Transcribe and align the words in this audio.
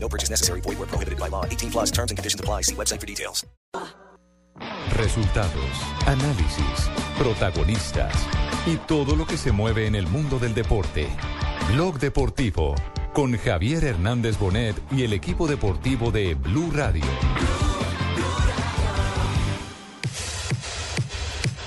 No 0.00 0.08
purchase 0.08 0.30
necessary. 0.30 0.60
Void 0.62 0.78
where 0.78 0.88
prohibited 0.88 1.18
by 1.18 1.28
law. 1.28 1.44
18 1.44 1.70
plus 1.70 1.90
terms 1.90 2.10
and 2.10 2.18
conditions 2.18 2.40
apply. 2.40 2.62
See 2.62 2.74
website 2.74 3.00
for 3.00 3.06
details. 3.06 3.46
Resultados, 4.96 5.70
análisis, 6.06 6.90
protagonistas 7.16 8.12
y 8.66 8.76
todo 8.76 9.14
lo 9.14 9.26
que 9.26 9.36
se 9.36 9.52
mueve 9.52 9.86
en 9.86 9.94
el 9.94 10.08
mundo 10.08 10.40
del 10.40 10.54
deporte. 10.54 11.06
Blog 11.72 12.00
Deportivo 12.00 12.74
con 13.12 13.36
Javier 13.36 13.84
Hernández 13.84 14.38
Bonet 14.38 14.76
y 14.90 15.04
el 15.04 15.12
equipo 15.12 15.46
deportivo 15.46 16.10
de 16.10 16.34
Blue 16.34 16.70
Radio. 16.72 17.04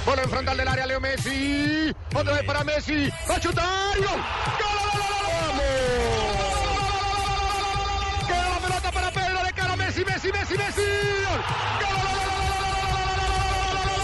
Bola 0.05 0.23
en 0.23 0.30
frontal 0.30 0.58
del 0.58 0.67
área, 0.67 0.88
Leo 0.88 1.00
Messi. 1.00 1.94
Otra 2.16 2.34
vez 2.34 2.44
para 2.44 2.63
Messi. 2.63 3.09
Va 3.30 3.36
a 3.36 3.39
chutar. 3.39 3.98
¡Gol! 3.98 4.08
¡Gol! 4.08 4.22
¡Vamos! 4.94 5.30
Messi, 10.21 10.34
Messi, 10.38 10.55
Messi. 10.55 10.81
¡Gol! 11.81 12.09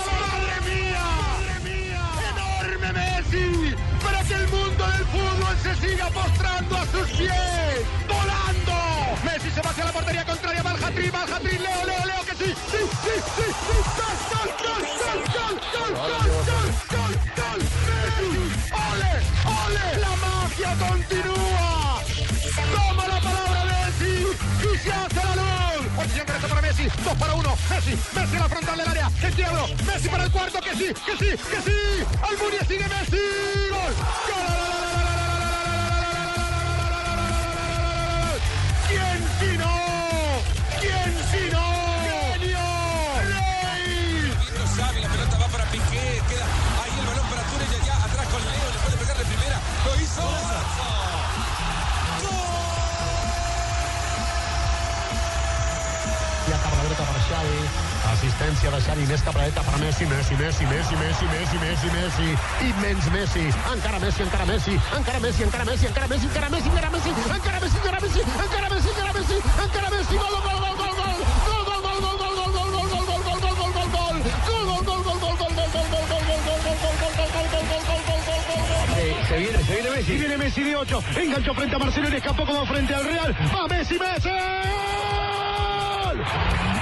¡Madre 0.10 0.58
mía! 0.66 1.06
¡Madre 1.30 1.56
mía! 1.70 2.04
¡Enorme 2.32 2.90
Messi! 2.94 3.76
Para 4.04 4.24
que 4.24 4.34
el 4.34 4.48
mundo 4.48 4.88
del 4.88 5.06
fútbol 5.06 5.56
se 5.62 5.76
siga 5.76 6.08
postrando 6.10 6.76
a 6.76 6.86
sus 6.88 7.08
pies. 7.10 7.86
¡Volando! 8.08 8.74
Messi 9.26 9.52
se 9.52 9.62
va 9.62 9.70
hacia 9.70 9.86
la 9.86 9.92
portería 9.92 10.26
contraria. 10.26 10.64
Va 10.64 10.72
al. 10.72 10.78
Leo, 10.80 11.86
Leo, 11.86 12.06
Leo, 12.08 12.26
que 12.26 12.32
sí. 12.32 12.56
Sí, 12.72 12.82
sí, 13.04 13.14
sí, 13.36 13.46
sí. 13.46 13.78
¡Gol, 14.00 14.18
gol, 14.34 14.82
gol, 15.04 15.22
gol, 15.38 15.54
gol, 15.54 15.58
gol, 15.74 15.94
gol, 16.02 16.30
gol, 16.48 16.72
gol, 16.98 17.14
gol! 17.38 17.62
¡Messi! 17.86 18.32
¡Ole, 18.74 19.14
ole! 19.46 19.86
¡La 20.00 20.14
magia 20.26 20.72
continúa! 20.88 22.02
Toma 22.74 23.06
la 23.08 23.20
palabra 23.22 23.62
Messi 23.66 24.16
y 24.64 24.78
se 24.80 24.92
hace 24.92 25.24
la 25.24 25.36
luz. 25.36 25.57
Correcta 26.16 26.48
para 26.48 26.62
Messi. 26.62 26.84
Dos 27.04 27.18
para 27.18 27.34
uno. 27.34 27.56
Messi. 27.70 27.92
Messi 28.16 28.36
en 28.36 28.40
la 28.40 28.50
frontal 28.50 28.78
del 28.78 28.88
área. 28.88 29.12
El 29.22 29.34
quiebro. 29.34 29.68
Messi 29.86 30.10
para 30.10 30.24
el 30.24 30.32
cuarto. 30.32 30.60
Que 30.62 30.72
sí, 30.72 30.94
que 31.06 31.18
sí, 31.18 31.32
que 31.50 31.62
sí. 31.62 32.06
Almunia 32.22 32.66
sigue 32.66 32.88
Messi. 32.88 33.22
Gol. 33.70 35.07
Assistència 58.38 58.70
de 58.70 58.80
Xavi, 58.86 59.06
més 59.10 59.22
cap 59.26 59.34
a 59.34 59.40
la 59.40 59.46
dreta 59.48 59.62
per 59.66 59.78
Messi, 59.82 60.06
Messi, 60.06 60.36
Messi, 60.38 60.66
Messi, 60.70 60.98
Messi, 61.02 61.26
Messi, 61.26 61.58
Messi, 61.58 61.88
Messi. 61.90 62.28
Immens 62.68 63.08
Messi. 63.10 63.46
Encara 63.72 63.98
Messi, 63.98 64.22
encara 64.22 64.46
Messi. 64.46 64.74
Encara 64.98 65.20
Messi, 65.24 65.42
encara 65.42 65.66
Messi, 65.66 65.88
encara 65.88 66.06
Messi, 66.06 66.28
encara 66.28 66.50
Messi, 66.54 66.70
encara 66.70 66.90
Messi. 66.94 67.10
Encara 67.10 67.58
Messi, 67.58 67.80
encara 67.82 67.98
Messi, 67.98 68.22
encara 68.22 68.70
Messi, 68.70 68.90
encara 68.94 69.10
Messi. 69.18 69.42
Encara 69.66 69.90
Messi, 69.90 70.16
gol, 70.22 70.38
gol, 70.38 70.54
gol, 70.54 70.78
gol, 70.78 70.94
gol. 71.02 71.18
Gol, 71.48 71.62
gol, 71.66 71.82
gol, 71.82 71.98
gol, 71.98 72.14
gol, 72.14 72.38
gol, 72.38 72.54
gol, 72.54 72.78
gol, 72.78 72.86
gol, 72.94 73.10
gol, 73.10 73.26
gol, 73.26 73.42
gol, 73.42 73.58
gol, 73.58 73.74
gol, 73.74 73.90
gol. 73.98 74.22
Gol, 74.46 74.62
gol, 74.70 74.86
gol, 74.86 75.02
gol, 75.02 75.18
gol, 75.18 75.34
gol, 75.34 75.58
gol, 75.58 75.90
gol, 75.90 76.06
gol, 76.06 76.22
gol, 76.22 76.30
gol, 76.30 76.46
gol, 76.46 76.94
gol, 76.94 77.10
gol, 77.18 77.34
gol, 77.34 77.50
gol, 77.50 77.90
gol, 77.90 78.14
gol, 78.14 78.38
gol, 78.38 78.62
gol. 78.70 79.18
Se 79.26 79.34
viene, 79.42 79.66
se 79.66 79.74
viene 79.74 79.90
Messi. 79.98 80.14
Viene 80.14 80.38
Messi 80.38 80.62
de 80.62 80.76
8. 80.78 81.02
Enganchó 81.18 81.54
frente 81.58 81.74
a 81.76 81.80
Marcelo 81.80 82.08
y 82.10 82.16
escapó 82.16 82.46
como 82.46 82.66
frente 82.68 82.94
al 82.94 83.04
Real. 83.04 83.36
Va 83.50 83.68
Messi, 83.68 83.98
Messi. 83.98 84.30
¡Gol! 86.06 86.77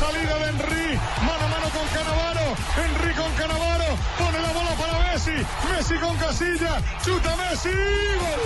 Salida 0.00 0.38
de 0.38 0.48
Henry, 0.48 0.98
mano 1.26 1.44
a 1.44 1.48
mano 1.48 1.68
con 1.76 1.86
Canavaro. 1.92 2.56
Henry 2.74 3.12
con 3.14 3.30
Canavaro. 3.34 3.84
Pone 4.16 4.40
la 4.40 4.50
bola 4.50 4.70
para 4.70 4.98
Messi. 5.12 5.44
Messi 5.70 5.94
con 5.96 6.16
Casilla. 6.16 6.80
Chuta 7.04 7.36
Messi. 7.36 7.68
¡Gol! 8.18 8.40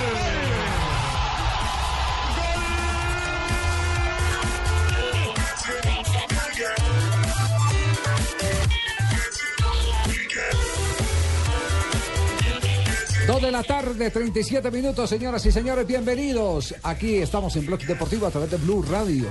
Dos 13.29 13.43
de 13.43 13.53
la 13.53 13.63
tarde, 13.63 14.11
37 14.11 14.71
minutos, 14.73 15.09
señoras 15.09 15.47
y 15.47 15.53
señores, 15.53 15.87
bienvenidos. 15.87 16.75
Aquí 16.83 17.19
estamos 17.19 17.55
en 17.55 17.67
Bloque 17.67 17.87
Deportivo 17.87 18.27
a 18.27 18.31
través 18.31 18.51
de 18.51 18.57
Blue 18.57 18.83
Radio. 18.83 19.29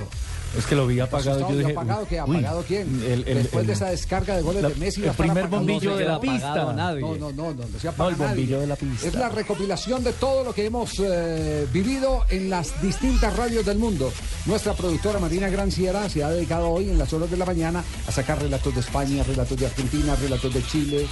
Es 0.56 0.66
que 0.66 0.74
lo 0.76 0.86
vi 0.86 1.00
apagado. 1.00 1.40
Yo 1.48 1.54
¿y 1.54 1.58
dije, 1.58 1.72
apagado 1.72 2.06
qué? 2.08 2.22
uy, 2.22 2.36
¿Apagado 2.38 2.64
quién? 2.66 3.02
el- 3.04 3.24
el- 3.26 3.34
Después 3.38 3.62
el- 3.62 3.66
de 3.66 3.72
esa 3.72 3.90
descarga 3.90 4.36
de 4.36 4.42
goles 4.42 4.62
la- 4.62 4.68
de 4.68 4.74
Messi. 4.76 5.04
el 5.04 5.10
primer 5.12 5.48
bombillo 5.48 5.90
No 5.90 5.96
de 5.96 6.04
la 6.04 6.20
pista. 6.20 6.72
nadie. 6.72 7.00
No, 7.00 7.14
no, 7.16 7.32
no, 7.32 7.52
no, 7.54 7.54
no 7.54 7.78
se 7.80 7.90
No, 7.96 8.08
el 8.08 8.14
bombillo 8.14 8.56
nadie. 8.56 8.60
de 8.60 8.66
la 8.66 8.76
pista. 8.76 9.06
Es 9.08 9.14
la 9.14 9.28
recopilación 9.28 10.04
de 10.04 10.12
todo 10.12 10.44
lo 10.44 10.54
que 10.54 10.66
hemos 10.66 10.92
eh, 11.00 11.66
vivido 11.72 12.24
en 12.30 12.50
las 12.50 12.80
distintas 12.82 13.36
radios 13.36 13.66
del 13.66 13.78
mundo. 13.78 14.12
Nuestra 14.46 14.74
productora 14.74 15.18
Marina 15.18 15.48
Granciera 15.48 16.08
se 16.08 16.22
ha 16.22 16.30
dedicado 16.30 16.68
hoy 16.70 16.90
en 16.90 16.98
las 16.98 17.12
horas 17.12 17.30
de 17.30 17.36
la 17.36 17.44
mañana 17.46 17.82
a 18.06 18.12
sacar 18.12 18.40
relatos 18.40 18.74
de 18.74 18.80
España, 18.80 19.22
relatos 19.24 19.58
de 19.58 19.66
Argentina, 19.66 20.14
relatos 20.16 20.52
de 20.54 20.64
Chile. 20.66 21.06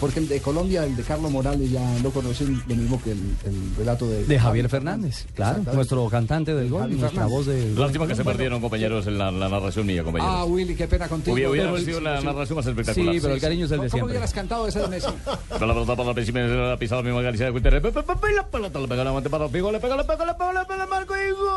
Porque 0.00 0.20
el 0.20 0.28
de 0.28 0.40
Colombia, 0.40 0.84
el 0.84 0.94
de 0.96 1.02
Carlos 1.02 1.30
Morales, 1.30 1.70
ya 1.70 1.82
lo 2.02 2.10
conocen 2.10 2.62
lo 2.68 2.74
mismo 2.76 3.00
que 3.02 3.12
el, 3.12 3.18
el 3.44 3.74
relato 3.76 4.06
de, 4.08 4.24
De 4.24 4.38
Javier 4.38 4.68
Fernández, 4.68 5.26
claro, 5.34 5.62
nuestro 5.74 6.08
cantante 6.08 6.54
del 6.54 6.68
gol, 6.70 6.82
Javi 6.82 6.94
nuestra 6.94 7.10
Fernández. 7.22 7.32
voz 7.36 7.46
de... 7.46 7.74
Lástima 7.74 8.06
que 8.06 8.14
se 8.14 8.24
perdieron, 8.24 8.60
compañeros, 8.60 9.06
en 9.06 9.18
la, 9.18 9.30
la 9.32 9.48
narración 9.48 9.86
mía, 9.86 10.04
compañeros. 10.04 10.34
Ah, 10.38 10.44
Willy, 10.44 10.74
qué 10.76 10.86
pena 10.86 11.08
contigo. 11.08 11.34
Hubiera, 11.34 11.50
hubiera 11.50 11.72
Pero- 11.72 11.84
sido 11.84 12.00
la 12.00 12.20
sí, 12.20 12.26
narración 12.26 12.56
más 12.56 12.66
espectacular. 12.66 13.14
Sí, 13.14 13.20
pero 13.20 13.34
el 13.34 13.40
cariño 13.40 13.64
es 13.66 13.70
el 13.72 13.76
de 13.80 13.86
¿Cómo 13.88 13.90
siempre. 13.90 14.12
hubieras 14.12 14.32
cantado 14.32 14.66
ese 14.68 14.78
de 14.80 14.88
Messi? 14.88 15.08
Pero 15.48 15.66
la 15.66 15.74
pelota 15.74 15.96
para 15.96 16.14
de 16.14 16.56
la 16.56 16.76
pisada 16.78 17.02
misma 17.02 17.22
Galicia 17.22 17.46
de 17.50 17.52
pe, 17.60 17.70
La 17.70 18.46
pelota 18.46 18.78
le 18.80 18.88
pega 18.88 19.04
la 19.04 19.12
mante 19.12 19.28
para 19.30 19.46
el 19.46 19.50
pico, 19.50 19.72
le 19.72 19.80
pega, 19.80 19.96
le 19.96 20.04
pega, 20.04 20.24
le 20.26 20.34
pega, 20.34 20.52
le 20.52 20.64
pega, 20.66 20.84
le 20.84 20.90
marco 20.90 21.14
y 21.16 21.30
gol. 21.32 21.48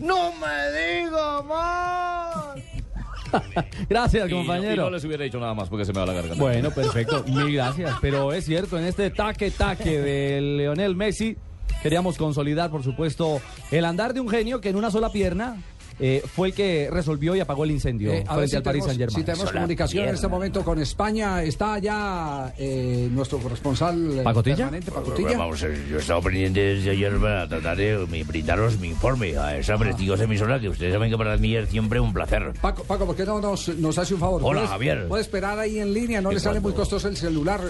No 0.00 0.32
me 0.32 1.02
diga 1.02 1.42
más. 1.42 2.49
Gracias, 3.88 4.28
Y 4.28 4.32
no- 4.32 4.40
Y 4.42 4.46
compañero. 4.46 4.84
no 4.84 4.90
les 4.90 5.04
hubiera 5.04 5.24
dicho 5.24 5.38
nada 5.40 5.54
más 5.54 5.68
porque 5.68 5.84
se 5.84 5.92
me 5.92 6.00
va 6.00 6.06
la 6.06 6.12
garganta. 6.14 6.42
Bueno, 6.42 6.70
perfecto, 6.70 7.24
mil 7.28 7.52
gracias. 7.52 7.94
Pero 8.00 8.32
es 8.32 8.44
cierto, 8.44 8.78
en 8.78 8.84
este 8.84 9.10
taque-taque 9.10 10.00
de 10.00 10.40
Leonel 10.40 10.96
Messi, 10.96 11.36
queríamos 11.82 12.16
consolidar, 12.16 12.70
por 12.70 12.82
supuesto, 12.82 13.40
el 13.70 13.84
andar 13.84 14.14
de 14.14 14.20
un 14.20 14.28
genio 14.28 14.60
que 14.60 14.68
en 14.70 14.76
una 14.76 14.90
sola 14.90 15.10
pierna 15.10 15.56
eh, 16.00 16.22
fue 16.34 16.48
el 16.48 16.54
que 16.54 16.88
resolvió 16.90 17.36
y 17.36 17.40
apagó 17.40 17.64
el 17.64 17.70
incendio 17.70 18.12
Eh, 18.12 18.24
a 18.26 18.34
frente 18.34 18.50
si 18.50 18.56
al 18.56 18.62
Paris 18.62 18.84
tenemos, 18.84 18.86
Saint-Germain. 18.96 19.16
si 19.20 19.24
tenemos 19.24 19.52
comunicación 19.52 20.08
en 20.08 20.14
este 20.14 20.28
momento 20.28 20.64
con 20.64 20.78
España. 20.80 21.42
Está 21.42 21.78
ya 21.78 22.52
eh, 22.58 23.08
nuestro 23.12 23.38
corresponsal 23.38 24.20
eh, 24.20 24.22
¿Pacotilla? 24.22 24.56
permanente, 24.56 24.90
Pacotilla. 24.90 25.36
Vamos, 25.38 25.62
eh, 25.62 25.84
yo 25.90 25.96
he 25.98 26.00
estado 26.00 26.20
pendiente 26.22 26.60
desde 26.60 26.90
ayer 26.90 27.18
para 27.18 27.48
tratar 27.48 27.76
de 27.76 28.06
mi- 28.10 28.22
brindaros 28.22 28.78
mi 28.78 28.88
informe 28.88 29.36
a 29.36 29.56
esa 29.58 29.76
prestigiosa 29.76 30.24
emisora 30.24 30.58
que 30.58 30.68
ustedes 30.68 30.92
saben 30.92 31.10
que 31.10 31.18
para 31.18 31.36
mí 31.36 31.54
es 31.56 31.68
siempre 31.68 32.00
un 32.00 32.12
placer. 32.12 32.52
Paco, 32.60 32.82
Paco, 32.84 33.06
¿por 33.06 33.16
qué 33.16 33.24
no 33.24 33.40
nos, 33.40 33.68
nos 33.78 33.98
hace 33.98 34.14
un 34.14 34.20
favor? 34.20 34.40
Hola, 34.42 34.60
¿Puedes- 34.60 34.70
Javier. 34.70 35.08
Puede 35.08 35.22
esperar 35.22 35.58
ahí 35.58 35.78
en 35.78 35.92
línea, 35.92 36.20
no 36.20 36.30
¿Qué 36.30 36.36
le 36.36 36.40
sale 36.40 36.60
muy 36.60 36.72
costoso 36.72 37.08
el 37.08 37.16
celular. 37.16 37.60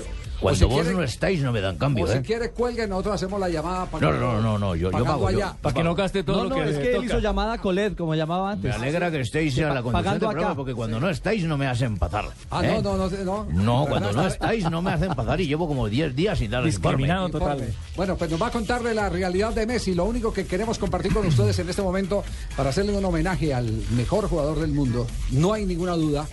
Cuando 0.41 0.59
si 0.59 0.65
vos 0.65 0.81
quiere- 0.81 0.97
no 0.97 1.03
estáis 1.03 1.43
no 1.43 1.53
me 1.53 1.61
dan 1.61 1.77
cambio, 1.77 2.05
O 2.05 2.09
si 2.09 2.17
¿eh? 2.19 2.23
quiere 2.23 2.51
cuelgue, 2.51 2.87
nosotros 2.87 3.17
hacemos 3.17 3.39
la 3.39 3.49
llamada. 3.51 3.87
No, 4.01 4.13
no, 4.13 4.19
no, 4.19 4.41
no, 4.41 4.59
no, 4.59 4.75
yo, 4.75 4.91
yo 4.91 5.05
pago. 5.05 5.31
yo- 5.31 5.37
allá. 5.39 5.55
Para 5.61 5.75
que 5.75 5.83
no 5.85 5.95
gaste 5.95 6.23
todo 6.23 6.37
No, 6.39 6.43
lo 6.45 6.49
no, 6.51 6.55
que 6.57 6.71
es 6.71 6.79
que 6.79 6.89
él 6.89 6.95
toca. 6.95 7.07
hizo 7.07 7.19
llamada 7.19 7.59
Colet, 7.59 7.95
como 7.97 8.15
llamaba 8.21 8.57
Me 8.57 8.71
alegra 8.71 9.11
que 9.11 9.21
estéis 9.21 9.59
a 9.59 9.75
la 9.75 9.83
conducción 9.83 10.15
del 10.15 10.21
programa, 10.21 10.47
acá. 10.49 10.57
porque 10.57 10.75
cuando 10.75 11.01
no 11.01 11.09
estáis 11.11 11.45
no 11.45 11.59
me 11.59 11.67
hacen 11.67 11.99
pasar. 11.99 12.27
Ah, 12.51 12.65
¿eh? 12.65 12.81
no, 12.83 12.97
no, 12.97 13.09
no, 13.11 13.25
no. 13.25 13.47
No, 13.51 13.87
cuando 13.89 14.13
no 14.13 14.27
estáis 14.27 14.71
no 14.71 14.81
me 14.83 14.93
hacen 14.93 15.15
pasar 15.15 15.41
y 15.41 15.47
llevo 15.47 15.67
como 15.69 15.89
10 15.89 16.15
días 16.15 16.39
sin 16.39 16.51
dar 16.51 16.65
Discriminado 16.65 17.27
informe. 17.27 17.57
total. 17.57 17.75
Bueno, 17.97 18.17
pues 18.17 18.31
nos 18.31 18.41
va 18.41 18.47
a 18.49 18.51
contarle 18.51 18.95
la 18.95 19.09
realidad 19.09 19.53
de 19.53 19.67
Messi. 19.67 19.95
Lo 19.95 20.05
único 20.05 20.33
que 20.33 20.47
queremos 20.47 20.79
compartir 20.79 21.13
con 21.13 21.27
ustedes 21.27 21.59
en 21.59 21.69
este 21.69 21.83
momento 21.83 22.23
para 22.57 22.71
hacerle 22.71 22.97
un 22.97 23.05
homenaje 23.05 23.53
al 23.53 23.67
mejor 23.97 24.29
jugador 24.29 24.61
del 24.61 24.73
mundo, 24.73 25.07
no 25.33 25.53
hay 25.53 25.67
ninguna 25.67 25.93
duda, 25.93 26.27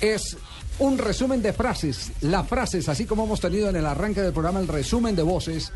es 0.00 0.36
un 0.78 0.98
resumen 0.98 1.42
de 1.42 1.52
frases. 1.52 2.12
Las 2.20 2.46
frases, 2.46 2.88
así 2.88 3.04
como 3.04 3.24
hemos 3.24 3.40
tenido 3.40 3.68
en 3.68 3.76
el 3.76 3.86
arranque 3.86 4.20
del 4.20 4.32
programa 4.32 4.60
el 4.60 4.68
resumen 4.68 5.16
de 5.16 5.22
voces, 5.22 5.72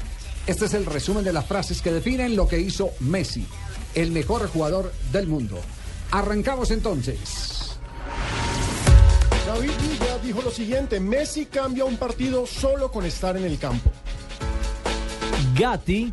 este 0.46 0.66
es 0.66 0.74
el 0.74 0.86
resumen 0.86 1.24
de 1.24 1.32
las 1.32 1.46
frases 1.46 1.80
que 1.82 1.92
definen 1.92 2.36
lo 2.36 2.46
que 2.48 2.60
hizo 2.60 2.90
Messi, 3.00 3.46
el 3.94 4.10
mejor 4.10 4.48
jugador 4.48 4.92
del 5.12 5.26
mundo. 5.26 5.58
Arrancamos 6.10 6.70
entonces. 6.70 7.78
David 9.46 9.70
Villa 9.80 10.18
dijo 10.22 10.42
lo 10.42 10.50
siguiente, 10.50 11.00
Messi 11.00 11.46
cambia 11.46 11.84
un 11.84 11.96
partido 11.96 12.46
solo 12.46 12.90
con 12.90 13.04
estar 13.04 13.36
en 13.36 13.44
el 13.44 13.58
campo. 13.58 13.90
Gatti 15.58 16.12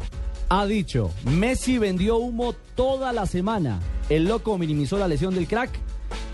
ha 0.50 0.66
dicho, 0.66 1.12
Messi 1.26 1.78
vendió 1.78 2.18
humo 2.18 2.54
toda 2.76 3.14
la 3.14 3.26
semana. 3.26 3.80
El 4.10 4.26
loco 4.26 4.58
minimizó 4.58 4.98
la 4.98 5.08
lesión 5.08 5.36
del 5.36 5.48
crack 5.48 5.70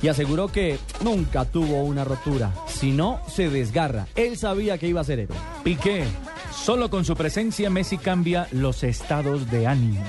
y 0.02 0.08
aseguró 0.08 0.48
que 0.52 0.80
nunca 1.02 1.46
tuvo 1.46 1.84
una 1.84 2.04
rotura. 2.04 2.54
Si 2.68 2.92
no, 2.92 3.20
se 3.28 3.50
desgarra. 3.50 4.08
Él 4.16 4.38
sabía 4.38 4.78
que 4.78 4.88
iba 4.88 5.02
a 5.02 5.04
ser 5.04 5.20
héroe. 5.20 5.38
Piqué, 5.64 6.06
solo 6.54 6.90
con 6.90 7.06
su 7.06 7.16
presencia 7.16 7.70
Messi 7.70 7.98
cambia 7.98 8.48
los 8.52 8.84
estados 8.84 9.52
de 9.52 9.68
ánimo. 9.68 10.04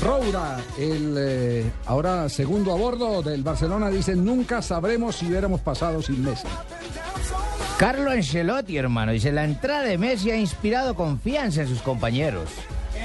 Roura, 0.00 0.58
el 0.78 1.14
eh, 1.18 1.70
ahora 1.86 2.28
segundo 2.28 2.72
a 2.72 2.76
bordo 2.76 3.22
del 3.22 3.42
Barcelona, 3.42 3.90
dice, 3.90 4.16
nunca 4.16 4.62
sabremos 4.62 5.16
si 5.16 5.26
hubiéramos 5.26 5.60
pasado 5.60 6.00
sin 6.00 6.24
Messi. 6.24 6.46
Carlo 7.76 8.10
Ancelotti, 8.10 8.76
hermano, 8.76 9.12
dice, 9.12 9.32
la 9.32 9.44
entrada 9.44 9.82
de 9.82 9.98
Messi 9.98 10.30
ha 10.30 10.36
inspirado 10.36 10.94
confianza 10.94 11.62
en 11.62 11.68
sus 11.68 11.82
compañeros. 11.82 12.48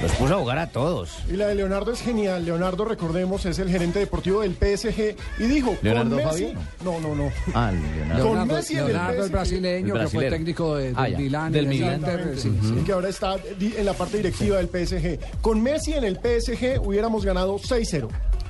Los 0.02 0.12
puso 0.14 0.36
a 0.36 0.38
jugar 0.38 0.60
a 0.60 0.68
todos. 0.68 1.10
Y 1.28 1.34
la 1.38 1.48
de 1.48 1.56
Leonardo 1.56 1.92
es 1.92 2.02
genial. 2.02 2.46
Leonardo, 2.46 2.86
recordemos, 2.86 3.46
es 3.48 3.58
el 3.58 3.70
gerente 3.70 3.98
deportivo 4.00 4.42
del 4.42 4.54
PSG 4.54 5.16
y 5.40 5.44
dijo, 5.46 5.76
¿Leonardo 5.82 6.16
con 6.18 6.26
Messi... 6.26 6.44
Fabiano? 6.46 6.62
No, 6.84 7.00
no, 7.00 7.16
no. 7.16 7.32
Ah, 7.56 7.72
Leonardo. 7.72 8.24
Con 8.24 8.34
Leonardo, 8.36 8.56
Messi 8.56 8.74
en 8.74 8.80
el 8.80 8.88
Leonardo, 8.88 9.14
el 9.18 9.24
PSG. 9.24 9.32
brasileño, 9.32 9.78
El 9.78 9.84
que 9.86 9.92
fue 9.92 10.00
brasilero. 10.02 10.36
técnico 10.36 10.76
de, 10.76 10.84
del 10.88 10.96
Ah, 10.98 11.10
ya, 11.10 11.18
Milán. 11.18 11.52
del 11.52 11.66
y 11.66 11.68
Milán. 11.68 11.96
Inter, 11.96 12.20
sí, 12.38 12.48
Exactamente. 12.50 12.68
sí. 12.68 12.74
Y 12.80 12.84
que 12.84 12.92
ahora 12.92 13.10
está 13.10 13.38
di- 13.58 13.74
en 13.76 13.86
la 13.86 13.94
parte 13.94 14.18
directiva 14.18 14.58
del 14.58 14.68
PSG. 14.68 15.20
Con 15.42 15.62
Messi 15.64 15.94
en 15.94 16.04
el 16.04 16.16
PSG 16.18 16.80
hubiéramos 16.86 17.26
ganado 17.26 17.58
6-0. 17.58 18.08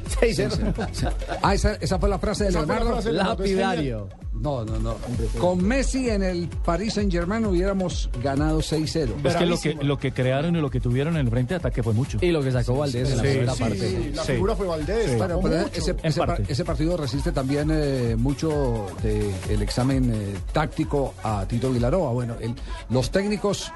Ah, 1.42 1.54
esa, 1.54 1.75
esa 1.75 2.00
fue 2.00 2.09
la 2.09 2.19
frase 2.19 2.45
de 2.45 2.51
Leonardo. 2.51 2.94
frase 2.94 3.09
de. 3.09 3.15
Lapidario. 3.15 4.07
No, 4.33 4.63
no, 4.63 4.77
no. 4.77 4.95
Con 5.39 5.63
Messi 5.63 6.09
en 6.09 6.21
el 6.21 6.48
Paris 6.63 6.94
Saint 6.94 7.12
Germain 7.12 7.44
hubiéramos 7.45 8.07
ganado 8.24 8.59
6-0. 8.59 9.25
Es 9.25 9.36
que 9.36 9.45
lo, 9.48 9.59
que 9.59 9.74
lo 9.83 9.98
que 9.98 10.12
crearon 10.12 10.56
y 10.56 10.62
lo 10.62 10.69
que 10.69 10.80
tuvieron 10.80 11.15
en 11.18 11.25
el 11.25 11.31
frente 11.31 11.56
de 11.56 11.59
ataque 11.59 11.81
fue 11.81 11.94
mucho. 11.94 12.19
Y 12.21 12.30
lo 12.30 12.44
que 12.44 12.51
sacó 12.51 12.75
Valdés 12.77 13.09
en 13.09 13.18
la 13.18 13.24
sí, 13.24 13.30
primera 13.30 13.54
sí, 13.54 13.59
parte. 13.59 13.80
Sí, 13.89 14.12
la 14.13 14.24
Sí. 14.24 14.31
figura 14.33 14.56
fue 14.56 14.68
Valdés. 14.68 15.15
Pero 15.19 15.42
ese, 15.74 15.92
En 15.92 15.98
ese 16.04 16.19
par- 16.19 16.27
parte. 16.27 16.45
ese 16.54 16.65
partido 16.65 16.98
resiste 16.98 17.31
también 17.31 17.69
eh, 17.74 18.15
mucho 18.15 18.86
del 19.01 19.62
examen 19.63 20.12
eh, 20.13 20.36
táctico 20.54 21.15
a 21.24 21.45
Tito 21.48 21.71
Vilaroa. 21.71 22.12
Bueno, 22.12 22.36
el- 22.39 22.54
los 22.92 23.09
técnicos, 23.09 23.71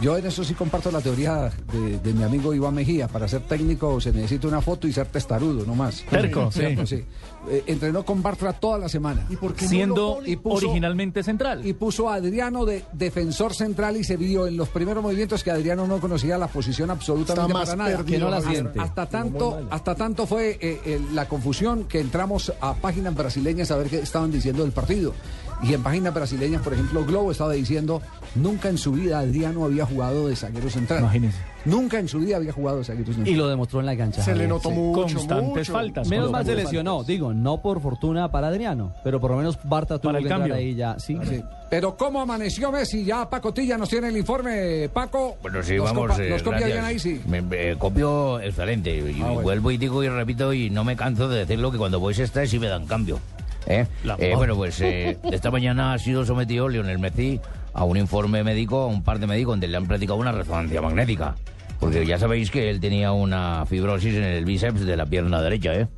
yo 0.00 0.16
en 0.18 0.26
eso 0.26 0.44
sí 0.44 0.54
comparto 0.54 0.90
la 0.90 1.00
teoría 1.00 1.50
de, 1.72 1.98
de 1.98 2.12
mi 2.12 2.22
amigo 2.22 2.52
Iván 2.54 2.74
Mejía. 2.74 3.08
Para 3.08 3.26
ser 3.28 3.42
técnico 3.42 4.00
se 4.00 4.12
necesita 4.12 4.46
una 4.48 4.60
foto 4.60 4.86
y 4.86 4.92
ser 4.92 5.06
testarudo, 5.06 5.64
no 5.66 5.74
más. 5.74 6.04
Terco, 6.10 6.50
sí. 6.52 7.04
Eh, 7.48 7.62
entrenó 7.66 8.04
con 8.04 8.22
Bartra 8.22 8.52
toda 8.52 8.78
la 8.78 8.88
semana. 8.88 9.24
¿Y 9.30 9.36
por 9.36 9.54
qué 9.54 9.64
no 9.66 9.70
lo 9.70 9.76
Siendo 9.76 10.18
y 10.26 10.36
puso- 10.36 10.66
originalmente 10.66 11.22
central. 11.22 11.64
Y 11.64 11.72
puso 11.74 12.08
a 12.10 12.14
Adriano 12.14 12.64
de 12.64 12.84
defensor 12.92 13.54
central 13.54 13.96
y 13.96 14.04
se 14.04 14.16
vio 14.16 14.46
en 14.46 14.56
los 14.56 14.68
primeros 14.68 15.02
movimientos 15.02 15.44
que 15.44 15.50
Adriano 15.52 15.86
no 15.86 16.00
conocía 16.00 16.36
la 16.38 16.48
posición 16.48 16.90
absolutamente 16.90 17.52
más 17.54 17.68
para 17.70 17.90
nada. 17.90 18.04
que 18.04 18.18
no 18.18 18.28
la 18.28 18.40
siente. 18.42 18.80
Hasta 18.80 19.06
tanto, 19.06 19.66
hasta 19.70 19.94
tanto 19.94 20.26
fue 20.26 20.58
eh, 20.60 20.80
eh, 20.84 21.00
la 21.14 21.28
confusión 21.28 21.84
que 21.84 22.00
entramos 22.00 22.52
a 22.60 22.74
páginas 22.74 23.14
brasileñas 23.14 23.70
a 23.70 23.76
ver 23.76 23.88
qué 23.88 23.98
estaban 24.00 24.30
diciendo 24.32 24.62
del 24.64 24.72
partido. 24.72 25.14
Y 25.62 25.72
en 25.72 25.82
páginas 25.82 26.12
brasileñas, 26.12 26.60
por 26.62 26.74
ejemplo, 26.74 27.04
Globo 27.04 27.32
estaba 27.32 27.52
diciendo, 27.54 28.02
nunca 28.34 28.68
en 28.68 28.76
su 28.76 28.92
vida 28.92 29.18
Adriano 29.20 29.64
había 29.64 29.86
jugado 29.86 30.28
de 30.28 30.36
zaguero 30.36 30.68
central. 30.68 31.00
Imagínense. 31.00 31.38
Nunca 31.64 31.98
en 31.98 32.06
su 32.08 32.18
vida 32.20 32.36
había 32.36 32.52
jugado 32.52 32.78
de 32.78 32.84
zaguero 32.84 33.06
central. 33.06 33.26
Y 33.28 33.34
lo 33.34 33.48
demostró 33.48 33.80
en 33.80 33.86
la 33.86 33.96
cancha. 33.96 34.22
Se 34.22 34.34
le 34.34 34.46
notó 34.46 34.70
mucho, 34.70 35.14
Constantes 35.14 35.46
mucho. 35.48 35.72
faltas. 35.72 36.08
Menos 36.08 36.30
mal 36.30 36.44
se 36.44 36.54
lesionó, 36.54 37.02
digo, 37.04 37.32
no 37.32 37.60
por 37.62 37.80
fortuna 37.80 38.30
para 38.30 38.48
Adriano, 38.48 38.92
pero 39.02 39.18
por 39.20 39.30
lo 39.32 39.38
menos 39.38 39.58
Barta 39.64 39.98
tuvo 39.98 40.10
Para 40.10 40.18
el 40.18 40.24
que 40.24 40.28
cambio. 40.28 40.54
ahí 40.54 40.74
ya. 40.74 40.98
Sí. 40.98 41.18
Sí. 41.28 41.42
Pero 41.70 41.96
¿cómo 41.96 42.20
amaneció 42.20 42.70
Messi? 42.70 43.04
Ya 43.04 43.28
Paco 43.28 43.52
Tilla 43.52 43.76
nos 43.78 43.88
tiene 43.88 44.08
el 44.08 44.16
informe. 44.16 44.88
Paco, 44.92 45.36
Bueno, 45.42 45.62
sí, 45.62 45.74
nos 45.76 45.86
vamos. 45.86 46.10
copa- 46.12 46.22
eh, 46.22 46.30
nos 46.30 46.42
copia 46.42 46.66
bien 46.66 46.84
ahí, 46.84 46.98
sí. 46.98 47.20
Me, 47.26 47.40
me 47.42 47.76
copio 47.76 48.38
excelente. 48.40 48.94
Y 48.98 49.20
Ah, 49.22 49.24
bueno. 49.26 49.40
vuelvo 49.40 49.70
y 49.72 49.78
digo 49.78 50.04
y 50.04 50.08
repito 50.08 50.52
y 50.52 50.70
no 50.70 50.84
me 50.84 50.94
canso 50.94 51.28
de 51.28 51.38
decirlo 51.38 51.72
que 51.72 51.78
cuando 51.78 51.98
vos 51.98 52.16
estáis 52.18 52.50
sí 52.50 52.58
me 52.60 52.68
dan 52.68 52.86
cambio. 52.86 53.18
¿Eh? 53.66 53.86
Eh, 54.18 54.34
bueno, 54.36 54.56
pues 54.56 54.80
eh, 54.80 55.18
esta 55.30 55.50
mañana 55.50 55.92
ha 55.92 55.98
sido 55.98 56.24
sometido 56.24 56.68
Lionel 56.68 56.98
Messi 56.98 57.40
a 57.74 57.84
un 57.84 57.96
informe 57.96 58.42
médico, 58.42 58.82
a 58.82 58.86
un 58.86 59.02
par 59.02 59.18
de 59.18 59.26
médicos 59.26 59.52
donde 59.52 59.68
le 59.68 59.76
han 59.76 59.86
practicado 59.86 60.18
una 60.18 60.32
resonancia 60.32 60.80
magnética. 60.80 61.34
Porque 61.78 62.06
ya 62.06 62.18
sabéis 62.18 62.50
que 62.50 62.70
él 62.70 62.80
tenía 62.80 63.12
una 63.12 63.66
fibrosis 63.66 64.14
en 64.14 64.24
el 64.24 64.44
bíceps 64.44 64.86
de 64.86 64.96
la 64.96 65.04
pierna 65.04 65.42
derecha, 65.42 65.74
¿eh? 65.74 65.88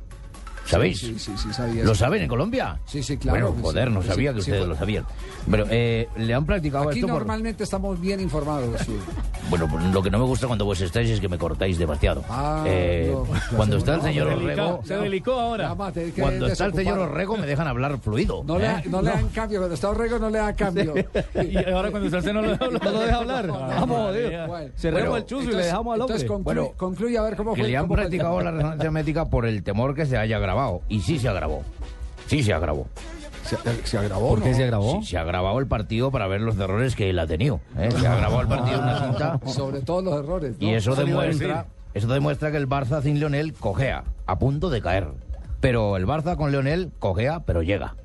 ¿Sabéis? 0.69 0.99
Sí, 0.99 1.15
sí, 1.17 1.31
sí, 1.35 1.53
sabía. 1.53 1.83
¿Lo 1.83 1.95
saben 1.95 2.21
en 2.21 2.27
Colombia? 2.27 2.79
Sí, 2.85 3.01
sí, 3.03 3.17
claro 3.17 3.39
Bueno, 3.39 3.55
que 3.55 3.61
joder, 3.63 3.87
sí. 3.87 3.93
no 3.93 4.01
sabía 4.03 4.29
sí, 4.29 4.33
que 4.35 4.39
ustedes 4.41 4.67
lo 4.67 4.75
sabían. 4.75 5.05
Pero 5.49 5.65
eh, 5.69 6.07
le 6.17 6.33
han 6.33 6.45
practicado 6.45 6.89
Aquí 6.89 6.99
esto 6.99 7.07
por... 7.07 7.19
normalmente 7.19 7.63
estamos 7.63 7.99
bien 7.99 8.19
informados. 8.19 8.79
sí. 8.81 8.95
Bueno, 9.49 9.67
pues 9.69 9.83
lo 9.85 10.03
que 10.03 10.11
no 10.11 10.19
me 10.19 10.25
gusta 10.25 10.45
cuando 10.45 10.65
vos 10.65 10.79
estáis 10.79 11.09
es 11.09 11.19
que 11.19 11.27
me 11.27 11.37
cortáis 11.39 11.79
demasiado. 11.79 12.23
Ah, 12.29 12.63
Eh, 12.67 13.09
no, 13.11 13.23
pues, 13.23 13.41
cuando 13.55 13.75
no, 13.75 13.79
está 13.79 13.95
el 13.95 14.01
señor 14.03 14.27
se 14.27 14.33
Orrego, 14.35 14.81
se 14.85 14.97
delicó 14.97 15.33
ahora. 15.33 15.75
Tenés 15.91 16.13
que 16.13 16.21
cuando 16.21 16.45
está 16.47 16.65
el 16.65 16.73
señor. 16.75 16.99
Orrego 16.99 17.35
me 17.37 17.47
dejan 17.47 17.67
hablar 17.67 17.97
fluido. 17.99 18.43
No, 18.45 18.59
le, 18.59 18.67
¿eh? 18.67 18.83
no 18.89 19.01
le 19.01 19.09
dan 19.09 19.27
cambio, 19.29 19.59
cuando 19.59 19.73
está 19.73 19.89
Orrego 19.89 20.19
no 20.19 20.29
le 20.29 20.37
dan 20.37 20.53
cambio. 20.55 20.93
Y 21.49 21.57
ahora 21.71 21.89
cuando 21.89 22.15
usted 22.15 22.31
no 22.33 22.41
lo. 22.43 22.55
No 22.57 22.91
lo 22.91 22.99
deja 23.01 23.15
hablar. 23.17 23.47
Vamos. 23.47 24.13
Bueno, 24.47 24.71
Cerremos 24.75 25.09
bueno, 25.09 25.17
el 25.17 25.25
chuzo 25.25 25.49
y 25.49 25.53
le 25.55 25.63
dejamos 25.63 25.95
al 25.95 26.01
hombre. 26.01 26.15
Entonces 26.17 26.27
concluye, 26.27 26.43
Bueno, 26.61 26.73
concluye 26.77 27.17
a 27.17 27.21
ver 27.23 27.35
cómo 27.35 27.53
que 27.55 27.61
fue. 27.61 27.69
le 27.71 27.77
han 27.77 27.87
practicado 27.87 28.41
la 28.41 28.51
resonancia 28.51 28.91
médica 28.91 29.25
por 29.29 29.45
el 29.47 29.63
temor 29.63 29.95
que 29.95 30.05
se 30.05 30.17
haya 30.17 30.37
agravado. 30.59 30.81
Y 30.89 30.99
sí 31.01 31.19
se 31.19 31.29
agravó. 31.29 31.63
Sí 32.27 32.43
se 32.43 32.53
agravó. 32.53 32.87
Se, 33.43 33.57
se 33.85 33.97
agravó. 33.97 34.29
¿Por 34.29 34.43
qué 34.43 34.51
¿no? 34.51 34.55
se 34.55 34.63
agravó? 34.63 34.99
Sí, 35.01 35.07
se 35.07 35.17
ha 35.17 35.21
agravado 35.21 35.59
el 35.59 35.67
partido 35.67 36.11
para 36.11 36.27
ver 36.27 36.41
los 36.41 36.57
errores 36.59 36.95
que 36.95 37.09
él 37.09 37.19
ha 37.19 37.25
tenido. 37.27 37.59
¿eh? 37.77 37.89
Se 37.91 38.05
ha 38.05 38.13
agravado 38.13 38.41
el 38.41 38.47
partido 38.47 38.77
en 38.77 38.83
una 38.83 38.99
cinta. 38.99 39.39
Sobre 39.45 39.81
todos 39.81 40.03
los 40.03 40.19
errores. 40.19 40.55
¿no? 40.59 40.67
Y 40.67 40.73
eso 40.73 40.95
demuestra, 40.95 41.65
eso 41.93 42.07
demuestra 42.07 42.51
que 42.51 42.57
el 42.57 42.67
Barça 42.67 43.01
sin 43.01 43.19
Leonel 43.19 43.53
cojea, 43.53 44.03
a 44.27 44.37
punto 44.37 44.69
de 44.69 44.81
caer. 44.81 45.07
Pero 45.61 45.97
el 45.97 46.05
Barça 46.05 46.35
con 46.37 46.51
Leonel 46.51 46.91
cojea, 46.99 47.41
pero 47.41 47.63
llega. 47.63 47.95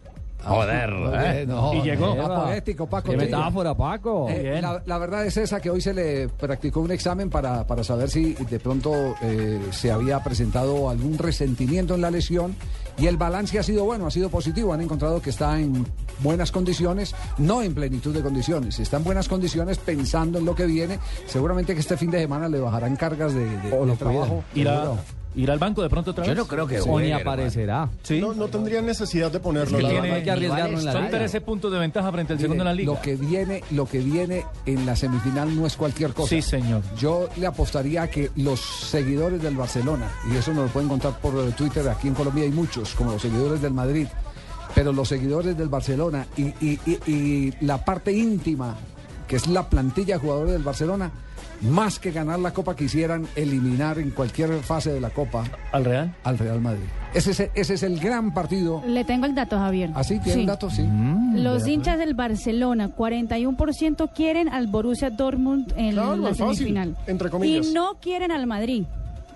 Joder, 0.46 0.90
¿eh? 1.14 1.44
No, 1.46 1.72
Y 1.74 1.82
llegó. 1.82 2.12
Está 2.14 2.44
poético, 2.44 2.86
Paco. 2.86 3.10
Qué 3.10 3.16
metáfora, 3.16 3.74
Paco. 3.74 4.28
Eh, 4.28 4.40
Bien. 4.42 4.62
la, 4.62 4.82
la 4.84 4.98
verdad 4.98 5.24
es 5.26 5.36
esa 5.36 5.60
que 5.60 5.70
hoy 5.70 5.80
se 5.80 5.94
le 5.94 6.28
practicó 6.28 6.80
un 6.80 6.90
examen 6.90 7.30
para, 7.30 7.66
para 7.66 7.82
saber 7.84 8.10
si 8.10 8.34
de 8.34 8.60
pronto 8.60 9.14
eh, 9.22 9.60
se 9.70 9.90
había 9.90 10.22
presentado 10.22 10.88
algún 10.90 11.18
resentimiento 11.18 11.94
en 11.94 12.00
la 12.02 12.10
lesión 12.10 12.54
y 12.98 13.06
el 13.06 13.16
balance 13.16 13.58
ha 13.58 13.62
sido 13.62 13.84
bueno, 13.84 14.06
ha 14.06 14.10
sido 14.10 14.28
positivo. 14.28 14.72
Han 14.72 14.80
encontrado 14.82 15.20
que 15.20 15.30
está 15.30 15.58
en 15.58 15.86
buenas 16.20 16.52
condiciones, 16.52 17.14
no 17.38 17.62
en 17.62 17.74
plenitud 17.74 18.14
de 18.14 18.22
condiciones, 18.22 18.78
está 18.78 18.98
en 18.98 19.04
buenas 19.04 19.28
condiciones 19.28 19.78
pensando 19.78 20.38
en 20.38 20.44
lo 20.44 20.54
que 20.54 20.66
viene. 20.66 20.98
Seguramente 21.26 21.74
que 21.74 21.80
este 21.80 21.96
fin 21.96 22.10
de 22.10 22.20
semana 22.20 22.48
le 22.48 22.60
bajarán 22.60 22.96
cargas 22.96 23.34
de, 23.34 23.44
de- 23.44 23.72
O 23.72 23.84
lo 23.84 23.92
de 23.92 23.96
trabajo. 23.96 24.44
Ir, 24.54 24.68
a- 24.68 24.92
ir 25.36 25.50
al 25.50 25.58
banco 25.58 25.82
de 25.82 25.88
pronto 25.90 26.12
otra 26.12 26.24
Yo 26.24 26.30
vez. 26.30 26.38
no 26.38 26.46
creo 26.46 26.66
que 26.66 26.80
O 26.80 27.00
ni 27.00 27.12
aparecerá. 27.12 27.88
Sí. 28.02 28.20
No, 28.20 28.34
no 28.34 28.48
tendrían 28.48 28.86
necesidad 28.86 29.30
de 29.32 29.40
ponerlo. 29.40 29.70
Es 29.70 29.76
que 29.76 29.82
la 29.82 29.88
tiene- 29.88 30.00
verdad. 30.02 30.16
Hay 30.18 30.24
que 30.24 30.30
arriesgarlo 30.30 30.78
en 30.78 30.84
la 30.84 30.92
Son 30.92 31.04
liga. 31.06 31.18
13 31.18 31.40
puntos 31.40 31.72
de 31.72 31.78
ventaja 31.78 32.12
frente 32.12 32.32
al 32.34 32.38
segundo 32.40 32.62
en 32.62 32.66
la 32.66 32.72
Mire, 32.72 32.82
liga. 32.84 32.94
Lo 32.94 33.00
que 33.02 33.16
viene, 33.16 33.64
lo 33.70 33.86
que 33.86 33.98
viene 34.00 34.44
en 34.66 34.86
la 34.86 34.96
semifinal 34.96 35.54
no 35.56 35.66
es 35.66 35.76
cualquier 35.76 36.12
cosa. 36.12 36.28
Sí, 36.28 36.42
señor. 36.42 36.82
Yo 36.98 37.28
le 37.36 37.46
apostaría 37.46 38.02
a 38.02 38.08
que 38.08 38.30
los 38.36 38.60
seguidores 38.60 39.42
del 39.42 39.56
Barcelona, 39.56 40.08
y 40.32 40.36
eso 40.36 40.52
nos 40.54 40.64
lo 40.66 40.70
pueden 40.70 40.88
contar 40.88 41.18
por 41.20 41.34
eh, 41.48 41.52
Twitter, 41.56 41.88
aquí 41.88 42.08
en 42.08 42.14
Colombia 42.14 42.44
hay 42.44 42.50
muchos, 42.50 42.94
como 42.94 43.12
los 43.12 43.22
seguidores 43.22 43.60
del 43.60 43.72
Madrid, 43.74 44.06
pero 44.74 44.92
los 44.92 45.08
seguidores 45.08 45.56
del 45.56 45.68
Barcelona 45.68 46.26
y, 46.36 46.42
y- 46.64 46.80
y- 46.86 47.10
y 47.10 47.54
la 47.60 47.84
parte 47.84 48.12
íntima, 48.12 48.76
que 49.28 49.36
es 49.36 49.46
la 49.46 49.68
plantilla 49.68 50.14
de 50.14 50.20
jugadores 50.20 50.52
del 50.52 50.62
Barcelona, 50.62 51.10
más 51.64 51.98
que 51.98 52.10
ganar 52.10 52.38
la 52.38 52.52
Copa, 52.52 52.74
quisieran 52.76 53.26
eliminar 53.36 53.98
en 53.98 54.10
cualquier 54.10 54.60
fase 54.62 54.92
de 54.92 55.00
la 55.00 55.10
Copa 55.10 55.44
¿Al 55.72 55.84
Real? 55.84 56.14
al 56.24 56.38
Real 56.38 56.60
Madrid. 56.60 56.84
Ese 57.14 57.30
es, 57.30 57.40
ese 57.54 57.74
es 57.74 57.82
el 57.82 57.98
gran 58.00 58.34
partido. 58.34 58.82
Le 58.86 59.04
tengo 59.04 59.26
el 59.26 59.34
dato, 59.34 59.56
Javier. 59.56 59.90
¿Así 59.94 60.18
tiene 60.18 60.32
Sí. 60.34 60.40
el 60.40 60.46
dato? 60.46 60.68
Sí. 60.70 60.82
Mm. 60.82 61.38
Los 61.42 61.66
hinchas 61.66 61.98
del 61.98 62.14
Barcelona, 62.14 62.88
41% 62.88 64.08
quieren 64.14 64.48
al 64.48 64.66
Borussia 64.66 65.10
Dortmund 65.10 65.72
en 65.76 65.92
Claro, 65.92 66.16
la 66.16 66.28
fácil, 66.34 66.54
semifinal. 66.56 66.96
entre 67.06 67.30
comillas. 67.30 67.66
Y 67.68 67.72
no 67.72 67.94
quieren 68.00 68.30
al 68.32 68.46
Madrid 68.46 68.84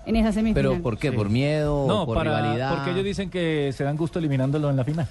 en 0.05 0.15
esa 0.15 0.31
semifinal. 0.31 0.71
¿Pero 0.71 0.81
por 0.83 0.97
qué? 0.97 1.11
¿Por 1.11 1.29
miedo? 1.29 1.85
No, 1.87 2.05
¿Por 2.05 2.15
para, 2.17 2.37
rivalidad? 2.37 2.75
porque 2.75 2.91
ellos 2.91 3.05
dicen 3.05 3.29
que 3.29 3.71
se 3.75 3.83
dan 3.83 3.95
gusto 3.97 4.19
eliminándolo 4.19 4.69
en 4.69 4.75
la 4.75 4.83
final. 4.83 5.07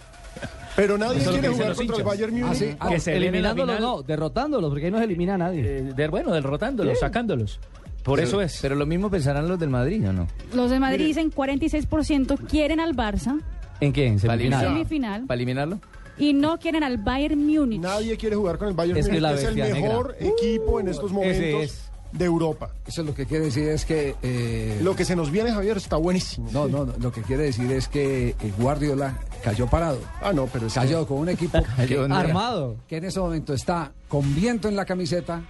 Pero 0.77 0.97
nadie 0.97 1.19
Eso 1.19 1.33
quiere 1.33 1.49
jugar 1.49 1.75
contra 1.75 1.97
el. 1.97 2.03
Bayern 2.05 2.33
Múnich. 2.33 2.47
Ah, 2.51 2.55
sí. 2.55 2.77
Ah, 2.79 2.89
que 2.89 3.01
se 3.01 3.17
Eliminándolos 3.17 3.77
final, 3.77 3.91
no, 3.97 4.03
derrotándolos, 4.03 4.71
porque 4.71 4.87
ahí 4.87 4.91
no 4.93 4.99
se 4.99 5.05
elimina 5.05 5.35
a 5.35 5.39
nadie. 5.39 5.61
eh, 5.65 5.83
de- 5.95 6.09
bueno, 6.09 6.33
derrotándolos, 6.33 6.99
sacándolos. 7.01 7.59
Por 8.05 8.21
eso 8.21 8.41
es. 8.41 8.59
Pero 8.63 8.75
lo 8.77 8.87
mismo 8.87 9.11
pensarán 9.11 9.49
los 9.49 9.59
del 9.59 9.71
Madrid, 9.71 10.09
¿o 10.09 10.13
no? 10.13 10.29
Los 10.55 10.71
de 10.71 10.79
Madrid 10.81 11.07
dicen 11.07 11.31
46% 11.33 12.37
quieren 12.49 12.81
al 12.81 12.95
Barça 12.97 13.41
¿En 13.81 13.93
qué? 13.93 14.07
¿En 14.07 14.19
semifinal? 14.19 14.65
semifinal 14.67 15.27
¿Para 15.27 15.37
eliminarlo? 15.37 15.81
y 16.17 16.33
no 16.33 16.59
quieren 16.59 16.83
al 16.83 16.99
Bayern 16.99 17.45
Múnich. 17.47 17.81
Nadie 17.81 18.17
quiere 18.17 18.35
jugar 18.37 18.59
con 18.59 18.69
el 18.69 18.75
Bayern 18.75 18.99
Es 18.99 19.09
que 19.09 19.21
Múnich. 19.21 19.33
Es, 19.39 19.45
el 19.45 19.55
mejor 19.83 20.17
equipo 20.19 20.81
en 20.81 20.89
estos 20.89 21.13
momentos 21.13 21.63
es. 21.63 21.88
De 22.13 22.25
Europa. 22.25 22.71
Eso 22.87 23.03
lo 23.03 23.15
que 23.15 23.27
quiere 23.27 23.45
decir 23.47 23.69
es 23.69 23.85
que... 23.85 24.17
eh, 24.23 24.79
Lo 24.83 24.97
que 24.97 25.05
se 25.05 25.15
nos 25.17 25.31
viene, 25.31 25.53
Javier, 25.53 25.77
está 25.77 25.97
buenísimo. 25.97 26.49
no, 26.53 26.67
no, 26.69 26.85
no, 26.87 26.95
lo 26.99 27.13
que 27.13 27.23
quiere 27.23 27.45
decir 27.45 27.71
es 27.73 27.89
que 27.89 28.31
eh, 28.31 28.53
Guardiola 28.59 29.19
cayó 29.45 29.67
parado. 29.67 30.01
Ah, 30.23 30.33
no, 30.33 30.47
pero 30.47 30.67
es 30.69 30.73
que- 30.75 30.81
Cayó 30.81 31.07
con 31.07 31.19
un 31.19 31.29
equipo 31.29 31.59
que, 31.87 31.99
Armado. 32.11 32.77
que 32.89 32.97
en 32.97 33.05
ese 33.05 33.21
momento 33.21 33.53
está 33.55 33.93
con 34.09 34.35
viento 34.35 34.69
en 34.69 34.77
la 34.77 34.85
camiseta, 34.87 35.43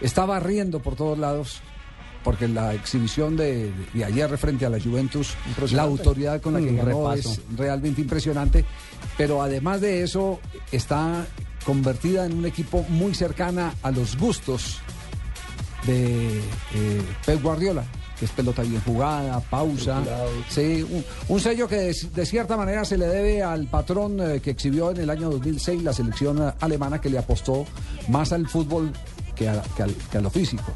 está 0.00 0.24
barriendo 0.26 0.80
por 0.80 0.96
todos 0.96 1.18
lados, 1.18 1.60
porque 2.24 2.48
la 2.48 2.74
exhibición 2.74 3.36
de, 3.36 3.72
de 3.94 4.04
ayer 4.04 4.36
frente 4.36 4.66
a 4.66 4.68
la 4.70 4.78
Juventus, 4.80 5.34
la 5.72 5.82
autoridad 5.82 6.40
con 6.42 6.52
la 6.54 6.60
que 6.60 6.74
ganó 6.74 7.08
repaso. 7.10 7.30
es 7.32 7.40
realmente 7.56 8.00
impresionante, 8.00 8.64
pero 9.16 9.42
además 9.42 9.80
de 9.80 10.02
eso 10.02 10.38
está 10.72 11.24
convertida 11.64 12.26
en 12.26 12.36
un 12.36 12.46
equipo 12.46 12.84
muy 12.88 13.14
cercana 13.14 13.74
a 13.82 13.90
los 13.90 14.18
gustos 14.18 14.78
de 15.86 16.38
eh, 16.74 17.02
Pep 17.24 17.42
Guardiola, 17.42 17.84
que 18.18 18.24
es 18.26 18.30
pelota 18.32 18.62
bien 18.62 18.80
jugada, 18.82 19.40
pausa, 19.40 20.02
sí, 20.48 20.82
un, 20.88 21.04
un 21.28 21.40
sello 21.40 21.66
que 21.68 21.76
de, 21.76 21.96
de 22.14 22.26
cierta 22.26 22.56
manera 22.56 22.84
se 22.84 22.98
le 22.98 23.06
debe 23.06 23.42
al 23.42 23.66
patrón 23.66 24.18
eh, 24.20 24.40
que 24.40 24.50
exhibió 24.50 24.90
en 24.90 24.98
el 24.98 25.10
año 25.10 25.30
2006 25.30 25.82
la 25.82 25.92
selección 25.92 26.42
eh, 26.46 26.52
alemana 26.60 27.00
que 27.00 27.08
le 27.08 27.18
apostó 27.18 27.64
más 28.08 28.32
al 28.32 28.46
fútbol 28.48 28.92
que 29.34 29.48
a, 29.48 29.62
que 29.76 29.82
al- 29.84 29.94
que 30.10 30.18
a 30.18 30.20
lo 30.20 30.30
físico. 30.30 30.72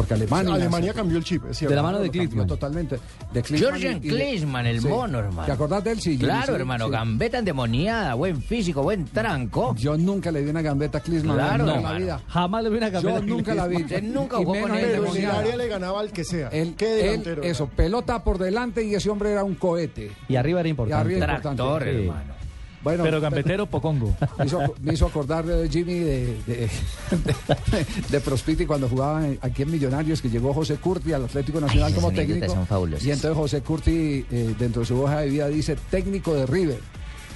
Porque 0.00 0.14
Alemania... 0.14 0.54
Alemania 0.54 0.94
cambió 0.94 1.18
el 1.18 1.24
chip, 1.24 1.44
es 1.50 1.58
cierto. 1.58 1.70
De 1.70 1.76
la 1.76 1.82
mano 1.82 1.98
de 1.98 2.10
Klinsmann. 2.10 2.46
Totalmente. 2.46 2.98
De 3.32 3.42
Klinsmann 3.42 3.80
y- 3.82 3.86
y 3.86 4.00
Klinsmann, 4.10 4.66
el 4.66 4.80
sí. 4.80 4.88
mono, 4.88 5.18
hermano. 5.18 5.44
¿Te 5.46 5.52
acordás 5.52 5.84
de 5.84 5.92
él? 5.92 6.00
Sí, 6.00 6.16
Claro, 6.16 6.46
sí, 6.46 6.52
hermano, 6.52 6.86
sí. 6.86 6.90
gambeta 6.92 7.38
endemoniada, 7.38 8.14
buen 8.14 8.42
físico, 8.42 8.82
buen 8.82 9.04
tranco. 9.04 9.74
Yo 9.76 9.96
nunca 9.98 10.30
le 10.32 10.42
di 10.42 10.48
una 10.50 10.62
gambeta 10.62 10.98
a 10.98 11.00
Klinsmann 11.02 11.36
Claro, 11.36 11.64
en 11.64 11.66
la 11.70 11.74
hermano. 11.76 11.98
vida. 11.98 12.20
Jamás 12.28 12.62
le 12.64 12.70
vi 12.70 12.76
una 12.78 12.88
Yo 12.88 12.92
gambeta. 13.02 13.20
nunca 13.26 13.54
la 13.54 13.66
vi. 13.66 13.76
Usted 13.82 14.02
nunca 14.02 14.36
Y 14.40 14.44
jugó 14.44 14.60
con 14.60 14.74
él, 14.74 14.84
en 15.06 15.16
el 15.24 15.30
área 15.30 15.56
le 15.56 15.68
ganaba 15.68 16.00
al 16.00 16.10
que 16.12 16.24
sea. 16.24 16.48
Él, 16.48 16.74
¿Qué 16.76 17.00
él, 17.00 17.06
delantero? 17.22 17.42
eso, 17.42 17.66
pelota 17.68 18.24
por 18.24 18.38
delante 18.38 18.82
y 18.84 18.94
ese 18.94 19.10
hombre 19.10 19.32
era 19.32 19.44
un 19.44 19.54
cohete. 19.54 20.12
Y 20.28 20.36
arriba 20.36 20.60
era 20.60 20.68
Y 20.68 20.70
importante. 20.70 21.00
arriba 21.00 21.18
importante. 21.26 21.56
Tractor, 21.62 21.82
Sí. 21.84 21.88
hermano. 21.90 22.39
Bueno, 22.82 23.04
Pero 23.04 23.20
gambetero, 23.20 23.66
pocongo. 23.66 24.16
Me 24.38 24.46
hizo, 24.46 24.74
me 24.80 24.94
hizo 24.94 25.06
acordar 25.06 25.44
de 25.44 25.68
Jimmy 25.68 25.98
de, 25.98 26.36
de, 26.46 26.54
de, 26.56 27.86
de 28.08 28.20
Prospiti 28.20 28.64
cuando 28.64 28.88
jugaba 28.88 29.22
aquí 29.42 29.62
en 29.62 29.70
Millonarios, 29.70 30.22
que 30.22 30.30
llegó 30.30 30.54
José 30.54 30.76
Curti 30.76 31.12
al 31.12 31.24
Atlético 31.24 31.60
Nacional 31.60 31.88
Ay, 31.88 31.94
como 31.94 32.10
técnico. 32.10 32.66
Y 33.02 33.10
entonces 33.10 33.36
José 33.36 33.60
Curti, 33.60 34.24
eh, 34.30 34.54
dentro 34.58 34.80
de 34.80 34.86
su 34.86 35.00
hoja 35.00 35.20
de 35.20 35.28
vida, 35.28 35.48
dice 35.48 35.76
técnico 35.90 36.34
de 36.34 36.46
River. 36.46 36.78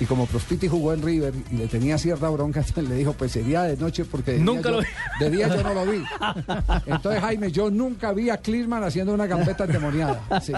Y 0.00 0.06
como 0.06 0.26
Prospiti 0.26 0.66
jugó 0.68 0.92
en 0.92 1.02
River 1.02 1.32
y 1.52 1.56
le 1.56 1.66
tenía 1.68 1.98
cierta 1.98 2.28
bronca, 2.28 2.64
le 2.76 2.94
dijo, 2.94 3.12
pues 3.12 3.32
sería 3.32 3.62
de 3.62 3.76
noche 3.76 4.04
porque 4.04 4.32
de, 4.32 4.38
Nunca 4.40 4.70
día, 4.70 4.78
lo 4.78 4.82
yo, 4.82 4.88
vi. 5.18 5.24
de 5.24 5.30
día 5.30 5.48
yo 5.48 5.62
no 5.62 5.74
lo 5.74 5.86
vi. 5.86 6.04
Entonces, 6.86 7.20
Jaime, 7.20 7.52
yo 7.52 7.70
nunca 7.70 8.12
vi 8.12 8.30
a 8.30 8.38
Klinsmann 8.38 8.84
haciendo 8.84 9.14
una 9.14 9.26
gambeta 9.26 9.64
endemoniada. 9.64 10.20
Sí. 10.42 10.52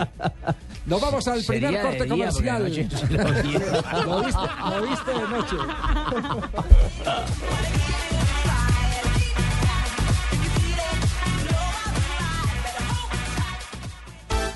Nos 0.87 1.01
vamos 1.01 1.27
al 1.29 1.43
primer 1.43 1.71
Sería 1.71 1.83
corte 1.83 2.05
día, 2.05 2.09
comercial. 2.09 2.63
Lo 2.63 4.25
viste, 4.25 4.41
lo 4.71 4.89
viste 4.89 5.11
de 5.11 5.29
noche. 5.29 5.57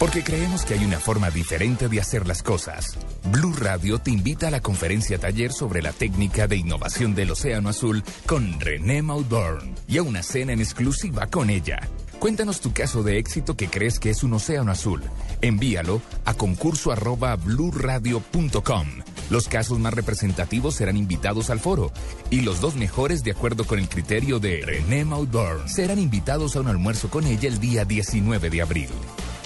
Porque 0.00 0.24
creemos 0.24 0.64
que 0.64 0.72
hay 0.72 0.82
una 0.86 0.98
forma 0.98 1.30
diferente 1.30 1.86
de 1.86 2.00
hacer 2.00 2.26
las 2.26 2.42
cosas. 2.42 2.96
Blue 3.30 3.52
Radio 3.52 3.98
te 3.98 4.10
invita 4.10 4.48
a 4.48 4.50
la 4.50 4.62
conferencia 4.62 5.18
taller 5.18 5.52
sobre 5.52 5.82
la 5.82 5.92
técnica 5.92 6.48
de 6.48 6.56
innovación 6.56 7.14
del 7.14 7.30
Océano 7.32 7.68
Azul 7.68 8.02
con 8.24 8.58
René 8.58 9.02
Maudorn 9.02 9.74
y 9.86 9.98
a 9.98 10.02
una 10.02 10.22
cena 10.22 10.54
en 10.54 10.60
exclusiva 10.60 11.26
con 11.26 11.50
ella. 11.50 11.80
Cuéntanos 12.18 12.62
tu 12.62 12.72
caso 12.72 13.02
de 13.02 13.18
éxito 13.18 13.58
que 13.58 13.68
crees 13.68 13.98
que 13.98 14.08
es 14.08 14.22
un 14.22 14.32
océano 14.32 14.72
azul. 14.72 15.02
Envíalo 15.42 16.00
a 16.24 16.32
concurso. 16.32 16.94
Los 19.28 19.48
casos 19.48 19.78
más 19.78 19.92
representativos 19.92 20.76
serán 20.76 20.96
invitados 20.96 21.50
al 21.50 21.60
foro 21.60 21.92
y 22.30 22.40
los 22.40 22.62
dos 22.62 22.74
mejores, 22.74 23.22
de 23.22 23.32
acuerdo 23.32 23.66
con 23.66 23.78
el 23.78 23.90
criterio 23.90 24.38
de 24.38 24.62
René 24.64 25.04
Maudorn, 25.04 25.68
serán 25.68 25.98
invitados 25.98 26.56
a 26.56 26.60
un 26.60 26.68
almuerzo 26.68 27.10
con 27.10 27.26
ella 27.26 27.50
el 27.50 27.60
día 27.60 27.84
19 27.84 28.48
de 28.48 28.62
abril. 28.62 28.88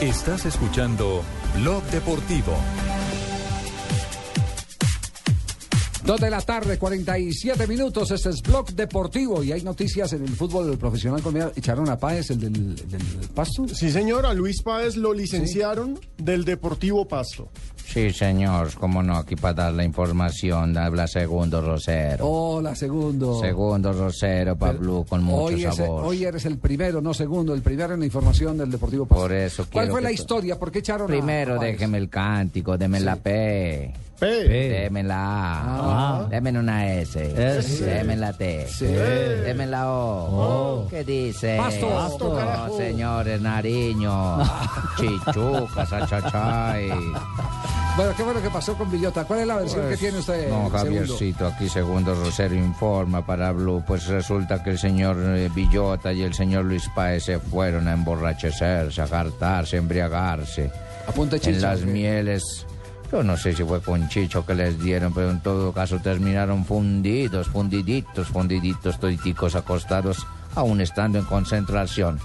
Estás 0.00 0.46
escuchando 0.46 1.22
Blog 1.56 1.82
Deportivo. 1.90 2.56
Dos 6.04 6.18
de 6.20 6.30
la 6.30 6.40
tarde, 6.40 6.78
47 6.78 7.66
minutos. 7.66 8.10
Este 8.10 8.30
es 8.30 8.42
Blog 8.42 8.72
Deportivo 8.72 9.44
y 9.44 9.52
hay 9.52 9.62
noticias 9.62 10.12
en 10.14 10.22
el 10.22 10.30
fútbol 10.30 10.76
profesional 10.78 11.20
colombiano. 11.20 11.52
¿Echaron 11.54 11.88
a 11.90 11.98
Páez, 11.98 12.30
el 12.30 12.40
del, 12.40 12.54
el 12.56 12.88
del 12.88 13.28
Pasto? 13.34 13.68
Sí, 13.68 13.90
señor, 13.90 14.24
a 14.24 14.32
Luis 14.32 14.62
Páez 14.62 14.96
lo 14.96 15.12
licenciaron 15.12 15.98
del 16.16 16.44
Deportivo 16.44 17.06
Pasto. 17.06 17.48
Sí, 17.86 18.12
señor, 18.12 18.72
cómo 18.78 19.02
no, 19.02 19.16
aquí 19.16 19.36
para 19.36 19.54
dar 19.54 19.74
la 19.74 19.84
información, 19.84 20.78
habla 20.78 21.06
Segundo 21.06 21.60
Rosero. 21.60 22.26
Hola, 22.26 22.74
segundo. 22.74 23.40
Segundo 23.40 23.92
Rosero, 23.92 24.56
Pablo, 24.56 25.04
con 25.08 25.22
mucho 25.22 25.44
Hoy, 25.54 25.64
es- 25.64 25.74
sabor. 25.76 26.04
hoy 26.06 26.24
eres 26.24 26.44
el 26.46 26.56
primero, 26.58 27.00
no 27.02 27.12
segundo, 27.12 27.52
el 27.52 27.62
primero 27.62 27.92
en 27.94 28.00
la 28.00 28.06
información 28.06 28.56
del 28.56 28.70
Deportivo 28.70 29.06
Pasto. 29.06 29.22
Por 29.22 29.32
eso 29.32 29.66
¿Cuál 29.70 29.90
fue 29.90 30.00
la 30.00 30.08
to- 30.08 30.14
historia? 30.14 30.58
¿Por 30.58 30.70
qué 30.72 30.78
echaron 30.78 31.04
a- 31.04 31.06
Primero 31.08 31.56
a 31.56 31.58
Páez? 31.58 31.72
déjeme 31.72 31.98
el 31.98 32.08
cántico, 32.08 32.78
deme 32.78 33.00
la 33.00 33.16
P. 33.16 33.92
P. 34.20 34.48
Deme 34.48 35.02
la 35.02 36.20
A. 36.20 36.26
Deme 36.28 36.50
una 36.50 36.92
S. 36.94 37.58
S. 37.58 37.84
Deme 37.84 38.16
la 38.16 38.32
T. 38.32 38.68
Sí. 38.68 38.84
Deme 38.86 39.66
la 39.66 39.90
O. 39.90 40.86
¿Qué 40.90 41.02
dice? 41.04 41.56
Pasto. 41.56 41.88
Pasto, 41.88 42.28
No, 42.28 42.36
carajo. 42.36 42.76
señores, 42.76 43.40
Nariño. 43.40 44.38
Chichucas, 44.98 45.92
achachay. 45.92 46.90
Bueno, 47.96 48.12
¿qué 48.16 48.22
fue 48.22 48.34
lo 48.34 48.42
que 48.42 48.50
pasó 48.50 48.74
con 48.74 48.90
Villota? 48.90 49.24
¿Cuál 49.24 49.40
es 49.40 49.46
la 49.48 49.56
versión 49.56 49.82
Pues, 49.82 49.94
que 49.98 50.04
tiene 50.06 50.18
usted? 50.18 50.48
No, 50.48 50.56
segundo? 50.70 50.78
Javiercito, 50.78 51.46
aquí 51.48 51.68
segundo 51.68 52.14
Rosero 52.14 52.54
informa 52.54 53.24
para 53.26 53.50
Blue. 53.52 53.82
Pues 53.86 54.06
resulta 54.06 54.62
que 54.62 54.70
el 54.70 54.78
señor 54.78 55.16
eh, 55.20 55.50
Villota 55.54 56.12
y 56.12 56.22
el 56.22 56.32
señor 56.34 56.66
Luis 56.66 56.88
Páez 56.94 57.24
se 57.24 57.38
fueron 57.40 57.88
a 57.88 57.94
emborrachecerse, 57.94 59.02
a 59.02 59.06
jartarse, 59.06 59.76
a 59.76 59.78
embriagarse. 59.80 60.70
Apunte 61.08 61.36
en 61.36 61.42
Chicho, 61.42 61.60
las 61.60 61.80
¿qué? 61.80 61.86
mieles. 61.86 62.66
Yo 63.10 63.24
no 63.24 63.36
sé 63.36 63.52
si 63.54 63.64
fue 63.64 63.80
con 63.80 64.08
Chicho 64.08 64.46
que 64.46 64.54
les 64.54 64.78
dieron, 64.78 65.12
pero 65.12 65.30
en 65.30 65.40
todo 65.40 65.72
caso 65.72 65.98
terminaron 65.98 66.64
fundidos, 66.64 67.48
fundiditos, 67.48 68.28
fundiditos, 68.28 69.00
toditicos 69.00 69.56
acostados 69.56 70.24
aún 70.54 70.80
estando 70.80 71.18
en 71.18 71.24
concentración. 71.24 72.20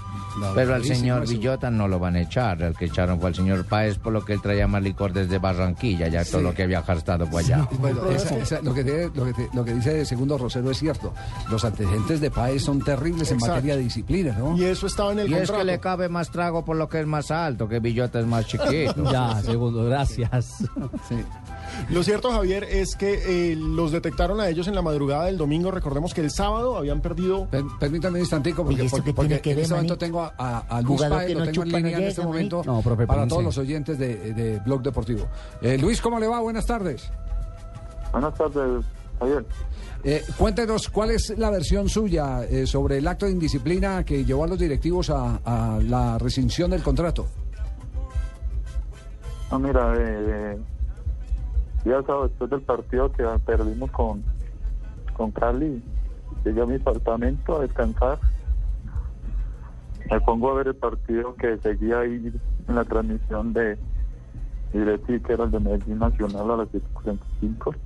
Pero 0.54 0.74
al 0.74 0.84
señor 0.84 1.24
eso. 1.24 1.32
Villota 1.32 1.70
no 1.70 1.88
lo 1.88 1.98
van 1.98 2.16
a 2.16 2.20
echar. 2.20 2.60
El 2.62 2.74
que 2.76 2.86
echaron 2.86 3.18
fue 3.20 3.28
al 3.30 3.34
señor 3.34 3.64
Páez 3.66 3.98
por 3.98 4.12
lo 4.12 4.24
que 4.24 4.34
él 4.34 4.40
traía 4.42 4.66
más 4.66 4.82
licor 4.82 5.12
desde 5.12 5.38
Barranquilla, 5.38 6.08
ya 6.08 6.24
todo 6.24 6.38
Sí. 6.38 6.44
lo 6.44 6.54
que 6.54 6.62
había 6.64 6.82
gastado 6.82 7.26
por 7.28 7.40
allá. 7.40 7.68
Bueno, 7.78 8.08
esa- 8.10 8.36
esa- 8.36 8.60
lo, 8.62 8.74
que 8.74 8.84
tiene- 8.84 9.10
lo, 9.14 9.24
que 9.24 9.32
te- 9.32 9.48
lo 9.54 9.64
que 9.64 9.74
dice 9.74 10.04
Segundo 10.04 10.36
Rosero 10.38 10.70
es 10.70 10.78
cierto. 10.78 11.12
Los 11.50 11.64
antecedentes 11.64 12.20
de 12.20 12.30
Paez 12.30 12.62
son 12.62 12.80
terribles 12.80 13.30
en 13.32 13.38
materia 13.38 13.76
de 13.76 13.82
disciplina, 13.82 14.36
¿no? 14.38 14.56
Y 14.56 14.64
eso 14.64 14.86
estaba 14.86 15.12
en 15.12 15.20
el 15.20 15.30
Y 15.30 15.34
es 15.34 15.50
que 15.50 15.64
le 15.64 15.78
cabe 15.80 16.08
más 16.08 16.30
trago 16.30 16.64
por 16.64 16.76
lo 16.76 16.88
que 16.88 17.00
es 17.00 17.06
más 17.06 17.30
alto, 17.30 17.68
que 17.68 17.80
Villota 17.80 18.20
es 18.20 18.26
más 18.26 18.46
chiquito. 18.46 19.10
Ya, 19.10 19.40
segundo, 19.42 19.84
gracias. 19.84 20.64
Lo 21.90 22.02
cierto, 22.02 22.30
Javier, 22.32 22.64
es 22.64 22.96
que 22.96 23.52
eh, 23.52 23.56
los 23.56 23.92
detectaron 23.92 24.40
a 24.40 24.48
ellos 24.48 24.66
en 24.68 24.74
la 24.74 24.82
madrugada 24.82 25.26
del 25.26 25.36
domingo. 25.38 25.70
Recordemos 25.70 26.12
que 26.14 26.20
el 26.20 26.30
sábado 26.30 26.76
habían 26.76 27.00
perdido. 27.00 27.46
Per- 27.46 27.64
permítame 27.78 28.14
un 28.16 28.20
instantico, 28.20 28.62
porque, 28.64 28.76
Oye, 28.80 28.86
¿eso 28.86 28.96
porque- 29.14 29.40
que 29.40 29.52
en 29.52 29.58
este 29.60 29.74
momento 29.74 29.96
tengo 29.98 30.22
a, 30.22 30.32
a- 30.36 30.58
a 30.78 30.82
Luis 30.82 31.00
Páez, 31.02 31.26
que 31.28 31.34
lo 31.34 31.40
no 31.40 31.46
tengo 31.46 31.62
en 31.64 31.70
no 31.72 31.76
línea 31.78 31.98
en 31.98 32.04
este 32.04 32.22
momento. 32.22 32.62
No, 32.64 32.82
profe, 32.82 33.06
para 33.06 33.26
todos 33.28 33.44
los 33.44 33.56
oyentes 33.58 33.98
de, 33.98 34.34
de 34.34 34.58
Blog 34.60 34.82
Deportivo. 34.82 35.26
Eh, 35.62 35.78
Luis, 35.78 36.00
¿cómo 36.00 36.18
le 36.18 36.26
va? 36.26 36.40
Buenas 36.40 36.66
tardes. 36.66 37.10
Buenas 38.12 38.34
tardes, 38.34 38.84
Javier. 39.18 39.44
Eh, 40.04 40.22
cuéntenos 40.38 40.88
cuál 40.88 41.10
es 41.10 41.36
la 41.36 41.50
versión 41.50 41.88
suya 41.88 42.44
eh, 42.44 42.66
sobre 42.66 42.98
el 42.98 43.08
acto 43.08 43.26
de 43.26 43.32
indisciplina 43.32 44.04
que 44.04 44.24
llevó 44.24 44.44
a 44.44 44.46
los 44.46 44.58
directivos 44.58 45.10
a, 45.10 45.40
a 45.44 45.78
la 45.82 46.16
rescisión 46.18 46.70
del 46.70 46.82
contrato. 46.82 47.26
No, 49.50 49.58
mira, 49.58 49.94
eh, 49.96 50.58
ya 51.86 52.02
sábado 52.02 52.28
después 52.28 52.50
del 52.50 52.62
partido 52.62 53.12
que 53.12 53.24
perdimos 53.44 53.90
con, 53.92 54.22
con 55.14 55.30
Cali, 55.30 55.82
llegué 56.44 56.60
a 56.60 56.66
mi 56.66 56.74
apartamento 56.74 57.56
a 57.56 57.60
descansar. 57.60 58.18
Me 60.10 60.20
pongo 60.20 60.50
a 60.50 60.54
ver 60.54 60.68
el 60.68 60.76
partido 60.76 61.34
que 61.36 61.58
seguía 61.58 62.00
ahí 62.00 62.32
en 62.68 62.74
la 62.74 62.84
transmisión 62.84 63.52
de 63.52 63.78
Directi, 64.72 65.20
que 65.20 65.32
era 65.32 65.44
el 65.44 65.50
de 65.52 65.60
Medellín 65.60 65.98
Nacional 65.98 66.50
a 66.50 66.56
las 66.58 66.68
7.45. 66.68 67.76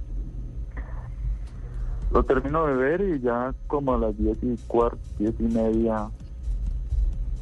Lo 2.10 2.24
termino 2.24 2.66
de 2.66 2.74
ver 2.74 3.00
y 3.02 3.20
ya 3.20 3.54
como 3.66 3.94
a 3.94 3.98
las 3.98 4.16
10 4.18 4.38
y 4.42 4.56
cuarto, 4.66 4.98
10 5.18 5.34
y 5.40 5.42
media 5.44 6.08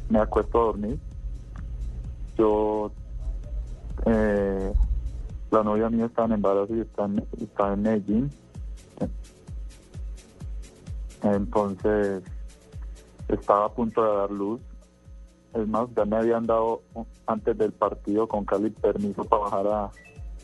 me 0.09 0.19
acuesto 0.19 0.61
a 0.61 0.65
dormir. 0.65 0.99
Yo 2.37 2.91
eh, 4.05 4.73
la 5.51 5.63
novia 5.63 5.89
mía 5.89 6.05
está 6.05 6.25
en 6.25 6.33
embarazo 6.33 6.75
y 6.75 6.81
está 6.81 7.05
en, 7.05 7.25
está 7.41 7.73
en 7.73 7.81
Medellín. 7.81 8.29
Entonces 11.23 12.23
estaba 13.27 13.65
a 13.65 13.69
punto 13.69 14.03
de 14.03 14.17
dar 14.17 14.31
luz. 14.31 14.61
Es 15.53 15.67
más, 15.67 15.87
ya 15.95 16.05
me 16.05 16.17
habían 16.17 16.45
dado 16.45 16.81
antes 17.25 17.57
del 17.57 17.71
partido 17.71 18.27
con 18.27 18.45
Cali 18.45 18.69
permiso 18.69 19.23
para 19.23 19.43
bajar 19.43 19.67
a, 19.67 19.91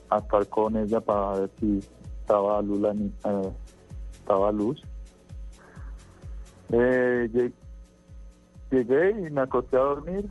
a 0.09 0.17
estar 0.19 0.47
con 0.47 0.75
ella 0.75 0.99
para 0.99 1.39
ver 1.39 1.51
si 1.59 1.79
estaba 2.21 2.61
luz. 2.61 2.79
la 2.81 2.93
ni- 2.93 3.13
eh, 3.23 3.51
estaba 4.13 4.51
luz. 4.51 4.81
Eh, 6.71 7.29
lleg- 7.31 7.53
llegué 8.71 9.11
y 9.27 9.29
me 9.29 9.41
acosté 9.41 9.77
a 9.77 9.81
dormir 9.81 10.27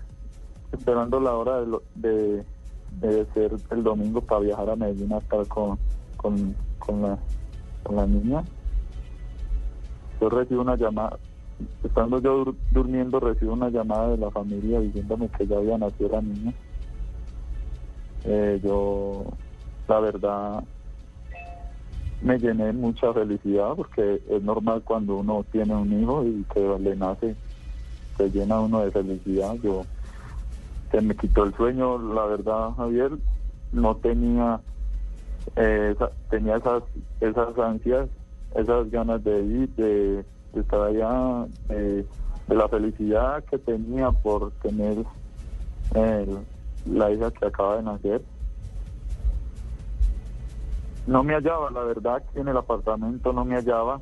esperando 0.72 1.20
la 1.20 1.34
hora 1.34 1.60
de, 1.60 1.78
de, 1.94 2.44
de 3.00 3.26
ser 3.34 3.52
el 3.70 3.82
domingo 3.82 4.20
para 4.20 4.40
viajar 4.40 4.70
a 4.70 4.76
Medellín 4.76 5.12
a 5.12 5.18
estar 5.18 5.46
con, 5.48 5.78
con, 6.16 6.54
con, 6.78 7.02
la, 7.02 7.18
con 7.82 7.96
la 7.96 8.06
niña. 8.06 8.42
Yo 10.20 10.28
recibo 10.30 10.62
una 10.62 10.76
llamada, 10.76 11.18
estando 11.82 12.20
yo 12.20 12.44
dur- 12.44 12.56
durmiendo, 12.70 13.20
recibo 13.20 13.52
una 13.52 13.68
llamada 13.68 14.10
de 14.10 14.18
la 14.18 14.30
familia 14.30 14.80
diciéndome 14.80 15.28
que 15.28 15.46
ya 15.46 15.56
había 15.56 15.76
nacido 15.76 16.10
la 16.10 16.22
niña. 16.22 16.52
Eh, 18.24 18.60
yo, 18.62 19.24
la 19.86 20.00
verdad, 20.00 20.64
me 22.22 22.38
llené 22.38 22.72
mucha 22.72 23.12
felicidad 23.12 23.74
porque 23.76 24.22
es 24.30 24.42
normal 24.42 24.82
cuando 24.82 25.16
uno 25.16 25.44
tiene 25.52 25.74
un 25.74 26.00
hijo 26.00 26.24
y 26.24 26.42
que 26.54 26.60
le 26.80 26.96
nace, 26.96 27.36
se 28.16 28.30
llena 28.30 28.60
uno 28.60 28.80
de 28.80 28.92
felicidad. 28.92 29.54
Yo 29.62 29.84
me 31.02 31.16
quitó 31.16 31.44
el 31.44 31.54
sueño, 31.56 31.98
la 31.98 32.26
verdad, 32.26 32.70
Javier, 32.76 33.12
no 33.72 33.96
tenía 33.96 34.60
eh, 35.56 35.92
esa- 35.94 36.12
tenía 36.30 36.56
esas 36.56 36.82
esas 37.20 37.58
ansias, 37.58 38.08
esas 38.54 38.90
ganas 38.90 39.22
de 39.24 39.42
ir, 39.42 39.68
de, 39.76 40.26
estar 40.54 40.80
allá, 40.82 41.46
de 41.68 42.06
la 42.48 42.68
felicidad 42.68 43.44
que 43.44 43.58
tenía 43.58 44.12
por 44.12 44.52
tener 44.62 45.04
eh, 45.94 46.44
la 46.84 47.10
hija 47.10 47.30
que 47.32 47.46
acaba 47.46 47.76
de 47.76 47.82
nacer. 47.82 48.22
No 51.06 51.22
me 51.22 51.34
hallaba, 51.34 51.70
la 51.70 51.84
verdad, 51.84 52.24
que 52.32 52.40
en 52.40 52.48
el 52.48 52.56
apartamento 52.56 53.32
no 53.32 53.44
me 53.44 53.56
hallaba. 53.56 54.00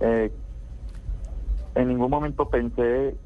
Eh, 0.00 0.32
en 1.74 1.88
ningún 1.88 2.10
momento 2.10 2.48
pensé 2.48 3.16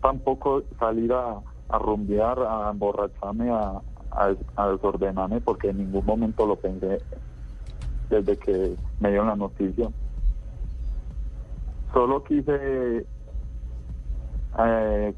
tampoco 0.00 0.64
salir 0.78 1.12
a, 1.12 1.42
a 1.68 1.78
rumbear, 1.78 2.38
a 2.40 2.70
emborracharme, 2.70 3.50
a, 3.50 3.82
a, 4.10 4.36
a 4.56 4.68
desordenarme, 4.70 5.40
porque 5.40 5.68
en 5.70 5.78
ningún 5.78 6.04
momento 6.06 6.46
lo 6.46 6.56
pensé 6.56 7.02
desde 8.08 8.38
que 8.38 8.78
me 9.00 9.10
dieron 9.10 9.28
la 9.28 9.36
noticia. 9.36 9.90
Solo 11.92 12.22
quise 12.24 13.06
eh, 14.58 15.14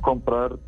comprar 0.00 0.58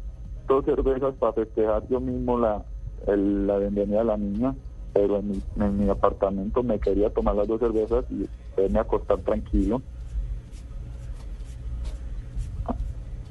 dos 0.48 0.64
cervezas 0.64 1.14
para 1.16 1.32
festejar 1.34 1.86
yo 1.88 2.00
mismo 2.00 2.38
la, 2.38 2.64
el- 3.06 3.46
la 3.46 3.58
bienvenida 3.58 3.98
de 4.00 4.04
la 4.04 4.16
niña, 4.16 4.56
pero 4.92 5.18
en 5.18 5.28
mi, 5.28 5.42
en 5.56 5.78
mi 5.78 5.88
apartamento 5.90 6.62
me 6.62 6.80
quería 6.80 7.10
tomar 7.10 7.34
las 7.36 7.48
dos 7.48 7.60
cervezas 7.60 8.04
y 8.10 8.28
a 8.76 8.80
acostar 8.80 9.20
tranquilo. 9.22 9.82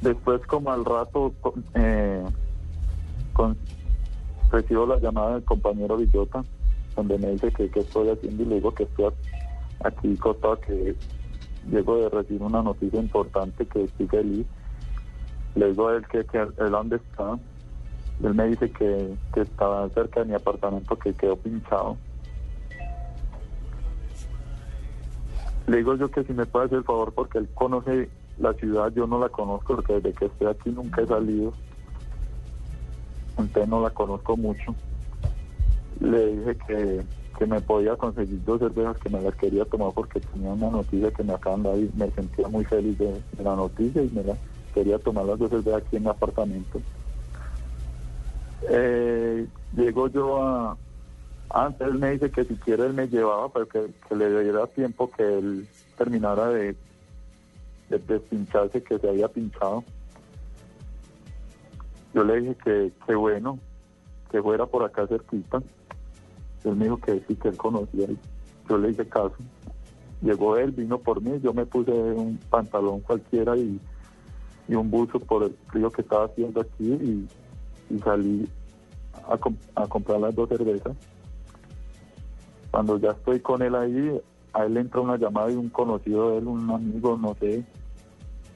Después, 0.01 0.41
como 0.47 0.71
al 0.71 0.83
rato, 0.83 1.31
eh, 1.75 2.25
recibo 4.51 4.85
la 4.85 4.97
llamada 4.99 5.35
del 5.35 5.43
compañero 5.43 5.97
Villota, 5.97 6.43
donde 6.95 7.17
me 7.19 7.31
dice 7.31 7.51
que 7.51 7.69
qué 7.69 7.79
estoy 7.79 8.09
haciendo 8.09 8.43
y 8.43 8.45
le 8.47 8.55
digo 8.55 8.73
que 8.73 8.83
estoy 8.83 9.13
aquí 9.83 10.15
acostado, 10.17 10.59
que 10.61 10.95
llego 11.69 11.97
de 11.97 12.09
recibir 12.09 12.41
una 12.41 12.63
noticia 12.63 12.99
importante 12.99 13.65
que 13.67 13.83
estoy 13.83 14.07
feliz. 14.07 14.45
Le 15.55 15.67
digo 15.67 15.87
a 15.87 15.95
él 15.97 16.07
que, 16.07 16.25
que 16.25 16.37
él 16.39 16.71
dónde 16.71 16.95
está. 16.95 17.37
Él 18.23 18.33
me 18.33 18.47
dice 18.47 18.71
que, 18.71 19.15
que 19.33 19.41
estaba 19.41 19.87
cerca 19.89 20.21
de 20.21 20.27
mi 20.27 20.33
apartamento, 20.33 20.97
que 20.97 21.13
quedó 21.13 21.35
pinchado. 21.35 21.97
Le 25.67 25.77
digo 25.77 25.95
yo 25.95 26.09
que 26.09 26.23
si 26.23 26.33
me 26.33 26.45
puede 26.45 26.65
hacer 26.65 26.79
el 26.79 26.83
favor 26.83 27.13
porque 27.13 27.37
él 27.37 27.49
conoce 27.53 28.09
la 28.37 28.53
ciudad, 28.53 28.91
yo 28.93 29.07
no 29.07 29.19
la 29.19 29.29
conozco 29.29 29.75
porque 29.75 29.93
desde 29.93 30.13
que 30.13 30.25
estoy 30.25 30.47
aquí 30.47 30.69
nunca 30.69 31.01
he 31.01 31.07
salido. 31.07 31.53
Entonces 33.37 33.67
no 33.67 33.81
la 33.81 33.89
conozco 33.89 34.37
mucho. 34.37 34.75
Le 35.99 36.35
dije 36.35 36.57
que, 36.67 37.01
que 37.37 37.45
me 37.45 37.61
podía 37.61 37.95
conseguir 37.95 38.43
dos 38.43 38.59
cervezas 38.59 38.97
que 38.97 39.09
me 39.09 39.21
las 39.21 39.35
quería 39.35 39.65
tomar 39.65 39.91
porque 39.93 40.19
tenía 40.19 40.51
una 40.51 40.69
noticia 40.69 41.11
que 41.11 41.23
me 41.23 41.33
acaban 41.33 41.63
de 41.63 41.69
dar 41.69 41.79
y 41.79 41.91
me 41.95 42.11
sentía 42.11 42.47
muy 42.47 42.65
feliz 42.65 42.97
de, 42.97 43.21
la 43.43 43.55
noticia 43.55 44.01
y 44.01 44.09
me 44.09 44.23
la 44.23 44.35
quería 44.73 44.97
tomar 44.99 45.25
las 45.25 45.39
dos 45.39 45.49
cervezas 45.49 45.81
aquí 45.81 45.97
en 45.97 46.03
mi 46.03 46.09
apartamento. 46.09 46.81
Eh, 48.69 49.47
llego 49.75 50.07
yo 50.07 50.41
a... 50.41 50.77
Antes 51.53 51.85
él 51.85 51.95
me 51.95 52.11
dice 52.11 52.31
que 52.31 52.45
si 52.45 52.55
quiere 52.55 52.85
él 52.85 52.93
me 52.93 53.07
llevaba, 53.07 53.49
pero 53.49 53.67
que 53.67 54.15
le 54.15 54.43
diera 54.43 54.67
tiempo 54.67 55.11
que 55.11 55.37
él 55.37 55.67
terminara 55.97 56.47
de, 56.47 56.75
de 57.91 57.99
despincharse, 57.99 58.81
que 58.83 58.97
se 58.99 59.09
había 59.09 59.27
pinchado. 59.27 59.83
Yo 62.13 62.23
le 62.23 62.41
dije 62.41 62.55
que, 62.63 62.91
que 63.05 63.15
bueno, 63.15 63.57
que 64.31 64.41
fuera 64.41 64.65
por 64.65 64.83
acá 64.83 65.07
cerquita. 65.07 65.61
Él 66.63 66.75
me 66.75 66.85
dijo 66.85 66.97
que 66.97 67.23
sí, 67.27 67.35
que 67.35 67.49
él 67.49 67.57
conocía. 67.57 68.05
y 68.05 68.17
Yo 68.69 68.77
le 68.77 68.89
hice 68.91 69.07
caso. 69.07 69.35
Llegó 70.21 70.57
él, 70.57 70.71
vino 70.71 70.99
por 70.99 71.21
mí, 71.21 71.39
yo 71.41 71.53
me 71.53 71.65
puse 71.65 71.91
un 71.91 72.37
pantalón 72.49 72.99
cualquiera 73.01 73.57
y, 73.57 73.79
y 74.67 74.75
un 74.75 74.91
buzo 74.91 75.19
por 75.19 75.43
el 75.43 75.55
frío 75.71 75.89
que 75.89 76.01
estaba 76.03 76.25
haciendo 76.25 76.61
aquí 76.61 76.93
y, 76.93 77.27
y 77.89 77.99
salí 77.99 78.47
a, 79.27 79.37
com- 79.37 79.55
a 79.75 79.87
comprar 79.87 80.19
las 80.19 80.35
dos 80.35 80.47
cervezas. 80.49 80.95
Cuando 82.69 82.97
ya 82.99 83.09
estoy 83.11 83.39
con 83.39 83.61
él 83.63 83.73
ahí, 83.75 84.21
a 84.53 84.65
él 84.65 84.77
entra 84.77 85.01
una 85.01 85.17
llamada 85.17 85.47
de 85.47 85.57
un 85.57 85.69
conocido 85.69 86.31
de 86.31 86.37
él, 86.37 86.47
un 86.47 86.69
amigo, 86.69 87.17
no 87.17 87.33
sé, 87.39 87.63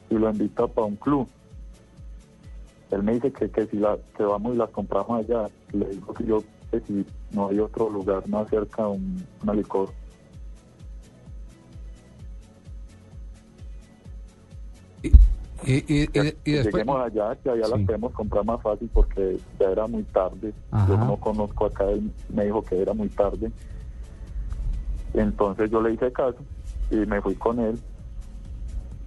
y 0.10 0.16
lo 0.16 0.30
invita 0.30 0.68
para 0.68 0.88
un 0.88 0.96
club. 0.96 1.28
Él 2.92 3.04
me 3.04 3.14
dice 3.14 3.32
que, 3.32 3.50
que 3.50 3.66
si 3.68 3.78
la, 3.78 3.98
que 4.16 4.24
vamos 4.24 4.54
y 4.56 4.58
las 4.58 4.70
compramos 4.70 5.20
allá. 5.20 5.48
Le 5.74 5.86
digo 5.90 6.14
que 6.14 6.26
yo 6.26 6.44
que 6.72 6.80
si 6.82 7.06
no 7.32 7.50
hay 7.50 7.60
otro 7.60 7.90
lugar 7.90 8.28
más 8.28 8.48
cerca, 8.50 8.88
un, 8.88 9.26
una 9.44 9.54
licor. 9.54 9.90
Y, 15.02 15.08
y, 15.64 15.84
y- 16.04 16.08
que, 16.08 16.38
y 16.46 16.52
después... 16.52 16.74
lleguemos 16.76 17.02
allá, 17.02 17.36
que 17.38 17.50
allá 17.50 17.66
Sí. 17.66 17.72
las 17.72 17.82
podemos 17.82 18.14
comprar 18.14 18.46
más 18.46 18.62
fácil 18.62 18.90
porque 18.94 19.38
ya 19.60 19.72
era 19.72 19.88
muy 19.88 20.04
tarde. 20.04 20.54
Ajá. 20.72 20.88
Yo 20.88 20.98
no 20.98 21.18
conozco 21.18 21.66
acá, 21.66 21.86
él 21.90 22.12
me 22.30 22.46
dijo 22.46 22.62
que 22.62 22.80
era 22.82 22.94
muy 22.94 23.10
tarde. 23.10 23.52
Entonces 25.14 25.72
yo 25.72 25.82
le 25.82 25.94
hice 25.94 26.12
caso 26.12 26.38
y 26.92 26.98
me 26.98 27.22
fui 27.22 27.36
con 27.36 27.60
él. 27.60 27.80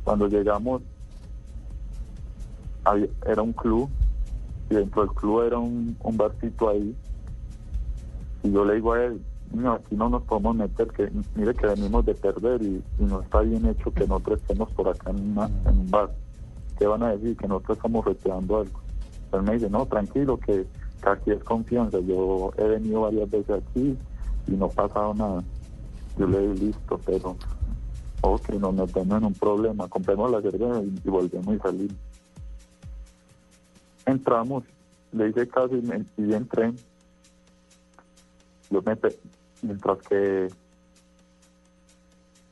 Cuando 0.08 0.26
llegamos, 0.26 0.80
era 3.26 3.42
un 3.42 3.52
club 3.52 3.90
y 4.70 4.76
dentro 4.76 5.02
del 5.02 5.10
club 5.10 5.42
era 5.42 5.58
un, 5.58 5.98
un 6.02 6.16
barcito 6.16 6.70
ahí. 6.70 6.96
Y 8.42 8.50
yo 8.50 8.64
le 8.64 8.76
digo 8.76 8.94
a 8.94 9.04
él, 9.04 9.20
no, 9.52 9.72
aquí 9.72 9.94
no 9.96 10.08
nos 10.08 10.22
podemos 10.22 10.56
meter, 10.56 10.88
que 10.92 11.10
mire 11.34 11.54
que 11.54 11.66
venimos 11.66 12.06
de 12.06 12.14
perder 12.14 12.62
y, 12.62 12.82
no 12.96 13.20
está 13.20 13.40
bien 13.40 13.66
hecho 13.66 13.92
que 13.92 14.06
nosotros 14.06 14.38
estemos 14.40 14.70
por 14.70 14.88
acá 14.88 15.10
en, 15.10 15.32
una- 15.32 15.50
un 15.66 15.90
bar. 15.90 16.10
¿Qué 16.78 16.86
van 16.86 17.02
a 17.02 17.14
decir? 17.14 17.36
Que 17.36 17.46
nosotros 17.46 17.76
estamos 17.76 18.02
reteando 18.06 18.60
algo. 18.60 18.80
Él 19.32 19.42
me 19.42 19.56
dice, 19.56 19.68
no, 19.68 19.84
tranquilo, 19.84 20.38
que, 20.38 20.66
que 21.02 21.08
aquí 21.10 21.32
es 21.32 21.44
confianza. 21.44 21.98
Yo 22.00 22.50
he 22.56 22.64
venido 22.66 23.02
varias 23.02 23.30
veces 23.30 23.62
aquí 23.62 23.94
y 24.46 24.52
no 24.52 24.64
ha 24.64 24.70
pasado 24.70 25.12
nada. 25.12 25.44
Yo 26.16 26.26
le 26.26 26.40
digo, 26.40 26.54
listo, 26.54 26.98
pero 27.04 27.36
ok, 28.20 28.48
nos 28.50 28.74
metemos 28.74 29.18
en 29.18 29.24
un 29.24 29.34
problema, 29.34 29.88
compremos 29.88 30.30
la 30.30 30.42
cerveza 30.42 30.82
y, 30.82 31.00
y 31.04 31.10
volvemos 31.10 31.54
y 31.54 31.58
salimos. 31.58 31.96
Entramos, 34.06 34.64
le 35.12 35.28
hice 35.28 35.48
caso 35.48 35.76
y, 35.76 35.82
me, 35.82 36.04
y 36.16 36.32
entré. 36.32 36.72
Yo 38.70 38.82
me, 38.82 38.96
mientras 39.62 39.98
que 40.08 40.48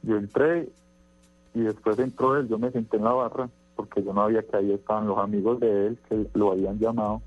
yo 0.03 0.17
entré 0.17 0.69
y 1.55 1.61
después 1.61 1.99
entró 1.99 2.37
él, 2.37 2.49
yo 2.49 2.59
me 2.59 2.71
senté 2.71 2.97
en 2.97 3.05
la 3.05 3.13
barra 3.13 3.49
porque 3.75 4.03
yo 4.03 4.13
no 4.13 4.23
había 4.23 4.43
que 4.43 4.57
ahí 4.57 4.73
estaban 4.73 5.07
los 5.07 5.19
amigos 5.19 5.61
de 5.61 5.89
él 5.89 5.99
que 6.09 6.27
lo 6.35 6.53
habían 6.53 6.79
llamado. 6.79 7.21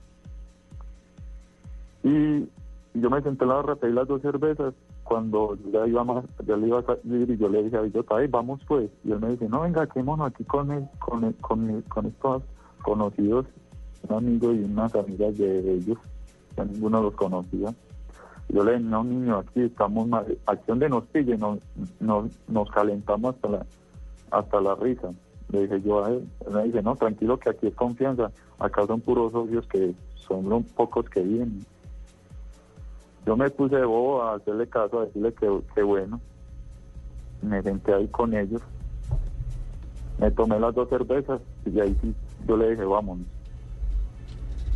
Y 2.04 2.48
yo 2.94 3.10
me 3.10 3.22
senté 3.22 3.44
en 3.44 3.50
la 3.50 3.56
barra, 3.56 3.76
pedí 3.76 3.94
las 3.94 4.08
dos 4.08 4.22
cervezas. 4.22 4.74
Cuando 5.10 5.58
ya 5.74 5.88
iba 5.88 6.04
más, 6.04 6.24
ya 6.46 6.56
le 6.56 6.68
iba 6.68 6.80
a 6.80 6.84
salir 6.84 7.32
y 7.32 7.36
yo 7.38 7.50
le 7.50 7.64
dije 7.64 7.78
a 7.78 7.82
Villota, 7.82 8.16
ay, 8.18 8.28
vamos 8.28 8.62
pues. 8.68 8.92
Y 9.04 9.12
él 9.12 9.20
me 9.20 9.30
dice, 9.30 9.50
no, 9.50 9.62
venga, 9.62 9.88
quémonos 9.88 10.28
aquí 10.32 10.44
con 10.44 10.70
él, 10.70 10.88
con, 11.00 11.24
él- 11.24 11.36
con, 11.42 11.68
él- 11.68 11.84
con 11.90 12.06
estos 12.06 12.44
conocidos, 12.84 13.48
un 14.08 14.16
amigo 14.18 14.54
y 14.54 14.60
unas 14.66 14.94
amigas 14.94 15.36
de 15.36 15.74
ellos, 15.74 15.98
que 16.56 16.64
ninguno 16.64 17.02
los 17.02 17.16
conocía. 17.16 17.74
Yo 18.50 18.64
le 18.64 18.74
dije, 18.74 18.84
no, 18.84 19.04
niño, 19.04 19.40
aquí 19.40 19.62
estamos 19.62 20.08
mal, 20.08 20.26
aquí 20.46 20.62
donde 20.68 20.88
nos 20.90 21.04
pille, 21.06 21.36
nos, 21.40 21.58
nos, 22.00 22.30
nos 22.48 22.70
calentamos 22.70 23.34
hasta 23.34 23.48
la, 23.50 23.66
hasta 24.30 24.62
la 24.62 24.76
risa. 24.76 25.10
Le 25.52 25.62
dije 25.64 25.82
yo 25.82 26.06
a 26.06 26.10
él, 26.12 26.28
él 26.46 26.54
me 26.54 26.64
dice, 26.66 26.84
no, 26.84 26.96
tranquilo 26.96 27.40
que 27.40 27.50
aquí 27.50 27.66
es 27.66 27.74
confianza, 27.74 28.30
acá 28.60 28.86
son 28.86 29.02
puros 29.02 29.32
socios 29.32 29.66
que 29.66 29.96
son 30.14 30.48
los 30.50 30.64
pocos 30.76 31.10
que 31.10 31.22
vienen. 31.22 31.66
Yo 33.26 33.36
me 33.38 33.50
puse 33.50 33.76
de 33.76 33.86
bobo 33.86 34.24
a 34.24 34.36
hacerle 34.36 34.68
caso, 34.68 35.00
a 35.00 35.06
decirle 35.06 35.34
que, 35.34 35.62
que 35.76 35.84
bueno. 35.84 36.20
Me 37.42 37.62
senté 37.62 37.94
ahí 37.94 38.08
con 38.08 38.34
ellos. 38.34 38.62
Me 40.18 40.32
tomé 40.32 40.60
las 40.60 40.76
dos 40.76 40.90
cervezas 40.90 41.42
y 41.66 41.80
ahí 41.80 41.96
sí, 42.02 42.14
yo 42.48 42.58
le 42.58 42.72
dije, 42.72 42.84
vámonos. 42.84 43.26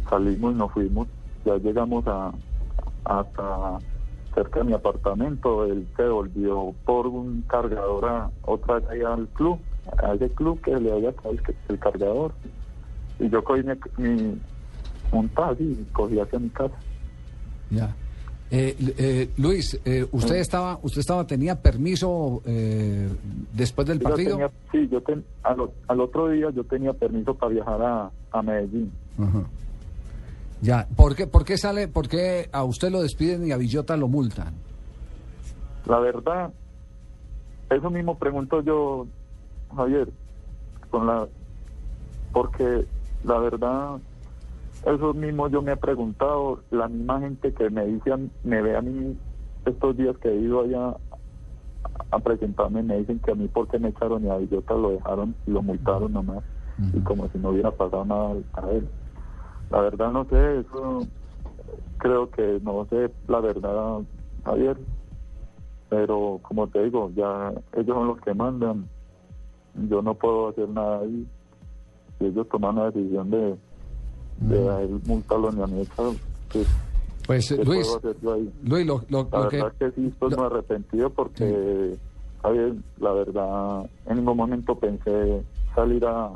Salimos 0.09 0.53
y 0.53 0.57
nos 0.57 0.71
fuimos. 0.71 1.07
Ya 1.45 1.57
llegamos 1.57 2.05
a 2.07 2.31
hasta 3.05 3.79
cerca 4.33 4.59
de 4.59 4.65
mi 4.65 4.73
apartamento. 4.73 5.65
Él 5.65 5.87
se 5.95 6.07
volvió 6.07 6.73
por 6.85 7.07
un 7.07 7.41
cargador 7.43 8.05
a 8.05 8.29
otra 8.43 8.75
vez 8.75 8.89
allá 8.89 9.13
al 9.13 9.27
club, 9.29 9.59
a 10.01 10.13
ese 10.13 10.29
club 10.29 10.61
que 10.61 10.71
le 10.79 10.91
había 10.91 11.13
caído 11.13 11.43
el, 11.69 11.79
cargador. 11.79 12.33
Y 13.19 13.29
yo 13.29 13.43
cogí 13.43 13.63
mi, 13.63 13.73
mi 13.97 14.41
un 15.11 15.29
taxi 15.29 15.63
y 15.63 15.85
cogí 15.91 16.19
hacia 16.19 16.39
mi 16.39 16.49
casa. 16.49 16.75
Ya. 17.69 17.95
Eh, 18.51 18.75
eh, 18.99 19.29
Luis, 19.37 19.79
eh, 19.83 20.05
usted 20.11 20.35
estaba, 20.35 20.77
usted 20.83 20.99
estaba, 20.99 21.25
tenía 21.25 21.59
permiso 21.61 22.41
eh, 22.45 23.09
después 23.51 23.87
del 23.87 23.99
Yo 23.99 24.09
partido. 24.09 24.31
tenía- 24.31 24.51
sí, 24.71 24.87
yo 24.91 25.01
ten- 25.01 25.25
al, 25.41 25.99
otro 25.99 26.29
día 26.29 26.49
yo 26.51 26.63
tenía 26.63 26.93
permiso 26.93 27.33
para 27.33 27.51
viajar 27.51 27.81
a, 27.81 28.11
a 28.31 28.41
Medellín. 28.43 28.91
Ajá. 29.17 29.43
Ya. 30.61 30.87
¿Por 30.95 31.15
qué, 31.15 31.25
por 31.27 31.43
qué 31.45 31.57
sale, 31.57 31.87
por 31.87 32.07
qué 32.07 32.47
a 32.51 32.63
usted 32.63 32.91
lo 32.91 33.01
despiden 33.01 33.47
y 33.47 33.51
a 33.51 33.57
Villota 33.57 33.97
lo 33.97 34.07
multan? 34.07 34.53
La 35.87 35.99
verdad, 35.99 36.53
eso 37.69 37.89
mismo 37.89 38.17
pregunto 38.17 38.61
yo, 38.61 39.07
Javier, 39.75 40.09
con 40.91 41.07
la, 41.07 41.27
porque 42.31 42.85
la 43.23 43.39
verdad, 43.39 43.97
eso 44.85 45.13
mismo 45.13 45.47
yo 45.47 45.61
me 45.61 45.73
he 45.73 45.77
preguntado, 45.77 46.59
la 46.71 46.87
misma 46.87 47.19
gente 47.21 47.53
que 47.53 47.69
me 47.69 47.85
dice, 47.85 48.11
me 48.43 48.61
ve 48.61 48.75
a 48.75 48.81
mí 48.81 49.17
estos 49.65 49.95
días 49.95 50.17
que 50.17 50.29
he 50.29 50.35
ido 50.35 50.61
allá 50.61 50.97
a 52.11 52.19
presentarme, 52.19 52.83
me 52.83 52.97
dicen 52.99 53.19
que 53.19 53.31
a 53.31 53.35
mí 53.35 53.47
porque 53.47 53.79
me 53.79 53.89
echaron 53.89 54.25
y 54.25 54.29
a 54.29 54.37
Villota 54.37 54.73
lo 54.75 54.91
dejaron 54.91 55.35
y 55.47 55.51
lo 55.51 55.61
multaron 55.61 56.13
nomás, 56.13 56.43
y 56.93 56.99
como 57.01 57.27
si 57.29 57.37
no 57.37 57.49
hubiera 57.49 57.71
pasado 57.71 58.05
nada 58.05 58.35
a 58.53 58.71
él. 58.71 58.87
La 59.69 59.81
verdad 59.81 60.11
no 60.11 60.25
sé, 60.25 60.59
eso 60.59 60.99
creo 61.97 62.29
que 62.29 62.59
no 62.63 62.85
sé 62.89 63.09
la 63.27 63.39
verdad, 63.39 64.01
Javier, 64.43 64.77
pero 65.89 66.39
como 66.41 66.67
te 66.67 66.83
digo, 66.83 67.11
ya 67.15 67.53
ellos 67.73 67.95
son 67.95 68.07
los 68.07 68.21
que 68.21 68.33
mandan, 68.33 68.87
yo 69.89 70.01
no 70.01 70.13
puedo 70.13 70.49
hacer 70.49 70.67
nada 70.69 70.99
ahí. 70.99 71.27
Si 72.19 72.25
ellos 72.25 72.47
toman 72.49 72.75
la 72.75 72.91
decisión 72.91 73.31
de, 73.31 73.55
de 74.49 74.69
a 74.69 74.81
él 74.81 74.99
multarlo 75.05 75.51
ni 75.51 75.63
a 75.63 75.67
mí, 75.67 75.87
pues, 76.51 76.67
Pues, 77.25 77.49
¿qué 77.49 77.63
Luis? 77.63 77.87
Luis, 78.63 78.85
lo, 78.85 79.01
lo- 79.09 79.29
La 79.31 79.39
lo 79.39 79.49
que... 79.49 79.57
verdad 79.57 79.73
que 79.79 79.91
sí 79.91 80.07
estoy 80.07 80.35
muy 80.35 80.45
arrepentido 80.45 81.09
porque, 81.09 81.97
Javier, 82.41 82.73
la 82.99 83.11
verdad, 83.13 83.89
en 84.05 84.17
ningún 84.17 84.37
momento 84.37 84.75
pensé 84.77 85.43
salir 85.75 86.05
a, 86.05 86.31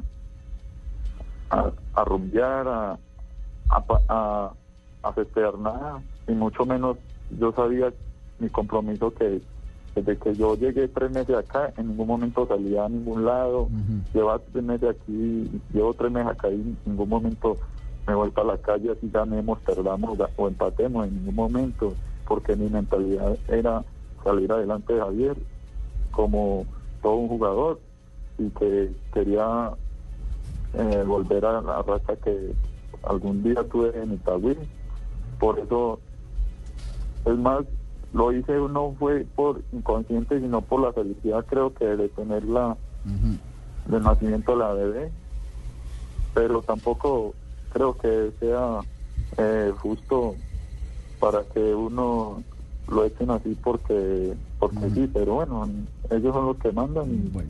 a, 1.50 1.72
a 1.94 2.04
rumbear, 2.06 2.68
a, 2.68 2.92
a, 3.70 3.84
a, 4.10 4.54
a 5.04 5.14
festejar 5.14 5.58
nada, 5.60 6.02
y 6.28 6.32
mucho 6.32 6.66
menos 6.66 6.98
yo 7.38 7.52
sabía 7.52 7.94
mi 8.40 8.50
compromiso 8.50 9.14
que 9.14 9.42
desde 9.96 10.18
que 10.18 10.36
yo 10.36 10.56
llegué 10.56 10.88
tres 10.88 11.12
meses 11.12 11.36
acá, 11.36 11.74
en 11.76 11.88
ningún 11.90 12.08
momento 12.08 12.48
salía 12.48 12.86
a 12.86 12.90
ningún 12.90 13.26
lado, 13.26 13.68
llevo 14.14 14.40
tres 14.52 14.64
meses 14.64 14.90
aquí, 14.92 15.50
llevo 15.74 15.94
tres 15.96 16.12
meses 16.12 16.32
acá 16.32 16.50
y 16.50 16.54
en 16.54 16.78
ningún 16.86 17.10
momento 17.10 17.58
me 18.08 18.16
voy 18.16 18.32
para 18.32 18.48
la 18.48 18.58
calle 18.58 18.92
así 18.92 19.10
ganemos, 19.12 19.60
perdamos 19.60 20.18
o 20.38 20.48
empatemos 20.48 21.08
en 21.08 21.16
ningún 21.16 21.36
momento, 21.36 21.94
porque 22.26 22.56
mi 22.56 22.70
mentalidad 22.70 23.38
era 23.50 23.84
salir 24.24 24.52
adelante 24.52 24.94
de 24.94 25.00
Javier 25.00 25.38
como 26.12 26.66
todo 27.02 27.16
un 27.16 27.28
jugador 27.28 27.80
y 28.38 28.50
que 28.52 28.92
quería 29.14 29.72
eh, 30.74 31.04
volver 31.06 31.46
a 31.46 31.62
la 31.62 31.82
racha 31.82 32.16
que 32.16 32.54
algún 33.04 33.44
día 33.44 33.64
tuve 33.70 33.92
en 34.02 34.14
Itagüí. 34.14 34.58
Por 35.40 35.60
eso, 35.60 36.00
es 37.26 37.38
más, 37.38 37.66
lo 38.14 38.32
hice 38.32 38.54
no 38.54 38.96
fue 38.98 39.26
por 39.36 39.62
inconsciente, 39.72 40.40
sino 40.40 40.62
por 40.62 40.82
la 40.82 40.94
felicidad, 40.94 41.46
creo 41.46 41.74
que 41.74 41.86
de 41.86 42.10
tener 42.10 42.44
la, 42.46 42.78
del 43.86 44.04
nacimiento 44.04 44.54
de 44.54 44.58
la 44.58 44.74
bebé. 44.74 45.12
Pero 46.34 46.62
tampoco 46.62 47.34
creo 47.78 47.98
que 47.98 48.32
sea 48.40 48.80
eh, 49.38 49.72
justo 49.78 50.36
para 51.20 51.44
que 51.54 51.60
uno 51.76 52.44
lo 52.90 53.06
echen 53.06 53.30
así 53.32 53.56
porque 53.64 54.34
porque 54.60 54.90
sí, 54.96 55.08
pero 55.14 55.36
bueno, 55.36 55.70
ellos 56.10 56.34
son 56.34 56.48
los 56.48 56.58
que 56.58 56.72
mandan 56.72 57.06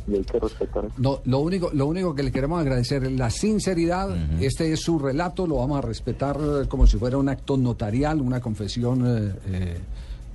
y, 0.07 0.11
y 0.11 0.15
hay 0.15 0.23
que 0.25 0.39
respetar 0.39 0.83
eso. 0.83 0.93
No, 0.97 1.21
lo 1.23 1.39
único, 1.39 1.69
lo 1.73 1.85
único 1.85 2.13
que 2.13 2.21
le 2.23 2.33
queremos 2.33 2.59
agradecer 2.59 3.05
es 3.05 3.11
la 3.13 3.29
sinceridad. 3.29 4.09
Este 4.41 4.73
es 4.73 4.81
su 4.81 4.99
relato, 4.99 5.47
lo 5.47 5.55
vamos 5.57 5.77
a 5.77 5.81
respetar 5.81 6.37
eh, 6.37 6.67
como 6.67 6.85
si 6.85 6.97
fuera 6.97 7.17
un 7.17 7.29
acto 7.29 7.55
notarial, 7.55 8.19
una 8.19 8.41
confesión. 8.41 9.03
eh, 9.07 9.33
eh, 9.47 9.77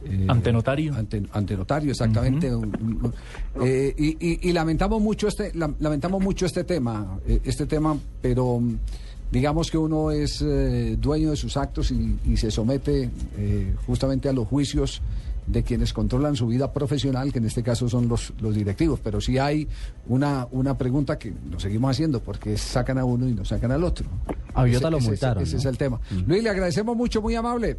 eh, 0.07 0.27
Ante 0.29 0.51
notario. 0.51 0.95
Ante, 0.95 1.23
ante 1.33 1.57
notario, 1.59 1.91
exactamente. 1.91 2.55
Un- 2.55 2.67
un- 3.05 3.15
eh, 3.67 3.95
y, 3.99 4.17
y- 4.27 4.49
y 4.49 4.53
lamentamos 4.55 5.03
mucho 5.03 5.29
este, 5.29 5.53
la- 5.55 5.75
lamentamos 5.79 6.23
mucho 6.23 6.47
este 6.47 6.65
tema, 6.65 7.19
eh, 7.27 7.41
este 7.45 7.67
tema, 7.67 7.95
pero 8.23 8.61
mm, 8.61 8.77
digamos 9.33 9.71
que 9.71 9.79
uno 9.79 10.11
es 10.13 10.41
eh, 10.43 10.97
dueño 11.01 11.31
de 11.31 11.37
sus 11.37 11.57
actos 11.57 11.91
y, 11.91 12.19
y 12.25 12.37
se 12.37 12.51
somete 12.51 13.11
eh, 13.39 13.75
justamente 13.87 14.29
a 14.29 14.33
los 14.33 14.47
juicios 14.47 15.01
de 15.47 15.65
quienes 15.65 15.93
controlan 15.93 16.37
su 16.37 16.47
vida 16.47 16.73
profesional, 16.73 17.33
que 17.33 17.39
en 17.41 17.47
este 17.47 17.65
caso 17.65 17.89
son 17.89 18.07
los, 18.09 18.33
los 18.41 18.55
directivos. 18.55 19.01
Pero 19.03 19.21
sí 19.21 19.39
hay 19.39 19.67
una, 20.07 20.47
una 20.53 20.79
pregunta 20.79 21.19
que 21.19 21.33
nos 21.51 21.63
seguimos 21.63 21.91
haciendo, 21.91 22.21
porque 22.21 22.57
sacan 22.57 22.99
a 22.99 23.05
uno 23.05 23.29
y 23.29 23.33
no 23.33 23.45
sacan 23.45 23.73
al 23.73 23.83
otro. 23.83 24.07
A 24.55 24.63
Villota 24.63 24.89
lo 24.91 24.99
ese- 24.99 25.09
multaron, 25.09 25.43
Ese 25.43 25.55
¿no? 25.55 25.59
es 25.61 25.65
el 25.67 25.77
tema. 25.79 26.01
Luis, 26.29 26.43
le 26.45 26.51
agradecemos 26.51 26.97
mucho, 26.97 27.21
muy 27.21 27.35
amable. 27.35 27.77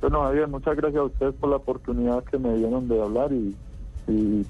Bueno, 0.00 0.22
Javier, 0.22 0.46
muchas 0.48 0.76
gracias 0.76 1.00
a 1.00 1.04
ustedes 1.04 1.34
por 1.34 1.50
la 1.50 1.56
oportunidad 1.56 2.22
que 2.24 2.38
me 2.38 2.54
dieron 2.56 2.86
de 2.88 3.00
hablar 3.02 3.32
y, 3.32 3.54
y, 4.08 4.46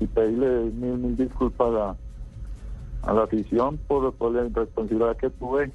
y 0.00 0.06
pedirle 0.06 0.70
mil, 0.72 0.98
mil 0.98 1.16
disculpas 1.16 1.72
a, 1.74 1.96
a 3.02 3.12
la 3.12 3.24
afición 3.24 3.78
por, 3.88 4.12
por 4.14 4.32
la 4.32 4.42
responsabilidad 4.42 5.16
que 5.16 5.30
tuve 5.30 5.70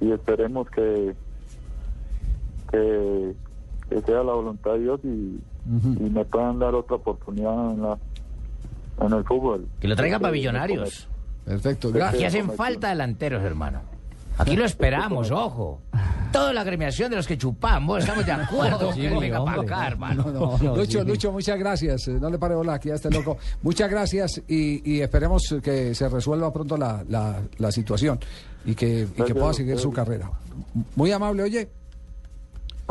y 0.00 0.10
esperemos 0.12 0.68
que, 0.70 1.14
que, 2.70 3.34
que 3.88 4.00
sea 4.02 4.22
la 4.22 4.32
voluntad 4.32 4.72
de 4.72 4.78
Dios 4.80 5.00
y, 5.04 5.38
y 5.68 6.10
me 6.10 6.24
puedan 6.24 6.58
dar 6.58 6.74
otra 6.74 6.96
oportunidad 6.96 7.72
en, 7.72 7.82
la, 7.82 7.98
en 9.02 9.12
el 9.12 9.24
fútbol. 9.24 9.66
Que 9.80 9.88
lo 9.88 9.96
traigan 9.96 10.20
para 10.20 10.32
millonarios. 10.32 11.08
Perfecto, 11.44 11.88
Aquí 11.88 11.98
gracias. 11.98 12.34
hacen 12.34 12.50
falta 12.52 12.88
delanteros, 12.88 13.42
hermano. 13.42 13.80
Aquí 14.40 14.56
lo 14.56 14.64
esperamos, 14.64 15.30
ojo. 15.30 15.80
Toda 16.32 16.52
la 16.52 16.60
agremiación 16.60 17.10
de 17.10 17.16
los 17.16 17.26
que 17.26 17.36
chupamos, 17.36 18.00
estamos 18.00 18.24
de 18.24 18.32
acuerdo. 18.32 18.92
Sí, 18.94 19.06
venga 19.08 19.44
para 19.44 19.62
acá, 19.62 19.86
hermano. 19.88 20.24
No, 20.32 20.58
no, 20.58 20.76
Lucho, 20.76 21.02
Lucho, 21.04 21.32
muchas 21.32 21.58
gracias. 21.58 22.06
No 22.08 22.30
le 22.30 22.38
pare 22.38 22.54
bola 22.54 22.74
aquí 22.74 22.90
a 22.90 22.94
este 22.94 23.10
loco. 23.10 23.36
Muchas 23.62 23.90
gracias 23.90 24.40
y, 24.46 24.80
y 24.90 25.00
esperemos 25.00 25.42
que 25.62 25.94
se 25.94 26.08
resuelva 26.08 26.52
pronto 26.52 26.76
la, 26.76 27.04
la, 27.08 27.40
la 27.58 27.72
situación 27.72 28.18
y 28.64 28.74
que, 28.74 29.08
y 29.16 29.22
que 29.22 29.34
pueda 29.34 29.52
seguir 29.52 29.78
su 29.78 29.92
carrera. 29.92 30.30
Muy 30.96 31.10
amable, 31.12 31.42
oye. 31.42 31.68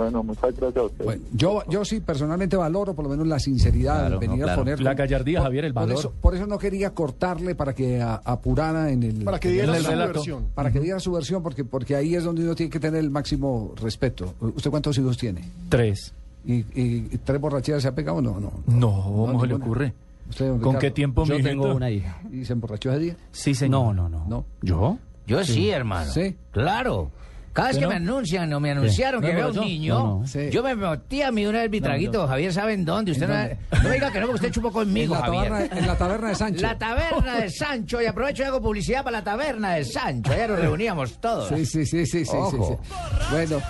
Bueno, 0.04 0.24
muchas 0.24 0.56
gracias 0.56 0.78
a 0.78 0.84
ustedes. 0.84 1.06
Bueno, 1.06 1.24
yo, 1.34 1.64
yo 1.70 1.84
sí 1.86 2.00
personalmente 2.00 2.56
valoro 2.56 2.94
por 2.94 3.04
lo 3.04 3.10
menos 3.10 3.28
la 3.28 3.40
sinceridad 3.40 4.00
Claro, 4.00 4.20
de 4.20 4.28
venir 4.28 4.46
no, 4.46 4.52
a 4.52 4.56
poner. 4.56 4.82
La 4.82 4.94
gallardía, 4.94 5.42
Javier, 5.42 5.66
el 5.66 5.74
por 5.74 5.84
valor. 5.84 6.00
eso, 6.00 6.14
por 6.22 6.36
eso 6.36 6.46
no 6.48 6.58
quería 6.58 6.92
cortarle 6.94 7.56
para 7.56 7.74
que 7.74 8.02
a- 8.02 8.16
apurara 8.24 8.92
en 8.92 9.04
el. 9.04 9.24
Para 9.24 9.40
que 9.40 9.50
diera 9.50 9.76
su 9.78 9.88
relato. 9.90 10.14
versión. 10.14 10.46
Para 10.56 10.72
que 10.72 10.80
diera 10.80 11.00
su 11.00 11.12
versión, 11.12 11.44
porque, 11.44 11.64
porque 11.66 11.96
ahí 11.96 12.16
es 12.16 12.24
donde 12.24 12.44
uno 12.44 12.56
tiene 12.56 12.70
que 12.70 12.80
tener 12.80 13.00
el 13.00 13.10
máximo 13.12 13.74
respeto. 13.82 14.34
¿Usted 14.40 14.70
cuántos 14.70 14.98
hijos 14.98 15.18
tiene? 15.18 15.44
Tres. 15.70 16.14
¿Y, 16.46 16.54
y- 16.54 16.66
y 17.12 17.18
tres 17.24 17.42
borracheras 17.42 17.82
se 17.82 17.90
ha 17.90 17.94
pegado? 17.96 18.22
No, 18.22 18.40
no. 18.40 18.52
No, 18.68 19.04
¿cómo 19.04 19.42
se 19.42 19.48
le 19.48 19.54
ninguna. 19.54 19.66
ocurre? 19.66 19.94
Usted, 20.30 20.62
¿Con 20.62 20.78
qué 20.78 20.92
tiempo, 20.92 21.26
Yo 21.26 21.42
tengo 21.42 21.74
una 21.76 21.90
hija. 21.90 22.22
¿Y 22.32 22.46
se 22.46 22.54
emborrachó 22.54 22.92
ese 22.92 23.00
día? 23.00 23.16
Sí, 23.32 23.54
señor. 23.56 23.94
No, 23.94 23.94
no, 23.94 24.10
no. 24.10 24.26
No. 24.30 24.46
¿Yo? 24.62 24.98
Yo 25.28 25.44
sí, 25.44 25.70
hermano. 25.70 26.12
Sí. 26.12 26.36
Claro. 26.52 27.12
Cada 27.60 27.68
vez 27.68 27.76
¿Sí, 27.76 27.80
que 27.80 27.86
no? 27.86 27.90
me 27.90 27.96
anuncian 27.98 28.54
o 28.54 28.60
me 28.60 28.72
anunciaron 28.72 29.22
¿No 29.22 29.28
que 29.28 29.34
veo 29.36 29.50
un 29.50 29.60
niño, 29.60 29.94
No, 30.00 30.20
no. 30.22 30.28
Sí. 30.28 30.50
yo 30.52 30.64
me 30.64 30.76
metí 30.76 31.22
a 31.22 31.32
mí 31.32 31.46
una 31.46 31.60
vez 31.60 31.70
mi 31.70 31.82
traguito. 31.82 32.28
Javier, 32.28 32.54
¿saben 32.54 32.86
dónde? 32.86 33.12
Usted 33.12 33.30
¿En 33.30 33.58
no, 33.72 33.78
no 33.84 33.90
me 33.90 33.96
diga 33.96 34.12
que 34.12 34.20
no, 34.20 34.26
porque 34.28 34.36
usted 34.46 34.52
chupó 34.52 34.68
En 34.70 34.74
conmigo, 34.74 35.14
la, 35.16 35.22
taberna, 35.22 35.58
Javier. 35.58 35.78
en 35.78 35.88
la 35.88 35.98
taberna 35.98 36.28
de 36.30 36.36
Sancho. 36.36 36.62
La 36.62 36.78
taberna 36.78 37.36
de 37.42 37.50
Sancho, 37.50 38.02
y 38.02 38.06
aprovecho 38.06 38.44
y 38.44 38.46
hago 38.46 38.62
publicidad 38.62 39.04
para 39.04 39.18
la 39.20 39.24
taberna 39.24 39.74
de 39.74 39.86
Sancho. 39.86 40.32
Ya 40.36 40.48
nos 40.48 40.60
reuníamos 40.60 41.14
todos. 41.20 41.50
Sí, 41.50 41.66
sí, 41.66 41.86
sí, 41.86 42.06
sí, 42.06 42.20
sí, 42.20 42.26
sí, 42.26 42.36
Ojo. 42.36 42.80
sí. 42.84 42.94
Bueno, 43.32 43.62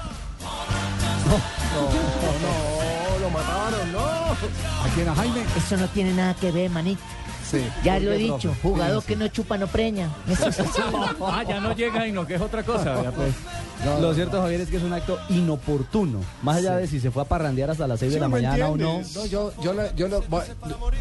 No, 2.41 3.19
lo 3.19 3.30
mataron, 3.30 3.91
no. 3.91 3.99
¿a 3.99 4.88
quién? 4.95 5.08
¿A 5.10 5.15
Jaime? 5.15 5.41
Eso 5.58 5.78
no 5.78 5.88
tiene 5.89 6.13
nada 6.13 6.34
que 6.36 6.52
ver, 6.52 6.69
manito. 6.69 7.02
Sí. 7.49 7.62
Ya 7.83 7.95
¿Por 7.95 8.03
lo 8.03 8.12
he 8.13 8.17
dicho, 8.17 8.38
profe? 8.39 8.62
jugador 8.62 9.03
que 9.03 9.15
no 9.15 9.27
chupa 9.29 9.57
no 9.57 9.67
preña. 9.67 10.09
Ah, 11.21 11.43
ya 11.47 11.59
no 11.59 11.73
llega 11.75 12.07
y 12.07 12.12
no, 12.12 12.25
que 12.25 12.35
es 12.35 12.41
otra 12.41 12.63
cosa. 12.63 13.01
ya, 13.03 13.12
pues. 13.12 13.33
No, 13.85 13.99
Lo 13.99 14.13
cierto, 14.13 14.41
Javier, 14.41 14.62
es 14.62 14.69
que 14.69 14.77
es 14.77 14.83
un 14.83 14.91
acto 14.93 15.17
inoportuno. 15.29 16.19
Más 16.43 16.57
allá 16.57 16.75
de 16.77 16.88
si 16.88 16.99
se 16.99 17.12
fue 17.12 17.21
a 17.21 17.25
parrandear 17.25 17.69
hasta 17.71 17.88
las 17.88 17.99
6 17.99 18.13
de 18.13 18.19
la 18.19 18.27
¿me 18.27 18.33
mañana 18.41 18.69
o 18.69 18.77
no. 18.77 19.01
No, 19.15 19.25
yo, 19.25 19.51
yo, 19.63 19.73
yo, 19.95 20.07
lo- 20.09 20.21
voy- 20.23 20.43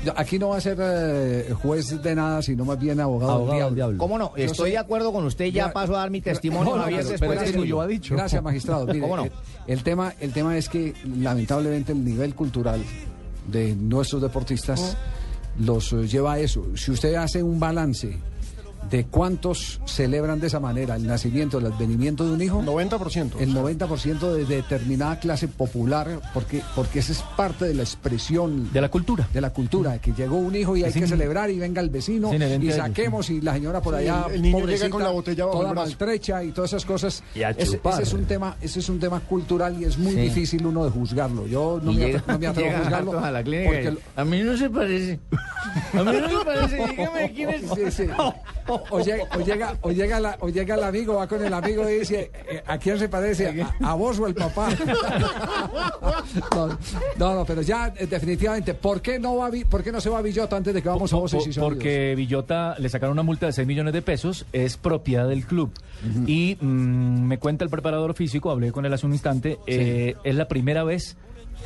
yo- 0.05 0.13
aquí 0.17 0.39
no 0.39 0.51
va 0.51 0.59
a 0.59 0.61
ser 0.61 0.77
eh, 0.81 1.53
juez 1.61 2.01
de 2.03 2.15
nada, 2.15 2.41
sino 2.43 2.65
más 2.65 2.79
bien 2.79 3.01
abogado, 3.01 3.33
Abogado 3.33 3.53
del 3.55 3.65
del 3.67 3.75
diablo. 3.75 3.75
diablo. 3.95 3.99
¿Cómo 3.99 4.19
no? 4.19 4.33
Estoy 4.37 4.71
de 4.73 4.79
acuerdo 4.79 5.13
con 5.13 5.25
usted. 5.25 5.47
Ya 5.47 5.67
Ya- 5.67 5.73
paso 5.73 5.97
a 5.97 6.01
dar 6.01 6.11
mi 6.11 6.21
testimonio, 6.21 6.71
No, 6.73 6.77
no, 6.77 6.83
Javier, 6.85 7.05
después 7.05 7.39
que 7.43 7.53
suyo. 7.53 7.75
lo 7.77 7.81
ha 7.83 7.87
dicho. 7.87 8.15
Gracias, 8.15 8.43
magistrado. 8.43 8.87
Mire, 8.87 9.01
¿Cómo 9.01 9.17
no? 9.17 9.25
el, 9.25 9.33
el 9.67 9.83
tema, 9.83 10.15
el 10.21 10.33
tema 10.33 10.57
es 10.57 10.69
que 10.69 10.95
lamentablemente 11.19 11.93
el 11.93 12.05
nivel 12.05 12.35
cultural 12.35 12.81
de 13.49 13.75
nuestros 13.75 14.23
deportistas 14.23 14.97
los 15.59 15.93
eh, 15.93 16.07
lleva 16.07 16.35
a 16.35 16.39
eso. 16.39 16.65
Si 16.77 16.91
usted 16.91 17.15
hace 17.15 17.43
un 17.43 17.59
balance 17.59 18.17
de 18.91 19.05
cuántos 19.05 19.81
celebran 19.87 20.41
de 20.41 20.47
esa 20.47 20.61
manera 20.61 20.97
el 20.97 21.07
nacimiento, 21.07 21.59
el 21.59 21.67
advenimiento 21.67 22.25
de 22.25 22.33
un 22.33 22.43
hijo, 22.43 22.63
90%. 22.63 23.33
el 23.41 23.55
90% 23.55 24.33
de 24.33 24.45
determinada 24.45 25.19
clase 25.21 25.49
popular, 25.49 26.21
porque, 26.35 26.63
porque 26.75 27.01
esa 27.01 27.13
es 27.13 27.23
parte 27.37 27.67
de 27.67 27.75
la 27.75 27.83
expresión 27.83 28.73
De 28.73 28.81
la 28.81 28.89
cultura. 28.91 29.29
de 29.33 29.41
la 29.41 29.51
cultura, 29.51 29.99
que 29.99 30.13
llegó 30.13 30.37
un 30.37 30.55
hijo 30.57 30.77
y 30.77 30.85
hay 30.85 30.93
que 30.93 31.07
celebrar 31.07 31.51
y 31.51 31.59
venga 31.59 31.81
el 31.81 31.91
vecino 31.91 32.33
y 32.35 32.71
saquemos 32.73 33.31
y 33.31 33.41
la 33.41 33.55
señora 33.55 33.81
por 33.81 33.95
Sí, 33.95 34.01
allá 34.03 34.25
el- 34.29 34.35
el 34.37 34.43
niño 34.43 34.57
llega 34.59 34.67
pobrecita, 34.67 34.91
con 34.91 35.03
la 35.03 35.11
botella 35.11 35.45
bajo 35.47 35.59
toda 35.59 35.69
el 35.71 35.75
brazo. 35.75 35.89
maltrecha 35.91 36.45
y 36.45 36.53
todas 36.53 36.71
esas 36.73 36.85
cosas. 36.85 37.23
Y 37.35 37.43
a 37.43 37.51
ese, 37.51 37.81
es 38.01 38.13
un 38.13 38.25
tema, 38.25 38.57
ese 38.61 38.79
es 38.81 38.89
un 38.89 38.99
tema 39.01 39.21
cultural 39.21 39.81
y 39.81 39.85
es 39.85 39.99
muy 39.99 40.13
Sí. 40.15 40.21
difícil 40.21 40.67
uno 40.67 40.85
de 40.85 40.91
juzgarlo. 40.91 41.47
Yo 41.47 41.81
no, 41.83 41.93
Y 41.93 41.97
me, 41.97 42.07
llega- 42.07 42.25
no 42.27 42.39
me 42.39 42.47
atrevo 42.47 42.71
a 42.77 42.79
juzgarlo 42.81 43.19
a 43.25 43.31
la 43.31 43.43
clínica 43.43 43.69
porque 43.71 43.83
y, 43.89 43.91
lo- 43.93 43.99
A 44.17 44.25
mí 44.25 44.41
no 44.43 44.57
se 44.57 44.71
parece. 44.71 45.21
A 45.95 46.03
mí 46.05 46.13
no 46.21 46.29
se 46.39 46.45
parece. 46.45 46.77
Dígame 46.89 47.33
quién 47.35 47.49
es. 47.51 47.63
Sí, 47.75 47.91
sí. 47.91 48.05
O, 48.91 49.01
llega, 49.01 49.25
o, 49.35 49.41
llega, 49.41 49.77
o, 49.83 49.91
llega 49.91 50.21
la- 50.21 50.37
o 50.41 50.49
llega 50.49 50.75
el 50.75 50.85
amigo, 50.85 51.15
va 51.15 51.27
con 51.27 51.45
el 51.45 51.53
amigo 51.53 51.89
y 51.89 52.01
dice, 52.01 52.31
eh, 52.49 52.63
¿a 52.67 52.79
quién 52.79 52.99
se 52.99 53.09
parece? 53.09 53.63
¿A, 53.63 53.91
a 53.91 53.95
vos 53.95 54.19
o 54.19 54.27
al 54.27 54.35
papá? 54.35 54.69
No, 56.55 56.69
no, 57.19 57.35
no, 57.35 57.45
pero 57.45 57.63
ya 57.63 57.93
eh, 57.97 58.07
definitivamente, 58.07 58.75
¿por 58.75 59.01
qué 59.01 59.19
no 59.19 59.37
va 59.37 59.51
por 59.69 59.83
qué 59.83 59.91
no 59.93 60.01
se 60.01 60.11
va 60.11 60.19
a 60.19 60.23
Villota 60.23 60.57
antes 60.57 60.75
de 60.75 60.83
que 60.83 60.89
vamos 60.89 61.13
a 61.13 61.17
voces 61.17 61.47
y 61.47 61.53
sonidos? 61.53 61.75
Porque 61.75 62.15
Villota 62.17 62.75
le 62.79 62.89
sacaron 62.89 63.13
una 63.15 63.23
multa 63.23 63.47
de 63.47 63.53
6 63.53 63.67
millones 63.67 63.93
de 63.95 64.03
pesos, 64.03 64.47
es 64.53 64.77
propiedad 64.77 65.29
del 65.29 65.47
club. 65.47 65.73
Y 66.27 66.57
mm, 66.61 66.67
me 67.27 67.39
cuenta 67.39 67.65
el 67.65 67.71
preparador 67.71 68.15
físico, 68.15 68.51
hablé 68.51 68.73
con 68.73 68.85
él 68.87 68.93
hace 68.93 69.07
un 69.07 69.13
instante, 69.13 69.59
eh, 69.67 70.15
es 70.25 70.35
la 70.35 70.49
primera 70.49 70.85
vez 70.85 71.17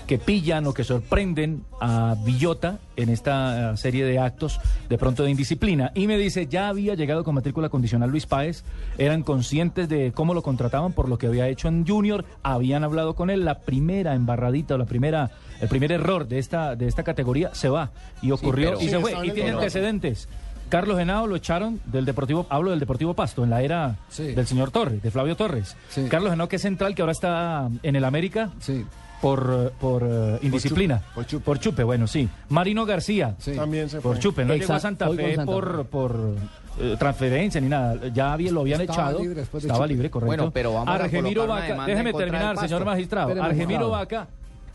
que 0.06 0.18
pillan 0.18 0.66
o 0.66 0.74
que 0.74 0.84
sorprenden 0.84 1.64
a 1.80 2.16
Villota 2.24 2.78
en 2.96 3.08
esta 3.08 3.72
eh, 3.72 3.76
serie 3.76 4.04
de 4.04 4.18
actos 4.18 4.60
de 4.88 4.98
pronto 4.98 5.22
de 5.22 5.30
indisciplina. 5.30 5.92
Y 5.94 6.06
me 6.06 6.18
dice, 6.18 6.46
ya 6.48 6.68
había 6.68 6.94
llegado 6.94 7.24
con 7.24 7.34
matrícula 7.34 7.68
condicional 7.68 8.10
Luis 8.10 8.26
Páez, 8.26 8.64
eran 8.98 9.22
conscientes 9.22 9.88
de 9.88 10.12
cómo 10.12 10.34
lo 10.34 10.42
contrataban 10.42 10.92
por 10.92 11.08
lo 11.08 11.18
que 11.18 11.28
había 11.28 11.48
hecho 11.48 11.68
en 11.68 11.86
Junior, 11.86 12.24
habían 12.42 12.84
hablado 12.84 13.14
con 13.14 13.30
él, 13.30 13.44
la 13.44 13.60
primera 13.60 14.14
embarradita 14.14 14.74
o 14.74 14.78
la 14.78 14.86
primera, 14.86 15.30
el 15.60 15.68
primer 15.68 15.92
error 15.92 16.26
de 16.28 16.38
esta, 16.38 16.74
de 16.76 16.88
esta 16.88 17.02
categoría 17.04 17.54
se 17.54 17.68
va. 17.68 17.90
Y 18.20 18.32
ocurrió 18.32 18.74
y 18.80 18.84
Sí, 18.84 18.88
se 18.90 18.98
fue. 18.98 19.14
Y 19.26 19.30
tiene 19.30 19.50
antecedentes. 19.50 20.28
Carlos 20.68 20.98
Henao 20.98 21.26
lo 21.26 21.36
echaron 21.36 21.80
del 21.84 22.06
Deportivo, 22.06 22.46
hablo 22.48 22.70
del 22.70 22.80
Deportivo 22.80 23.12
Pasto, 23.12 23.44
en 23.44 23.50
la 23.50 23.60
era 23.60 23.96
Sí. 24.08 24.32
del 24.32 24.46
señor 24.46 24.70
Torres, 24.70 25.02
de 25.02 25.10
Flavio 25.10 25.36
Torres. 25.36 25.76
Sí. 25.90 26.06
Carlos 26.08 26.32
Henao, 26.32 26.48
que 26.48 26.56
es 26.56 26.62
central, 26.62 26.94
que 26.94 27.02
ahora 27.02 27.12
está 27.12 27.68
en 27.82 27.94
el 27.94 28.04
América 28.06 28.50
Sí, 28.58 28.86
por, 29.22 29.68
eh, 29.68 29.70
por 29.80 30.02
eh, 30.04 30.38
indisciplina. 30.42 31.00
Por 31.14 31.24
chupe. 31.26 31.44
Por 31.44 31.58
chupe, 31.60 31.82
bueno, 31.84 32.06
sí. 32.06 32.28
Marino 32.50 32.84
García, 32.84 33.36
sí. 33.38 33.52
También 33.52 33.88
se 33.88 34.00
por 34.00 34.16
fue. 34.16 34.20
chupe. 34.20 34.44
No 34.44 34.54
llegó 34.54 34.74
a 34.74 34.80
Santa 34.80 35.08
Fe 35.10 35.36
Santa 35.36 35.50
por, 35.50 35.86
por 35.86 36.34
eh, 36.80 36.96
transferencia 36.98 37.60
ni 37.60 37.68
nada. 37.68 38.08
Ya 38.12 38.32
había, 38.32 38.50
lo 38.50 38.60
habían 38.62 38.80
Estaba 38.82 39.10
echado. 39.10 39.20
libre 39.20 39.40
después 39.40 39.62
de 39.62 39.68
Estaba 39.68 39.84
chupe. 39.84 39.94
libre, 39.94 40.10
correcto. 40.10 40.26
Bueno, 40.26 40.50
pero 40.50 40.74
vamos 40.74 40.88
a 40.88 40.94
Argemiro 41.04 41.46
Vaca, 41.46 41.86
déjeme 41.86 42.12
terminar, 42.12 42.58
señor 42.58 42.84
magistrado. 42.84 43.42
Argemiro. 43.42 43.88
Vaca. 43.90 44.26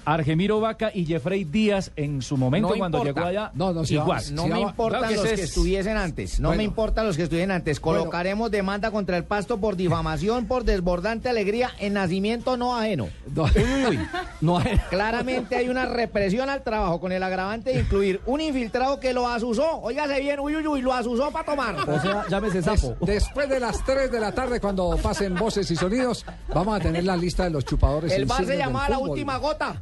Argemiro 0.07 0.61
Vaca 0.61 0.89
y 0.93 1.05
Jeffrey 1.05 1.43
Díaz 1.43 1.91
en 1.97 2.21
su 2.21 2.37
momento 2.37 2.69
No 2.69 2.75
cuando 2.77 2.99
importa. 2.99 3.13
llegó 3.19 3.27
allá. 3.27 3.51
No, 3.53 3.73
no, 3.73 3.83
si 3.85 3.95
igual. 3.95 4.07
vamos- 4.25 4.31
No 4.31 4.47
me 4.47 4.61
importan 4.61 4.99
claro 5.01 5.09
que 5.11 5.15
los 5.17 5.25
que 5.27 5.33
es- 5.33 5.39
estuviesen 5.49 5.97
antes. 5.97 6.39
No 6.39 6.49
Bueno. 6.49 6.57
me 6.59 6.63
importan 6.63 7.05
los 7.05 7.17
que 7.17 7.23
estuviesen 7.23 7.51
antes. 7.51 7.79
Colocaremos 7.81 8.49
demanda 8.49 8.89
contra 8.91 9.17
el 9.17 9.25
pasto 9.25 9.57
por 9.59 9.75
difamación, 9.75 10.45
por 10.45 10.63
desbordante 10.63 11.27
alegría 11.29 11.71
en 11.79 11.93
nacimiento 11.93 12.55
no 12.55 12.77
ajeno. 12.77 13.09
No. 13.35 13.43
Uy, 13.43 13.51
uy, 13.57 13.85
uy. 13.97 13.99
No 14.41 14.59
hay. 14.59 14.77
Claramente 14.89 15.55
hay 15.55 15.67
una 15.67 15.85
represión 15.85 16.49
al 16.49 16.63
trabajo 16.63 16.99
con 17.01 17.11
el 17.11 17.21
agravante 17.23 17.71
de 17.73 17.79
incluir 17.81 18.21
un 18.25 18.39
infiltrado 18.39 18.99
que 18.99 19.11
lo 19.13 19.27
asusó. 19.27 19.79
Óigase 19.81 20.19
bien, 20.21 20.39
uy, 20.39 20.55
uy, 20.55 20.65
uy, 20.67 20.81
lo 20.81 20.93
asusó 20.93 21.31
para 21.31 21.45
tomar. 21.45 21.75
O 21.89 21.99
sea, 21.99 22.23
llámese 22.29 22.61
Des- 22.61 22.65
sapo. 22.79 22.95
después 23.05 23.49
de 23.49 23.59
las 23.59 23.83
3 23.83 24.11
de 24.11 24.19
la 24.19 24.31
tarde, 24.31 24.59
cuando 24.61 24.95
pasen 25.01 25.35
voces 25.35 25.69
y 25.71 25.75
sonidos, 25.75 26.23
vamos 26.53 26.79
a 26.79 26.81
tener 26.81 27.03
la 27.03 27.17
lista 27.17 27.43
de 27.43 27.49
los 27.49 27.65
chupadores. 27.65 28.11
El 28.13 28.25
bar 28.25 28.45
se 28.45 28.57
llamaba 28.57 28.87
la 28.89 28.99
última 28.99 29.37
gota. 29.37 29.81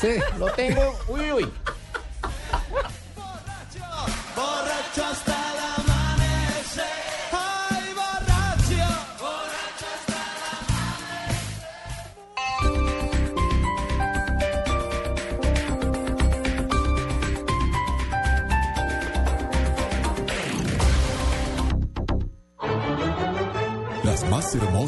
Sí. 0.00 0.18
Lo 0.38 0.46
tengo, 0.52 0.94
uy, 1.08 1.32
uy, 1.32 1.52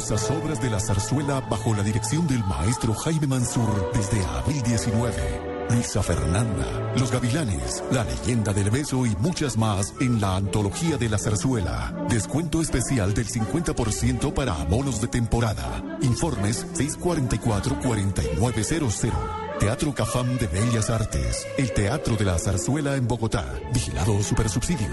hermosas 0.09 0.31
obras 0.31 0.59
de 0.61 0.69
la 0.69 0.79
zarzuela 0.79 1.41
bajo 1.41 1.75
la 1.75 1.83
dirección 1.83 2.25
del 2.27 2.41
maestro 2.45 2.93
Jaime 2.95 3.27
Mansur 3.27 3.91
desde 3.93 4.25
abril 4.25 4.63
19. 4.63 5.67
Luisa 5.69 6.01
Fernanda, 6.01 6.93
Los 6.97 7.11
Gavilanes, 7.11 7.83
La 7.91 8.03
leyenda 8.03 8.51
del 8.51 8.71
beso 8.71 9.05
y 9.05 9.15
muchas 9.17 9.55
más 9.55 9.93
en 9.99 10.19
la 10.19 10.35
antología 10.35 10.97
de 10.97 11.09
la 11.09 11.19
zarzuela. 11.19 11.93
Descuento 12.09 12.59
especial 12.59 13.13
del 13.13 13.27
50% 13.27 14.33
para 14.33 14.59
abonos 14.59 14.99
de 14.99 15.09
temporada. 15.09 15.83
Informes 16.01 16.65
644-4900. 16.73 19.59
Teatro 19.59 19.93
Cafam 19.93 20.39
de 20.39 20.47
Bellas 20.47 20.89
Artes. 20.89 21.45
El 21.57 21.71
Teatro 21.71 22.15
de 22.15 22.25
la 22.25 22.39
Zarzuela 22.39 22.95
en 22.95 23.07
Bogotá. 23.07 23.45
Vigilado 23.73 24.23
Supersubsidio. 24.23 24.87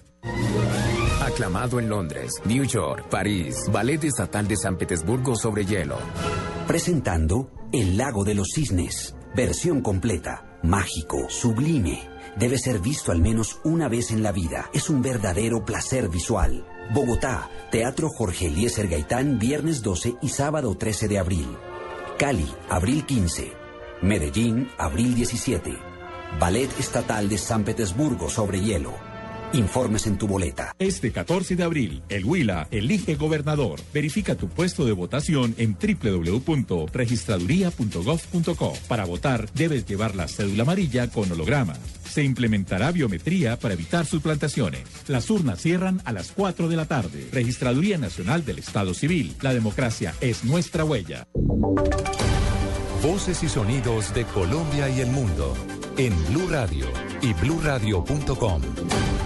Aclamado 1.21 1.81
en 1.81 1.89
Londres, 1.89 2.35
New 2.45 2.63
York, 2.65 3.09
París, 3.11 3.57
Ballet 3.73 4.05
Estatal 4.05 4.47
de 4.47 4.57
San 4.57 4.79
Petersburgo 4.79 5.35
sobre 5.35 5.67
hielo. 5.67 5.99
Presentando 6.69 7.51
El 7.73 7.97
Lago 7.97 8.23
de 8.25 8.35
los 8.35 8.47
Cisnes, 8.55 9.17
versión 9.35 9.81
completa, 9.81 10.59
mágico, 10.63 11.29
sublime. 11.29 12.09
Debe 12.37 12.59
ser 12.59 12.81
visto 12.81 13.13
al 13.13 13.21
menos 13.21 13.61
una 13.65 13.89
vez 13.89 14.11
en 14.11 14.23
la 14.23 14.33
vida. 14.33 14.71
Es 14.73 14.89
un 14.91 15.03
verdadero 15.03 15.65
placer 15.65 16.09
visual. 16.09 16.67
Bogotá, 16.93 17.51
Teatro 17.71 18.09
Jorge 18.09 18.47
Eliezer 18.47 18.89
Gaitán, 18.89 19.39
viernes 19.39 19.83
12 19.83 20.17
y 20.23 20.29
sábado 20.29 20.75
13 20.77 21.09
de 21.09 21.19
abril. 21.19 21.57
Cali, 22.19 22.49
abril 22.69 23.05
15. 23.07 23.53
Medellín, 24.03 24.69
abril 24.79 25.15
17. 25.15 25.77
Ballet 26.39 26.71
Estatal 26.79 27.29
de 27.29 27.39
San 27.39 27.65
Petersburgo 27.65 28.29
sobre 28.29 28.61
hielo. 28.61 29.10
Informes 29.53 30.07
en 30.07 30.17
tu 30.17 30.29
boleta. 30.29 30.77
Este 30.79 31.11
14 31.11 31.57
de 31.57 31.65
abril, 31.65 32.05
el 32.09 32.25
Huila 32.25 32.69
elige 32.71 33.17
gobernador. 33.17 33.81
Verifica 33.93 34.37
tu 34.37 34.49
puesto 34.49 34.85
de 34.85 34.93
votación 34.93 35.57
en 35.59 35.77
www.registraduría.gov.co. 35.77 38.73
Para 38.87 39.05
votar, 39.05 39.51
debes 39.53 39.87
llevar 39.87 40.15
la 40.15 40.29
cédula 40.29 40.63
amarilla 40.63 41.11
con 41.11 41.33
holograma. 41.33 41.75
Se 42.09 42.23
implementará 42.23 42.93
biometría 42.93 43.59
para 43.59 43.75
evitar 43.75 44.07
suplantaciones. 44.07 44.85
Las 45.09 45.29
urnas 45.31 45.61
cierran 45.61 46.01
a 46.05 46.13
las 46.13 46.31
4 46.31 46.69
de 46.69 46.77
la 46.77 46.85
tarde. 46.85 47.27
Registraduría 47.33 47.99
Nacional 47.99 48.45
del 48.45 48.61
Estado 48.61 48.95
Civil. 48.95 49.35
La 49.41 49.53
democracia 49.53 50.15
es 50.21 50.45
nuestra 50.45 50.85
huella. 50.85 51.27
Voces 53.03 53.43
y 53.43 53.49
sonidos 53.49 54.15
de 54.15 54.27
Colombia 54.27 54.89
y 54.91 55.01
el 55.01 55.11
mundo 55.11 55.57
en 55.97 56.15
Blue 56.29 56.47
Radio 56.49 56.87
y 57.21 57.33
bluradio.com. 57.35 58.63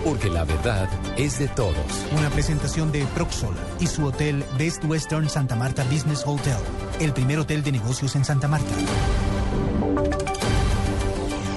Porque 0.05 0.29
la 0.29 0.45
verdad 0.45 0.89
es 1.17 1.39
de 1.39 1.49
todos. 1.49 1.75
Una 2.17 2.29
presentación 2.29 2.93
de 2.93 3.07
Proxol 3.15 3.55
y 3.81 3.87
su 3.87 4.05
hotel 4.05 4.45
Best 4.59 4.85
Western 4.85 5.29
Santa 5.31 5.57
Marta 5.57 5.83
Business 5.85 6.23
Hotel, 6.27 6.59
el 7.01 7.13
primer 7.15 7.39
hotel 7.39 7.63
de 7.63 7.73
negocios 7.73 8.15
en 8.15 8.25
Santa 8.25 8.47
Marta. 8.47 8.75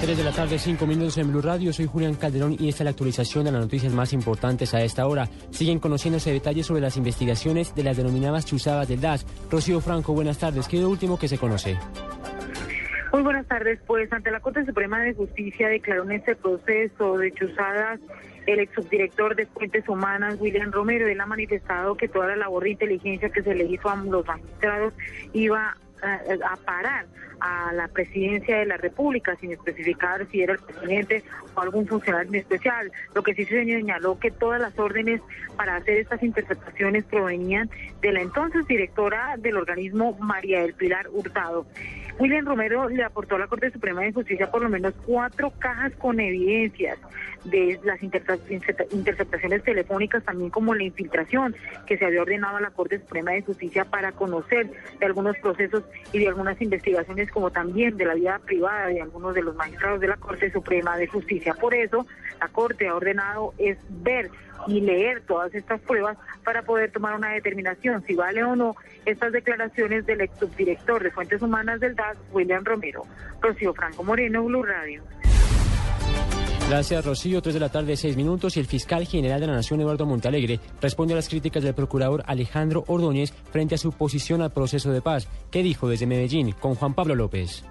3 0.00 0.16
de 0.16 0.24
la 0.24 0.32
tarde, 0.32 0.58
5 0.58 0.86
minutos 0.86 1.18
en 1.18 1.28
Blue 1.28 1.42
Radio. 1.42 1.72
Soy 1.72 1.86
Julián 1.86 2.14
Calderón 2.14 2.56
y 2.58 2.68
esta 2.68 2.82
es 2.82 2.84
la 2.84 2.90
actualización 2.90 3.44
de 3.44 3.52
las 3.52 3.60
noticias 3.60 3.92
más 3.92 4.14
importantes 4.14 4.72
a 4.72 4.82
esta 4.82 5.06
hora. 5.06 5.28
Siguen 5.50 5.80
conociéndose 5.80 6.32
detalles 6.32 6.66
sobre 6.66 6.80
las 6.80 6.96
investigaciones 6.96 7.74
de 7.74 7.82
las 7.82 7.98
denominadas 7.98 8.46
chuzadas 8.46 8.88
del 8.88 9.02
DAS. 9.02 9.26
Rocío 9.50 9.82
Franco, 9.82 10.14
buenas 10.14 10.38
tardes. 10.38 10.66
¿Qué 10.68 10.76
es 10.76 10.82
lo 10.82 10.88
último 10.88 11.18
que 11.18 11.28
se 11.28 11.36
conoce? 11.36 11.76
Muy 13.12 13.22
buenas 13.22 13.46
tardes. 13.46 13.80
Pues 13.86 14.12
ante 14.12 14.30
la 14.30 14.40
Corte 14.40 14.66
Suprema 14.66 15.00
de 15.00 15.14
Justicia 15.14 15.68
declaró 15.68 16.04
en 16.04 16.12
este 16.12 16.36
proceso 16.36 17.16
de 17.16 17.32
chuzadas 17.32 18.00
el 18.46 18.60
ex 18.60 18.74
subdirector 18.74 19.34
de 19.34 19.46
Fuentes 19.46 19.88
Humanas, 19.88 20.36
William 20.38 20.70
Romero. 20.70 21.08
Él 21.08 21.20
ha 21.20 21.26
manifestado 21.26 21.96
que 21.96 22.08
toda 22.08 22.28
la 22.28 22.36
labor 22.36 22.64
de 22.64 22.70
inteligencia 22.70 23.30
que 23.30 23.42
se 23.42 23.54
le 23.54 23.64
hizo 23.64 23.88
a 23.88 23.96
los 23.96 24.26
magistrados 24.26 24.92
iba 25.32 25.76
a, 26.02 26.56
parar 26.56 27.06
a 27.40 27.72
la 27.72 27.88
presidencia 27.88 28.58
de 28.58 28.66
la 28.66 28.76
República, 28.76 29.36
sin 29.36 29.52
especificar 29.52 30.26
si 30.30 30.42
era 30.42 30.54
el 30.54 30.58
presidente 30.58 31.22
o 31.54 31.60
algún 31.60 31.86
funcionario 31.86 32.38
especial. 32.38 32.90
Lo 33.14 33.22
que 33.22 33.34
sí 33.34 33.44
se 33.44 33.64
señaló 33.64 34.18
que 34.18 34.30
todas 34.30 34.60
las 34.60 34.78
órdenes 34.78 35.20
para 35.56 35.76
hacer 35.76 35.98
estas 35.98 36.22
interpretaciones 36.22 37.04
provenían 37.04 37.70
de 38.00 38.12
la 38.12 38.20
entonces 38.20 38.66
directora 38.66 39.36
del 39.38 39.56
organismo, 39.56 40.16
María 40.20 40.62
del 40.62 40.74
Pilar 40.74 41.08
Hurtado. 41.10 41.66
William 42.18 42.44
Romero 42.44 42.88
le 42.88 43.04
aportó 43.04 43.36
a 43.36 43.38
la 43.38 43.46
Corte 43.46 43.70
Suprema 43.70 44.02
de 44.02 44.12
Justicia 44.12 44.50
por 44.50 44.62
lo 44.62 44.68
menos 44.68 44.92
cuatro 45.06 45.52
cajas 45.58 45.92
con 45.98 46.18
evidencias 46.18 46.98
de 47.44 47.78
las 47.84 48.02
interceptaciones 48.02 49.62
telefónicas, 49.62 50.24
también 50.24 50.50
como 50.50 50.74
la 50.74 50.82
infiltración 50.82 51.54
que 51.86 51.96
se 51.96 52.04
había 52.04 52.22
ordenado 52.22 52.56
a 52.56 52.60
la 52.60 52.70
Corte 52.70 52.98
Suprema 52.98 53.32
de 53.32 53.42
Justicia 53.42 53.84
para 53.84 54.12
conocer 54.12 54.68
de 54.98 55.06
algunos 55.06 55.36
procesos 55.38 55.84
y 56.12 56.18
de 56.18 56.28
algunas 56.28 56.60
investigaciones, 56.60 57.30
como 57.30 57.50
también 57.50 57.96
de 57.96 58.04
la 58.04 58.14
vida 58.14 58.40
privada 58.44 58.86
de 58.86 59.00
algunos 59.00 59.34
de 59.34 59.42
los 59.42 59.54
magistrados 59.54 60.00
de 60.00 60.08
la 60.08 60.16
Corte 60.16 60.50
Suprema 60.50 60.96
de 60.96 61.06
Justicia. 61.06 61.54
Por 61.54 61.74
eso, 61.74 62.06
la 62.40 62.48
Corte 62.48 62.88
ha 62.88 62.94
ordenado 62.94 63.54
es 63.58 63.78
ver 63.88 64.30
y 64.66 64.80
leer 64.80 65.22
todas 65.22 65.54
estas 65.54 65.80
pruebas 65.80 66.16
para 66.44 66.62
poder 66.62 66.90
tomar 66.90 67.14
una 67.14 67.30
determinación 67.30 68.02
si 68.06 68.14
vale 68.14 68.42
o 68.44 68.56
no 68.56 68.74
estas 69.06 69.32
declaraciones 69.32 70.04
del 70.06 70.20
ex 70.20 70.38
subdirector 70.38 71.02
de 71.02 71.10
Fuentes 71.10 71.40
Humanas 71.40 71.80
del 71.80 71.94
DAS, 71.94 72.16
William 72.32 72.64
Romero. 72.64 73.04
Rocío 73.40 73.72
Franco 73.72 74.02
Moreno, 74.02 74.44
Blue 74.44 74.62
Radio. 74.62 75.02
Gracias, 76.68 77.02
Rocío. 77.02 77.40
3 77.40 77.54
de 77.54 77.60
la 77.60 77.70
tarde, 77.70 77.96
6 77.96 78.14
minutos. 78.14 78.58
Y 78.58 78.60
el 78.60 78.66
fiscal 78.66 79.06
general 79.06 79.40
de 79.40 79.46
la 79.46 79.54
Nación, 79.54 79.80
Eduardo 79.80 80.04
Montalegre, 80.04 80.60
responde 80.82 81.14
a 81.14 81.16
las 81.16 81.30
críticas 81.30 81.62
del 81.62 81.72
procurador 81.72 82.22
Alejandro 82.26 82.84
Ordóñez 82.88 83.32
frente 83.32 83.74
a 83.74 83.78
su 83.78 83.92
posición 83.92 84.42
al 84.42 84.52
proceso 84.52 84.92
de 84.92 85.00
paz. 85.00 85.26
¿Qué 85.50 85.62
dijo 85.62 85.88
desde 85.88 86.06
Medellín 86.06 86.52
con 86.52 86.74
Juan 86.74 86.92
Pablo 86.92 87.14
López? 87.14 87.64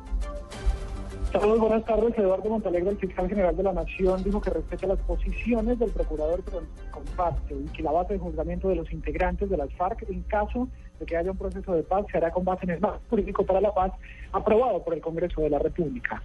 Saludos, 1.32 1.60
buenas 1.60 1.86
tardes. 1.86 2.18
Eduardo 2.18 2.50
Montalegre, 2.50 2.90
el 2.90 2.98
fiscal 2.98 3.30
general 3.30 3.56
de 3.56 3.62
la 3.62 3.74
Nación, 3.74 4.24
dijo 4.24 4.42
que 4.42 4.50
respeta 4.50 4.88
las 4.88 5.00
posiciones 5.02 5.78
del 5.78 5.92
procurador, 5.92 6.42
pero 6.44 6.64
comparte 6.90 7.54
y 7.54 7.66
que 7.74 7.84
la 7.84 7.92
base 7.92 8.14
de 8.14 8.20
juzgamiento 8.20 8.70
de 8.70 8.78
los 8.78 8.92
integrantes 8.92 9.48
de 9.48 9.58
las 9.58 9.72
FARC, 9.76 10.10
en 10.10 10.24
caso 10.24 10.68
de 11.00 11.06
que 11.06 11.16
haya 11.16 11.30
un 11.30 11.38
proceso 11.38 11.72
de 11.74 11.84
paz, 11.84 12.04
se 12.12 12.18
hará 12.18 12.32
con 12.32 12.44
base 12.44 12.66
en 12.66 12.72
el 12.72 12.80
marco 12.80 13.02
jurídico 13.12 13.46
para 13.46 13.62
la 13.62 13.72
paz 13.76 13.92
aprobado 14.32 14.84
por 14.84 14.96
el 14.96 15.02
Congreso 15.02 15.42
de 15.42 15.52
la 15.52 15.60
República. 15.60 16.20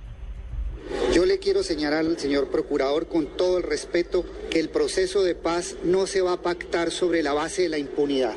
Yo 1.13 1.27
le 1.27 1.39
quiero 1.39 1.63
señalar 1.63 2.01
al 2.01 2.19
señor 2.19 2.49
procurador 2.49 3.07
con 3.07 3.37
todo 3.37 3.59
el 3.59 3.63
respeto 3.63 4.25
que 4.51 4.61
el 4.61 4.69
proceso 4.69 5.23
de 5.23 5.35
paz 5.35 5.77
no 5.85 6.07
se 6.07 6.23
va 6.23 6.33
a 6.33 6.43
pactar 6.43 6.91
sobre 6.91 7.23
la 7.23 7.33
base 7.33 7.63
de 7.63 7.69
la 7.69 7.79
impunidad. 7.79 8.35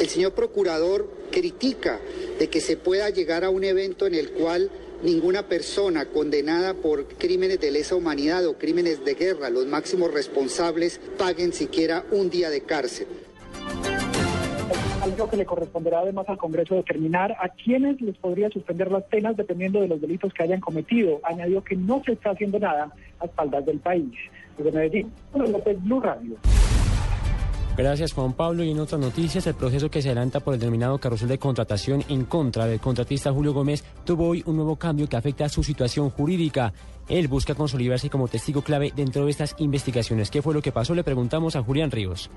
El 0.00 0.08
señor 0.08 0.32
procurador 0.32 1.08
critica 1.30 2.00
de 2.38 2.48
que 2.48 2.60
se 2.60 2.76
pueda 2.76 3.10
llegar 3.10 3.44
a 3.44 3.50
un 3.50 3.64
evento 3.64 4.06
en 4.06 4.14
el 4.14 4.30
cual 4.30 4.70
ninguna 5.02 5.48
persona 5.48 6.06
condenada 6.06 6.74
por 6.74 7.06
crímenes 7.06 7.60
de 7.60 7.70
lesa 7.70 7.94
humanidad 7.94 8.46
o 8.46 8.58
crímenes 8.58 9.04
de 9.04 9.14
guerra, 9.14 9.50
los 9.50 9.66
máximos 9.66 10.12
responsables, 10.12 11.00
paguen 11.16 11.52
siquiera 11.52 12.04
un 12.10 12.30
día 12.30 12.50
de 12.50 12.62
cárcel. 12.62 13.06
Algo 15.02 15.30
que 15.30 15.36
le 15.36 15.46
corresponderá 15.46 16.00
además 16.00 16.28
al 16.28 16.38
Congreso 16.38 16.74
determinar 16.74 17.32
a 17.32 17.48
quienes 17.48 18.00
les 18.00 18.16
podría 18.18 18.50
suspender 18.50 18.90
las 18.90 19.04
penas 19.04 19.36
dependiendo 19.36 19.80
de 19.80 19.88
los 19.88 20.00
delitos 20.00 20.32
que 20.34 20.42
hayan 20.42 20.60
cometido. 20.60 21.20
Añadió 21.22 21.62
que 21.62 21.76
no 21.76 22.02
se 22.04 22.12
está 22.12 22.30
haciendo 22.30 22.58
nada 22.58 22.92
a 23.20 23.24
espaldas 23.24 23.64
del 23.66 23.78
país. 23.78 24.12
Desde 24.56 24.72
Medellín, 24.72 25.12
López, 25.34 25.82
Blue 25.82 26.00
Radio. 26.00 26.36
Gracias, 27.78 28.12
Juan 28.12 28.32
Pablo. 28.32 28.64
Y 28.64 28.72
en 28.72 28.80
otras 28.80 29.00
noticias, 29.00 29.46
el 29.46 29.54
proceso 29.54 29.88
que 29.88 30.02
se 30.02 30.08
adelanta 30.08 30.40
por 30.40 30.52
el 30.52 30.58
denominado 30.58 30.98
carrusel 30.98 31.28
de 31.28 31.38
contratación 31.38 32.02
en 32.08 32.24
contra 32.24 32.66
del 32.66 32.80
contratista 32.80 33.32
Julio 33.32 33.52
Gómez 33.52 33.84
tuvo 34.04 34.26
hoy 34.26 34.42
un 34.46 34.56
nuevo 34.56 34.74
cambio 34.74 35.08
que 35.08 35.16
afecta 35.16 35.44
a 35.44 35.48
su 35.48 35.62
situación 35.62 36.10
jurídica. 36.10 36.72
Él 37.08 37.28
busca 37.28 37.54
consolidarse 37.54 38.10
como 38.10 38.26
testigo 38.26 38.62
clave 38.62 38.92
dentro 38.96 39.24
de 39.24 39.30
estas 39.30 39.54
investigaciones. 39.58 40.28
¿Qué 40.28 40.42
fue 40.42 40.54
lo 40.54 40.60
que 40.60 40.72
pasó? 40.72 40.92
Le 40.92 41.04
preguntamos 41.04 41.54
a 41.54 41.62
Julián 41.62 41.92
Ríos. 41.92 42.28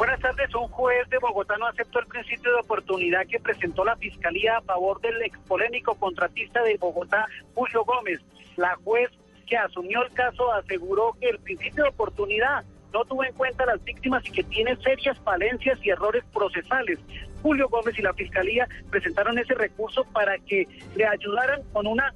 Buenas 0.00 0.18
tardes. 0.20 0.54
Un 0.54 0.66
juez 0.68 1.06
de 1.10 1.18
Bogotá 1.18 1.58
no 1.58 1.66
aceptó 1.66 1.98
el 1.98 2.06
principio 2.06 2.50
de 2.54 2.60
oportunidad 2.60 3.26
que 3.26 3.38
presentó 3.38 3.84
la 3.84 3.96
Fiscalía 3.96 4.56
a 4.56 4.62
favor 4.62 4.98
del 5.02 5.20
expolémico 5.20 5.94
contratista 5.94 6.62
de 6.62 6.78
Bogotá, 6.78 7.26
Julio 7.54 7.84
Gómez. 7.84 8.18
La 8.56 8.76
juez 8.76 9.10
que 9.46 9.58
asumió 9.58 10.02
el 10.02 10.10
caso 10.12 10.54
aseguró 10.54 11.14
que 11.20 11.28
el 11.28 11.38
principio 11.40 11.82
de 11.84 11.90
oportunidad 11.90 12.64
no 12.94 13.04
tuvo 13.04 13.24
en 13.24 13.34
cuenta 13.34 13.64
a 13.64 13.66
las 13.66 13.84
víctimas 13.84 14.26
y 14.26 14.32
que 14.32 14.42
tiene 14.42 14.74
serias 14.76 15.18
falencias 15.18 15.78
y 15.82 15.90
errores 15.90 16.24
procesales. 16.32 16.98
Julio 17.42 17.68
Gómez 17.68 17.98
y 17.98 18.02
la 18.02 18.14
Fiscalía 18.14 18.66
presentaron 18.88 19.38
ese 19.38 19.52
recurso 19.52 20.04
para 20.14 20.38
que 20.38 20.66
le 20.96 21.06
ayudaran 21.06 21.62
con 21.74 21.86
una 21.86 22.10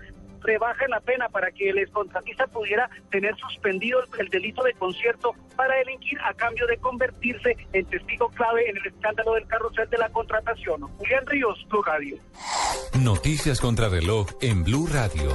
rebaja 0.44 0.84
en 0.84 0.90
la 0.90 1.00
pena 1.00 1.28
para 1.28 1.50
que 1.50 1.70
el 1.70 1.78
excontratista 1.78 2.46
pudiera 2.46 2.88
tener 3.10 3.34
suspendido 3.36 4.00
el, 4.00 4.20
el 4.20 4.28
delito 4.28 4.62
de 4.62 4.74
concierto 4.74 5.34
para 5.56 5.76
delinquir 5.76 6.18
a 6.20 6.34
cambio 6.34 6.66
de 6.66 6.76
convertirse 6.78 7.56
en 7.72 7.86
testigo 7.86 8.28
clave 8.30 8.68
en 8.68 8.76
el 8.76 8.86
escándalo 8.86 9.34
del 9.34 9.46
carrusel 9.46 9.88
de 9.90 9.98
la 9.98 10.08
contratación. 10.10 10.82
Julián 10.98 11.26
Ríos, 11.26 11.66
Blue 11.68 11.82
Radio. 11.82 12.16
Noticias 13.00 13.60
contra 13.60 13.88
reloj 13.88 14.28
en 14.40 14.62
Blue 14.62 14.86
Radio. 14.86 15.30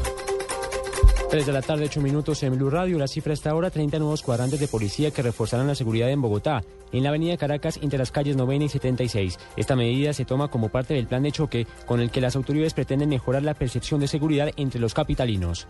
3 1.29 1.45
de 1.45 1.53
la 1.53 1.61
tarde, 1.61 1.85
8 1.85 2.01
minutos 2.01 2.41
en 2.41 2.57
Blue 2.57 2.71
Radio. 2.71 2.97
La 2.97 3.07
cifra 3.07 3.33
está 3.33 3.51
ahora 3.51 3.69
30 3.69 3.99
nuevos 3.99 4.23
cuadrantes 4.23 4.59
de 4.59 4.67
policía 4.67 5.11
que 5.11 5.21
reforzarán 5.21 5.67
la 5.67 5.75
seguridad 5.75 6.09
en 6.09 6.23
Bogotá, 6.23 6.63
en 6.91 7.03
la 7.03 7.09
avenida 7.09 7.37
Caracas, 7.37 7.77
entre 7.83 7.99
las 7.99 8.11
calles 8.11 8.35
Novena 8.35 8.65
y 8.65 8.69
76. 8.69 9.37
Esta 9.55 9.75
medida 9.75 10.11
se 10.13 10.25
toma 10.25 10.47
como 10.47 10.69
parte 10.69 10.95
del 10.95 11.05
plan 11.05 11.21
de 11.21 11.31
choque 11.31 11.67
con 11.85 11.99
el 11.99 12.09
que 12.09 12.19
las 12.19 12.35
autoridades 12.35 12.73
pretenden 12.73 13.09
mejorar 13.09 13.43
la 13.43 13.53
percepción 13.53 13.99
de 13.99 14.07
seguridad 14.07 14.49
entre 14.57 14.79
los 14.79 14.95
capitalinos. 14.95 15.67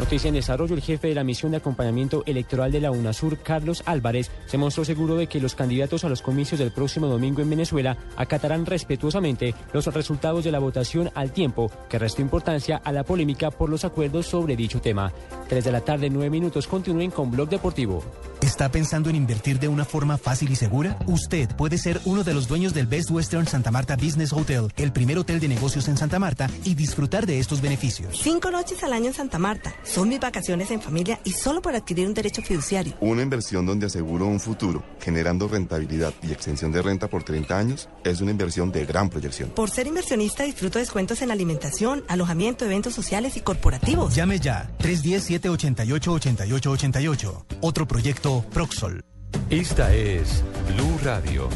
Noticia 0.00 0.28
en 0.28 0.34
desarrollo, 0.34 0.74
el 0.74 0.80
jefe 0.80 1.08
de 1.08 1.14
la 1.14 1.24
misión 1.24 1.50
de 1.50 1.58
acompañamiento 1.58 2.22
electoral 2.24 2.72
de 2.72 2.80
la 2.80 2.90
UNASUR, 2.90 3.36
Carlos 3.40 3.82
Álvarez, 3.84 4.30
se 4.46 4.56
mostró 4.56 4.82
seguro 4.82 5.14
de 5.14 5.26
que 5.26 5.40
los 5.40 5.54
candidatos 5.54 6.04
a 6.04 6.08
los 6.08 6.22
comicios 6.22 6.58
del 6.58 6.72
próximo 6.72 7.06
domingo 7.06 7.42
en 7.42 7.50
Venezuela 7.50 7.98
acatarán 8.16 8.64
respetuosamente 8.64 9.54
los 9.74 9.84
resultados 9.88 10.42
de 10.42 10.52
la 10.52 10.58
votación 10.58 11.10
al 11.14 11.32
tiempo 11.32 11.70
que 11.90 11.98
restó 11.98 12.22
importancia 12.22 12.80
a 12.82 12.92
la 12.92 13.04
polémica 13.04 13.50
por 13.50 13.68
los 13.68 13.84
acuerdos 13.84 14.26
sobre 14.26 14.56
dicho 14.56 14.80
tema. 14.80 15.12
3 15.50 15.64
de 15.64 15.72
la 15.72 15.82
tarde, 15.82 16.08
9 16.08 16.30
minutos, 16.30 16.66
continúen 16.66 17.10
con 17.10 17.30
Blog 17.30 17.50
Deportivo. 17.50 18.02
¿Está 18.40 18.70
pensando 18.70 19.10
en 19.10 19.16
invertir 19.16 19.58
de 19.58 19.68
una 19.68 19.84
forma 19.84 20.16
fácil 20.16 20.50
y 20.50 20.56
segura? 20.56 20.98
Usted 21.06 21.54
puede 21.56 21.76
ser 21.76 22.00
uno 22.06 22.24
de 22.24 22.32
los 22.32 22.48
dueños 22.48 22.72
del 22.72 22.86
Best 22.86 23.10
Western 23.10 23.46
Santa 23.46 23.70
Marta 23.70 23.96
Business 23.96 24.32
Hotel, 24.32 24.72
el 24.78 24.92
primer 24.92 25.18
hotel 25.18 25.40
de 25.40 25.48
negocios 25.48 25.88
en 25.88 25.98
Santa 25.98 26.18
Marta, 26.18 26.48
y 26.64 26.74
disfrutar 26.74 27.26
de 27.26 27.38
estos 27.38 27.60
beneficios. 27.60 28.18
Cinco 28.22 28.50
noches 28.50 28.82
al 28.82 28.94
año 28.94 29.08
en 29.08 29.14
Santa 29.14 29.38
Marta. 29.38 29.74
Son 29.90 30.08
mis 30.08 30.20
vacaciones 30.20 30.70
en 30.70 30.80
familia 30.80 31.18
y 31.24 31.32
solo 31.32 31.60
por 31.60 31.74
adquirir 31.74 32.06
un 32.06 32.14
derecho 32.14 32.42
fiduciario. 32.42 32.94
Una 33.00 33.22
inversión 33.22 33.66
donde 33.66 33.86
aseguro 33.86 34.26
un 34.26 34.38
futuro, 34.38 34.84
generando 35.00 35.48
rentabilidad 35.48 36.14
y 36.22 36.30
extensión 36.30 36.70
de 36.70 36.80
renta 36.80 37.08
por 37.08 37.24
30 37.24 37.58
años, 37.58 37.88
es 38.04 38.20
una 38.20 38.30
inversión 38.30 38.70
de 38.70 38.86
gran 38.86 39.10
proyección. 39.10 39.50
Por 39.50 39.68
ser 39.68 39.88
inversionista 39.88 40.44
disfruto 40.44 40.78
descuentos 40.78 41.22
en 41.22 41.32
alimentación, 41.32 42.04
alojamiento, 42.06 42.64
eventos 42.64 42.94
sociales 42.94 43.36
y 43.36 43.40
corporativos. 43.40 44.14
Llame 44.14 44.38
ya 44.38 44.70
310-788-8888. 44.78 47.46
Otro 47.60 47.88
proyecto 47.88 48.44
Proxol. 48.52 49.04
Esta 49.50 49.92
es 49.92 50.44
Blue 50.68 50.98
Radio. 51.02 51.48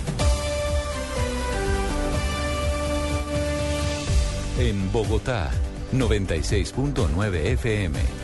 En 4.59 4.91
Bogotá, 4.91 5.53
96.9 5.93 7.35
FM. 7.53 8.24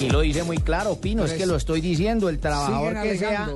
Y 0.00 0.08
lo 0.08 0.20
dice 0.20 0.42
muy 0.44 0.58
claro, 0.58 0.96
Pino, 0.96 1.24
es 1.24 1.32
que 1.34 1.46
lo 1.46 1.56
estoy 1.56 1.80
diciendo, 1.80 2.28
el 2.28 2.38
trabajador 2.38 3.02
que 3.02 3.18
sea 3.18 3.48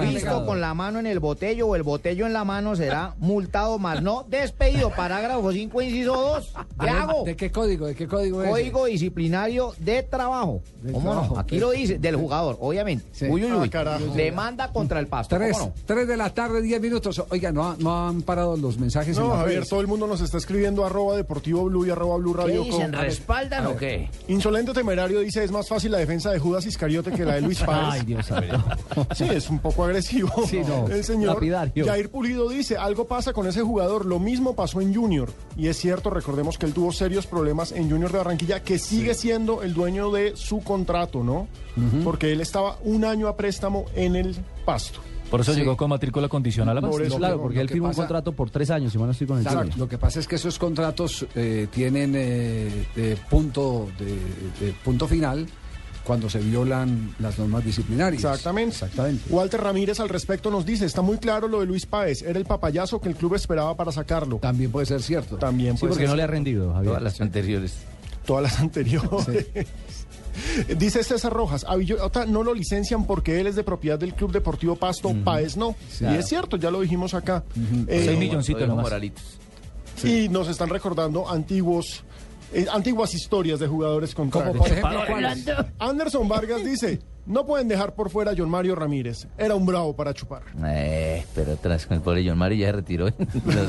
visto 0.00 0.46
con 0.46 0.60
la 0.60 0.74
mano 0.74 0.98
en 0.98 1.06
el 1.06 1.18
botello 1.20 1.68
o 1.68 1.76
el 1.76 1.82
botello 1.82 2.26
en 2.26 2.32
la 2.32 2.44
mano 2.44 2.74
será 2.76 3.14
multado 3.18 3.78
más 3.78 4.02
no 4.02 4.24
despedido. 4.28 4.90
Parágrafo 4.90 5.52
5, 5.52 5.82
inciso 5.82 6.12
2. 6.14 6.52
¿Qué 6.80 6.88
hago? 6.88 7.24
¿De 7.24 7.36
qué 7.36 7.50
código? 7.50 7.86
¿De 7.86 7.94
qué 7.94 8.06
código 8.06 8.42
es? 8.42 8.50
Código 8.50 8.84
disciplinario 8.86 9.74
de 9.78 10.02
trabajo. 10.02 10.62
De 10.82 10.92
¿Cómo 10.92 11.10
trabajo, 11.10 11.34
no? 11.34 11.40
Aquí 11.40 11.58
lo 11.58 11.70
dice, 11.70 11.98
del 11.98 12.16
jugador, 12.16 12.56
obviamente. 12.60 13.04
Sí. 13.12 13.26
Uy, 13.26 13.44
uy, 13.44 13.52
uy. 13.52 13.66
Ah, 13.68 13.70
carajo. 13.70 14.04
Demanda 14.14 14.72
contra 14.72 14.98
el 15.00 15.06
pasto. 15.06 15.36
Tres, 15.36 15.52
¿Cómo 15.58 15.66
no? 15.66 15.74
tres 15.84 16.08
de 16.08 16.16
la 16.16 16.30
tarde, 16.30 16.62
10 16.62 16.80
minutos. 16.80 17.22
Oiga, 17.30 17.52
no, 17.52 17.76
no 17.78 18.08
han 18.08 18.22
parado 18.22 18.56
los 18.56 18.78
mensajes 18.78 19.16
en 19.16 19.22
No, 19.22 19.30
las 19.30 19.38
Javier, 19.38 19.56
redes. 19.58 19.68
todo 19.68 19.80
el 19.80 19.86
mundo 19.86 20.06
nos 20.06 20.20
está 20.20 20.38
escribiendo 20.38 20.84
arroba 20.84 21.16
deportivo 21.16 21.64
blue 21.64 21.86
y 21.86 21.90
arroba 21.90 22.16
blue 22.16 22.34
radio. 22.34 22.62
¿Qué 22.64 22.70
dicen? 22.70 22.92
¿Respaldan 22.92 23.66
o 23.66 23.76
qué? 23.76 24.08
Insolente 24.28 24.72
Temerario 24.72 25.20
dice, 25.20 25.42
es 25.44 25.50
más 25.50 25.68
fácil 25.68 25.81
la 25.88 25.98
defensa 25.98 26.30
de 26.30 26.38
Judas 26.38 26.66
Iscariote 26.66 27.10
que 27.12 27.24
la 27.24 27.34
de 27.34 27.40
Luis 27.42 27.60
Páez. 27.64 27.88
Ay, 27.92 28.00
Dios 28.04 28.26
santo. 28.26 28.62
Sí, 29.14 29.24
es 29.30 29.48
un 29.50 29.58
poco 29.58 29.84
agresivo 29.84 30.30
Sí, 30.48 30.60
no, 30.66 30.86
el 30.88 31.04
señor. 31.04 31.34
lapidario. 31.34 31.86
Jair 31.86 32.10
Pulido 32.10 32.48
dice, 32.48 32.76
algo 32.76 33.06
pasa 33.06 33.32
con 33.32 33.46
ese 33.46 33.62
jugador, 33.62 34.06
lo 34.06 34.18
mismo 34.18 34.54
pasó 34.54 34.80
en 34.80 34.94
Junior. 34.94 35.30
Y 35.56 35.68
es 35.68 35.76
cierto, 35.76 36.10
recordemos 36.10 36.58
que 36.58 36.66
él 36.66 36.72
tuvo 36.72 36.92
serios 36.92 37.26
problemas 37.26 37.72
en 37.72 37.90
Junior 37.90 38.10
de 38.12 38.18
Barranquilla, 38.18 38.62
que 38.62 38.78
sigue 38.78 39.14
siendo 39.14 39.62
el 39.62 39.74
dueño 39.74 40.10
de 40.10 40.36
su 40.36 40.60
contrato, 40.60 41.22
¿no? 41.22 41.48
Porque 42.04 42.32
él 42.32 42.40
estaba 42.40 42.78
un 42.84 43.04
año 43.04 43.28
a 43.28 43.36
préstamo 43.36 43.86
en 43.94 44.16
el 44.16 44.36
pasto. 44.64 45.00
Por 45.30 45.40
eso 45.40 45.54
Sí. 45.54 45.60
llegó 45.60 45.78
con 45.78 45.88
matrícula 45.88 46.28
condicional 46.28 46.76
a 46.76 46.80
Por 46.82 47.00
eso 47.02 47.16
claro, 47.16 47.40
porque 47.40 47.58
él 47.62 47.68
firmó 47.70 47.88
un 47.88 47.94
contrato 47.94 48.32
por 48.32 48.50
tres 48.50 48.68
años, 48.70 48.92
si 48.92 48.98
no 48.98 49.10
estoy 49.10 49.26
con 49.26 49.38
el 49.38 49.42
Claro, 49.44 49.60
Junior. 49.60 49.78
lo 49.78 49.88
que 49.88 49.96
pasa 49.96 50.20
es 50.20 50.28
que 50.28 50.34
esos 50.36 50.58
contratos 50.58 51.24
eh, 51.34 51.68
tienen 51.72 52.12
eh, 52.14 52.86
de 52.94 53.16
punto 53.30 53.88
de, 53.98 54.66
de 54.66 54.72
punto 54.84 55.08
final 55.08 55.46
cuando 56.04 56.28
se 56.28 56.38
violan 56.40 57.14
las 57.18 57.38
normas 57.38 57.64
disciplinarias. 57.64 58.22
Exactamente. 58.24 58.74
Exactamente. 58.74 59.22
Walter 59.30 59.60
Ramírez 59.60 60.00
al 60.00 60.08
respecto 60.08 60.50
nos 60.50 60.66
dice, 60.66 60.84
está 60.84 61.00
muy 61.02 61.18
claro 61.18 61.46
lo 61.48 61.60
de 61.60 61.66
Luis 61.66 61.86
Páez, 61.86 62.22
era 62.22 62.38
el 62.38 62.44
papayazo 62.44 63.00
que 63.00 63.08
el 63.08 63.14
club 63.14 63.34
esperaba 63.34 63.76
para 63.76 63.92
sacarlo. 63.92 64.38
También 64.38 64.70
puede 64.72 64.86
ser 64.86 65.02
cierto. 65.02 65.36
También 65.36 65.76
Sí, 65.76 65.80
puede 65.80 65.90
porque 65.90 66.02
ser 66.04 66.10
no 66.10 66.16
le 66.16 66.22
ha 66.22 66.26
rendido, 66.26 66.72
Javier. 66.72 66.90
Todas 66.90 67.02
las 67.02 67.20
anteriores. 67.20 67.74
todas 68.26 68.42
las 68.44 68.60
anteriores. 68.60 69.46
Dice 70.78 71.04
César 71.04 71.32
Rojas, 71.32 71.64
a 71.68 71.76
Villota 71.76 72.24
no 72.24 72.42
lo 72.42 72.54
licencian 72.54 73.04
porque 73.06 73.38
él 73.40 73.46
es 73.46 73.54
de 73.54 73.64
propiedad 73.64 73.98
del 73.98 74.14
Club 74.14 74.32
Deportivo 74.32 74.76
Pasto, 74.76 75.12
Páez 75.24 75.56
no. 75.58 75.76
Claro. 75.98 76.16
Y 76.16 76.18
es 76.18 76.26
cierto, 76.28 76.56
ya 76.56 76.70
lo 76.70 76.80
dijimos 76.80 77.12
acá. 77.12 77.44
Eh, 77.86 78.02
Seis 78.06 78.18
milloncitos 78.18 78.66
nomás. 78.66 78.84
Moralitos. 78.84 79.22
Y 80.04 80.28
nos 80.30 80.48
están 80.48 80.70
recordando 80.70 81.28
antiguos, 81.30 82.02
eh, 82.52 82.66
antiguas 82.70 83.14
historias 83.14 83.60
de 83.60 83.66
jugadores 83.66 84.14
Como 84.14 84.30
por 84.30 84.68
ejemplo, 84.68 85.00
¿cuáles? 85.06 85.44
Anderson 85.78 86.28
Vargas 86.28 86.64
dice, 86.64 87.00
no 87.26 87.46
pueden 87.46 87.68
dejar 87.68 87.94
por 87.94 88.10
fuera 88.10 88.32
a 88.32 88.34
John 88.36 88.50
Mario 88.50 88.74
Ramírez. 88.74 89.26
Era 89.38 89.54
un 89.54 89.64
bravo 89.66 89.94
para 89.94 90.12
chupar. 90.14 90.42
Eh, 90.64 91.24
pero 91.34 91.56
tras 91.56 91.86
con 91.86 91.96
el 91.96 92.02
pobre 92.02 92.26
John 92.28 92.38
Mario 92.38 92.58
ya 92.58 92.66
se 92.66 92.72
retiró. 92.72 93.06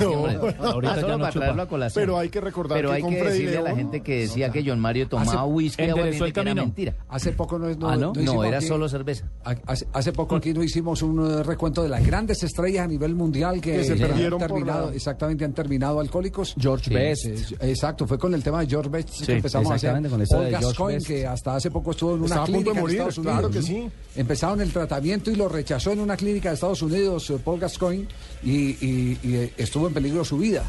No, 0.03 0.25
ahorita 0.69 0.93
Ah, 0.93 0.95
ya 0.95 1.01
solo 1.01 1.13
no 1.13 1.19
para 1.19 1.31
chupa. 1.31 1.45
traerlo 1.45 1.61
a 1.63 1.67
colación. 1.67 2.01
Pero 2.01 2.17
hay 2.17 2.29
que 2.29 2.41
recordar 2.41 2.77
Pero 2.77 2.89
que 2.89 2.95
hay 2.95 3.01
con 3.01 3.11
que 3.13 3.19
Freddy 3.19 3.33
decirle 3.39 3.57
a 3.57 3.61
la 3.61 3.75
gente 3.75 4.01
que 4.01 4.19
decía 4.21 4.51
que 4.51 4.63
John 4.65 4.79
Mario 4.79 5.07
tomaba 5.07 5.41
Hace- 5.43 5.51
whisky 5.51 5.83
enderezó 5.83 6.25
el 6.25 6.33
que 6.33 6.39
era 6.39 6.55
mentira. 6.55 6.93
Hace 7.09 7.31
poco 7.31 7.59
no, 7.59 7.69
no, 7.75 7.89
Ah, 7.89 7.95
¿no? 7.97 8.13
No, 8.13 8.43
era 8.43 8.57
aquí- 8.57 8.67
solo 8.67 8.87
cerveza. 8.89 9.29
Hace, 9.65 9.87
hace 9.93 10.11
poco 10.13 10.35
aquí 10.35 10.53
no 10.53 10.63
hicimos 10.63 11.01
un 11.01 11.39
eh, 11.39 11.43
recuento 11.43 11.83
de 11.83 11.89
las 11.89 12.05
grandes 12.05 12.43
estrellas 12.43 12.85
a 12.85 12.87
nivel 12.87 13.15
mundial 13.15 13.61
que, 13.61 13.73
Que 13.77 13.83
se 13.83 13.93
han 13.93 13.99
perdieron 13.99 14.39
por 14.39 14.47
terminado, 14.47 14.89
la- 14.89 14.95
exactamente 14.95 15.45
han 15.45 15.53
terminado 15.53 15.99
alcohólicos. 15.99 16.55
George 16.59 16.85
Sí, 16.89 16.93
Best. 16.93 17.63
exacto, 17.63 18.07
fue 18.07 18.17
con 18.17 18.33
el 18.33 18.43
tema 18.43 18.61
de 18.61 18.67
George 18.67 18.89
Best 18.89 19.09
Sí, 19.09 19.25
que 19.25 19.33
empezamos 19.33 19.71
a 19.71 19.75
hacer. 19.75 19.93
con 19.93 20.25
George 20.25 20.51
Gascoigne, 20.51 21.03
que 21.03 21.27
hasta 21.27 21.55
hace 21.55 21.71
poco 21.71 21.91
estuvo 21.91 22.15
en 22.15 22.23
una 22.23 22.43
clínica 22.43 22.71
en 22.71 22.87
Estados 22.89 23.17
claro 23.47 23.53
que 23.53 23.61
sí. 23.61 23.89
Empezaron 24.15 24.61
el 24.61 24.71
tratamiento 24.71 25.31
y 25.31 25.35
lo 25.35 25.49
rechazó 25.49 25.91
en 25.91 25.99
una 25.99 26.15
clínica 26.15 26.49
de 26.49 26.55
Estados 26.55 26.81
Unidos, 26.81 27.29
eh, 27.29 27.39
Paul 27.43 27.59
Gascoigne, 27.59 28.07
y, 28.43 28.51
y- 28.85 29.19
y, 29.23 29.51
estuvo 29.57 29.87
en 29.87 29.93
peligro 29.93 30.25
su 30.25 30.37
vida. 30.37 30.63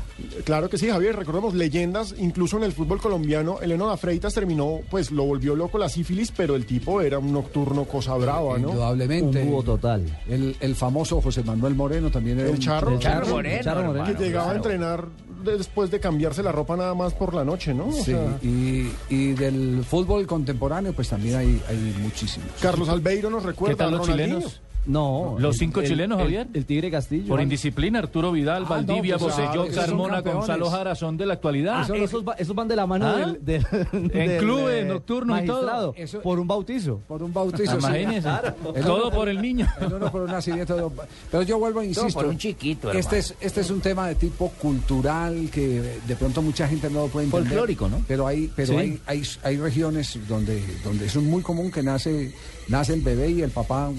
Claro 0.44 0.68
que 0.70 0.78
sí, 0.78 0.88
Javier. 0.88 1.16
Recordemos 1.16 1.54
leyendas, 1.54 2.14
incluso 2.18 2.56
en 2.56 2.64
el 2.64 2.72
fútbol 2.72 3.00
colombiano. 3.00 3.60
Eleno 3.60 3.94
Freitas 3.96 4.34
terminó, 4.34 4.80
pues 4.90 5.10
lo 5.10 5.24
volvió 5.24 5.54
loco 5.56 5.78
la 5.78 5.88
sífilis, 5.88 6.30
pero 6.30 6.54
el 6.56 6.66
tipo 6.66 7.00
era 7.00 7.18
un 7.18 7.32
nocturno 7.32 7.84
cosa 7.84 8.14
brava, 8.14 8.58
¿no? 8.58 8.68
Indudablemente. 8.70 9.42
Un 9.42 9.64
total. 9.64 10.04
El, 10.28 10.56
el 10.60 10.74
famoso 10.74 11.20
José 11.20 11.42
Manuel 11.42 11.74
Moreno 11.74 12.10
también 12.10 12.38
era 12.38 12.48
El 12.48 12.54
un- 12.54 12.60
charro, 12.60 12.92
El 12.94 12.98
Charro 12.98 13.20
Charro 13.24 13.34
Moreno, 13.36 13.62
Charro 13.62 13.84
Moreno. 13.84 14.04
que 14.04 14.10
hermano, 14.10 14.24
llegaba 14.26 14.50
a 14.52 14.56
entrenar 14.56 15.08
después 15.44 15.90
de 15.90 16.00
cambiarse 16.00 16.42
la 16.42 16.52
ropa 16.52 16.76
nada 16.76 16.94
más 16.94 17.12
por 17.12 17.34
la 17.34 17.44
noche, 17.44 17.74
¿no? 17.74 17.88
O 17.88 17.92
Sí, 17.92 18.04
sea, 18.12 18.38
y, 18.42 18.88
y 19.10 19.32
del 19.32 19.84
fútbol 19.84 20.26
contemporáneo, 20.26 20.92
pues 20.94 21.08
también 21.08 21.36
hay, 21.36 21.62
hay 21.68 21.94
muchísimos. 22.00 22.48
Carlos 22.60 22.88
Albeiro 22.88 23.28
nos 23.30 23.42
recuerda 23.42 23.74
¿Qué 23.74 23.78
tal 23.78 23.88
a 23.88 23.96
los 23.98 24.08
Ronaldinho. 24.08 24.38
chilenos? 24.40 24.60
No. 24.86 25.36
Los 25.38 25.56
cinco 25.56 25.80
el- 25.80 25.88
chilenos, 25.88 26.18
el- 26.18 26.24
Javier. 26.24 26.46
El, 26.52 26.66
Tigre 26.66 26.90
Castillo. 26.90 27.28
Por 27.28 27.40
indisciplina, 27.40 27.98
Arturo 28.00 28.32
Vidal, 28.32 28.64
Ah, 28.66 28.68
Valdivia, 28.70 29.14
no, 29.14 29.20
pues, 29.20 29.34
claro, 29.34 29.64
son 29.66 29.74
Carmona. 29.74 30.20
Gonzalo 30.20 30.70
Jara 30.70 30.94
son 30.94 31.16
de 31.16 31.26
la 31.26 31.34
actualidad. 31.34 31.84
Ah, 31.90 31.96
esos, 31.96 32.22
va- 32.26 32.34
esos 32.34 32.54
van 32.54 32.68
de 32.68 32.76
la 32.76 32.86
mano 32.86 33.06
¿Ah? 33.06 33.16
del, 33.16 33.44
del- 33.44 33.66
del, 34.12 34.38
clubes 34.38 34.82
eh, 34.82 34.84
nocturnos 34.86 35.42
y 35.42 35.46
todo. 35.46 35.94
Eso- 35.96 36.20
por 36.20 36.38
un 36.38 36.46
bautizo. 36.46 37.00
Por 37.08 37.22
un 37.22 37.32
bautizo. 37.32 37.72
sí. 37.72 37.78
Imagínense. 37.78 38.20
Claro. 38.22 38.54
El 38.74 38.82
Todo 38.84 39.08
uno- 39.08 39.16
por 39.16 39.28
el 39.28 39.40
niño. 39.40 39.66
El 39.80 39.92
uno 39.94 40.10
por 40.10 40.22
un 40.22 40.30
nacimiento. 40.30 40.92
Pero 41.30 41.42
yo 41.44 41.58
vuelvo 41.58 41.80
a 41.80 41.84
insisto. 41.84 42.12
por 42.12 42.26
un 42.26 42.36
chiquito, 42.38 42.90
Este 42.92 43.18
es, 43.18 43.34
este 43.40 43.60
es 43.62 43.70
un 43.70 43.80
tema 43.80 44.08
de 44.08 44.14
tipo 44.16 44.50
cultural 44.60 45.48
que 45.52 45.98
de 46.06 46.16
pronto 46.16 46.42
mucha 46.42 46.68
gente 46.68 46.90
no 46.90 47.00
lo 47.02 47.08
puede 47.08 47.26
entender. 47.26 47.48
Folclórico, 47.50 47.88
¿no? 47.88 48.02
Pero 48.06 48.26
hay, 48.26 48.50
pero 48.54 48.68
Sí. 48.72 48.76
hay, 48.78 49.00
hay, 49.06 49.22
hay 49.42 49.56
regiones 49.56 50.18
donde, 50.28 50.62
donde 50.84 51.06
es 51.06 51.16
muy 51.16 51.42
común 51.42 51.70
que 51.70 51.82
nace, 51.82 52.34
nace 52.68 52.94
el 52.94 53.00
bebé 53.00 53.30
y 53.30 53.42
el 53.42 53.50
papá. 53.50 53.90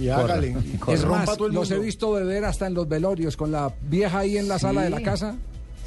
Y 0.00 0.08
hágale. 0.08 0.56
Es 0.88 1.02
Rompa 1.02 1.26
más, 1.26 1.36
todo 1.36 1.48
el 1.48 1.54
los 1.54 1.70
he 1.70 1.78
visto 1.78 2.12
beber 2.12 2.44
hasta 2.44 2.66
en 2.66 2.74
los 2.74 2.88
velorios, 2.88 3.36
con 3.36 3.52
la 3.52 3.72
vieja 3.88 4.20
ahí 4.20 4.36
en 4.36 4.48
la 4.48 4.58
sala 4.58 4.82
de 4.82 4.90
la 4.90 5.00
casa, 5.00 5.36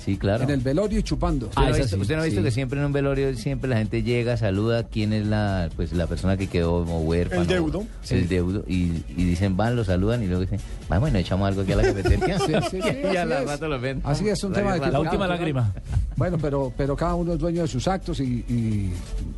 Sí, 0.08 0.18
claro. 0.18 0.44
en 0.46 0.52
el 0.52 0.62
velorio 0.62 1.00
y 1.00 1.04
chupando. 1.04 1.48
¿Usted, 1.48 1.62
no 1.62 1.68
ha 1.68 1.72
visto, 1.78 1.98
usted 1.98 2.16
no 2.16 2.22
ha 2.22 2.26
visto 2.26 2.42
que 2.42 2.52
siempre 2.52 2.80
en 2.80 2.86
un 2.86 2.94
velorio 2.94 3.36
siempre 3.36 3.70
la 3.70 3.76
gente 3.78 4.04
llega, 4.04 4.38
saluda 4.38 4.84
quién 4.88 5.12
es 5.12 5.26
la 5.28 5.70
pues 5.76 5.92
la 5.92 6.08
persona 6.08 6.38
que 6.38 6.48
quedó 6.48 6.86
como 6.86 7.02
huérfano? 7.02 7.42
El 7.42 7.48
deudo. 7.48 7.84
El 8.10 8.30
deudo. 8.30 8.64
Y, 8.70 9.04
y 9.10 9.26
dicen, 9.26 9.58
van, 9.58 9.76
lo 9.76 9.84
saludan 9.84 10.24
y 10.24 10.28
luego 10.28 10.42
dicen, 10.44 10.60
vamos, 10.88 11.02
bueno, 11.02 11.18
echamos 11.20 11.46
algo 11.46 11.62
aquí 11.64 11.74
a 11.74 11.76
la 11.76 11.84
cafetería. 11.84 12.40
Sí, 12.40 12.54
sí, 12.72 12.80
sí, 12.82 12.98
y 13.04 13.18
a 13.18 13.22
así 13.24 13.30
la 13.30 13.42
es. 13.42 13.48
rato 13.48 13.68
lo 13.68 13.82
ven. 13.82 14.00
Así 14.06 14.30
es 14.30 14.42
un 14.46 14.54
tema 14.54 14.74
de 14.76 14.80
La 14.80 14.88
tipo 14.88 15.02
última 15.02 15.28
lágrima. 15.28 15.74
Bueno, 16.16 16.38
pero, 16.42 16.74
pero 16.78 16.96
cada 16.96 17.14
uno 17.16 17.34
es 17.34 17.40
dueño 17.40 17.64
de 17.64 17.68
sus 17.68 17.86
actos 17.88 18.20
y, 18.22 18.24
y- 18.48 18.92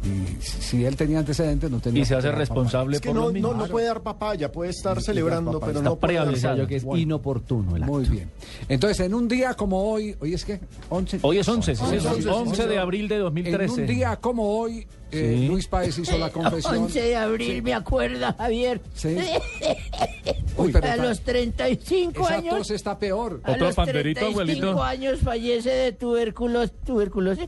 y 0.08 0.38
si 0.42 0.86
él 0.86 0.96
tenía 0.96 1.20
antecedentes, 1.20 1.70
no 1.70 1.80
tenía 1.80 2.04
Y 2.04 2.06
se 2.06 2.16
hace 2.16 2.32
responsable 2.32 2.98
Es 2.98 3.02
que 3.02 3.10
por 3.10 3.16
no, 3.18 3.32
los 3.32 3.58
no, 3.58 3.68
puede 3.68 3.88
dar 3.88 4.02
papaya, 4.02 4.52
puede 4.52 4.70
estar 4.70 5.02
celebrando, 5.02 5.60
pero 5.60 5.72
Está 5.80 5.84
no 5.84 5.96
puede 5.96 6.14
dar 6.14 6.68
que 6.68 6.76
es 6.76 6.84
Bueno. 6.84 7.02
inoportuno 7.02 7.76
el 7.76 7.84
acto. 7.84 7.94
Muy 7.94 8.06
bien. 8.06 8.30
Entonces, 8.70 9.00
en 9.06 9.14
un 9.14 9.28
día 9.28 9.56
como 9.56 9.82
hoy, 9.92 10.16
¿hoy 10.20 10.34
es 10.34 10.46
qué? 10.46 10.59
11. 10.90 11.20
Hoy 11.22 11.38
es 11.40 11.48
11, 11.48 11.76
sí, 11.76 11.82
Once, 11.84 12.00
señor. 12.00 12.16
once, 12.16 12.30
11 12.30 12.68
de 12.68 12.78
abril 12.80 13.08
de 13.08 13.16
En 13.16 13.22
2013. 13.22 13.82
un 13.82 13.88
día 13.88 14.16
como 14.18 14.60
hoy, 14.60 14.88
eh, 15.12 15.36
Sí. 15.40 15.48
Luis 15.48 15.68
Páez 15.68 15.98
hizo 15.98 16.18
la 16.18 16.30
confesión. 16.32 16.78
11 16.78 17.02
de 17.02 17.16
abril, 17.16 17.62
me 17.64 17.74
acuerda, 17.74 18.34
Javier. 18.38 18.82
Sí. 18.94 19.18
Uy, 20.58 20.74
a 20.84 20.96
los 20.98 21.22
35 21.22 22.22
Esa 22.22 22.36
años. 22.36 22.58
tos 22.58 22.72
está 22.72 23.00
peor. 23.00 23.40
A 23.46 23.52
Otro 23.52 23.68
los 23.68 23.76
panderito, 23.76 24.20
35 24.20 24.28
abuelito. 24.42 24.84
años 24.84 25.20
fallece 25.22 25.70
de 25.70 25.92
tuberculosis. 25.94 26.74
tuberculosis. 26.86 27.48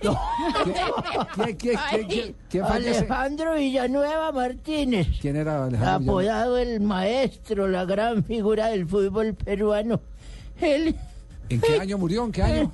¿Quién, 0.00 1.56
quién, 1.56 1.56
quién, 1.90 2.06
quién, 2.08 2.36
quién? 2.48 2.64
Alejandro 2.64 3.54
Villanueva 3.54 4.30
Martínez. 4.32 5.08
¿Quién 5.20 5.36
era 5.36 5.64
Alejandro 5.64 6.18
Villanueva? 6.18 6.36
Apodado 6.40 6.58
el 6.58 6.80
maestro, 6.80 7.66
la 7.68 7.84
gran 7.84 8.22
figura 8.24 8.68
del 8.68 8.86
fútbol 8.86 9.34
peruano. 9.34 10.00
Él. 10.60 10.94
¿En 11.48 11.60
qué 11.60 11.78
año 11.78 11.98
murió? 11.98 12.24
¿En 12.24 12.32
qué 12.32 12.42
año? 12.42 12.72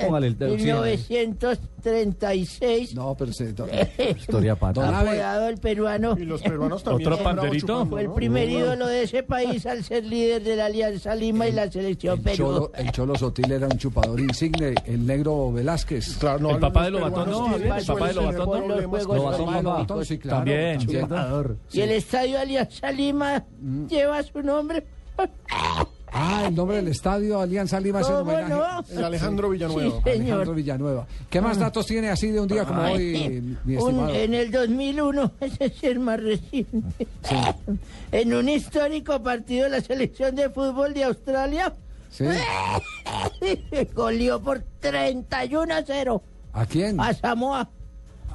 Póngale 0.00 0.28
el 0.28 0.38
dedo, 0.38 0.56
sí, 0.56 0.64
1936. 0.64 2.94
No, 2.94 3.14
pero 3.18 3.32
se... 3.32 3.54
Historia 4.16 4.54
pata. 4.56 4.84
Don 4.84 4.94
Abe, 4.94 5.10
Apodado 5.10 5.48
el 5.48 5.58
peruano. 5.58 6.16
Y 6.18 6.24
los 6.24 6.40
peruanos 6.42 6.82
también. 6.82 7.12
Otro 7.12 7.22
panderito. 7.22 7.66
chupando, 7.66 7.90
Fue 7.90 8.02
el 8.02 8.10
primer 8.12 8.48
ídolo 8.48 8.86
de 8.86 9.02
ese 9.02 9.22
país 9.22 9.66
al 9.66 9.84
ser 9.84 10.04
líder 10.04 10.42
de 10.42 10.56
la 10.56 10.64
Alianza 10.66 11.14
Lima 11.14 11.48
y 11.48 11.52
la 11.52 11.70
selección 11.70 12.18
el 12.18 12.24
Perú. 12.24 12.36
Cholo, 12.36 12.72
el 12.74 12.92
Cholo 12.92 13.14
Sotil 13.16 13.52
era 13.52 13.66
un 13.66 13.78
chupador 13.78 14.20
insigne, 14.20 14.74
el 14.84 15.06
negro 15.06 15.52
Velázquez. 15.52 16.16
Claro, 16.18 16.38
no, 16.38 16.50
El 16.52 16.58
papá 16.58 16.84
de 16.84 16.90
los 16.92 17.00
Lobatón, 17.00 17.30
¿no? 17.30 17.56
El 17.56 17.84
papá 17.84 18.08
de 18.08 18.14
Lobatón, 18.14 18.68
¿no? 18.68 19.62
Lobatón. 19.62 20.04
Sí, 20.04 20.18
claro. 20.18 20.38
También. 20.38 20.80
Y 21.72 21.80
el 21.80 21.90
estadio 21.90 22.38
Alianza 22.38 22.92
Lima 22.92 23.44
lleva 23.88 24.22
su 24.22 24.42
nombre. 24.42 24.86
Ah, 26.12 26.44
el 26.48 26.54
nombre 26.54 26.76
del 26.78 26.88
estadio 26.88 27.40
Alianza 27.40 27.78
Lima 27.80 28.00
es 28.00 28.08
en 28.08 28.14
¿Cómo 28.14 28.30
homenaje. 28.32 28.54
no? 28.54 28.84
El 28.98 29.04
Alejandro 29.04 29.50
Villanueva. 29.50 29.82
Sí, 29.82 30.02
señor. 30.04 30.14
Alejandro 30.16 30.54
Villanueva. 30.54 31.06
¿Qué 31.28 31.40
más 31.40 31.58
datos 31.58 31.86
tiene 31.86 32.08
así 32.08 32.30
de 32.30 32.40
un 32.40 32.48
día 32.48 32.64
como 32.64 32.82
hoy, 32.82 33.56
mi 33.64 33.76
Un- 33.76 33.80
estimado? 33.90 34.14
en 34.14 34.34
el 34.34 34.50
2001, 34.50 35.32
ese 35.40 35.64
es 35.66 35.84
el 35.84 35.98
más 36.00 36.20
reciente. 36.22 37.06
En 38.12 38.34
un 38.34 38.48
histórico 38.48 39.22
partido 39.22 39.64
de 39.64 39.70
la 39.70 39.80
selección 39.80 40.34
de 40.34 40.48
fútbol 40.50 40.94
de 40.94 41.04
Australia, 41.04 41.72
Sí. 42.10 42.24
goleó 43.94 44.40
por 44.40 44.62
31 44.80 45.74
a 45.74 45.82
0 45.84 46.22
¿A 46.52 46.64
quién? 46.66 46.98
a 47.00 47.12
Samoa. 47.12 47.68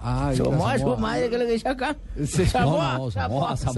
Ah, 0.05 0.33
Samoa, 0.35 0.77
su 0.77 0.97
madre, 0.97 1.29
¿qué 1.29 1.35
es 1.35 1.41
lo 1.41 1.47
que 1.47 1.53
dice 1.53 1.69
acá? 1.69 1.95
Sí. 2.25 2.45
Samoa, 2.45 2.97
No, 2.97 3.05
no, 3.05 3.11
Samoa, 3.11 3.55
Samoa, 3.55 3.73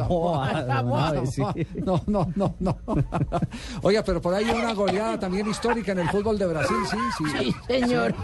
Samoa, 0.58 0.66
Samoa. 0.66 1.10
Samoa, 1.12 1.54
sí. 1.54 1.68
No, 1.76 2.02
no, 2.08 2.34
no, 2.36 2.56
no. 2.60 2.78
Oiga, 3.84 4.04
pero 4.04 4.20
por 4.20 4.34
ahí 4.34 4.46
hay 4.46 4.60
una 4.60 4.74
goleada 4.74 5.20
también 5.20 5.48
histórica 5.48 5.92
en 5.92 6.00
el 6.00 6.10
fútbol 6.10 6.40
de 6.40 6.48
Brasil, 6.48 6.76
sí, 6.90 6.98
sí. 7.20 7.26
Sí, 7.36 7.56
señor. 7.68 8.16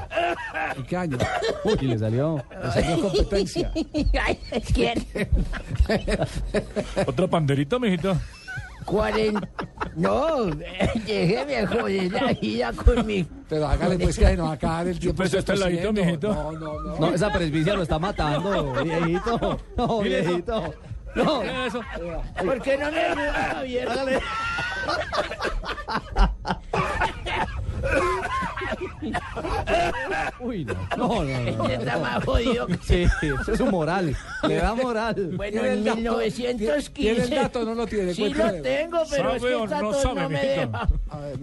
¿En 0.76 0.84
qué 0.84 0.98
año? 0.98 1.18
Uy, 1.64 1.78
le 1.88 2.00
salió. 2.00 2.44
Le 2.64 2.72
salió 2.72 3.02
competencia. 3.02 3.72
Ay, 4.26 4.40
¿quién? 4.74 5.06
Otro 7.08 7.30
panderito, 7.30 7.80
mijito. 7.80 8.18
Cuaren- 8.86 9.48
No, 9.96 10.46
déjeme 10.46 11.58
a 11.58 11.68
joder 11.68 12.12
la 12.12 12.34
vida 12.34 12.72
conmigo. 12.74 13.30
Pero 13.50 13.68
hágale 13.68 13.98
pues 14.00 14.18
que 14.18 14.36
nos 14.38 14.52
acaba 14.52 14.82
el 14.84 15.00
tiempo. 15.00 15.18
Pues 15.18 15.34
está 15.34 15.56
ladito, 15.56 15.92
mijito. 15.94 16.34
No, 16.34 16.52
no, 16.54 16.82
no. 16.82 17.00
No, 17.00 17.14
esa 17.14 17.32
presbicia 17.32 17.74
lo 17.74 17.84
está 17.84 18.00
matando, 18.00 18.74
viejito. 18.84 19.60
No, 19.78 20.00
viejito. 20.00 20.74
No. 21.16 21.44
Eso. 21.44 21.82
¿Por 22.46 22.62
qué 22.62 22.78
no 22.78 22.92
me 22.92 23.00
ayuda, 23.00 23.34
Javier? 23.54 23.90
Uy, 30.40 30.66
no. 30.66 30.74
No, 30.98 31.24
no, 31.24 31.40
no. 31.58 31.70
Está 31.70 31.98
más 31.98 32.24
jodido. 32.24 32.68
que- 32.68 32.78
Sí, 32.84 33.04
eso 33.42 33.54
es 33.54 33.60
un 33.60 33.70
moral. 33.70 34.16
Le 34.48 34.56
da 34.56 34.74
moral. 34.76 35.16
Bueno, 35.36 35.62
¿Tiene 35.62 35.68
en 35.68 35.74
el 35.80 35.84
dato? 35.84 35.98
1915. 36.18 36.92
¿Tiene 36.94 37.24
el 37.24 37.30
dato 37.30 37.66
no 37.66 37.76
lo 37.76 37.88
tiene? 37.88 38.14
Sí 38.14 38.30
lo 38.34 38.52
tengo, 38.62 39.04
pero 39.10 39.34
es 39.36 39.42
¿Sabe 39.42 39.52
que 39.52 39.56
o 39.56 39.64
esta 39.66 39.82
no 39.82 39.94
sabe, 39.94 40.22
no 40.22 40.30
me 40.30 40.42
deja. 40.46 40.90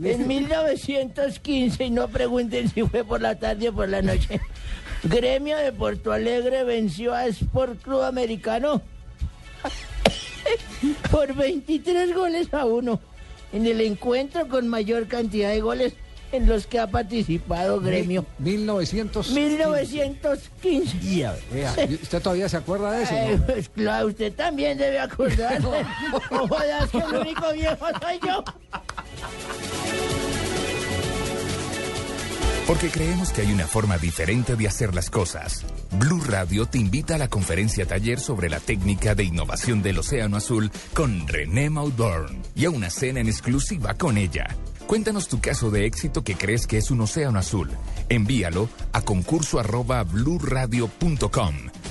En 0.02 0.28
1915, 0.28 1.84
y 1.84 1.90
no 1.90 2.08
pregunten 2.08 2.68
si 2.68 2.82
fue 2.82 3.04
por 3.04 3.20
la 3.20 3.38
tarde 3.38 3.68
o 3.68 3.72
por 3.72 3.88
la 3.88 4.02
noche, 4.02 4.40
Gremio 5.04 5.56
de 5.56 5.72
Porto 5.72 6.12
Alegre 6.12 6.64
venció 6.64 7.14
a 7.14 7.26
Sport 7.26 7.80
Club 7.82 8.02
Americano 8.02 8.82
por 11.10 11.34
23 11.34 12.14
goles 12.14 12.52
a 12.52 12.64
uno 12.64 13.00
en 13.52 13.66
el 13.66 13.80
encuentro 13.80 14.46
con 14.48 14.68
mayor 14.68 15.06
cantidad 15.06 15.50
de 15.50 15.60
goles 15.60 15.94
en 16.32 16.46
los 16.46 16.66
que 16.66 16.78
ha 16.78 16.86
participado 16.86 17.80
Gremio. 17.80 18.24
1900. 18.38 19.30
1915. 19.30 20.98
Vea, 21.52 21.74
¿y 21.88 21.94
¿Usted 21.94 22.22
todavía 22.22 22.48
se 22.48 22.56
acuerda 22.56 22.92
de 22.92 23.02
eso? 23.04 23.12
no? 23.12 23.18
Eh, 23.18 23.40
pues 23.46 23.68
claro, 23.70 24.08
usted 24.08 24.32
también 24.32 24.78
debe 24.78 24.98
acordarse. 24.98 25.58
No 26.30 26.46
jodas 26.48 26.90
que 26.90 26.98
el 26.98 27.14
único 27.16 27.52
viejo 27.52 27.86
soy 28.00 28.20
yo. 28.26 28.44
Porque 32.66 32.90
creemos 32.90 33.30
que 33.32 33.40
hay 33.40 33.50
una 33.50 33.66
forma 33.66 33.96
diferente 33.96 34.54
de 34.54 34.68
hacer 34.68 34.94
las 34.94 35.08
cosas. 35.08 35.64
Blue 35.92 36.20
Radio 36.26 36.66
te 36.66 36.76
invita 36.76 37.14
a 37.14 37.18
la 37.18 37.28
conferencia 37.28 37.86
taller 37.86 38.20
sobre 38.20 38.50
la 38.50 38.60
técnica 38.60 39.14
de 39.14 39.24
innovación 39.24 39.80
del 39.82 39.98
Océano 39.98 40.36
Azul 40.36 40.70
con 40.92 41.26
René 41.26 41.70
Maudorn 41.70 42.42
y 42.54 42.66
a 42.66 42.70
una 42.70 42.90
cena 42.90 43.20
en 43.20 43.28
exclusiva 43.28 43.94
con 43.94 44.18
ella. 44.18 44.48
Cuéntanos 44.88 45.28
tu 45.28 45.38
caso 45.38 45.70
de 45.70 45.84
éxito 45.84 46.24
que 46.24 46.34
crees 46.34 46.66
que 46.66 46.78
es 46.78 46.90
un 46.90 47.02
océano 47.02 47.38
azul. 47.38 47.68
Envíalo 48.08 48.70
a 48.94 49.02
concurso. 49.02 49.60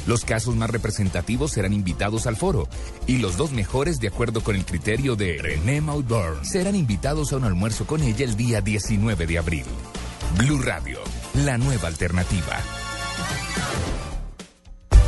Los 0.08 0.26
casos 0.26 0.56
más 0.56 0.70
representativos 0.72 1.52
serán 1.52 1.74
invitados 1.74 2.26
al 2.26 2.36
foro 2.36 2.68
y 3.06 3.20
los 3.20 3.38
dos 3.38 3.52
mejores, 3.52 4.00
de 4.00 4.08
acuerdo 4.08 4.42
con 4.42 4.56
el 4.56 4.66
criterio 4.66 5.16
de 5.16 5.38
René 5.40 5.80
Maudorn, 5.80 6.44
serán 6.44 6.76
invitados 6.76 7.34
a 7.34 7.38
un 7.38 7.44
almuerzo 7.44 7.86
con 7.86 8.02
ella 8.02 8.26
el 8.26 8.36
día 8.36 8.62
19 8.62 9.28
de 9.28 9.38
abril. 9.38 9.66
Blue 10.40 10.60
Radio, 10.60 10.98
la 11.46 11.60
nueva 11.60 11.90
alternativa. 11.90 12.58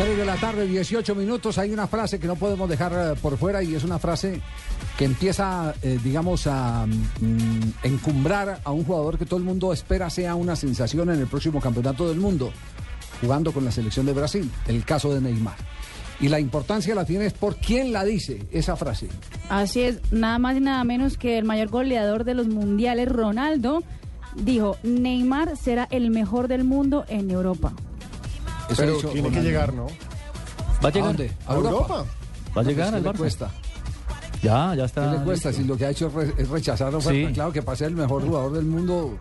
3 0.00 0.16
de 0.16 0.24
la 0.24 0.36
tarde, 0.36 0.66
18 0.66 1.14
minutos. 1.14 1.58
Hay 1.58 1.72
una 1.72 1.86
frase 1.86 2.18
que 2.18 2.26
no 2.26 2.34
podemos 2.34 2.66
dejar 2.70 2.92
eh, 2.94 3.18
por 3.20 3.36
fuera 3.36 3.62
y 3.62 3.74
es 3.74 3.84
una 3.84 3.98
frase 3.98 4.40
que 4.96 5.04
empieza, 5.04 5.74
eh, 5.82 5.98
digamos, 6.02 6.46
a 6.46 6.86
mm, 6.86 7.72
encumbrar 7.82 8.62
a 8.64 8.70
un 8.70 8.82
jugador 8.82 9.18
que 9.18 9.26
todo 9.26 9.36
el 9.36 9.44
mundo 9.44 9.74
espera 9.74 10.08
sea 10.08 10.36
una 10.36 10.56
sensación 10.56 11.10
en 11.10 11.20
el 11.20 11.26
próximo 11.26 11.60
campeonato 11.60 12.08
del 12.08 12.18
mundo, 12.18 12.50
jugando 13.20 13.52
con 13.52 13.62
la 13.62 13.70
selección 13.70 14.06
de 14.06 14.14
Brasil, 14.14 14.50
el 14.68 14.86
caso 14.86 15.12
de 15.12 15.20
Neymar. 15.20 15.56
Y 16.18 16.28
la 16.28 16.40
importancia 16.40 16.94
la 16.94 17.04
tiene 17.04 17.26
es 17.26 17.34
por 17.34 17.56
quién 17.56 17.92
la 17.92 18.02
dice 18.02 18.46
esa 18.52 18.76
frase. 18.76 19.08
Así 19.50 19.82
es, 19.82 20.00
nada 20.10 20.38
más 20.38 20.56
y 20.56 20.60
nada 20.60 20.82
menos 20.82 21.18
que 21.18 21.36
el 21.36 21.44
mayor 21.44 21.68
goleador 21.68 22.24
de 22.24 22.32
los 22.32 22.48
mundiales, 22.48 23.06
Ronaldo, 23.06 23.82
dijo, 24.34 24.78
Neymar 24.82 25.58
será 25.58 25.86
el 25.90 26.10
mejor 26.10 26.48
del 26.48 26.64
mundo 26.64 27.04
en 27.08 27.30
Europa. 27.30 27.74
Eso 28.70 28.82
Pero 28.82 28.96
tiene 29.12 29.30
que 29.30 29.40
llegar, 29.42 29.72
¿no? 29.74 29.86
Va 29.86 29.90
a 30.84 30.86
¿A 30.86 30.90
llegar. 30.90 31.06
dónde? 31.08 31.32
¿A 31.46 31.54
Europa? 31.54 32.04
Va 32.56 32.60
a 32.60 32.64
llegar 32.64 32.90
Pues, 32.90 32.94
al 32.94 33.02
¿qué 33.02 33.08
le 33.08 33.14
Barça. 33.14 33.18
cuesta? 33.18 33.50
Ya, 34.42 34.68
ya 34.70 34.76
¿Qué 34.76 34.82
está. 34.84 35.12
le 35.12 35.18
cuesta? 35.24 35.48
listo. 35.50 35.62
Si 35.62 35.68
lo 35.68 35.76
que 35.76 35.84
ha 35.86 35.90
hecho 35.90 36.06
es 36.06 36.12
re- 36.14 36.34
es 36.38 36.48
rechazar 36.48 36.94
oferta, 36.94 37.28
Sí. 37.28 37.34
claro 37.34 37.52
que 37.52 37.62
para 37.62 37.76
ser 37.76 37.88
el 37.88 37.96
mejor 37.96 38.24
jugador 38.24 38.52
del 38.52 38.64
mundo. 38.64 39.18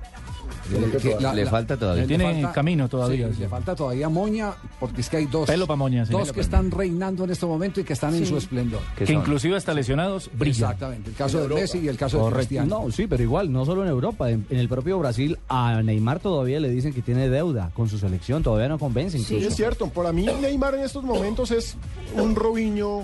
Que 1.01 1.15
la- 1.19 1.33
Le 1.33 1.45
la- 1.45 1.51
falta 1.51 1.77
todavía. 1.77 2.03
le 2.03 2.07
Tiene 2.07 2.47
camino 2.53 2.87
todavía, 2.89 3.27
sí, 3.29 3.35
sí. 3.35 3.39
Le 3.41 3.49
falta 3.49 3.75
todavía 3.75 4.09
moña, 4.09 4.53
porque 4.79 5.01
es 5.01 5.09
que 5.09 5.17
hay 5.17 5.25
dos. 5.25 5.47
Pelo 5.47 5.65
pa' 5.67 5.75
moña, 5.75 6.05
sí. 6.05 6.11
Dos 6.11 6.21
Pelo 6.21 6.33
que 6.33 6.39
pa' 6.39 6.43
están 6.43 6.71
reinando 6.71 7.23
en 7.23 7.29
este 7.31 7.45
momento 7.45 7.79
y 7.79 7.83
que 7.83 7.93
están 7.93 8.13
en 8.15 8.25
su 8.25 8.37
esplendor. 8.37 8.81
Que 8.97 9.11
inclusive 9.11 9.55
hasta 9.55 9.73
lesionados 9.73 10.29
brillan. 10.33 10.71
Exactamente. 10.71 11.09
El 11.09 11.15
caso 11.15 11.47
de 11.47 11.55
Messi 11.55 11.79
y 11.79 11.87
el 11.87 11.97
caso 11.97 12.25
de. 12.29 12.35
Cristiano. 12.35 12.83
No, 12.85 12.91
sí, 12.91 13.07
pero 13.07 13.21
igual, 13.23 13.51
no 13.51 13.65
solo 13.65 13.83
en 13.83 13.89
Europa, 13.89 14.29
en, 14.29 14.45
en 14.49 14.57
el 14.57 14.69
propio 14.69 14.97
Brasil, 14.99 15.37
a 15.49 15.81
Neymar 15.81 16.19
todavía 16.19 16.59
le 16.59 16.69
dicen 16.69 16.93
que 16.93 17.01
tiene 17.01 17.29
deuda 17.29 17.71
con 17.73 17.89
su 17.89 17.97
selección, 17.97 18.43
todavía 18.43 18.69
no 18.69 18.79
convence 18.79 19.17
Sí, 19.17 19.23
incluso. 19.23 19.47
es 19.49 19.55
cierto. 19.55 19.87
Para 19.89 20.11
mí, 20.11 20.25
Neymar 20.41 20.75
en 20.75 20.81
estos 20.81 21.03
momentos 21.03 21.51
es 21.51 21.75
un 22.15 22.35
Robinho 22.35 23.03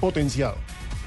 potenciado. 0.00 0.56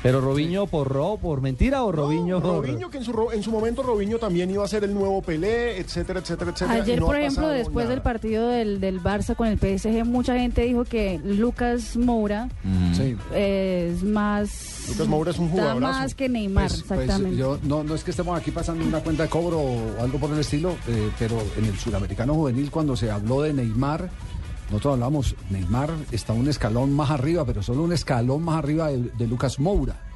Pero 0.01 0.21
Robinho 0.21 0.65
por 0.65 0.87
ro, 0.87 1.17
por 1.21 1.41
mentira 1.41 1.83
o 1.83 1.91
Robinho 1.91 2.41
por... 2.41 2.65
Robinho, 2.65 2.89
que 2.89 2.99
en 2.99 3.03
su, 3.03 3.11
ro- 3.11 3.33
en 3.33 3.43
su 3.43 3.51
momento 3.51 3.83
Robinho 3.83 4.17
también 4.17 4.49
iba 4.49 4.63
a 4.63 4.67
ser 4.67 4.85
el 4.85 4.93
nuevo 4.93 5.21
Pelé, 5.21 5.77
etcétera, 5.77 6.21
etcétera, 6.21 6.51
etcétera. 6.51 6.81
Ayer, 6.83 6.99
no 7.01 7.05
por 7.07 7.17
ejemplo, 7.17 7.49
después 7.49 7.83
nada. 7.85 7.95
del 7.95 8.01
partido 8.01 8.47
del, 8.47 8.79
del 8.79 9.01
Barça 9.01 9.35
con 9.35 9.47
el 9.47 9.57
PSG, 9.59 10.05
mucha 10.05 10.37
gente 10.39 10.61
dijo 10.61 10.85
que 10.85 11.19
Lucas 11.23 11.97
Moura 11.97 12.47
Sí. 12.93 13.17
es 13.35 14.01
más... 14.03 14.85
Lucas 14.89 15.07
Moura 15.07 15.31
es 15.31 15.39
un 15.39 15.47
da 15.47 15.51
jugadorazo. 15.51 15.99
más 15.99 16.15
que 16.15 16.29
Neymar, 16.29 16.67
Pues- 16.69 16.83
pues, 16.87 16.99
exactamente. 17.01 17.37
yo, 17.37 17.59
no, 17.63 17.83
no 17.83 17.93
es 17.95 18.03
que 18.05 18.11
estemos 18.11 18.39
aquí 18.39 18.51
pasando 18.51 18.85
una 18.85 19.01
cuenta 19.01 19.23
de 19.23 19.29
cobro 19.29 19.59
o 19.59 20.01
algo 20.01 20.17
por 20.17 20.31
el 20.31 20.39
estilo, 20.39 20.77
eh, 20.87 21.09
pero 21.19 21.35
en 21.57 21.65
el 21.65 21.77
suramericano 21.77 22.33
juvenil 22.35 22.71
cuando 22.71 22.95
se 22.95 23.11
habló 23.11 23.41
de 23.41 23.51
Neymar, 23.53 24.09
nosotros 24.69 24.93
hablamos, 24.93 25.35
Neymar 25.49 25.91
está 26.11 26.33
un 26.33 26.47
escalón 26.47 26.93
más 26.93 27.09
arriba, 27.09 27.43
pero 27.45 27.63
solo 27.63 27.83
un 27.83 27.93
escalón 27.93 28.43
más 28.43 28.57
arriba 28.59 28.89
de, 28.89 28.97
de 28.97 29.27
Lucas 29.27 29.59
Moura. 29.59 30.08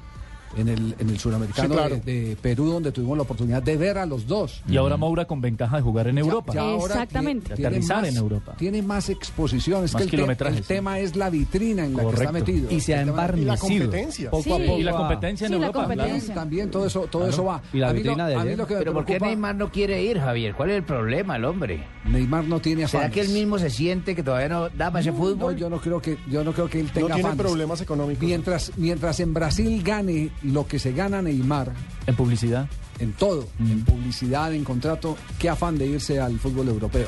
En 0.55 0.67
el, 0.69 0.95
en 0.99 1.09
el 1.09 1.19
suramericano 1.19 1.69
Sí, 1.69 1.73
claro. 1.75 1.95
de, 2.03 2.29
de 2.29 2.35
Perú, 2.35 2.65
donde 2.71 2.91
tuvimos 2.91 3.17
la 3.17 3.23
oportunidad 3.23 3.63
de 3.63 3.75
ver 3.77 3.97
a 3.97 4.05
los 4.05 4.27
dos. 4.27 4.61
Y 4.69 4.77
ahora 4.77 4.97
Moura 4.97 5.25
con 5.25 5.41
ventaja 5.41 5.77
de 5.77 5.81
jugar 5.81 6.07
en 6.07 6.17
Europa. 6.19 6.53
Ya- 6.53 6.75
Exactamente. 6.75 7.53
tie- 7.53 7.57
De 7.57 7.67
aterrizar 7.67 8.01
más- 8.01 8.09
en 8.09 8.17
Europa. 8.17 8.55
Tiene 8.57 8.81
más 8.81 9.09
exposición. 9.09 9.83
Es 9.83 9.93
Más 9.93 10.05
que 10.05 10.15
el, 10.15 10.37
te- 10.37 10.47
el 10.47 10.55
sí. 10.57 10.61
tema 10.67 10.99
es 10.99 11.15
la 11.15 11.29
vitrina 11.29 11.85
en 11.85 11.93
la 11.93 12.03
que 12.03 12.09
está 12.09 12.25
Correcto. 12.25 12.33
metido. 12.33 12.71
Y 12.71 12.79
se 12.79 12.93
ha 12.95 12.99
tema- 12.99 13.11
Y 13.13 13.15
la 13.15 13.21
embarnecido. 13.53 13.59
competencia. 13.85 14.29
Poco 14.31 14.43
Sí. 14.43 14.51
a 14.51 14.57
poco 14.57 14.77
Y 14.79 14.83
la 14.83 14.91
ha- 14.91 14.95
competencia 14.97 15.47
en 15.47 15.53
Europa. 15.53 15.73
competencia. 15.79 16.11
También, 16.33 16.35
también 16.35 16.71
todo 16.71 16.85
eso, 16.85 16.99
todo 17.09 17.23
Claro. 17.23 17.33
eso 17.33 17.43
va. 17.45 17.61
Y 17.73 17.77
la 17.79 17.89
A 17.89 17.93
mí 17.93 17.99
lo- 17.99 18.03
vitrina 18.03 18.27
de 18.27 18.35
a 18.35 18.43
mí 18.43 18.55
lo 18.55 18.67
que 18.67 18.73
me 18.75 18.79
Pero 18.79 18.93
¿por 18.93 19.05
qué 19.05 19.19
Neymar 19.19 19.55
no 19.55 19.71
quiere 19.71 20.03
ir, 20.03 20.19
Javier? 20.19 20.53
¿Cuál 20.55 20.69
es 20.71 20.77
el 20.77 20.83
problema, 20.83 21.35
el 21.37 21.45
hombre? 21.45 21.83
Neymar 22.05 22.43
no 22.45 22.59
tiene 22.59 22.87
¿Será 22.87 23.05
afanes. 23.05 23.13
que 23.15 23.21
él 23.21 23.29
mismo 23.29 23.57
se 23.59 23.69
siente 23.69 24.15
que 24.15 24.23
todavía 24.23 24.49
no 24.49 24.69
da 24.69 24.87
para 24.91 24.99
ese 24.99 25.11
No, 25.11 25.17
fútbol? 25.17 25.53
no, 25.53 25.59
yo 25.59 25.69
no 25.69 25.79
creo 25.79 26.01
que 26.01 26.17
yo 26.29 26.43
no 26.43 26.51
creo 26.53 26.69
que 26.69 26.79
él 26.79 26.87
No 26.87 26.93
tenga 26.93 27.15
tiene 27.15 27.29
afanes. 27.29 27.45
problemas 27.45 27.81
económicos. 27.81 28.23
Mientras 28.23 28.71
mientras 28.77 29.19
en 29.19 29.33
Brasil 29.33 29.81
gane 29.83 30.29
lo 30.43 30.67
que 30.67 30.79
se 30.79 30.91
gana 30.93 31.21
Neymar 31.21 31.71
En 32.07 32.15
publicidad. 32.15 32.67
en 32.99 33.13
todo, 33.13 33.47
Mm. 33.59 33.71
en 33.71 33.85
publicidad, 33.85 34.53
en 34.53 34.63
contrato, 34.63 35.17
qué 35.39 35.49
afán 35.49 35.77
de 35.77 35.87
irse 35.87 36.19
al 36.19 36.37
fútbol 36.39 36.67
europeo. 36.69 37.07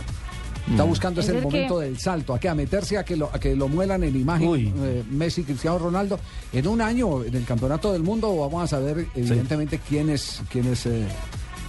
Está 0.69 0.83
buscando 0.83 1.21
Es 1.21 1.27
ese 1.27 1.37
el 1.37 1.43
el 1.43 1.49
que- 1.51 1.57
momento 1.57 1.79
del 1.79 1.99
salto, 1.99 2.33
a 2.33 2.39
que 2.39 2.49
a 2.49 2.55
meterse 2.55 2.97
a 2.97 3.05
que 3.05 3.15
lo, 3.15 3.29
a 3.31 3.39
que 3.39 3.55
lo 3.55 3.67
muelan 3.67 4.03
en 4.03 4.15
imagen 4.15 4.73
eh, 4.79 5.03
Messi, 5.11 5.43
Cristiano 5.43 5.77
Ronaldo. 5.77 6.19
En 6.51 6.67
un 6.67 6.81
año 6.81 7.23
en 7.23 7.35
el 7.35 7.45
campeonato 7.45 7.93
del 7.93 8.01
mundo 8.01 8.35
vamos 8.35 8.63
a 8.63 8.67
saber 8.67 9.05
evidentemente 9.13 9.79
quién 9.87 10.09
es 10.09 10.41
quién 10.49 10.65
es 10.65 10.87
eh, 10.87 11.05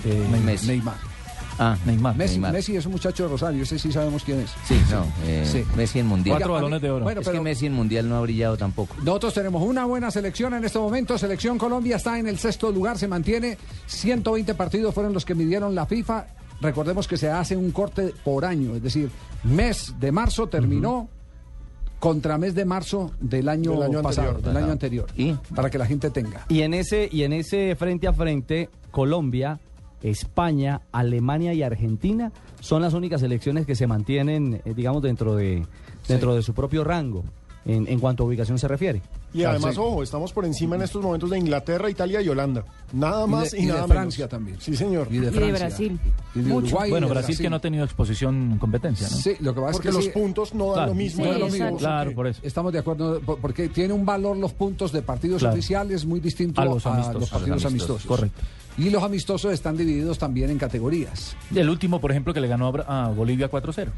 eh, 0.06 0.26
Messi. 0.42 0.68
Neymar. 0.68 0.96
Ah, 1.58 1.76
Neymar. 1.86 2.16
Messi, 2.16 2.34
Neymar. 2.34 2.52
Messi 2.52 2.76
es 2.76 2.84
un 2.86 2.92
muchacho 2.92 3.22
de 3.24 3.28
Rosario, 3.30 3.62
ese 3.62 3.78
sí 3.78 3.90
sabemos 3.92 4.22
quién 4.24 4.40
es. 4.40 4.50
Sí, 4.66 4.80
no. 4.90 5.04
eh, 5.24 5.44
Sí. 5.50 5.64
Messi 5.76 5.98
en 6.00 6.06
Mundial. 6.06 6.36
Cuatro 6.38 6.52
balones 6.54 6.82
de 6.82 6.90
oro. 6.90 7.04
bueno, 7.04 7.20
es 7.20 7.26
pero- 7.26 7.38
que 7.38 7.44
Messi 7.44 7.66
en 7.66 7.72
Mundial 7.72 8.08
no 8.08 8.16
ha 8.16 8.20
brillado 8.20 8.56
tampoco. 8.56 8.94
Nosotros 9.02 9.34
tenemos 9.34 9.62
una 9.62 9.84
buena 9.86 10.10
selección 10.10 10.54
en 10.54 10.64
este 10.64 10.78
momento. 10.78 11.16
Selección 11.18 11.56
Colombia 11.58 11.96
está 11.96 12.18
en 12.18 12.26
el 12.26 12.38
sexto 12.38 12.70
lugar, 12.70 12.98
se 12.98 13.08
mantiene. 13.08 13.56
120 13.86 14.54
partidos 14.54 14.94
fueron 14.94 15.12
los 15.12 15.24
que 15.24 15.34
midieron 15.34 15.74
la 15.74 15.86
FIFA. 15.86 16.26
Recordemos 16.60 17.06
que 17.08 17.16
se 17.16 17.30
hace 17.30 17.56
un 17.56 17.70
corte 17.70 18.12
por 18.24 18.44
año, 18.44 18.74
es 18.76 18.82
decir, 18.82 19.10
mes 19.44 19.94
de 20.00 20.10
marzo 20.12 20.48
terminó 20.48 21.08
contra 21.98 22.38
mes 22.38 22.54
de 22.54 22.64
marzo 22.64 23.12
del 23.20 23.48
año, 23.48 23.72
Del 23.72 23.82
año 23.84 24.02
pasado, 24.02 24.28
anterior. 24.28 24.48
del 24.48 24.56
año 24.56 24.64
Ajá. 24.66 24.72
anterior, 24.72 25.06
¿Y? 25.16 25.32
para 25.54 25.70
que 25.70 25.78
la 25.78 25.86
gente 25.86 26.10
tenga. 26.10 26.44
Y 26.48 26.60
en 26.62 26.74
ese 26.74 27.08
y 27.10 27.22
en 27.24 27.32
ese 27.32 27.74
frente 27.76 28.06
a 28.06 28.12
frente 28.12 28.68
Colombia, 28.90 29.58
España, 30.02 30.82
Alemania 30.92 31.52
y 31.54 31.62
Argentina 31.62 32.32
son 32.60 32.82
las 32.82 32.94
únicas 32.94 33.20
selecciones 33.20 33.66
que 33.66 33.74
se 33.74 33.86
mantienen, 33.86 34.60
eh, 34.64 34.74
digamos, 34.74 35.02
dentro 35.02 35.34
de 35.34 35.66
dentro 36.08 36.34
de 36.34 36.42
su 36.42 36.54
propio 36.54 36.84
rango 36.84 37.24
en, 37.64 37.88
en 37.88 37.98
cuanto 37.98 38.22
a 38.22 38.26
ubicación 38.26 38.58
se 38.60 38.68
refiere. 38.68 39.02
Y 39.34 39.42
además, 39.42 39.74
Sí. 39.74 39.80
ojo, 39.80 40.02
estamos 40.04 40.32
por 40.32 40.44
encima 40.44 40.76
en 40.76 40.82
estos 40.82 41.02
momentos 41.02 41.28
de 41.30 41.38
Inglaterra, 41.38 41.90
Italia 41.90 42.22
y 42.22 42.28
Holanda. 42.28 42.64
Nada 42.92 43.26
Y 43.26 43.28
más 43.28 43.50
de- 43.50 43.58
y, 43.58 43.62
y 43.64 43.66
de 43.66 43.72
nada 43.72 43.88
Francia 43.88 44.22
menos. 44.26 44.30
también. 44.30 44.56
Sí, 44.60 44.76
señor. 44.76 45.08
Y 45.10 45.18
de, 45.18 45.26
Y. 45.26 45.50
Brasil. 45.50 45.98
Y 46.36 46.38
de 46.38 46.48
Mucho. 46.48 46.66
Uruguay 46.68 46.88
y 46.88 46.90
Bueno, 46.92 47.08
de 47.08 47.12
Brasil, 47.14 47.36
que 47.36 47.50
no 47.50 47.56
ha 47.56 47.60
tenido 47.60 47.84
exposición 47.84 48.52
en 48.52 48.58
competencia, 48.58 49.08
¿no? 49.10 49.16
Sí, 49.16 49.32
lo 49.40 49.52
que 49.52 49.60
pasa 49.60 49.72
Porque 49.72 49.88
es 49.88 49.94
que 49.94 49.98
los 49.98 50.04
sí, 50.04 50.10
puntos 50.18 50.54
no 50.54 50.72
dan 50.76 50.90
lo 50.90 50.94
mismo. 50.94 51.24
Sí, 51.24 51.28
no 51.28 51.34
es 51.34 51.40
lo 51.40 51.48
mismo. 51.48 51.76
Claro, 51.76 52.14
por 52.14 52.28
eso. 52.28 52.40
Estamos 52.44 52.72
de 52.72 52.78
acuerdo, 52.78 53.20
por- 53.20 53.40
porque 53.40 53.68
tiene 53.68 53.92
un 53.92 54.06
valor 54.06 54.36
los 54.36 54.52
puntos 54.52 54.92
de 54.92 55.02
partidos 55.02 55.40
Claro. 55.40 55.54
oficiales 55.54 56.06
muy 56.06 56.20
distinto 56.20 56.60
A 56.60 56.64
a 56.64 56.66
los 56.68 56.84
partidos 56.84 57.08
A 57.08 57.12
los 57.14 57.32
amistosos. 57.34 57.66
amistosos. 57.66 58.06
Correcto. 58.06 58.42
Y 58.78 58.90
los 58.90 59.02
amistosos 59.02 59.52
están 59.52 59.76
divididos 59.76 60.18
también 60.18 60.50
en 60.50 60.58
categorías. 60.58 61.34
El 61.54 61.70
último, 61.70 62.00
por 62.00 62.10
ejemplo, 62.10 62.34
que 62.34 62.40
le 62.40 62.48
ganó 62.48 62.72
a 62.86 63.08
Bolivia 63.08 63.50
4-0. 63.50 63.88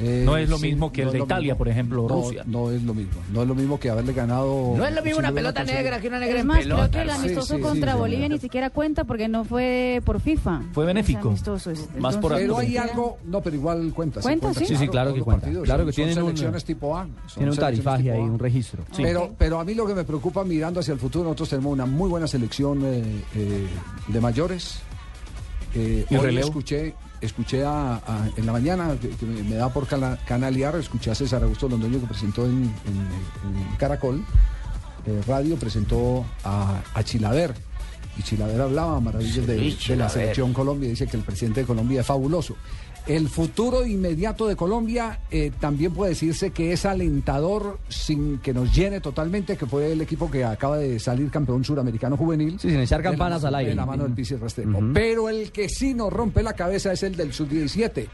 Eh, 0.00 0.22
No 0.24 0.36
es 0.36 0.48
lo 0.48 0.58
sí, 0.58 0.68
mismo 0.68 0.92
que 0.92 1.02
el 1.02 1.10
de 1.10 1.18
Italia, 1.18 1.54
mismo. 1.54 1.58
por 1.58 1.68
ejemplo, 1.68 2.02
No, 2.02 2.08
Rusia. 2.08 2.44
No 2.46 2.70
es 2.70 2.80
lo 2.84 2.94
mismo. 2.94 3.20
No 3.32 3.42
es 3.42 3.48
lo 3.48 3.54
mismo 3.56 3.80
que 3.80 3.90
haberle 3.90 4.12
ganado. 4.12 4.74
No 4.76 4.86
es 4.86 4.94
lo 4.94 5.02
mismo 5.02 5.18
una 5.18 5.32
pelota 5.32 5.64
negra 5.64 6.00
que 6.00 6.06
una 6.06 6.20
negra 6.20 6.36
Es 6.36 6.40
en 6.42 6.46
más, 6.46 6.58
pelota. 6.60 6.88
creo 6.88 6.90
que 6.92 7.02
el 7.02 7.10
amistoso 7.10 7.56
sí, 7.56 7.60
contra 7.60 7.92
sí, 7.94 7.98
Bolivia 7.98 8.26
sí. 8.28 8.32
ni 8.34 8.38
siquiera 8.38 8.70
cuenta 8.70 9.02
porque 9.02 9.26
no 9.26 9.44
fue 9.44 10.00
por 10.04 10.20
FIFA. 10.20 10.62
Fue 10.72 10.86
benéfico. 10.86 11.30
Amistoso 11.30 11.72
es- 11.72 11.88
Más 11.98 12.16
por 12.16 12.30
entonces, 12.38 12.46
Pero 12.48 12.60
Sí, 12.60 12.66
hay 12.66 12.76
algo. 12.76 13.18
No, 13.24 13.40
pero 13.40 13.56
igual 13.56 13.92
cuenta. 13.92 14.20
¿Cuenta, 14.20 14.54
sí? 14.54 14.66
Sí, 14.66 14.76
sí, 14.76 14.86
claro 14.86 15.12
que 15.12 15.20
cuenta. 15.20 15.40
partidos. 15.46 15.64
Claro 15.64 15.84
que 15.84 15.90
son 15.92 15.96
tienen 16.04 16.18
un- 16.18 16.24
selecciones 16.28 16.64
tipo 16.64 16.96
A. 16.96 17.08
Tiene 17.34 17.50
un 17.50 17.56
tarifaje 17.56 18.12
ahí, 18.12 18.20
A. 18.20 18.22
un 18.22 18.38
registro. 18.38 18.84
Pero, 18.96 19.34
pero 19.36 19.58
a 19.58 19.64
mí 19.64 19.74
lo 19.74 19.84
que 19.84 19.94
me 19.94 20.04
preocupa 20.04 20.44
mirando 20.44 20.78
hacia 20.78 20.92
el 20.94 21.00
futuro, 21.00 21.24
nosotros 21.24 21.48
tenemos 21.48 21.72
una 21.72 21.86
muy 21.86 22.08
buena 22.08 22.28
selección 22.28 22.82
eh, 22.84 23.02
eh, 23.34 23.66
de 24.06 24.20
mayores. 24.32 24.80
Eh, 25.74 26.04
¿Y 26.10 26.14
hoy 26.16 26.20
relevo? 26.26 26.48
escuché, 26.48 26.94
escuché 27.20 27.64
a- 27.64 27.94
a- 27.96 28.28
en 28.36 28.44
la 28.46 28.52
mañana, 28.52 28.96
que, 29.00 29.24
me, 29.26 29.42
me 29.42 29.54
da 29.56 29.68
por 29.72 29.86
cana- 29.86 30.18
canalear, 30.26 30.76
escuché 30.76 31.10
a 31.10 31.14
César 31.14 31.42
Augusto 31.42 31.68
Londoño 31.68 32.00
que 32.00 32.06
presentó 32.06 32.44
en, 32.44 32.64
en- 32.88 33.68
en 33.68 33.76
Caracol 33.78 34.24
eh, 35.06 35.22
Radio, 35.26 35.56
presentó 35.56 36.24
a, 36.44 36.82
a 36.94 37.02
Chilaver. 37.02 37.54
Y 38.18 38.22
Chilaver 38.22 38.60
hablaba 38.60 38.98
maravillas 39.00 39.46
de, 39.46 39.56
de 39.56 39.96
la 39.96 40.08
selección 40.08 40.52
Colombia, 40.52 40.88
dice 40.90 41.06
que 41.06 41.16
el 41.16 41.22
presidente 41.22 41.60
de 41.60 41.66
Colombia 41.66 42.00
es 42.00 42.06
fabuloso. 42.06 42.56
El 43.08 43.30
futuro 43.30 43.86
inmediato 43.86 44.46
de 44.46 44.54
Colombia 44.54 45.20
eh, 45.30 45.50
también 45.58 45.94
puede 45.94 46.10
decirse 46.10 46.50
que 46.50 46.74
es 46.74 46.84
alentador 46.84 47.78
sin 47.88 48.36
que 48.38 48.52
nos 48.52 48.74
llene 48.76 49.00
totalmente, 49.00 49.56
que 49.56 49.64
fue 49.64 49.92
el 49.92 50.02
equipo 50.02 50.30
que 50.30 50.44
acaba 50.44 50.76
de 50.76 50.98
salir 51.00 51.30
campeón 51.30 51.64
suramericano 51.64 52.18
juvenil. 52.18 52.60
Sí, 52.60 52.68
sin 52.68 52.80
echar 52.80 52.98
la 52.98 53.04
campanas 53.04 53.42
al 53.44 53.54
aire. 53.54 53.70
De 53.70 53.76
la 53.76 53.86
mano 53.86 54.04
del 54.04 54.12
Pizzi 54.12 54.36
Restrepo. 54.36 54.76
Ujú. 54.76 54.92
Pero 54.92 55.30
el 55.30 55.50
que 55.52 55.70
sí 55.70 55.94
nos 55.94 56.12
rompe 56.12 56.42
la 56.42 56.52
cabeza 56.52 56.92
es 56.92 57.02
el 57.02 57.16
del 57.16 57.32
sub-17. 57.32 58.08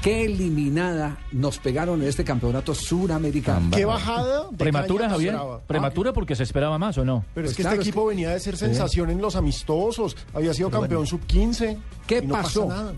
Qué 0.00 0.24
eliminada 0.24 1.18
nos 1.32 1.58
pegaron 1.58 2.00
en 2.00 2.08
este 2.08 2.24
campeonato 2.24 2.74
suramericano. 2.74 3.76
Qué 3.76 3.84
bajada. 3.84 4.48
Prematura, 4.56 5.10
Javier. 5.10 5.36
Prematura 5.66 6.14
porque 6.14 6.34
se 6.34 6.44
esperaba 6.44 6.78
más, 6.78 6.96
¿o 6.96 7.04
no? 7.04 7.26
Pero 7.34 7.46
es 7.46 7.50
Pues 7.50 7.56
que 7.58 7.62
claro, 7.62 7.74
este 7.74 7.82
es 7.82 7.88
equipo 7.88 8.06
venía 8.06 8.30
de 8.30 8.40
ser 8.40 8.56
sensación 8.56 9.10
en 9.10 9.20
los 9.20 9.36
amistosos. 9.36 10.16
Había 10.32 10.54
sido 10.54 10.70
campeón 10.70 11.06
sub-15. 11.06 11.76
¿Qué 12.06 12.20
y 12.24 12.26
no 12.26 12.32
pasa 12.32 12.42
pasó? 12.44 12.66
nada. 12.68 12.94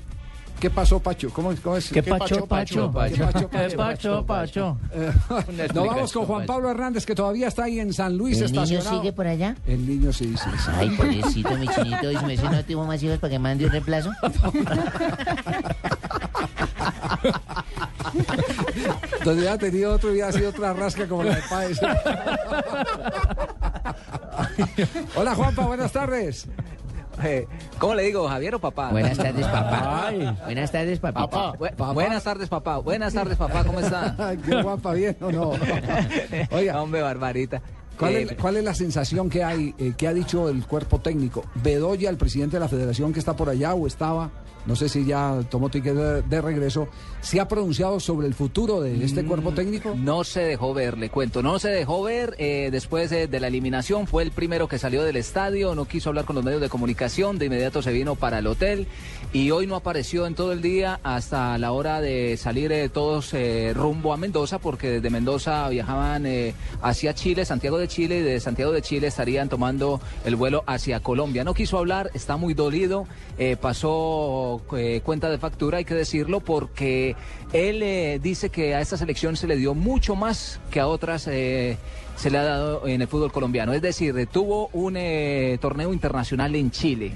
¿Qué 0.62 0.70
pasó, 0.70 1.00
Pacho? 1.00 1.28
¿Cómo, 1.30 1.52
cómo 1.60 1.76
es? 1.76 1.90
¿Qué 1.90 2.04
pacho, 2.04 2.46
pacho? 2.46 2.86
¿Qué 2.86 2.92
pacho, 3.18 3.50
¿Qué 3.50 3.76
pacho, 3.76 4.24
pacho? 4.24 4.78
Nos 5.74 5.86
vamos 5.88 6.12
con 6.12 6.24
Juan 6.24 6.46
Pablo 6.46 6.70
Hernández, 6.70 7.04
que 7.04 7.16
todavía 7.16 7.48
está 7.48 7.64
ahí 7.64 7.80
en 7.80 7.92
San 7.92 8.16
Luis 8.16 8.40
¿El 8.40 8.52
niño 8.52 8.80
sigue 8.80 9.12
por 9.12 9.26
allá? 9.26 9.56
El 9.66 9.84
niño 9.84 10.12
sí, 10.12 10.32
sí, 10.36 10.50
sí. 10.64 10.70
Ay, 10.72 10.90
pobrecito, 10.90 11.50
mi 11.58 11.66
chinito. 11.66 12.12
¿Y 12.12 12.16
si 12.16 12.24
me 12.26 12.32
dice 12.34 12.48
no 12.48 12.64
tuvo 12.64 12.86
más 12.86 13.02
hijos 13.02 13.18
para 13.18 13.32
que 13.32 13.40
mande 13.40 13.64
un 13.64 13.72
reemplazo? 13.72 14.12
Donde 19.24 19.40
hubiera 19.40 19.58
tenido 19.58 19.94
otro, 19.94 20.12
hubiera 20.12 20.30
sido 20.30 20.50
otra 20.50 20.74
rasca 20.74 21.08
como 21.08 21.24
la 21.24 21.34
de 21.34 21.42
Páez. 21.50 21.80
Hola, 25.16 25.34
Juanpa, 25.34 25.66
buenas 25.66 25.90
tardes. 25.90 26.46
Eh, 27.24 27.46
¿Cómo 27.78 27.94
le 27.94 28.02
digo, 28.04 28.28
Javier 28.28 28.54
o 28.54 28.58
papá? 28.58 28.90
Buenas 28.90 29.16
tardes, 29.18 29.46
papá. 29.46 30.06
Ay. 30.08 30.36
Buenas 30.44 30.72
tardes, 30.72 30.98
papá. 30.98 31.52
Bu- 31.56 31.94
Buenas 31.94 32.22
tardes, 32.24 32.48
papá. 32.48 32.78
Buenas 32.78 33.14
tardes, 33.14 33.36
papá. 33.36 33.64
¿Cómo 33.64 33.80
está? 33.80 34.16
¿Qué 34.44 34.62
Juanpa, 34.62 34.92
bien 34.94 35.16
o 35.20 35.30
no? 35.32 35.50
Oiga. 36.50 36.82
Hombre, 36.82 37.02
barbarita. 37.02 37.60
¿Cuál, 37.98 38.14
Eh, 38.16 38.22
es, 38.22 38.32
cuál 38.40 38.56
es 38.56 38.64
la 38.64 38.74
sensación 38.74 39.28
que 39.28 39.44
hay, 39.44 39.74
eh, 39.78 39.92
que 39.96 40.08
ha 40.08 40.14
dicho 40.14 40.48
el 40.48 40.64
cuerpo 40.66 40.98
técnico? 41.00 41.44
¿Bedoya, 41.56 42.08
el 42.10 42.16
presidente 42.16 42.56
de 42.56 42.60
la 42.60 42.68
federación 42.68 43.12
que 43.12 43.18
está 43.18 43.36
por 43.36 43.48
allá 43.50 43.74
o 43.74 43.86
estaba, 43.86 44.30
no 44.66 44.76
sé 44.76 44.88
si 44.88 45.04
ya 45.04 45.40
tomó 45.50 45.68
ticket 45.68 45.94
de, 45.94 46.22
de 46.22 46.40
regreso, 46.40 46.88
se 47.20 47.40
ha 47.40 47.48
pronunciado 47.48 48.00
sobre 48.00 48.26
el 48.26 48.34
futuro 48.34 48.80
de 48.80 49.04
este 49.04 49.24
cuerpo 49.24 49.52
técnico? 49.52 49.94
No 49.96 50.24
se 50.24 50.40
dejó 50.40 50.74
ver, 50.74 50.98
le 50.98 51.10
cuento. 51.10 51.42
No 51.42 51.58
se 51.58 51.68
dejó 51.68 52.02
ver 52.02 52.34
eh, 52.38 52.68
después 52.70 53.10
de, 53.10 53.26
de 53.26 53.40
la 53.40 53.48
eliminación. 53.48 54.06
Fue 54.06 54.22
el 54.22 54.30
primero 54.30 54.68
que 54.68 54.78
salió 54.78 55.02
del 55.02 55.16
estadio. 55.16 55.74
No 55.74 55.86
quiso 55.86 56.10
hablar 56.10 56.24
con 56.24 56.36
los 56.36 56.44
medios 56.44 56.60
de 56.60 56.68
comunicación. 56.68 57.38
De 57.38 57.46
inmediato 57.46 57.82
se 57.82 57.92
vino 57.92 58.14
para 58.14 58.38
el 58.38 58.46
hotel. 58.46 58.86
Y 59.34 59.50
hoy 59.50 59.66
no 59.66 59.76
apareció 59.76 60.26
en 60.26 60.34
todo 60.34 60.52
el 60.52 60.60
día 60.60 61.00
hasta 61.02 61.56
la 61.56 61.72
hora 61.72 62.02
de 62.02 62.36
salir 62.36 62.70
eh, 62.70 62.90
todos 62.90 63.32
eh, 63.32 63.72
rumbo 63.74 64.12
a 64.12 64.18
Mendoza, 64.18 64.58
porque 64.58 64.90
desde 64.90 65.08
Mendoza 65.08 65.66
viajaban 65.70 66.26
eh, 66.26 66.52
hacia 66.82 67.14
Chile, 67.14 67.46
Santiago 67.46 67.78
de 67.78 67.88
Chile, 67.88 68.18
y 68.18 68.22
de 68.22 68.40
Santiago 68.40 68.72
de 68.72 68.82
Chile 68.82 69.06
estarían 69.06 69.48
tomando 69.48 70.02
el 70.26 70.36
vuelo 70.36 70.64
hacia 70.66 71.00
Colombia. 71.00 71.44
No 71.44 71.54
quiso 71.54 71.78
hablar, 71.78 72.10
está 72.12 72.36
muy 72.36 72.52
dolido. 72.52 73.06
eh, 73.38 73.56
pasó 73.58 74.60
cuenta 75.02 75.30
de 75.30 75.38
factura, 75.38 75.78
hay 75.78 75.86
que 75.86 75.94
decirlo, 75.94 76.40
porque 76.40 77.16
él 77.54 78.20
dice 78.20 78.50
que 78.50 78.74
a 78.74 78.82
esta 78.82 78.98
selección 78.98 79.36
se 79.36 79.46
le 79.46 79.56
dio 79.56 79.72
mucho 79.72 80.14
más 80.14 80.60
que 80.70 80.78
a 80.78 80.86
otras 80.86 81.22
se 81.22 81.78
le 82.30 82.38
ha 82.38 82.44
dado 82.44 82.86
en 82.86 83.00
el 83.00 83.08
fútbol 83.08 83.32
colombiano. 83.32 83.72
Es 83.72 83.80
decir, 83.80 84.28
tuvo 84.30 84.68
un 84.74 84.98
torneo 85.58 85.92
internacional 85.92 86.54
en 86.54 86.70
Chile, 86.70 87.12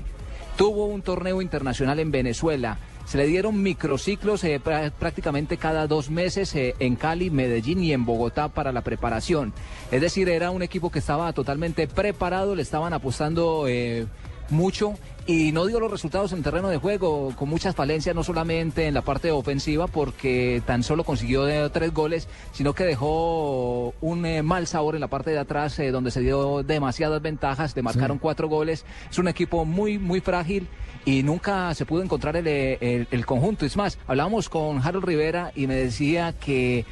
tuvo 0.57 0.87
un 0.87 1.03
torneo 1.03 1.43
internacional 1.43 1.99
en 2.01 2.11
Venezuela. 2.11 2.79
Se 3.05 3.19
le 3.19 3.27
dieron 3.27 3.63
microciclos 3.63 4.43
eh, 4.43 4.61
prá- 4.61 4.91
prácticamente 4.91 5.59
cada 5.59 5.87
dos 5.87 6.11
meses 6.11 6.55
eh, 6.57 6.75
en 6.81 6.97
Cali, 6.97 7.31
Medellín 7.31 7.83
y 7.85 7.93
en 7.93 8.05
Bogotá 8.05 8.49
para 8.49 8.73
la 8.73 8.81
preparación. 8.83 9.53
Es 9.93 10.01
decir, 10.01 10.29
era 10.29 10.51
un 10.51 10.63
equipo 10.63 10.91
que 10.91 10.99
estaba 10.99 11.33
totalmente 11.33 11.87
preparado, 11.87 12.57
le 12.57 12.63
estaban 12.63 12.93
apostando 12.93 13.67
eh, 13.69 14.07
mucho 14.51 14.95
y 15.29 15.51
no 15.51 15.67
dio 15.67 15.81
los 15.81 15.91
resultados 15.91 16.33
en 16.33 16.45
terreno 16.45 16.69
de 16.69 16.77
juego, 16.77 17.33
con 17.37 17.49
muchas 17.49 17.75
falencias, 17.75 18.15
no 18.15 18.23
solamente 18.23 18.87
en 18.87 18.95
la 18.95 19.03
parte 19.03 19.33
ofensiva, 19.33 19.89
porque 19.89 20.63
tan 20.67 20.85
solo 20.85 21.03
consiguió 21.03 21.69
tres 21.73 21.93
goles, 21.93 22.29
sino 22.53 22.73
que 22.75 22.85
dejó 22.85 23.93
un 24.01 24.25
eh, 24.25 24.43
mal 24.45 24.69
sabor 24.69 24.95
en 24.95 25.01
la 25.01 25.09
parte 25.09 25.33
de 25.33 25.39
atrás, 25.39 25.77
eh, 25.81 25.91
donde 25.91 26.13
se 26.13 26.21
dio 26.21 26.63
demasiadas 26.63 27.21
ventajas, 27.23 27.75
le 27.75 27.83
marcaron 27.83 28.19
cuatro 28.19 28.49
goles. 28.49 28.85
Es 29.11 29.19
un 29.19 29.27
equipo 29.27 29.65
muy, 29.65 29.99
muy 29.99 30.21
frágil 30.21 30.69
y 31.05 31.25
nunca 31.25 31.75
se 31.75 31.87
pudo 31.87 32.03
encontrar 32.05 32.37
el, 32.37 32.47
eh, 32.47 32.79
el- 32.81 33.09
el 33.11 33.27
conjunto. 33.27 33.67
Es 33.67 33.77
más, 33.77 33.99
hablábamos 34.07 34.49
con 34.49 34.81
Harold 34.81 35.05
Rivera 35.07 35.51
y 35.57 35.67
me 35.67 35.75
decía 35.75 36.35
que 36.39 36.85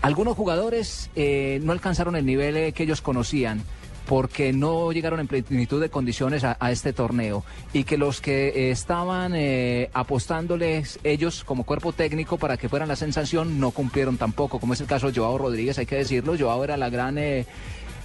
algunos 0.00 0.36
jugadores 0.36 1.10
eh, 1.16 1.58
no 1.64 1.72
alcanzaron 1.72 2.14
el 2.14 2.24
nivel 2.24 2.72
que 2.72 2.82
ellos 2.84 3.00
conocían 3.02 3.62
porque 4.10 4.52
no 4.52 4.90
llegaron 4.90 5.20
en 5.20 5.28
plenitud 5.28 5.80
de 5.80 5.88
condiciones 5.88 6.42
a, 6.42 6.56
a 6.58 6.72
este 6.72 6.92
torneo 6.92 7.44
y 7.72 7.84
que 7.84 7.96
los 7.96 8.20
que 8.20 8.48
eh, 8.48 8.70
estaban 8.72 9.34
eh, 9.36 9.88
apostándoles 9.94 10.98
ellos 11.04 11.44
como 11.44 11.62
cuerpo 11.62 11.92
técnico 11.92 12.36
para 12.36 12.56
que 12.56 12.68
fueran 12.68 12.88
la 12.88 12.96
sensación 12.96 13.60
no 13.60 13.70
cumplieron 13.70 14.16
tampoco, 14.16 14.58
como 14.58 14.72
es 14.72 14.80
el 14.80 14.88
caso 14.88 15.12
de 15.12 15.20
Joao 15.20 15.38
Rodríguez, 15.38 15.78
hay 15.78 15.86
que 15.86 15.94
decirlo, 15.94 16.34
Joao 16.36 16.64
era 16.64 16.76
la 16.76 16.90
gran 16.90 17.18
eh, 17.18 17.46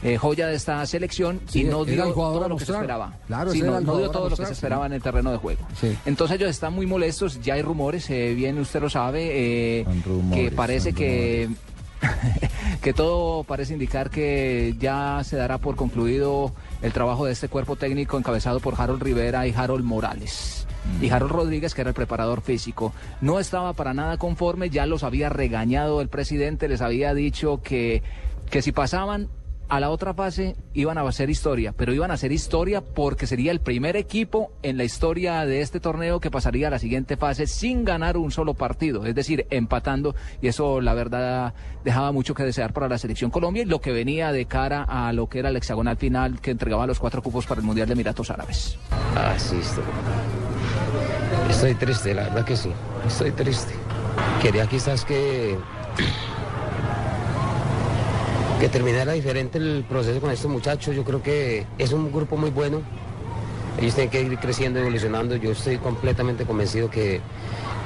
eh, 0.03 0.17
joya 0.17 0.45
de 0.45 0.53
esta 0.55 0.85
selección 0.85 1.41
Sí, 1.47 1.61
y 1.61 1.63
no 1.63 1.83
dio 1.83 2.13
todo 2.13 2.47
lo 2.47 2.57
que 2.57 2.65
se 2.65 2.71
esperaba. 2.71 3.17
Claro, 3.25 3.51
Sí, 3.51 3.63
no, 3.63 3.81
no 3.81 3.97
dio 3.97 4.11
todo 4.11 4.29
lo 4.29 4.35
que 4.35 4.43
se 4.43 4.49
sí. 4.49 4.53
esperaba 4.53 4.85
en 4.85 4.93
el 4.93 5.01
terreno 5.01 5.31
de 5.31 5.37
juego. 5.37 5.65
Sí. 5.81 5.97
Entonces 6.05 6.37
ellos 6.37 6.51
están 6.51 6.73
muy 6.73 6.85
molestos, 6.85 7.41
ya 7.41 7.55
hay 7.55 7.63
rumores, 7.63 8.07
eh, 8.11 8.35
bien 8.35 8.59
usted 8.59 8.79
lo 8.79 8.91
sabe, 8.91 9.79
eh, 9.81 9.85
que 10.31 10.51
parece 10.51 10.93
que 10.93 11.49
que 12.81 12.93
todo 12.93 13.43
parece 13.43 13.73
indicar 13.73 14.09
que 14.09 14.75
ya 14.79 15.21
se 15.23 15.37
dará 15.37 15.57
por 15.57 15.75
concluido 15.75 16.53
el 16.81 16.93
trabajo 16.93 17.25
de 17.25 17.31
este 17.31 17.47
cuerpo 17.47 17.75
técnico 17.75 18.17
encabezado 18.17 18.59
por 18.59 18.79
Harold 18.79 19.01
Rivera 19.01 19.47
y 19.47 19.53
Harold 19.53 19.83
Morales. 19.83 20.67
Y 21.01 21.09
Harold 21.09 21.31
Rodríguez, 21.31 21.73
que 21.73 21.81
era 21.81 21.89
el 21.89 21.95
preparador 21.95 22.41
físico, 22.41 22.93
no 23.19 23.39
estaba 23.39 23.73
para 23.73 23.93
nada 23.93 24.17
conforme, 24.17 24.69
ya 24.69 24.85
los 24.85 25.03
había 25.03 25.29
regañado 25.29 25.99
el 25.99 26.09
presidente, 26.09 26.67
les 26.67 26.81
había 26.81 27.13
dicho 27.15 27.61
que, 27.63 28.03
que 28.51 28.61
si 28.61 28.71
pasaban 28.71 29.27
a 29.69 29.79
la 29.79 29.89
otra 29.89 30.13
fase 30.13 30.55
iban 30.73 30.97
a 30.97 31.01
hacer 31.01 31.29
historia, 31.29 31.73
pero 31.75 31.93
iban 31.93 32.11
a 32.11 32.15
hacer 32.15 32.31
historia 32.31 32.81
porque 32.81 33.27
sería 33.27 33.51
el 33.51 33.59
primer 33.59 33.95
equipo 33.95 34.51
en 34.63 34.77
la 34.77 34.83
historia 34.83 35.45
de 35.45 35.61
este 35.61 35.79
torneo 35.79 36.19
que 36.19 36.31
pasaría 36.31 36.67
a 36.67 36.71
la 36.71 36.79
siguiente 36.79 37.17
fase 37.17 37.47
sin 37.47 37.85
ganar 37.85 38.17
un 38.17 38.31
solo 38.31 38.53
partido, 38.53 39.05
es 39.05 39.15
decir, 39.15 39.47
empatando, 39.49 40.15
y 40.41 40.47
eso 40.47 40.81
la 40.81 40.93
verdad 40.93 41.53
dejaba 41.83 42.11
mucho 42.11 42.33
que 42.33 42.43
desear 42.43 42.73
para 42.73 42.87
la 42.87 42.97
selección 42.97 43.31
Colombia 43.31 43.63
y 43.63 43.65
lo 43.65 43.81
que 43.81 43.91
venía 43.91 44.31
de 44.31 44.45
cara 44.45 44.83
a 44.83 45.13
lo 45.13 45.27
que 45.29 45.39
era 45.39 45.49
el 45.49 45.55
hexagonal 45.55 45.97
final 45.97 46.41
que 46.41 46.51
entregaba 46.51 46.87
los 46.87 46.99
cuatro 46.99 47.21
cupos 47.21 47.45
para 47.45 47.61
el 47.61 47.65
Mundial 47.65 47.87
de 47.87 47.93
Emiratos 47.93 48.29
Árabes. 48.29 48.77
Ah, 49.15 49.33
estoy. 49.35 49.59
Estoy 51.49 51.75
triste, 51.75 52.13
la 52.13 52.23
verdad 52.23 52.45
que 52.45 52.57
sí. 52.57 52.71
Estoy 53.07 53.31
triste. 53.31 53.73
Quería 54.41 54.67
quizás 54.67 55.05
que. 55.05 55.57
Que 58.59 58.69
terminara 58.69 59.13
diferente 59.13 59.57
el 59.57 59.85
proceso 59.87 60.19
con 60.21 60.31
estos 60.31 60.49
muchachos. 60.49 60.95
Yo 60.95 61.03
creo 61.03 61.21
que 61.21 61.65
es 61.77 61.91
un 61.91 62.11
grupo 62.11 62.37
muy 62.37 62.49
bueno. 62.49 62.81
Ellos 63.79 63.93
tienen 63.95 64.09
que 64.09 64.21
ir 64.21 64.37
creciendo, 64.39 64.79
evolucionando. 64.79 65.35
Yo 65.35 65.51
estoy 65.51 65.77
completamente 65.77 66.45
convencido 66.45 66.89
que 66.89 67.19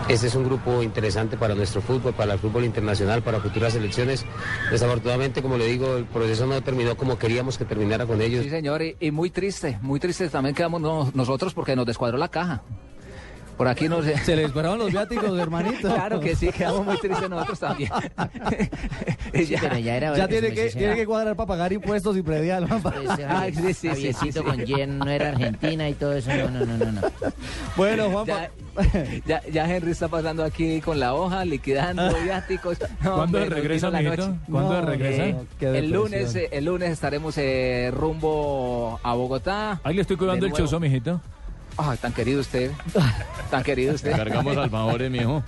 este 0.07 0.27
es 0.27 0.35
un 0.35 0.43
grupo 0.45 0.83
interesante 0.83 1.35
para 1.37 1.55
nuestro 1.55 1.81
fútbol, 1.81 2.13
para 2.13 2.33
el 2.33 2.39
fútbol 2.39 2.63
internacional, 2.65 3.23
para 3.23 3.39
futuras 3.39 3.73
elecciones. 3.75 4.23
Desafortunadamente, 4.71 5.41
como 5.41 5.57
le 5.57 5.65
digo, 5.65 5.97
el 5.97 6.05
proceso 6.05 6.45
no 6.45 6.61
terminó 6.61 6.95
como 6.95 7.17
queríamos 7.17 7.57
que 7.57 7.65
terminara 7.65 8.05
con 8.05 8.21
ellos. 8.21 8.43
Sí, 8.43 8.49
señor, 8.51 8.81
y, 8.83 9.11
muy 9.11 9.31
triste, 9.31 9.79
muy 9.81 9.99
triste 9.99 10.29
también 10.29 10.53
quedamos 10.55 10.81
no- 10.81 11.11
nosotros 11.15 11.53
porque 11.55 11.75
nos 11.75 11.85
descuadró 11.87 12.17
la 12.19 12.27
caja. 12.29 12.61
Por 13.59 13.67
aquí 13.67 13.89
nos... 13.89 14.05
Se 14.05 14.37
le 14.37 14.45
esperaban 14.45 14.79
los 14.79 14.89
viáticos, 14.89 15.37
hermanito. 15.37 15.93
Claro 15.93 16.21
que 16.21 16.33
sí, 16.33 16.49
quedamos 16.49 16.85
muy 16.85 16.97
tristes 16.97 17.29
nosotros 17.29 17.59
también. 17.59 17.91
Sí, 19.33 19.55
pero 19.61 19.77
ya 19.77 19.95
era 19.97 20.15
Ya 20.17 20.27
tiene 20.27 20.47
se 20.49 20.53
que, 20.55 20.69
tiene 20.71 20.95
que 20.95 21.05
cuadrar 21.05 21.35
para 21.35 21.45
pagar 21.47 21.71
impuestos 21.73 22.15
y 22.17 22.21
predial. 22.21 22.63
Ese 22.63 23.25
Javier- 23.27 23.75
Javiercito 23.89 24.43
con 24.43 24.65
Jen 24.65 24.97
no 24.97 25.09
era 25.09 25.29
Argentina 25.29 25.87
y 25.89 25.93
todo 25.93 26.13
eso. 26.13 26.31
No, 26.33 26.49
no, 26.49 26.65
no, 26.65 26.77
no. 26.77 26.91
no. 26.93 27.01
Bueno, 27.75 28.09
Juanpa. 28.11 28.47
Ya, 29.25 29.41
ya, 29.43 29.51
ya 29.51 29.75
Henry 29.75 29.91
está 29.91 30.07
pasando 30.07 30.43
aquí 30.43 30.79
con 30.81 30.99
la 30.99 31.13
hoja, 31.13 31.43
liquidando 31.45 32.09
viáticos. 32.23 32.79
No, 32.79 33.15
¿Cuándo 33.15 33.23
hombre, 33.39 33.45
regresa, 33.49 33.89
la 33.89 33.99
mijito? 34.01 34.27
noche. 34.29 34.39
¿Cuándo 34.49 34.73
No, 34.73 34.81
regresa? 34.87 35.25
Eh, 35.25 35.35
no, 35.61 35.67
el 35.73 35.91
lunes, 35.91 36.35
eh, 36.35 36.49
el 36.51 36.65
lunes 36.65 36.89
estaremos 36.91 37.37
eh, 37.37 37.91
rumbo 37.93 38.99
a 39.03 39.13
Bogotá. 39.15 39.79
Ahí 39.83 39.95
le 39.95 40.01
estoy 40.01 40.15
cuidando 40.17 40.45
el 40.45 40.53
chuzo, 40.53 40.79
mijito. 40.79 41.19
Ay, 41.81 41.97
tan 41.97 42.11
querido 42.13 42.41
usted. 42.41 42.71
Tan 43.49 43.63
querido 43.63 43.95
usted. 43.95 44.11
Cargamos 44.15 44.55
alfajores, 44.57 45.09
mijo. 45.09 45.41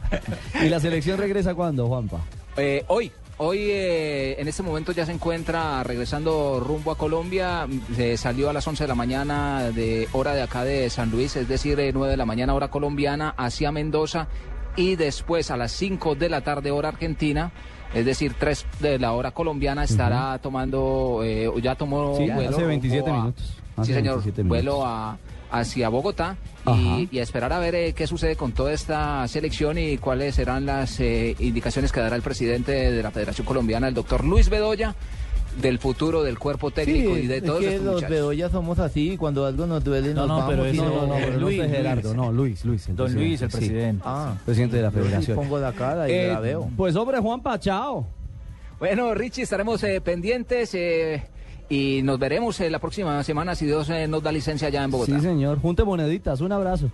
¿Y 0.64 0.70
la 0.70 0.80
selección 0.80 1.20
regresa 1.20 1.54
cuándo, 1.54 1.88
Juanpa? 1.88 2.20
Eh, 2.58 2.86
hoy, 2.88 3.12
hoy 3.38 3.58
eh, 3.70 4.36
en 4.40 4.48
este 4.48 4.64
momento 4.64 4.92
ya 4.94 5.06
se 5.06 5.12
encuentra 5.12 5.84
regresando 5.84 6.62
rumbo 6.66 6.92
a 6.92 6.98
Colombia. 6.98 7.68
Se 7.96 8.16
salió 8.18 8.50
a 8.50 8.54
las 8.54 8.66
11 8.66 8.86
de 8.86 8.88
la 8.88 8.96
mañana 8.96 9.72
de 9.72 10.08
hora 10.14 10.34
de 10.34 10.42
acá 10.42 10.64
de 10.64 10.90
San 10.90 11.12
Luis, 11.12 11.36
es 11.36 11.48
decir, 11.50 11.80
eh, 11.82 11.92
9 11.94 12.12
de 12.12 12.18
la 12.18 12.26
mañana 12.26 12.54
hora 12.54 12.70
colombiana 12.70 13.34
hacia 13.38 13.72
Mendoza 13.74 14.28
y 14.78 14.96
después 14.96 15.52
a 15.52 15.58
las 15.58 15.74
5 15.74 16.16
de 16.16 16.30
la 16.30 16.42
tarde 16.42 16.72
hora 16.72 16.90
argentina. 16.90 17.52
Es 17.94 18.06
decir, 18.06 18.36
3 18.40 18.66
de 18.80 19.00
la 19.00 19.12
hora 19.12 19.32
colombiana 19.32 19.84
estará 19.84 20.38
tomando, 20.40 21.24
eh, 21.26 21.50
o 21.50 21.60
ya 21.60 21.76
tomó 21.76 22.16
Sí, 22.16 22.24
vuelo. 22.30 22.40
hace 22.52 22.52
rumbo 22.52 22.68
27 22.68 23.10
a- 23.10 23.14
minutos. 23.14 23.58
Hace 23.76 23.88
sí, 23.88 23.94
señor, 23.94 24.14
27 24.24 24.44
vuelo 24.48 24.72
minutos. 24.76 24.88
a, 24.90 25.18
hacia 25.52 25.90
Bogotá 25.90 26.38
y, 26.66 27.10
y 27.12 27.20
a 27.20 27.24
esperar 27.24 27.52
a 27.54 27.60
ver 27.60 27.76
eh, 27.76 27.94
qué 27.94 28.08
sucede 28.08 28.36
con 28.36 28.52
toda 28.54 28.72
esta 28.74 29.28
selección 29.28 29.78
y 29.78 29.98
cuáles 29.98 30.36
serán 30.36 30.66
las 30.66 31.00
eh, 31.00 31.36
indicaciones 31.40 31.92
que 31.92 32.00
dará 32.00 32.16
el 32.16 32.22
presidente 32.22 32.72
de 32.92 33.04
la 33.04 33.12
Federación 33.12 33.46
Colombiana, 33.46 33.88
el 33.88 33.94
doctor 33.94 34.24
Luis 34.24 34.50
Bedoya, 34.50 34.96
del 35.62 35.80
futuro 35.80 36.24
del 36.24 36.40
cuerpo 36.40 36.72
técnico 36.72 37.18
y 37.18 37.28
de 37.28 37.38
es 37.38 37.44
todos 37.44 37.60
que 37.60 37.68
estos 37.68 37.84
los 37.86 37.94
muchachos. 37.96 38.10
Bedoya 38.10 38.50
somos 38.50 38.80
así, 38.80 39.18
cuando 39.18 39.46
algo 39.46 39.68
nos 39.68 39.84
duele 39.84 40.14
No, 40.14 40.22
nos 40.22 40.28
no, 40.30 40.36
vamos 40.38 40.50
pero 40.52 40.66
eso 40.66 40.86
no- 40.86 40.90
no, 40.96 41.08
no, 41.08 41.16
pero 41.16 41.34
no 41.34 41.40
Luis, 41.40 41.58
fue 41.58 41.70
Gerardo, 41.70 42.02
Luis. 42.14 42.16
no, 42.16 42.32
Luis, 42.32 42.66
Luis. 42.66 42.88
el 42.88 42.96
Don 42.96 43.14
Luis, 43.14 43.42
el 43.42 43.52
sí. 43.52 43.58
presidente. 43.58 44.04
Ah. 44.06 44.36
presidente 44.46 44.78
de 44.78 44.82
la 44.84 44.92
sí 44.92 44.96
federación. 44.98 45.36
pongo 45.36 45.60
la 45.60 45.74
cara 45.74 46.08
y 46.10 46.14
Eh, 46.14 46.28
la 46.30 46.40
veo. 46.40 46.70
Pues 46.78 46.96
hombre, 46.96 47.20
Juanpa, 47.20 47.60
chao. 47.60 48.08
Bueno, 48.80 49.14
Richie, 49.14 49.44
estaremos 49.44 49.84
eh, 49.84 50.00
pendientes 50.00 50.74
eh, 50.74 51.22
y 51.72 52.02
nos 52.04 52.20
veremos 52.20 52.60
eh, 52.60 52.70
la 52.70 52.80
próxima 52.80 53.24
semana 53.24 53.56
si 53.56 53.66
Dios 53.66 53.90
eh, 53.90 54.06
nos 54.06 54.22
da 54.22 54.30
licencia 54.34 54.68
allá 54.68 54.84
en 54.84 54.92
Bogotá. 54.92 55.16
Sí, 55.16 55.22
señor. 55.22 55.62
Junte 55.62 55.86
moneditas, 55.86 56.42
un 56.42 56.52
abrazo. 56.52 56.92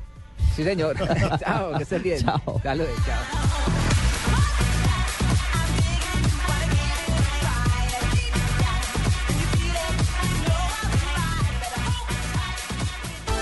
Sí, 0.55 0.63
señor. 0.63 0.95
chao, 1.39 1.75
que 1.75 1.83
estés 1.83 2.03
bien. 2.03 2.19
Chao. 2.19 2.61
Saludos, 2.61 2.89
chao. 3.03 3.86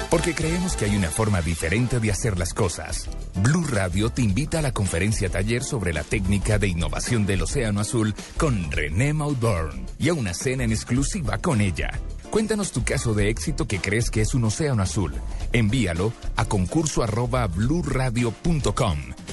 Porque 0.10 0.34
creemos 0.34 0.76
que 0.76 0.86
hay 0.86 0.96
una 0.96 1.10
forma 1.10 1.42
diferente 1.42 2.00
de 2.00 2.12
hacer 2.12 2.38
las 2.38 2.54
cosas. 2.54 3.10
Blue 3.36 3.66
Radio 3.68 4.10
te 4.10 4.22
invita 4.22 4.60
a 4.60 4.62
la 4.62 4.72
conferencia 4.72 5.30
taller 5.30 5.64
sobre 5.64 5.94
la 5.94 6.04
técnica 6.04 6.60
de 6.60 6.68
innovación 6.68 7.26
del 7.26 7.42
Océano 7.42 7.82
Azul 7.82 8.14
con 8.38 8.72
René 8.72 9.14
Maudorn 9.14 9.86
y 10.00 10.10
a 10.10 10.14
una 10.14 10.34
cena 10.34 10.64
en 10.64 10.72
exclusiva 10.72 11.38
con 11.40 11.60
ella. 11.60 12.00
Cuéntanos 12.30 12.72
tu 12.72 12.84
caso 12.84 13.14
de 13.14 13.30
éxito 13.30 13.68
que 13.68 13.80
crees 13.80 14.12
que 14.12 14.22
es 14.22 14.34
un 14.34 14.44
océano 14.44 14.84
azul. 14.84 15.14
Envíalo 15.54 16.12
a 16.36 16.46
concurso. 16.46 17.06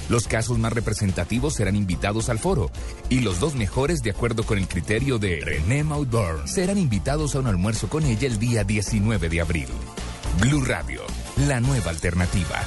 Los 0.09 0.27
casos 0.27 0.57
más 0.57 0.73
representativos 0.73 1.55
serán 1.55 1.75
invitados 1.75 2.29
al 2.29 2.39
foro 2.39 2.71
y 3.09 3.19
los 3.19 3.39
dos 3.39 3.55
mejores, 3.55 4.03
de 4.03 4.11
acuerdo 4.11 4.43
con 4.43 4.57
el 4.57 4.67
criterio 4.67 5.19
de 5.19 5.41
René 5.41 5.83
Maudorn, 5.83 6.47
serán 6.47 6.77
invitados 6.77 7.35
a 7.35 7.39
un 7.39 7.47
almuerzo 7.47 7.89
con 7.89 8.05
ella 8.05 8.27
el 8.27 8.39
día 8.39 8.63
19 8.63 9.29
de 9.29 9.41
abril. 9.41 9.67
Blue 10.39 10.63
Radio, 10.65 11.01
la 11.47 11.59
nueva 11.59 11.91
alternativa. 11.91 12.59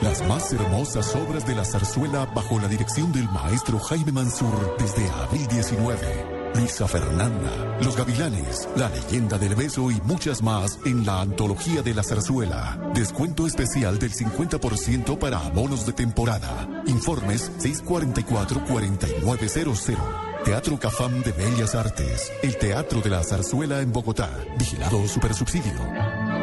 Las 0.00 0.26
más 0.26 0.52
hermosas 0.52 1.14
obras 1.14 1.46
de 1.46 1.54
la 1.54 1.64
zarzuela 1.64 2.26
bajo 2.26 2.58
la 2.58 2.68
dirección 2.68 3.12
del 3.12 3.28
maestro 3.30 3.78
Jaime 3.78 4.12
Mansur 4.12 4.76
desde 4.78 5.08
abril 5.10 5.46
19. 5.48 6.33
Luisa 6.54 6.86
Fernanda, 6.86 7.78
Los 7.82 7.96
Gavilanes, 7.96 8.68
La 8.76 8.88
leyenda 8.88 9.38
del 9.38 9.54
beso 9.54 9.90
y 9.90 10.00
muchas 10.04 10.42
más 10.42 10.78
en 10.84 11.04
la 11.04 11.20
antología 11.20 11.82
de 11.82 11.94
la 11.94 12.02
zarzuela. 12.02 12.78
Descuento 12.94 13.46
especial 13.46 13.98
del 13.98 14.12
50% 14.12 15.18
para 15.18 15.38
abonos 15.38 15.84
de 15.84 15.92
temporada. 15.92 16.68
Informes 16.86 17.50
644-4900. 17.58 19.98
Teatro 20.44 20.78
Cafam 20.78 21.22
de 21.22 21.32
Bellas 21.32 21.74
Artes. 21.74 22.32
El 22.42 22.56
Teatro 22.56 23.00
de 23.00 23.10
la 23.10 23.24
Zarzuela 23.24 23.80
en 23.80 23.92
Bogotá. 23.92 24.30
Vigilado 24.58 25.08
Supersubsidio. 25.08 26.33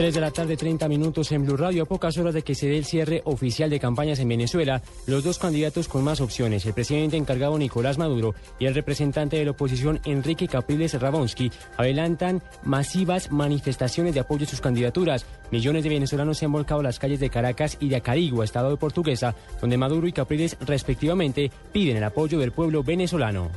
3 0.00 0.14
de 0.14 0.20
la 0.22 0.30
tarde, 0.30 0.56
30 0.56 0.88
minutos 0.88 1.30
en 1.30 1.44
Blue 1.44 1.58
Radio. 1.58 1.82
A 1.82 1.84
pocas 1.84 2.16
horas 2.16 2.32
de 2.32 2.40
que 2.40 2.54
se 2.54 2.66
dé 2.66 2.78
el 2.78 2.86
cierre 2.86 3.20
oficial 3.26 3.68
de 3.68 3.78
campañas 3.78 4.18
en 4.18 4.28
Venezuela, 4.28 4.80
los 5.06 5.24
dos 5.24 5.38
candidatos 5.38 5.88
con 5.88 6.02
más 6.02 6.22
opciones, 6.22 6.64
el 6.64 6.72
presidente 6.72 7.18
encargado 7.18 7.58
Nicolás 7.58 7.98
Maduro 7.98 8.34
y 8.58 8.64
el 8.64 8.74
representante 8.74 9.36
de 9.36 9.44
la 9.44 9.50
oposición 9.50 10.00
Enrique 10.06 10.48
Capriles 10.48 10.98
Rabonsky, 10.98 11.52
adelantan 11.76 12.42
masivas 12.62 13.30
manifestaciones 13.30 14.14
de 14.14 14.20
apoyo 14.20 14.46
a 14.46 14.48
sus 14.48 14.62
candidaturas. 14.62 15.26
Millones 15.50 15.84
de 15.84 15.90
venezolanos 15.90 16.38
se 16.38 16.46
han 16.46 16.52
volcado 16.52 16.80
a 16.80 16.84
las 16.84 16.98
calles 16.98 17.20
de 17.20 17.28
Caracas 17.28 17.76
y 17.78 17.90
de 17.90 17.96
Acarigua, 17.96 18.46
estado 18.46 18.70
de 18.70 18.78
Portuguesa, 18.78 19.34
donde 19.60 19.76
Maduro 19.76 20.08
y 20.08 20.12
Capriles, 20.12 20.56
respectivamente, 20.60 21.50
piden 21.72 21.98
el 21.98 22.04
apoyo 22.04 22.38
del 22.38 22.52
pueblo 22.52 22.82
venezolano. 22.82 23.50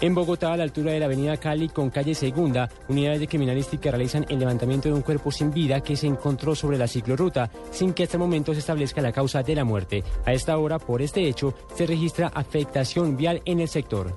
En 0.00 0.14
Bogotá, 0.14 0.52
a 0.52 0.56
la 0.56 0.64
altura 0.64 0.92
de 0.92 0.98
la 0.98 1.06
avenida 1.06 1.36
Cali 1.36 1.68
con 1.68 1.88
calle 1.88 2.14
Segunda, 2.14 2.68
unidades 2.88 3.20
de 3.20 3.28
criminalística 3.28 3.90
realizan 3.90 4.26
el 4.28 4.40
levantamiento 4.40 4.88
de 4.88 4.94
un 4.94 5.02
cuerpo 5.02 5.30
sin 5.30 5.52
vida 5.52 5.80
que 5.80 5.96
se 5.96 6.06
encontró 6.06 6.54
sobre 6.54 6.76
la 6.76 6.88
ciclorruta, 6.88 7.50
sin 7.70 7.94
que 7.94 8.02
hasta 8.02 8.16
el 8.16 8.20
momento 8.20 8.52
se 8.52 8.60
establezca 8.60 9.00
la 9.00 9.12
causa 9.12 9.42
de 9.42 9.54
la 9.54 9.64
muerte. 9.64 10.02
A 10.26 10.32
esta 10.32 10.58
hora, 10.58 10.78
por 10.78 11.00
este 11.00 11.26
hecho, 11.26 11.54
se 11.74 11.86
registra 11.86 12.28
afectación 12.34 13.16
vial 13.16 13.40
en 13.44 13.60
el 13.60 13.68
sector. 13.68 14.14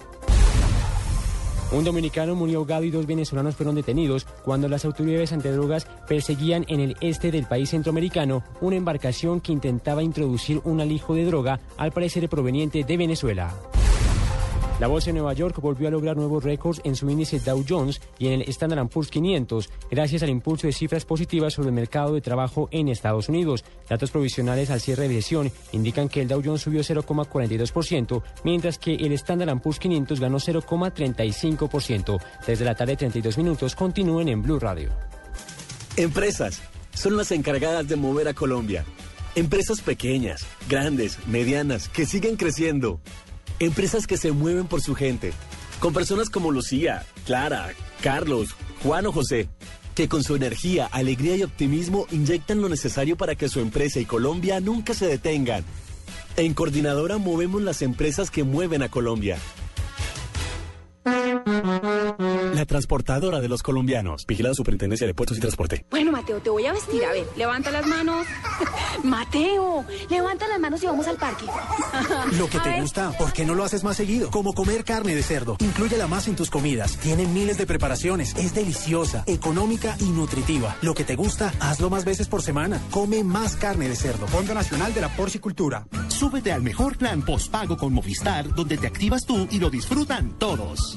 Un 1.71 1.83
dominicano 1.83 2.33
murió 2.33 2.59
ahogado 2.59 2.83
y 2.85 2.91
dos 2.91 3.05
venezolanos 3.05 3.55
fueron 3.55 3.75
detenidos 3.75 4.25
cuando 4.45 4.69
las 4.69 4.85
autoridades 4.85 5.33
antidrogas 5.33 5.85
perseguían 6.07 6.65
en 6.69 6.79
el 6.79 6.95
este 7.01 7.29
del 7.29 7.45
país 7.45 7.69
centroamericano 7.69 8.41
una 8.61 8.77
embarcación 8.77 9.41
que 9.41 9.51
intentaba 9.51 10.01
introducir 10.01 10.61
un 10.63 10.79
alijo 10.79 11.13
de 11.13 11.25
droga, 11.25 11.59
al 11.77 11.91
parecer 11.91 12.27
proveniente 12.29 12.83
de 12.85 12.97
Venezuela. 12.97 13.53
La 14.79 14.85
bolsa 14.85 15.07
de 15.07 15.13
Nueva 15.13 15.33
York 15.33 15.59
volvió 15.59 15.87
a 15.87 15.91
lograr 15.91 16.15
nuevos 16.17 16.43
récords 16.43 16.81
en 16.83 16.95
su 16.95 17.09
índice 17.09 17.39
Dow 17.39 17.65
Jones 17.67 17.99
y 18.19 18.27
en 18.27 18.33
el 18.33 18.49
Standard 18.49 18.87
Poor's 18.89 19.09
500, 19.09 19.71
gracias 19.89 20.21
al 20.21 20.29
impulso 20.29 20.67
de 20.67 20.73
cifras 20.73 21.03
positivas 21.03 21.53
sobre 21.53 21.69
el 21.69 21.73
mercado 21.73 22.13
de 22.13 22.21
trabajo 22.21 22.69
en 22.71 22.87
Estados 22.87 23.27
Unidos. 23.27 23.65
Datos 23.89 24.11
provisionales 24.11 24.69
al 24.69 24.79
cierre 24.79 25.07
de 25.07 25.15
sesión 25.15 25.51
indican 25.71 26.09
que 26.09 26.21
el 26.21 26.27
Dow 26.27 26.43
Jones 26.45 26.61
subió 26.61 26.81
0,42%, 26.81 28.21
mientras 28.43 28.77
que 28.77 28.93
el 28.93 29.13
Standard 29.13 29.59
Poor's 29.59 29.79
500 29.79 30.19
ganó 30.19 30.37
0,35%. 30.37 32.21
Desde 32.45 32.65
la 32.65 32.75
tarde 32.75 32.95
32 32.95 33.35
minutos 33.39 33.75
continúen 33.75 34.27
en 34.27 34.43
Blue 34.43 34.59
Radio. 34.59 34.91
Empresas 35.95 36.61
son 36.93 37.17
las 37.17 37.31
encargadas 37.31 37.87
de 37.87 37.95
mover 37.95 38.27
a 38.27 38.35
Colombia. 38.35 38.85
Empresas 39.33 39.81
pequeñas, 39.81 40.45
grandes, 40.69 41.17
medianas, 41.27 41.89
que 41.89 42.05
siguen 42.05 42.35
creciendo. 42.35 42.99
Empresas 43.59 44.05
que 44.05 44.17
se 44.17 44.31
mueven 44.31 44.67
por 44.67 44.81
su 44.81 44.93
gente. 44.93 45.33
Con 45.79 45.91
personas 45.91 46.29
como 46.29 46.51
Lucía, 46.51 47.07
Clara, 47.25 47.71
Carlos, 48.01 48.49
Juan 48.83 49.07
o 49.07 49.11
José, 49.11 49.49
que 49.95 50.07
con 50.07 50.23
su 50.23 50.35
energía, 50.35 50.85
alegría 50.85 51.35
y 51.35 51.41
optimismo 51.41 52.05
inyectan 52.11 52.61
lo 52.61 52.69
necesario 52.69 53.17
para 53.17 53.33
que 53.33 53.49
su 53.49 53.59
empresa 53.59 53.99
y 53.99 54.05
Colombia 54.05 54.59
nunca 54.59 54.93
se 54.93 55.07
detengan. 55.07 55.63
En 56.35 56.53
Coordinadora 56.53 57.17
movemos 57.17 57.63
las 57.63 57.81
empresas 57.81 58.29
que 58.29 58.43
mueven 58.43 58.83
a 58.83 58.89
Colombia. 58.89 59.39
La 62.53 62.65
transportadora 62.65 63.39
de 63.39 63.47
los 63.47 63.63
colombianos. 63.63 64.25
Vigilada 64.25 64.53
Superintendencia 64.55 65.05
de 65.07 65.13
Puertos 65.13 65.37
y 65.37 65.39
Transporte. 65.41 65.85
Bueno, 65.89 66.11
Mateo, 66.11 66.39
te 66.39 66.49
voy 66.49 66.65
a 66.65 66.73
vestir. 66.73 67.03
A 67.05 67.11
ver, 67.11 67.25
levanta 67.37 67.71
las 67.71 67.85
manos. 67.85 68.25
Mateo, 69.03 69.85
levanta 70.09 70.47
las 70.47 70.59
manos 70.59 70.81
y 70.83 70.87
vamos 70.87 71.07
al 71.07 71.17
parque. 71.17 71.45
Lo 72.37 72.49
que 72.49 72.57
A 72.59 72.63
te 72.63 72.69
ver. 72.69 72.81
gusta, 72.81 73.11
¿por 73.17 73.31
qué 73.33 73.45
no 73.45 73.53
lo 73.55 73.63
haces 73.63 73.83
más 73.83 73.97
seguido? 73.97 74.31
Como 74.31 74.53
comer 74.53 74.83
carne 74.83 75.15
de 75.15 75.23
cerdo. 75.23 75.57
Inclúyela 75.59 76.07
más 76.07 76.27
en 76.27 76.35
tus 76.35 76.49
comidas. 76.49 76.97
Tiene 76.97 77.25
miles 77.27 77.57
de 77.57 77.65
preparaciones. 77.67 78.35
Es 78.35 78.53
deliciosa, 78.53 79.23
económica 79.27 79.95
y 79.99 80.05
nutritiva. 80.05 80.75
Lo 80.81 80.93
que 80.93 81.03
te 81.03 81.15
gusta, 81.15 81.53
hazlo 81.59 81.89
más 81.89 82.05
veces 82.05 82.27
por 82.27 82.41
semana. 82.41 82.81
Come 82.91 83.23
más 83.23 83.55
carne 83.55 83.87
de 83.87 83.95
cerdo. 83.95 84.27
Fondo 84.27 84.53
Nacional 84.53 84.93
de 84.93 85.01
la 85.01 85.09
Porcicultura. 85.15 85.85
Súbete 86.07 86.51
al 86.51 86.63
mejor 86.63 86.97
plan 86.97 87.21
postpago 87.21 87.77
con 87.77 87.93
Movistar, 87.93 88.53
donde 88.55 88.77
te 88.77 88.87
activas 88.87 89.25
tú 89.25 89.47
y 89.51 89.59
lo 89.59 89.69
disfrutan 89.69 90.31
todos. 90.39 90.96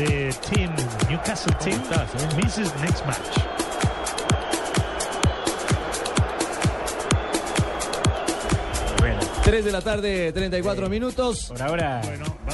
The 0.00 0.32
team, 0.48 0.70
Newcastle 1.10 1.52
team, 1.58 1.78
misses 2.36 2.72
next 2.80 3.04
match. 3.06 3.36
Bueno, 8.98 9.20
3 9.44 9.64
de 9.64 9.72
la 9.72 9.80
tarde, 9.82 10.32
34 10.32 10.88
minutos. 10.88 11.46
por 11.48 11.62
ahora 11.62 12.00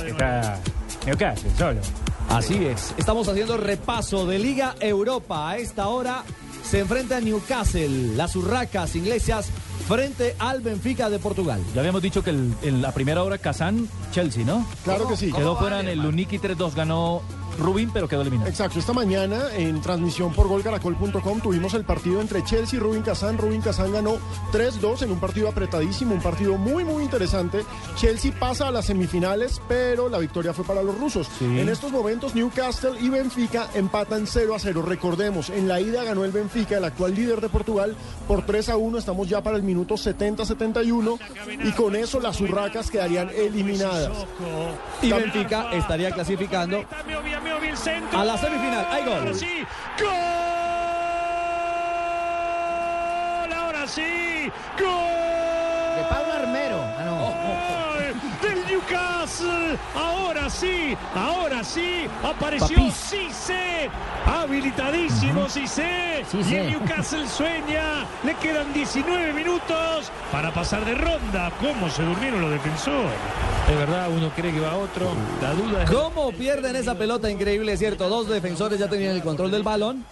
está 0.06 0.58
Newcastle 1.06 1.50
solo. 1.56 1.80
Así 2.28 2.66
es. 2.66 2.94
Estamos 2.96 3.28
haciendo 3.28 3.56
repaso 3.56 4.26
de 4.26 4.40
Liga 4.40 4.74
Europa. 4.80 5.50
A 5.50 5.58
esta 5.58 5.86
hora 5.86 6.24
se 6.64 6.80
enfrenta 6.80 7.20
Newcastle, 7.20 8.16
las 8.16 8.34
urracas 8.34 8.96
inglesas, 8.96 9.50
frente 9.86 10.34
al 10.38 10.60
Benfica 10.60 11.08
de 11.10 11.18
Portugal. 11.18 11.60
Ya 11.74 11.80
habíamos 11.80 12.02
dicho 12.02 12.22
que 12.22 12.30
el- 12.30 12.54
en 12.62 12.82
la 12.82 12.92
primera 12.92 13.22
hora 13.22 13.38
Kazán, 13.38 13.88
Chelsea, 14.12 14.44
¿no? 14.44 14.66
Claro 14.84 15.06
que 15.08 15.16
sí. 15.16 15.26
Quedó 15.32 15.50
¿Cómo 15.50 15.60
fuera 15.60 15.76
vale, 15.76 15.92
en 15.92 16.00
el 16.00 16.06
Uniki 16.06 16.38
3-2, 16.38 16.74
ganó 16.74 17.22
Rubin, 17.58 17.90
pero 17.92 18.08
quedó 18.08 18.22
eliminado. 18.22 18.48
Exacto, 18.48 18.78
esta 18.78 18.92
mañana 18.92 19.54
en 19.54 19.80
transmisión 19.80 20.32
por 20.32 20.48
golcaracol.com 20.48 21.40
tuvimos 21.40 21.74
el 21.74 21.84
partido 21.84 22.20
entre 22.20 22.44
Chelsea 22.44 22.78
y 22.78 22.80
Rubin 22.80 23.02
Kazán. 23.02 23.38
Rubin 23.38 23.60
Kazán 23.60 23.92
ganó 23.92 24.16
3-2 24.52 25.02
en 25.02 25.12
un 25.12 25.20
partido 25.20 25.48
apretadísimo, 25.48 26.14
un 26.14 26.22
partido 26.22 26.56
muy 26.56 26.84
muy 26.84 27.02
interesante. 27.02 27.64
Chelsea 27.96 28.32
pasa 28.38 28.68
a 28.68 28.70
las 28.70 28.86
semifinales, 28.86 29.60
pero 29.68 30.08
la 30.08 30.18
victoria 30.18 30.52
fue 30.52 30.64
para 30.64 30.82
los 30.82 30.98
rusos. 30.98 31.28
En 31.40 31.68
estos 31.68 31.92
momentos 31.92 32.34
Newcastle 32.34 33.00
y 33.00 33.08
Benfica 33.08 33.68
empatan 33.74 34.26
0 34.26 34.54
a 34.54 34.58
0. 34.58 34.82
Recordemos, 34.82 35.50
en 35.50 35.68
la 35.68 35.80
ida 35.80 36.04
ganó 36.04 36.24
el 36.24 36.32
Benfica, 36.32 36.78
el 36.78 36.84
actual 36.84 37.14
líder 37.14 37.40
de 37.40 37.48
Portugal, 37.48 37.96
por 38.28 38.44
3 38.44 38.70
a 38.70 38.76
1. 38.76 38.98
Estamos 38.98 39.28
ya 39.28 39.42
para 39.42 39.56
el 39.56 39.62
minuto 39.62 39.94
70-71 39.94 41.18
y 41.64 41.72
con 41.72 41.96
eso 41.96 42.20
las 42.20 42.40
urracas 42.40 42.90
quedarían 42.90 43.30
eliminadas. 43.30 44.26
Y 45.02 45.10
Benfica 45.10 45.72
estaría 45.72 46.10
clasificando 46.10 46.84
a 48.12 48.24
la 48.24 48.36
semifinal. 48.38 48.86
¡Hay 48.90 49.04
gol! 49.04 49.34
Sí, 49.34 49.64
gol. 50.00 50.10
Ahora 53.52 53.86
sí, 53.86 54.50
gol. 54.78 55.96
De 55.96 56.02
Pablo 56.08 56.32
Armero. 56.32 56.82
Ah, 56.98 57.04
no. 57.04 57.16
Gol 57.16 58.14
del 58.42 58.66
Ahora 59.94 60.48
sí, 60.50 60.96
ahora 61.14 61.64
sí. 61.64 62.06
Apareció 62.22 62.76
Papis. 62.76 62.94
Cisse. 62.94 63.90
Habilitadísimo 64.26 65.48
Cisse. 65.48 66.22
Y 66.22 66.24
Cisse. 66.24 66.60
el 66.60 66.70
Newcastle 66.72 67.28
sueña. 67.28 68.06
Le 68.24 68.34
quedan 68.34 68.72
19 68.72 69.32
minutos 69.32 70.10
para 70.32 70.52
pasar 70.52 70.84
de 70.84 70.94
ronda. 70.94 71.50
¿Cómo 71.60 71.88
se 71.90 72.02
durmieron 72.02 72.40
los 72.40 72.50
defensores? 72.50 73.12
De 73.68 73.74
verdad, 73.74 74.08
uno 74.10 74.30
cree 74.34 74.52
que 74.52 74.60
va 74.60 74.76
otro. 74.76 75.12
La 75.42 75.52
duda 75.52 75.84
es. 75.84 75.90
¿Cómo 75.90 76.32
pierden 76.32 76.76
esa 76.76 76.94
pelota 76.96 77.30
increíble? 77.30 77.72
Es 77.72 77.78
cierto, 77.78 78.08
dos 78.08 78.28
defensores 78.28 78.78
ya 78.78 78.88
tenían 78.88 79.14
el 79.14 79.22
control 79.22 79.50
del 79.50 79.62
balón. 79.62 80.04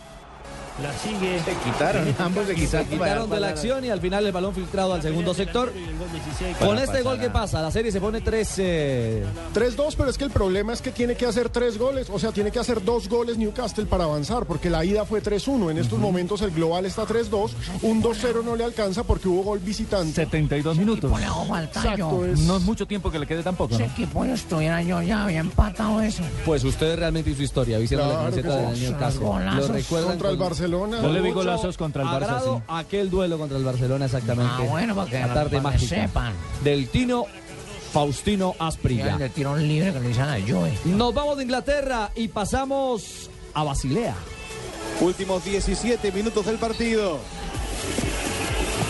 La 0.82 0.92
sigue. 0.98 1.38
Se 1.44 1.52
quitaron, 1.70 2.14
ambos 2.18 2.46
se 2.46 2.54
Se 2.54 2.60
quitaron. 2.60 2.88
quitaron 2.88 3.30
de 3.30 3.40
la 3.40 3.48
acción 3.48 3.84
y 3.84 3.90
al 3.90 4.00
final 4.00 4.26
el 4.26 4.32
balón 4.32 4.54
filtrado 4.54 4.92
al 4.94 5.02
segundo 5.02 5.32
sector. 5.32 5.72
Con 6.58 6.78
este 6.78 7.02
gol 7.02 7.18
que 7.20 7.30
pasa, 7.30 7.62
la 7.62 7.70
serie 7.70 7.92
se 7.92 8.00
pone 8.00 8.20
3 8.20 8.54
eh, 8.58 9.24
3-2, 9.54 9.94
pero 9.96 10.10
es 10.10 10.18
que 10.18 10.24
el 10.24 10.30
problema 10.30 10.72
es 10.72 10.82
que 10.82 10.90
tiene 10.90 11.14
que 11.14 11.26
hacer 11.26 11.48
tres 11.48 11.78
goles, 11.78 12.08
o 12.10 12.18
sea, 12.18 12.32
tiene 12.32 12.50
que 12.50 12.58
hacer 12.58 12.84
dos 12.84 13.08
goles 13.08 13.38
Newcastle 13.38 13.86
para 13.86 14.04
avanzar, 14.04 14.46
porque 14.46 14.68
la 14.68 14.84
ida 14.84 15.04
fue 15.04 15.22
3-1. 15.22 15.70
En 15.70 15.78
estos 15.78 15.98
momentos 15.98 16.42
el 16.42 16.50
global 16.50 16.86
está 16.86 17.04
3-2, 17.06 17.50
un 17.82 18.02
2-0 18.02 18.42
no 18.44 18.56
le 18.56 18.64
alcanza 18.64 19.04
porque 19.04 19.28
hubo 19.28 19.42
gol 19.44 19.60
visitante. 19.60 20.12
72 20.12 20.76
minutos. 20.76 21.12
Exacto, 21.62 22.24
es- 22.26 22.40
No 22.40 22.56
es 22.56 22.62
mucho 22.62 22.86
tiempo 22.86 23.10
que 23.10 23.18
le 23.20 23.26
quede 23.26 23.42
tampoco, 23.42 23.78
¿no? 23.78 23.84
equipo 23.84 24.24
yo 24.24 24.34
estuviera 24.34 24.82
yo 24.82 25.00
ya 25.02 25.24
había 25.24 25.40
empatado 25.40 26.00
eso. 26.00 26.22
Pues 26.44 26.64
usted 26.64 26.96
realmente 26.98 27.30
hizo 27.30 27.42
historia, 27.42 27.78
vistieron 27.78 28.08
la 28.08 28.14
Claro 28.14 28.30
camiseta 28.30 28.74
sí. 28.74 28.80
del 28.80 28.90
Newcastle. 28.90 29.24
Lo 29.24 29.68
recuerdan 29.68 30.10
Contra 30.10 30.30
el 30.30 30.36
con- 30.38 30.46
Barcelona. 30.64 31.02
Yo 31.02 31.12
le 31.12 31.20
vi 31.20 31.30
golazos 31.30 31.76
contra 31.76 32.02
el 32.02 32.08
Barça, 32.08 32.42
sí. 32.42 32.62
aquel 32.68 33.10
duelo 33.10 33.38
contra 33.38 33.58
el 33.58 33.64
Barcelona 33.64 34.06
exactamente. 34.06 34.52
Ah, 34.58 34.66
bueno, 34.68 34.94
para 34.94 35.10
que- 35.10 35.20
la 35.20 35.34
tarde 35.34 35.56
para 35.58 35.62
mágica 35.62 35.96
sepan. 36.06 36.32
del 36.62 36.88
Tino 36.88 37.26
Faustino 37.92 38.54
Asprilla. 38.58 39.16
Le 39.16 39.28
tiró 39.28 39.52
un 39.52 39.66
libre 39.66 39.92
que 39.92 40.00
le 40.00 40.08
dicen 40.08 40.24
a 40.24 40.36
Joey. 40.46 40.72
Nos 40.86 41.14
vamos 41.14 41.36
de 41.36 41.44
Inglaterra 41.44 42.10
y 42.16 42.28
pasamos 42.28 43.30
a 43.54 43.62
Basilea. 43.62 44.14
Últimos 45.00 45.44
17 45.44 46.10
minutos 46.12 46.46
del 46.46 46.56
partido. 46.56 47.18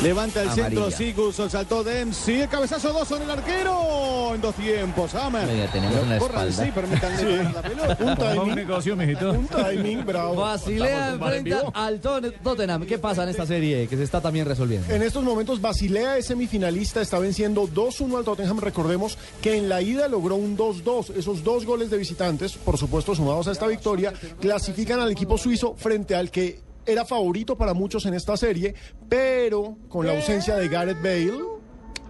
Levanta 0.02 0.42
el 0.42 0.50
centro 0.50 0.80
Amarilla. 0.82 0.96
Sigurdsson, 0.96 1.48
saltó 1.50 1.82
Dempsey, 1.82 2.42
el 2.42 2.48
cabezazo 2.48 2.92
dos 2.92 3.10
en 3.12 3.22
el 3.22 3.30
arquero 3.30 4.34
en 4.34 4.40
dos 4.40 4.54
tiempos. 4.54 5.14
Hammer. 5.14 5.48
Oiga, 5.48 5.66
tenemos 5.72 6.02
una 6.02 6.18
Corran, 6.18 6.48
espalda. 6.48 6.64
sí, 6.66 6.72
permítanle 6.72 7.18
Sí. 7.18 7.52
la 7.54 7.62
pelota. 7.62 7.96
Un 8.00 8.16
timing, 8.16 9.26
un 9.38 9.46
timing 9.48 10.04
bravo. 10.04 10.34
Basilea 10.42 11.10
enfrenta 11.14 11.62
al 11.72 12.00
Tot- 12.00 12.34
Tottenham. 12.42 12.84
¿Qué 12.84 12.98
pasa 12.98 13.22
en 13.22 13.30
esta 13.30 13.46
serie 13.46 13.86
que 13.88 13.96
se 13.96 14.02
está 14.02 14.20
también 14.20 14.46
resolviendo? 14.46 14.92
En 14.92 15.02
estos 15.02 15.24
momentos 15.24 15.60
Basilea 15.60 16.18
es 16.18 16.26
semifinalista, 16.26 17.00
está 17.00 17.18
venciendo 17.18 17.66
2-1 17.66 18.18
al 18.18 18.24
Tottenham. 18.24 18.58
Recordemos 18.58 19.16
que 19.40 19.56
en 19.56 19.68
la 19.70 19.80
ida 19.80 20.08
logró 20.08 20.34
un 20.36 20.56
2-2. 20.56 21.10
Esos 21.16 21.42
dos 21.44 21.64
goles 21.64 21.88
de 21.90 21.96
visitantes, 21.96 22.52
por 22.52 22.76
supuesto 22.76 23.14
sumados 23.14 23.48
a 23.48 23.52
esta 23.52 23.66
victoria, 23.66 24.12
clasifican 24.40 25.00
al 25.00 25.10
equipo 25.10 25.38
suizo 25.38 25.74
frente 25.78 26.14
al 26.14 26.30
que 26.30 26.60
era 26.86 27.04
favorito 27.04 27.56
para 27.56 27.74
muchos 27.74 28.04
en 28.06 28.14
esta 28.14 28.36
serie, 28.36 28.74
pero 29.08 29.76
con 29.88 30.06
la 30.06 30.12
ausencia 30.14 30.56
de 30.56 30.68
Gareth 30.68 31.02
Bale 31.02 31.54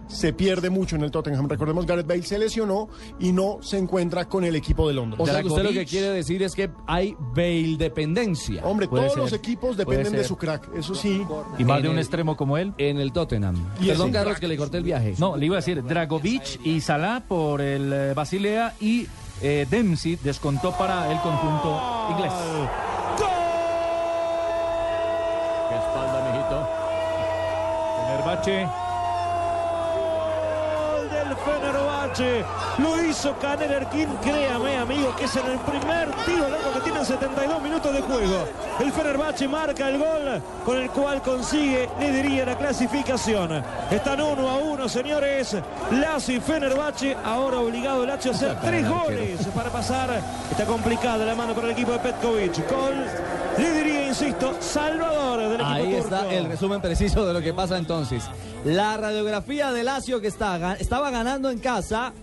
se 0.07 0.33
pierde 0.33 0.69
mucho 0.69 0.95
en 0.95 1.01
el 1.01 1.09
Tottenham. 1.09 1.49
Recordemos 1.49 1.85
Gareth 1.87 2.05
Bale 2.05 2.21
se 2.21 2.37
lesionó 2.37 2.89
y 3.19 3.31
no 3.31 3.57
se 3.63 3.79
encuentra 3.79 4.25
con 4.25 4.43
el 4.43 4.55
equipo 4.55 4.87
de 4.87 4.93
Londres. 4.93 5.19
O 5.19 5.25
sea 5.25 5.41
que 5.41 5.47
usted 5.47 5.63
lo 5.63 5.71
que 5.71 5.83
quiere 5.85 6.09
decir 6.11 6.43
es 6.43 6.53
que 6.53 6.69
hay 6.85 7.15
Bale 7.35 7.75
dependencia. 7.79 8.63
Hombre, 8.63 8.87
todos 8.87 9.15
los 9.17 9.33
equipos 9.33 9.75
dependen 9.77 10.13
de 10.13 10.23
su 10.23 10.37
crack, 10.37 10.69
eso 10.77 10.93
sí. 10.93 11.25
Y 11.57 11.63
más 11.63 11.81
de 11.81 11.89
un 11.89 11.95
el- 11.95 12.01
extremo 12.01 12.37
como 12.37 12.55
él. 12.57 12.71
En 12.77 12.99
el 12.99 13.11
Tottenham. 13.13 13.55
Y 13.81 13.87
Perdón, 13.87 14.11
Carlos, 14.11 14.33
crack. 14.33 14.41
que 14.41 14.47
le 14.47 14.57
corté 14.57 14.77
el 14.77 14.83
viaje. 14.83 15.15
No, 15.17 15.35
le 15.37 15.47
iba 15.47 15.55
a 15.55 15.59
decir 15.59 15.83
Dragovic 15.83 16.59
y 16.63 16.81
Salah 16.81 17.23
por 17.27 17.61
el 17.61 17.91
eh, 17.91 18.13
Basilea 18.13 18.75
y 18.79 19.07
eh, 19.41 19.65
Dempsey 19.69 20.17
descontó 20.17 20.71
para 20.77 21.11
el 21.11 21.19
conjunto 21.19 21.81
inglés. 22.11 22.31
Qué 25.69 25.75
espalda, 25.75 26.31
mijito. 26.31 26.67
Fenerbahce. 28.43 28.67
Gol 30.75 31.09
del 31.09 31.35
Fenerbahce. 31.37 32.45
Lo 32.77 33.03
hizo 33.03 33.33
Caner 33.39 33.71
Erkin, 33.71 34.09
créame 34.21 34.77
amigo, 34.77 35.15
que 35.15 35.25
es 35.25 35.35
en 35.35 35.47
el 35.47 35.59
primer 35.59 36.11
tiro 36.25 36.49
largo 36.49 36.73
que 36.73 36.81
tienen 36.81 37.05
72 37.05 37.61
minutos 37.61 37.93
de 37.93 38.01
juego. 38.01 38.47
El 38.79 38.91
Fenerbahce 38.91 39.47
marca 39.47 39.89
el 39.89 39.97
gol 39.97 40.41
con 40.65 40.77
el 40.77 40.89
cual 40.89 41.21
consigue, 41.21 41.89
le 41.99 42.11
diría, 42.11 42.45
la 42.45 42.57
clasificación. 42.57 43.63
Están 43.89 44.21
uno 44.21 44.49
a 44.49 44.57
uno, 44.57 44.89
señores. 44.89 45.55
Lazio 45.91 46.35
y 46.35 46.39
Fenerbahce, 46.41 47.15
ahora 47.23 47.59
obligado 47.59 48.03
el 48.03 48.09
Lazio 48.09 48.31
a 48.31 48.35
hacer 48.35 48.57
tres 48.61 48.89
goles 48.89 49.47
para 49.55 49.69
pasar. 49.69 50.21
Está 50.51 50.65
complicada 50.65 51.25
la 51.25 51.35
mano 51.35 51.53
para 51.53 51.67
el 51.67 51.73
equipo 51.73 51.93
de 51.93 51.99
Petkovic. 51.99 52.69
Gol, 52.69 53.05
le 53.57 53.73
diría, 53.73 54.07
insisto, 54.07 54.55
salvador 54.59 55.39
del 55.39 55.53
equipo 55.53 55.65
Ahí 55.69 55.83
turco. 55.83 55.97
está 55.97 56.33
el 56.33 56.45
resumen 56.45 56.81
preciso 56.81 57.25
de 57.25 57.33
lo 57.33 57.41
que 57.41 57.53
pasa 57.53 57.77
entonces. 57.77 58.23
La 58.63 58.97
radiografía 58.97 59.71
de 59.71 59.83
Lazio 59.83 60.21
que 60.21 60.27
está, 60.27 60.73
estaba 60.75 61.11
ganando 61.11 61.49
en 61.49 61.59
casa 61.59 62.13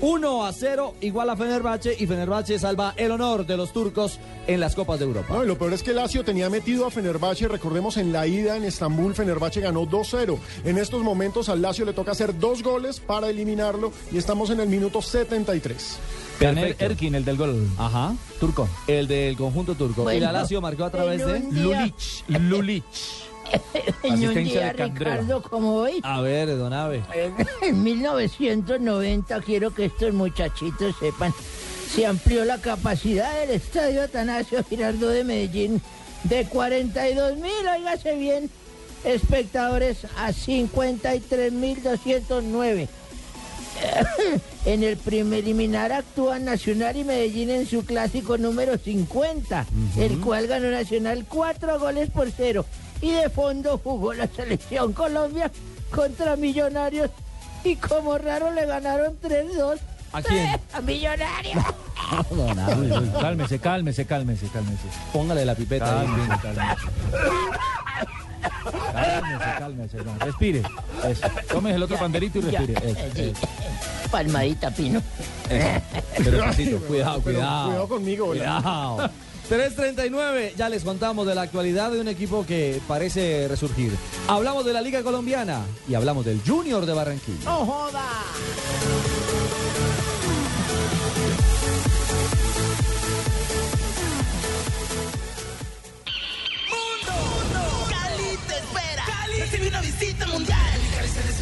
1 0.00 0.46
a 0.46 0.52
0 0.52 0.94
igual 1.00 1.30
a 1.30 1.36
Fenerbahce 1.36 1.94
y 1.96 2.06
Fenerbahce 2.08 2.58
salva 2.58 2.92
el 2.96 3.12
honor 3.12 3.46
de 3.46 3.56
los 3.56 3.72
turcos 3.72 4.18
en 4.48 4.58
las 4.58 4.74
Copas 4.74 4.98
de 4.98 5.04
Europa. 5.04 5.32
No, 5.32 5.44
y 5.44 5.46
lo 5.46 5.56
peor 5.56 5.72
es 5.72 5.84
que 5.84 5.92
Lazio 5.92 6.24
tenía 6.24 6.50
metido 6.50 6.86
a 6.86 6.90
Fenerbahce, 6.90 7.46
recordemos 7.46 7.96
en 7.96 8.12
la 8.12 8.26
ida 8.26 8.56
en 8.56 8.64
Estambul, 8.64 9.14
Fenerbahce 9.14 9.60
ganó 9.60 9.86
2-0. 9.86 10.38
En 10.64 10.78
estos 10.78 11.02
momentos 11.02 11.48
al 11.48 11.62
Lazio 11.62 11.84
le 11.84 11.92
toca 11.92 12.10
hacer 12.12 12.36
dos 12.38 12.64
goles 12.64 12.98
para 12.98 13.28
eliminarlo 13.30 13.92
y 14.10 14.18
estamos 14.18 14.50
en 14.50 14.58
el 14.60 14.68
minuto 14.68 15.00
73. 15.02 15.98
Caner. 16.42 16.76
Erkin, 16.78 17.14
el 17.14 17.24
del 17.24 17.36
gol. 17.36 17.68
Ajá. 17.78 18.14
Turco. 18.40 18.68
El 18.86 19.06
del 19.08 19.36
conjunto 19.36 19.74
turco. 19.74 20.02
y 20.02 20.04
Bueno, 20.04 20.26
la 20.26 20.32
Lazio 20.32 20.60
marcó 20.60 20.84
a 20.84 20.90
través 20.90 21.24
de 21.24 21.40
Lulich. 21.50 22.24
Lulich. 22.28 22.84
En 24.02 24.14
un 24.14 24.24
Asistencia 24.24 24.60
día, 24.60 24.72
de. 24.72 24.84
Ricardo, 24.84 25.42
como 25.42 25.74
hoy, 25.74 26.00
A 26.04 26.20
ver, 26.22 26.56
Don 26.56 26.72
Ave. 26.72 27.02
en 27.62 27.82
1990, 27.82 29.40
quiero 29.42 29.74
que 29.74 29.86
estos 29.86 30.14
muchachitos 30.14 30.94
sepan, 30.98 31.34
se 31.94 32.06
amplió 32.06 32.44
la 32.46 32.58
capacidad 32.58 33.38
del 33.40 33.50
estadio 33.50 34.02
Atanasio 34.02 34.64
Girardot 34.64 35.10
de 35.12 35.24
Medellín 35.24 35.82
de 36.24 36.46
42 36.46 37.36
mil, 37.36 37.52
óigase 37.76 38.14
bien, 38.16 38.48
espectadores 39.04 39.98
a 40.16 40.32
53 40.32 41.52
mil 41.52 41.82
209. 41.82 42.88
En 44.64 44.84
el 44.84 44.96
preliminar 44.96 45.92
actúan 45.92 46.44
Nacional 46.44 46.96
y 46.96 47.04
Medellín 47.04 47.50
en 47.50 47.66
su 47.66 47.84
clásico 47.84 48.38
número 48.38 48.78
50, 48.78 49.66
el 49.98 50.20
cual 50.20 50.46
ganó 50.46 50.70
Nacional 50.70 51.24
cuatro 51.28 51.80
goles 51.80 52.10
por 52.10 52.30
cero. 52.30 52.64
Y 53.00 53.10
de 53.10 53.28
fondo 53.28 53.80
jugó 53.82 54.14
la 54.14 54.28
selección 54.28 54.92
Colombia 54.92 55.50
contra 55.90 56.36
Millonarios 56.36 57.10
y 57.64 57.76
como 57.76 58.18
raro 58.18 58.52
le 58.52 58.66
ganaron 58.66 59.18
3-2. 59.20 59.78
¿A 60.12 60.22
quién? 60.22 60.48
A 60.72 60.80
Millonarios. 60.80 61.64
Cálmese, 63.20 63.58
cálmese, 63.58 64.06
cálmese, 64.06 64.46
cálmese. 64.48 64.88
Póngale 65.12 65.44
la 65.44 65.54
pipeta 65.54 66.04
cálmese. 66.42 66.76
Cálmese, 68.92 69.44
cálmese. 69.58 69.96
no, 69.98 70.18
Respire. 70.18 70.62
Eso. 71.08 71.26
Tome 71.50 71.74
el 71.74 71.82
otro 71.82 71.98
panderito 71.98 72.38
y 72.38 72.42
respire. 72.42 72.74
Eso, 72.74 73.20
eso. 73.20 73.48
Palmadita, 74.10 74.70
Pino. 74.70 75.02
Pero 75.48 76.30
despacito, 76.30 76.78
cuidado, 76.80 77.20
Pero 77.24 77.38
cuidado. 77.38 77.66
cuidado 77.68 77.88
conmigo. 77.88 78.26
Cuidado. 78.28 79.10
3.39, 79.50 80.54
ya 80.56 80.68
les 80.68 80.82
contamos 80.84 81.26
de 81.26 81.34
la 81.34 81.42
actualidad 81.42 81.90
de 81.90 82.00
un 82.00 82.08
equipo 82.08 82.46
que 82.46 82.80
parece 82.86 83.48
resurgir. 83.48 83.92
Hablamos 84.28 84.64
de 84.64 84.72
la 84.72 84.80
Liga 84.80 85.02
Colombiana 85.02 85.60
y 85.88 85.94
hablamos 85.94 86.24
del 86.24 86.40
Junior 86.46 86.86
de 86.86 86.92
Barranquilla. 86.94 87.44
¡No 87.44 87.66
joda! 87.66 88.02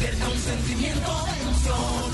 Despierta 0.01 0.29
un 0.29 0.39
sentimiento 0.39 1.11
de 1.25 1.41
emoción. 1.41 2.05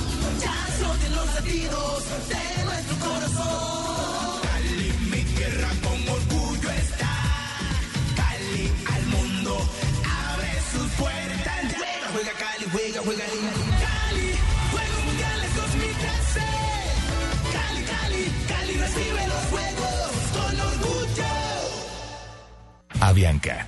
Ya 0.42 0.58
se 0.76 1.10
los 1.10 1.36
latidos 1.36 2.04
de 2.28 2.64
nuestro 2.66 2.96
corazón. 3.00 4.42
Cali, 4.44 4.94
mi 5.12 5.24
tierra 5.24 5.70
con 5.84 6.10
orgullo 6.10 6.70
está. 6.72 7.14
Cali 8.16 8.72
al 8.94 9.06
mundo 9.06 9.70
abre 10.04 10.52
sus 10.72 10.90
puertas. 11.00 11.60
Juega, 11.78 12.08
juega 12.12 12.34
Cali, 12.34 12.66
juega, 12.72 13.02
juega 13.06 13.26
Cali. 13.26 14.30
Juegos 14.72 15.04
Mundiales 15.06 15.56
2013. 15.56 16.42
Cali, 17.56 17.82
Cali, 17.84 18.32
Cali 18.50 18.74
recibe 18.78 19.28
los 19.28 19.44
juegos 19.52 20.12
con 20.36 20.60
orgullo. 20.60 21.32
Avianca, 23.00 23.68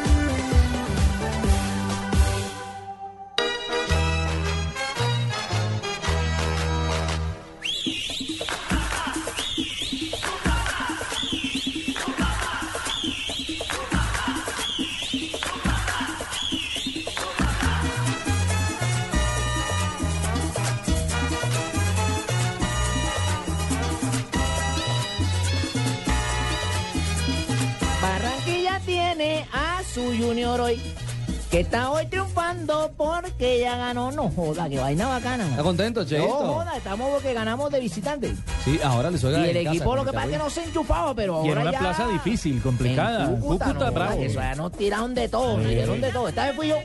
No 34.21 34.29
joda, 34.29 34.69
que 34.69 34.77
vaina 34.79 35.07
bacana. 35.07 35.47
¿Está 35.49 35.63
contento, 35.63 36.05
Cheito? 36.05 36.27
No 36.27 36.53
joda, 36.53 36.77
estamos 36.77 37.09
porque 37.09 37.33
ganamos 37.33 37.71
de 37.71 37.79
visitante. 37.79 38.35
Sí, 38.63 38.79
ahora 38.83 39.09
le 39.09 39.17
Y 39.17 39.19
suena 39.19 39.45
el 39.47 39.57
en 39.57 39.63
casa 39.63 39.75
equipo 39.75 39.95
lo 39.95 40.05
que 40.05 40.11
pasa 40.13 40.25
es 40.25 40.31
que 40.31 40.37
no 40.37 40.49
se 40.49 40.63
enchufaba, 40.63 41.15
pero 41.15 41.41
Y 41.43 41.45
en 41.45 41.49
ahora 41.57 41.61
una 41.61 41.71
ya... 41.71 41.79
plaza 41.79 42.07
difícil, 42.07 42.61
complicada. 42.61 43.25
En 43.25 43.35
Cúcuta, 43.37 43.65
Cúcuta, 43.65 43.85
no, 43.87 43.91
bravo. 43.91 44.21
Eso 44.21 44.39
ya 44.39 44.55
nos 44.55 44.71
tiraron 44.73 45.15
de 45.15 45.27
todo, 45.27 45.57
nos 45.57 45.67
dieron 45.67 45.99
de 46.01 46.11
todo. 46.11 46.27
Esta 46.27 46.45
vez 46.45 46.55
fui 46.55 46.67
yo, 46.67 46.75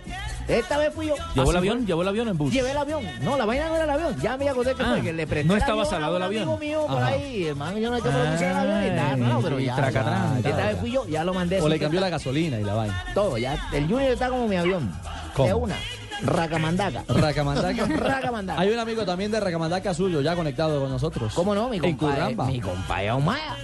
esta 0.49 0.79
vez 0.79 0.93
fui 0.95 1.07
yo. 1.09 1.15
¿Llevó 1.35 1.51
el 1.51 1.57
avión? 1.59 1.77
fue. 1.79 1.87
¿Llevó 1.87 2.03
el 2.03 2.09
avión 2.09 2.29
en 2.29 2.39
bus? 2.39 2.53
Llevé 2.53 2.71
el 2.71 2.79
avión. 2.79 3.05
No, 3.21 3.37
la 3.37 3.45
vaina 3.45 3.69
no 3.69 3.75
era 3.75 3.85
el 3.85 3.91
avión. 3.91 4.17
Ya 4.23 4.37
me 4.39 4.49
acordé 4.49 4.75
que 4.75 4.83
Ah, 4.83 4.87
fue 4.93 5.03
que 5.03 5.13
le 5.13 5.27
presté 5.27 5.47
no 5.49 5.55
el 5.55 5.61
estaba 5.61 5.81
avión 5.83 5.95
salado 5.95 6.15
a 6.15 6.17
el 6.17 6.23
avión. 6.23 6.43
amigo 6.45 6.59
mío 6.59 6.87
por 6.89 6.97
Ajá. 7.03 7.07
ahí. 7.09 7.47
Hermano, 7.49 7.79
yo 7.79 7.91
no 7.91 8.01
tengo 8.01 8.19
por 8.19 8.39
qué 8.39 8.45
el 8.51 8.57
avión 8.57 8.83
y 8.85 8.89
nada, 8.91 9.05
Ay, 9.07 9.11
hermano, 9.21 9.41
pero 9.43 9.61
y 9.61 9.65
ya. 9.67 9.77
Esta 9.77 10.67
vez 10.69 10.79
fui 10.81 10.91
yo, 10.93 11.07
ya 11.07 11.23
lo 11.25 11.35
mandé. 11.35 11.61
O 11.61 11.69
le 11.69 11.79
cambió 11.79 12.01
la 12.01 12.09
gasolina 12.09 12.59
y 12.59 12.65
la 12.65 12.75
vaina. 12.75 13.05
Todo, 13.15 13.37
ya. 13.37 13.59
El 13.73 13.87
Junior 13.87 14.13
está 14.13 14.31
como 14.31 14.49
mi 14.49 14.57
avión. 14.57 14.91
¿Cómo? 15.35 15.49
De 15.49 15.55
una. 15.55 15.77
Racamandaca. 16.23 17.05
Racamandaca. 17.09 17.87
Racamandaca. 17.97 18.61
Hay 18.61 18.71
un 18.71 18.79
amigo 18.79 19.05
también 19.05 19.31
de 19.31 19.41
Racamandaca 19.41 19.95
suyo 19.95 20.21
ya 20.21 20.35
conectado 20.35 20.81
con 20.81 20.91
nosotros. 20.91 21.35
¿Cómo 21.35 21.55
no? 21.55 21.69
Mi 21.69 21.81
compadre. 21.81 22.35
Mi 22.47 22.61
compadre 22.61 23.09
Ahumada. 23.09 23.57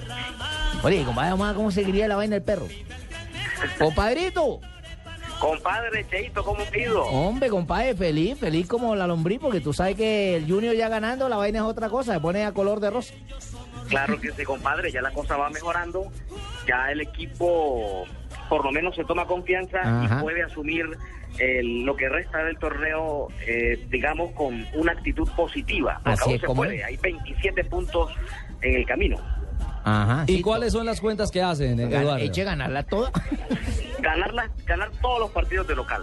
Oye, 0.82 1.04
compadre 1.04 1.30
Ahumada, 1.30 1.54
¿cómo 1.54 1.70
seguiría 1.70 2.08
la 2.08 2.16
vaina 2.16 2.34
del 2.34 2.42
perro? 2.42 2.66
Compadrito. 3.78 4.60
Compadre 5.38 6.06
Cheito, 6.08 6.44
¿cómo 6.44 6.64
pido? 6.66 7.04
Hombre, 7.06 7.48
compadre, 7.48 7.96
feliz, 7.96 8.38
feliz 8.38 8.68
como 8.68 8.94
la 8.94 9.08
lombriz, 9.08 9.40
porque 9.40 9.60
tú 9.60 9.72
sabes 9.72 9.96
que 9.96 10.36
el 10.36 10.48
Junior 10.48 10.76
ya 10.76 10.88
ganando, 10.88 11.28
la 11.28 11.36
vaina 11.36 11.58
es 11.58 11.64
otra 11.64 11.88
cosa, 11.88 12.14
se 12.14 12.20
pone 12.20 12.44
a 12.44 12.52
color 12.52 12.78
de 12.78 12.90
rosa. 12.90 13.12
Claro 13.88 14.20
que 14.20 14.30
sí, 14.30 14.44
compadre, 14.44 14.92
ya 14.92 15.02
la 15.02 15.10
cosa 15.10 15.36
va 15.36 15.50
mejorando. 15.50 16.12
Ya 16.66 16.92
el 16.92 17.00
equipo 17.00 18.06
por 18.48 18.64
lo 18.64 18.70
menos 18.70 18.94
se 18.94 19.04
toma 19.04 19.26
confianza 19.26 19.80
Ajá. 19.80 20.18
y 20.18 20.22
puede 20.22 20.42
asumir 20.42 20.86
el- 21.38 21.84
lo 21.84 21.96
que 21.96 22.08
resta 22.08 22.38
del 22.44 22.58
torneo, 22.58 23.28
eh, 23.46 23.84
digamos, 23.88 24.32
con 24.32 24.66
una 24.74 24.92
actitud 24.92 25.28
positiva. 25.36 26.00
Así 26.04 26.34
es 26.34 26.40
se 26.40 26.46
como 26.46 26.62
puede, 26.62 26.76
es. 26.78 26.84
hay 26.84 26.96
27 26.98 27.64
puntos 27.64 28.10
en 28.60 28.74
el 28.76 28.86
camino. 28.86 29.16
Ajá. 29.84 30.24
¿Y 30.28 30.40
cuáles 30.42 30.72
son 30.72 30.86
las 30.86 31.00
cuentas 31.00 31.30
que 31.30 31.42
hacen, 31.42 31.78
Eduardo? 31.80 32.16
Eche 32.18 32.44
ganarla 32.44 32.84
toda. 32.84 33.10
Ganarla, 34.00 34.50
ganar 34.66 34.90
todos 35.00 35.20
los 35.20 35.30
partidos 35.30 35.66
de 35.68 35.76
local. 35.76 36.02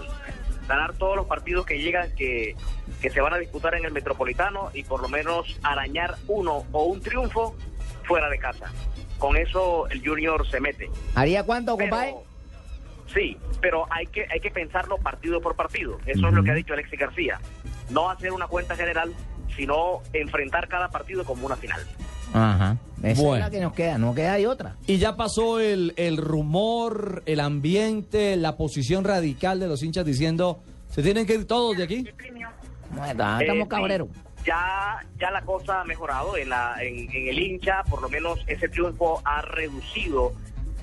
Ganar 0.67 0.93
todos 0.93 1.15
los 1.15 1.25
partidos 1.25 1.65
que 1.65 1.79
llegan, 1.81 2.13
que, 2.15 2.55
que 3.01 3.09
se 3.09 3.19
van 3.21 3.33
a 3.33 3.37
disputar 3.37 3.75
en 3.75 3.85
el 3.85 3.91
Metropolitano 3.91 4.69
y 4.73 4.83
por 4.83 5.01
lo 5.01 5.09
menos 5.09 5.57
arañar 5.63 6.15
uno 6.27 6.63
o 6.71 6.83
un 6.85 7.01
triunfo 7.01 7.55
fuera 8.03 8.29
de 8.29 8.37
casa. 8.37 8.71
Con 9.17 9.35
eso 9.35 9.87
el 9.89 10.05
Junior 10.05 10.47
se 10.49 10.59
mete. 10.61 10.89
¿Haría 11.15 11.43
cuánto, 11.43 11.75
Pero- 11.75 11.89
compadre? 11.89 12.15
Sí, 13.13 13.37
pero 13.61 13.85
hay 13.91 14.05
que 14.07 14.25
hay 14.31 14.39
que 14.39 14.51
pensarlo 14.51 14.97
partido 14.97 15.41
por 15.41 15.55
partido. 15.55 15.97
Eso 16.05 16.27
es 16.27 16.33
lo 16.33 16.43
que 16.43 16.51
ha 16.51 16.55
dicho 16.55 16.73
Alexis 16.73 16.99
García. 16.99 17.39
No 17.89 18.09
hacer 18.09 18.31
una 18.31 18.47
cuenta 18.47 18.75
general, 18.75 19.13
sino 19.55 20.01
enfrentar 20.13 20.67
cada 20.67 20.89
partido 20.89 21.23
como 21.25 21.45
una 21.45 21.55
final. 21.55 21.81
Ajá. 22.33 22.77
Esa 23.01 23.21
Bueno. 23.21 23.35
es 23.45 23.51
la 23.51 23.57
que 23.57 23.59
nos 23.63 23.73
queda, 23.73 23.97
no 23.97 24.13
queda 24.13 24.35
de 24.35 24.47
otra. 24.47 24.75
Y 24.85 24.97
ya 24.97 25.15
pasó 25.15 25.59
el, 25.59 25.93
el 25.97 26.17
rumor, 26.17 27.23
el 27.25 27.39
ambiente, 27.39 28.35
la 28.35 28.55
posición 28.57 29.03
radical 29.03 29.59
de 29.59 29.67
los 29.67 29.81
hinchas 29.81 30.05
diciendo, 30.05 30.59
se 30.89 31.01
tienen 31.01 31.25
que 31.25 31.33
ir 31.33 31.47
todos 31.47 31.75
de 31.77 31.83
aquí. 31.83 32.05
No, 32.91 33.03
está- 33.05 33.39
estamos 33.41 33.61
Eh, 33.61 33.63
sí. 33.63 33.67
cabreros. 33.69 34.07
ya, 34.45 34.99
ya 35.19 35.31
la 35.31 35.41
cosa 35.41 35.81
ha 35.81 35.83
mejorado 35.85 36.37
en, 36.37 36.49
la, 36.49 36.75
en, 36.83 37.09
en 37.11 37.27
el 37.29 37.39
hincha, 37.39 37.83
por 37.89 38.01
lo 38.01 38.09
menos 38.09 38.39
ese 38.47 38.69
triunfo 38.69 39.21
ha 39.25 39.41
reducido 39.41 40.33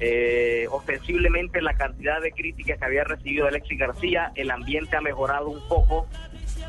eh, 0.00 0.66
ostensiblemente 0.70 1.60
la 1.62 1.74
cantidad 1.74 2.20
de 2.20 2.32
críticas 2.32 2.78
que 2.78 2.84
había 2.84 3.04
recibido 3.04 3.46
Alexis 3.46 3.78
García, 3.78 4.32
el 4.34 4.50
ambiente 4.50 4.96
ha 4.96 5.00
mejorado 5.00 5.48
un 5.48 5.66
poco, 5.68 6.06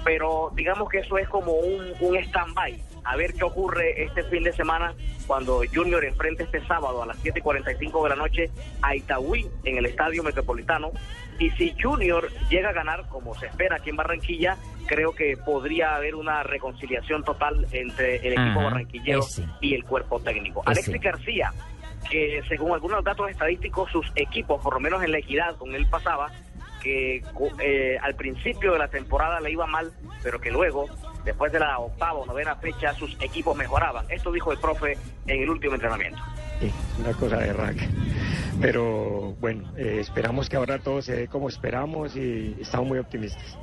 pero 0.04 0.52
digamos 0.56 0.90
que 0.90 1.00
eso 1.00 1.18
es 1.18 1.28
como 1.28 1.54
un, 1.54 1.94
un 2.00 2.18
stand-by, 2.18 2.82
a 3.04 3.16
ver 3.16 3.34
qué 3.34 3.44
ocurre 3.44 4.04
este 4.04 4.24
fin 4.24 4.44
de 4.44 4.54
semana 4.54 4.94
cuando 5.28 5.62
Junior 5.74 6.04
enfrente 6.06 6.44
este 6.44 6.66
sábado 6.66 7.04
a 7.04 7.06
las 7.06 7.22
7.45 7.24 8.04
de 8.04 8.10
la 8.10 8.16
noche 8.16 8.50
a 8.82 8.96
Itagüí 8.96 9.48
en 9.64 9.78
el 9.78 9.86
Estadio 9.86 10.24
Metropolitano. 10.24 10.92
Y 11.40 11.52
si 11.52 11.76
Junior 11.80 12.30
llega 12.50 12.70
a 12.70 12.74
ganar, 12.74 13.08
como 13.10 13.36
se 13.36 13.46
espera 13.46 13.76
aquí 13.76 13.92
en 13.92 13.96
Barranquilla, 13.98 14.58
creo 14.88 15.14
que 15.14 15.38
podría 15.38 15.96
haber 15.96 16.16
una 16.16 16.42
reconciliación 16.44 17.24
total 17.24 17.68
entre 17.72 18.16
el 18.16 18.34
equipo 18.34 18.60
Ajá, 18.60 18.64
barranquillero 18.64 19.20
ese. 19.20 19.46
y 19.62 19.76
el 19.76 19.84
cuerpo 19.84 20.20
técnico. 20.20 20.62
Ese. 20.62 20.72
Alexis 20.72 21.02
García, 21.02 21.54
que 22.10 22.42
según 22.48 22.74
algunos 22.74 23.04
datos 23.04 23.30
estadísticos, 23.30 23.92
sus 23.92 24.12
equipos, 24.16 24.62
por 24.62 24.74
lo 24.74 24.80
menos 24.80 25.04
en 25.04 25.12
la 25.12 25.20
equidad 25.20 25.56
con 25.58 25.76
él 25.76 25.86
pasaba, 25.88 26.32
que 26.82 27.24
eh, 27.60 27.98
al 28.02 28.16
principio 28.16 28.74
de 28.74 28.80
la 28.80 28.88
temporada 28.88 29.40
le 29.40 29.52
iba 29.52 29.66
mal, 29.68 29.92
pero 30.24 30.40
que 30.40 30.52
luego, 30.52 30.88
después 31.26 31.52
de 31.52 31.60
la 31.60 31.80
octava 31.80 32.20
o 32.20 32.26
novena 32.26 32.56
fecha, 32.56 32.94
sus 32.94 33.16
equipos 33.20 33.58
mejoraban. 33.58 34.06
Esto 34.10 34.32
dijo 34.32 34.52
el 34.52 34.60
profe 34.60 34.98
en 35.26 35.42
el 35.42 35.50
último 35.50 35.76
entrenamiento. 35.76 36.22
Sí, 36.60 36.72
una 37.00 37.14
cosa 37.14 37.38
de 37.38 37.54
rack. 37.54 37.78
Pero 38.62 39.36
bueno, 39.40 39.72
eh, 39.78 39.98
esperamos 40.00 40.50
que 40.50 40.56
ahora 40.56 40.80
todo 40.80 41.02
se 41.02 41.16
dé 41.16 41.28
como 41.28 41.50
esperamos 41.50 42.16
y 42.16 42.56
estamos 42.60 42.88
muy 42.88 43.00
optimistas. 43.00 43.58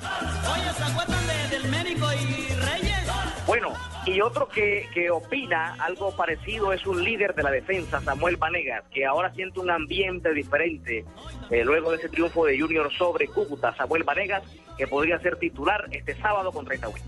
Oye, 0.00 0.72
¿se 0.76 0.82
acuerdan 0.84 1.26
de- 1.26 1.58
del 1.58 1.70
médico 1.70 2.06
y 2.12 2.54
Reyes? 2.54 2.98
Bueno, 3.46 3.72
y 4.06 4.20
otro 4.20 4.48
que, 4.48 4.86
que 4.94 5.10
opina 5.10 5.74
algo 5.80 6.14
parecido 6.14 6.72
es 6.72 6.86
un 6.86 7.02
líder 7.02 7.34
de 7.34 7.42
la 7.42 7.50
defensa, 7.50 8.00
Samuel 8.02 8.36
Vanegas, 8.36 8.84
que 8.92 9.04
ahora 9.06 9.32
siente 9.34 9.60
un 9.60 9.70
ambiente 9.70 10.32
diferente 10.32 11.04
eh, 11.50 11.64
luego 11.64 11.90
de 11.90 11.96
ese 11.96 12.08
triunfo 12.08 12.44
de 12.46 12.58
Junior 12.60 12.90
sobre 12.96 13.26
Cúcuta. 13.28 13.74
Samuel 13.76 14.04
Vanegas, 14.04 14.42
que 14.76 14.86
podría 14.86 15.18
ser 15.20 15.36
titular 15.38 15.84
este 15.90 16.16
sábado 16.20 16.52
contra 16.52 16.74
Itagüí. 16.74 17.00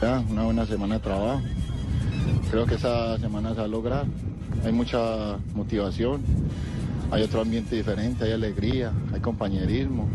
Ya, 0.00 0.22
una 0.28 0.42
buena 0.44 0.66
semana 0.66 0.96
de 0.96 1.00
trabajo. 1.00 1.40
Creo 2.50 2.66
que 2.66 2.74
esa 2.74 3.18
semana 3.18 3.50
se 3.50 3.56
va 3.60 3.64
a 3.64 3.68
lograr. 3.68 4.04
Hay 4.64 4.72
mucha 4.72 5.36
motivación, 5.54 6.22
hay 7.10 7.22
otro 7.22 7.40
ambiente 7.40 7.74
diferente, 7.76 8.24
hay 8.24 8.32
alegría, 8.32 8.92
hay 9.12 9.20
compañerismo. 9.20 10.08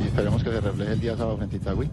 Y 0.00 0.06
esperemos 0.06 0.42
que 0.42 0.50
se 0.50 0.60
refleje 0.60 0.92
el 0.92 1.00
día 1.00 1.16
sábado 1.16 1.36
frente 1.36 1.56
a 1.56 1.58
Itagüí. 1.58 1.90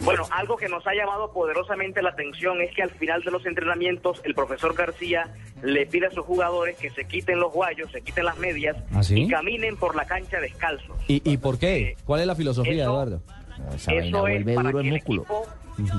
Bueno, 0.00 0.24
algo 0.32 0.56
que 0.56 0.68
nos 0.68 0.84
ha 0.86 0.94
llamado 0.94 1.32
poderosamente 1.32 2.02
la 2.02 2.10
atención 2.10 2.60
es 2.60 2.74
que 2.74 2.82
al 2.82 2.90
final 2.90 3.22
de 3.22 3.30
los 3.30 3.46
entrenamientos 3.46 4.20
el 4.24 4.34
profesor 4.34 4.74
García 4.74 5.32
le 5.62 5.86
pide 5.86 6.06
a 6.08 6.10
sus 6.10 6.24
jugadores 6.24 6.76
que 6.76 6.90
se 6.90 7.04
quiten 7.04 7.38
los 7.38 7.52
guayos, 7.52 7.90
se 7.92 8.02
quiten 8.02 8.24
las 8.24 8.36
medias 8.38 8.76
¿Ah, 8.92 9.02
sí? 9.04 9.22
y 9.22 9.28
caminen 9.28 9.76
por 9.76 9.94
la 9.94 10.04
cancha 10.04 10.40
descalzos. 10.40 10.96
¿Y, 11.06 11.22
y 11.30 11.36
por 11.36 11.58
qué? 11.58 11.96
¿Cuál 12.04 12.22
es 12.22 12.26
la 12.26 12.34
filosofía, 12.34 12.82
eso- 12.82 12.90
Eduardo? 12.92 13.22
Eso 13.76 13.90
es 13.92 14.10
para 14.56 14.72
que 14.72 14.78
el 14.88 14.96
equipo 14.96 15.46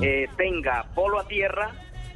eh, 0.02 0.28
tenga 0.36 0.84
polo 0.94 1.20
a 1.22 1.28
tierra 1.28 1.72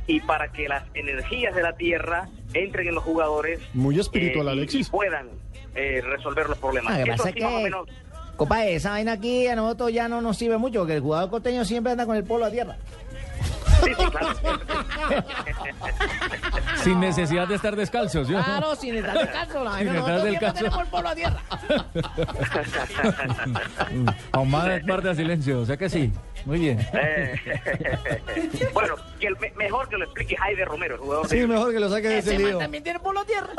y 0.07 0.19
para 0.21 0.51
que 0.51 0.67
las 0.67 0.83
energías 0.93 1.55
de 1.55 1.63
la 1.63 1.73
tierra 1.77 2.27
entren 2.53 2.89
en 2.89 2.95
los 2.95 3.03
jugadores 3.03 3.59
Muy 3.73 3.97
espiritual, 3.97 4.47
eh, 4.47 4.51
Alexis. 4.51 4.87
y 4.87 4.91
puedan 4.91 5.29
eh, 5.75 6.01
resolver 6.01 6.49
los 6.49 6.57
problemas. 6.57 6.91
Ah, 6.93 7.03
que 7.03 7.11
Eso 7.11 7.17
pasa 7.23 7.29
así 7.29 7.37
es 7.39 7.43
más 7.45 7.53
o 7.53 7.57
que- 7.57 7.63
menos. 7.63 7.87
Compadre, 8.37 8.75
esa 8.75 8.91
vaina 8.91 9.13
aquí 9.13 9.47
a 9.47 9.55
nosotros 9.55 9.91
ya 9.91 10.07
no 10.07 10.21
nos 10.21 10.37
sirve 10.37 10.57
mucho, 10.57 10.81
porque 10.81 10.93
el 10.93 11.01
jugador 11.01 11.31
costeño 11.31 11.65
siempre 11.65 11.91
anda 11.91 12.05
con 12.05 12.15
el 12.15 12.23
polo 12.23 12.45
a 12.45 12.51
tierra. 12.51 12.77
Sin 16.83 16.99
necesidad 16.99 17.47
de 17.47 17.55
estar 17.55 17.75
descalzos. 17.75 18.27
¿yo? 18.27 18.41
Claro, 18.43 18.75
sin 18.75 18.95
estar 18.95 19.17
descalzo, 19.17 19.63
la 19.63 19.77
Sin 19.77 19.87
estar 19.87 19.99
nosotros 19.99 20.21
siempre 20.21 20.31
descalzo. 20.31 20.57
tenemos 20.57 20.79
el 20.81 20.87
polo 20.87 21.09
a 21.09 21.15
tierra. 21.15 21.39
Ahumada 24.31 24.75
es 24.77 24.85
parte 24.85 25.07
de 25.09 25.15
silencio, 25.15 25.59
o 25.61 25.65
sea 25.65 25.77
que 25.77 25.89
sí. 25.89 26.11
Muy 26.45 26.59
bien. 26.59 26.79
Eh, 26.93 27.35
bueno, 28.73 28.95
que 29.19 29.27
el 29.27 29.37
me- 29.39 29.51
mejor 29.57 29.89
que 29.89 29.97
lo 29.97 30.05
explique 30.05 30.37
Jaime 30.37 30.63
Romero, 30.65 30.95
el 30.95 31.01
jugador 31.01 31.27
Sí, 31.27 31.39
de- 31.39 31.47
mejor 31.47 31.73
que 31.73 31.79
lo 31.79 31.89
saque 31.89 32.07
de 32.07 32.17
ese 32.19 32.35
Ese 32.35 32.43
lío. 32.45 32.57
también 32.57 32.83
tiene 32.83 32.99
polo 32.99 33.19
a 33.21 33.25
tierra. 33.25 33.49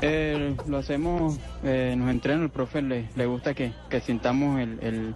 Eh, 0.00 0.56
lo 0.66 0.78
hacemos, 0.78 1.38
eh, 1.62 1.94
nos 1.96 2.10
entrena 2.10 2.42
el 2.42 2.50
profe, 2.50 2.82
le, 2.82 3.08
le 3.14 3.26
gusta 3.26 3.54
que, 3.54 3.72
que 3.88 4.00
sintamos 4.00 4.58
el, 4.60 4.78
el, 4.82 5.14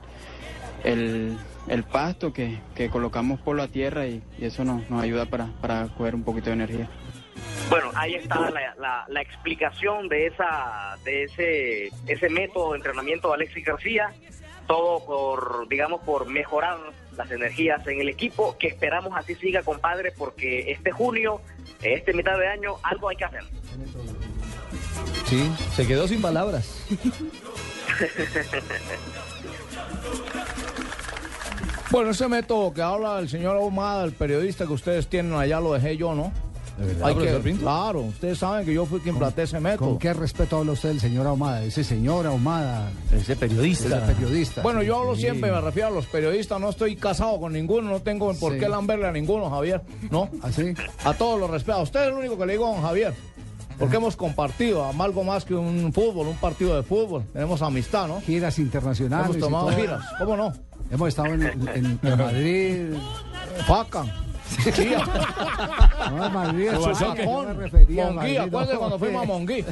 el, 0.85 1.37
el 1.69 1.83
pasto, 1.85 2.33
que, 2.33 2.59
que 2.75 2.89
colocamos 2.91 3.41
polo 3.41 3.63
a 3.63 3.69
tierra 3.69 4.07
y, 4.07 4.23
y 4.39 4.45
eso 4.47 4.65
nos, 4.65 4.89
nos 4.91 5.03
ayuda 5.03 5.27
para, 5.27 5.47
para 5.61 5.89
coger 5.97 6.15
un 6.15 6.25
poquito 6.25 6.47
de 6.47 6.53
energía. 6.55 6.89
Bueno, 7.69 7.91
ahí 7.95 8.15
está 8.15 8.51
la, 8.51 8.75
la- 8.79 9.05
la 9.09 9.21
explicación 9.23 10.09
de 10.09 10.27
esa 10.27 10.97
de 11.05 11.25
ese 11.25 11.91
ese 12.07 12.29
método 12.29 12.73
de 12.73 12.79
entrenamiento 12.79 13.29
de 13.29 13.35
Alexis 13.35 13.65
García, 13.65 14.13
todo 14.69 15.05
por 15.05 15.67
digamos 15.69 16.01
por 16.03 16.27
mejorar 16.29 16.77
las 17.17 17.31
energías 17.31 17.85
en 17.89 18.01
el 18.01 18.09
equipo, 18.09 18.57
que 18.59 18.69
esperamos 18.69 19.13
así 19.17 19.35
siga, 19.35 19.63
compadre, 19.63 20.13
porque 20.17 20.71
este 20.71 20.93
junio, 20.93 21.41
este 21.83 22.13
mitad 22.13 22.39
de 22.39 22.47
año, 22.49 22.75
algo 22.83 23.09
hay 23.09 23.17
que 23.17 23.25
hacer. 23.25 23.43
Sí, 25.27 25.51
se 25.75 25.87
quedó 25.87 26.07
sin 26.07 26.23
palabras. 26.23 26.87
Bueno, 31.91 32.11
ese 32.11 32.27
método 32.29 32.73
que 32.75 32.83
habla 32.83 33.19
el 33.19 33.29
señor 33.29 33.57
Ahumada, 33.57 34.05
el 34.05 34.13
periodista 34.13 34.67
que 34.67 34.73
ustedes 34.73 35.07
tienen 35.09 35.33
allá, 35.35 35.61
lo 35.61 35.73
dejé 35.73 35.97
yo, 35.97 36.15
¿no? 36.15 36.33
verdad, 36.79 37.07
Hay 37.09 37.15
que, 37.15 37.21
profesor 37.21 37.43
Pinto? 37.43 37.63
claro, 37.63 38.01
ustedes 38.03 38.39
saben 38.39 38.67
que 38.67 38.75
yo 38.75 38.85
fui 38.85 39.01
quien 39.01 39.17
planteé 39.17 39.45
ese 39.45 39.59
método. 39.61 39.89
¿Con 39.89 39.99
qué 39.99 40.13
respeto 40.13 40.59
habla 40.59 40.73
usted 40.73 40.91
del 40.91 41.01
señor 41.01 41.27
Ahumada? 41.27 41.63
Ese 41.63 41.83
señor 41.85 42.27
Ahumada. 42.27 42.91
Ese 43.15 43.35
periodista. 43.35 43.87
Ese 43.97 44.13
periodista. 44.15 44.61
Bueno, 44.63 44.83
yo 44.83 44.99
hablo 44.99 45.15
Sí. 45.15 45.23
siempre, 45.23 45.51
me 45.51 45.59
refiero 45.63 45.89
a 45.89 45.91
los 45.93 46.05
periodistas, 46.07 46.61
no 46.61 46.69
estoy 46.69 46.97
casado 46.97 47.41
con 47.41 47.55
ninguno, 47.55 47.89
no 47.91 48.01
tengo 48.03 48.35
por 48.35 48.53
Sí. 48.55 48.59
qué 48.59 48.69
lamberle 48.69 49.07
a 49.07 49.13
ninguno, 49.13 49.49
Javier, 49.49 49.81
¿no? 50.11 50.29
¿Así? 50.43 50.75
A 51.05 51.15
todos 51.15 51.41
los 51.41 51.49
respeto. 51.49 51.79
A 51.79 51.83
usted 51.83 52.01
es 52.03 52.09
el 52.09 52.15
único 52.15 52.37
que 52.37 52.45
le 52.45 52.53
digo, 52.55 52.67
don 52.67 52.83
Javier. 52.83 53.15
Porque 53.79 53.97
hemos 53.97 54.17
compartido 54.17 54.87
algo 54.99 55.23
más 55.23 55.45
que 55.45 55.55
un 55.55 55.93
fútbol, 55.93 56.29
un 56.29 56.37
partido 56.37 56.75
de 56.77 56.83
fútbol. 56.83 57.25
Tenemos 57.33 57.61
amistad, 57.63 58.09
¿no? 58.09 58.21
Giras 58.23 58.59
internacionales. 58.59 59.27
Hemos 59.27 59.37
y 59.37 59.41
tomado 59.41 59.67
todo. 59.69 59.77
giras, 59.77 60.01
¿cómo 60.19 60.37
no? 60.37 60.53
Hemos 60.91 61.09
estado 61.09 61.35
en, 61.35 61.43
en- 61.43 61.99
en 62.03 62.19
Madrid. 62.19 62.95
Facan. 63.67 64.11
Sí. 64.47 64.95
No, 66.11 66.31
Monguí, 66.31 66.69
acuérdate 68.37 68.77
cuando 68.79 68.99
fuimos 68.99 69.23
a 69.23 69.27
Monguí. 69.33 69.65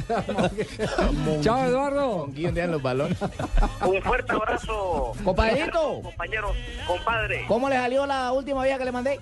Chao, 1.41 1.65
Eduardo. 1.65 2.17
Monguí 2.27 2.45
en 2.45 2.71
los 2.71 2.81
balones. 2.81 3.17
Un 3.85 4.01
fuerte 4.01 4.31
abrazo, 4.33 5.13
Compadrito. 5.23 6.01
compañeros, 6.03 6.51
compadre. 6.87 7.45
¿Cómo 7.47 7.69
le 7.69 7.75
salió 7.75 8.05
la 8.05 8.31
última 8.31 8.63
vía 8.63 8.77
que 8.77 8.85
le 8.85 8.91
mandé? 8.91 9.19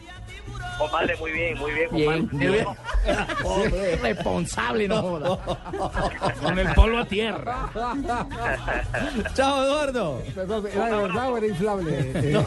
Compadre, 0.77 1.15
muy 1.17 1.31
bien, 1.31 1.57
muy 1.59 1.71
bien, 1.71 1.87
Bien, 1.91 2.27
compadre. 2.27 2.49
bien. 2.49 3.99
Responsable, 4.01 4.87
no 4.87 5.01
joda. 5.03 5.37
Con 6.41 6.57
el 6.57 6.73
polo 6.73 6.99
a 6.99 7.05
tierra. 7.05 7.69
Chao, 9.35 9.63
Eduardo. 9.63 10.21
Perdón, 10.33 10.65
¿Era 10.73 10.85
de 10.87 10.97
verdad 11.03 11.31
o 11.31 11.37
era 11.37 11.45
inflable? 11.47 12.11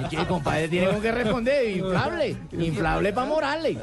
¿Y 0.00 0.08
qué, 0.08 0.26
compadre? 0.26 0.68
Tiene 0.68 0.88
con 0.96 1.02
qué 1.02 1.12
responder. 1.12 1.76
Inflable. 1.76 2.36
Inflable 2.52 3.12
para 3.12 3.26
morarle. 3.26 3.74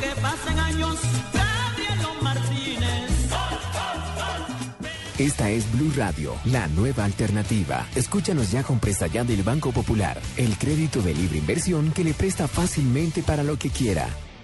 Que 0.00 0.20
pasen 0.20 0.58
años, 0.58 0.98
Martínez. 2.22 3.10
Esta 5.18 5.48
es 5.50 5.70
Blue 5.72 5.92
Radio, 5.96 6.34
la 6.44 6.66
nueva 6.68 7.04
alternativa. 7.04 7.86
Escúchanos 7.94 8.50
ya 8.50 8.62
con 8.64 8.80
presta 8.80 9.06
ya 9.06 9.24
del 9.24 9.42
Banco 9.42 9.72
Popular, 9.72 10.20
el 10.36 10.58
crédito 10.58 11.00
de 11.00 11.14
libre 11.14 11.38
inversión 11.38 11.92
que 11.92 12.04
le 12.04 12.14
presta 12.14 12.48
fácilmente 12.48 13.22
para 13.22 13.42
lo 13.42 13.56
que 13.56 13.70
quiera. 13.70 14.08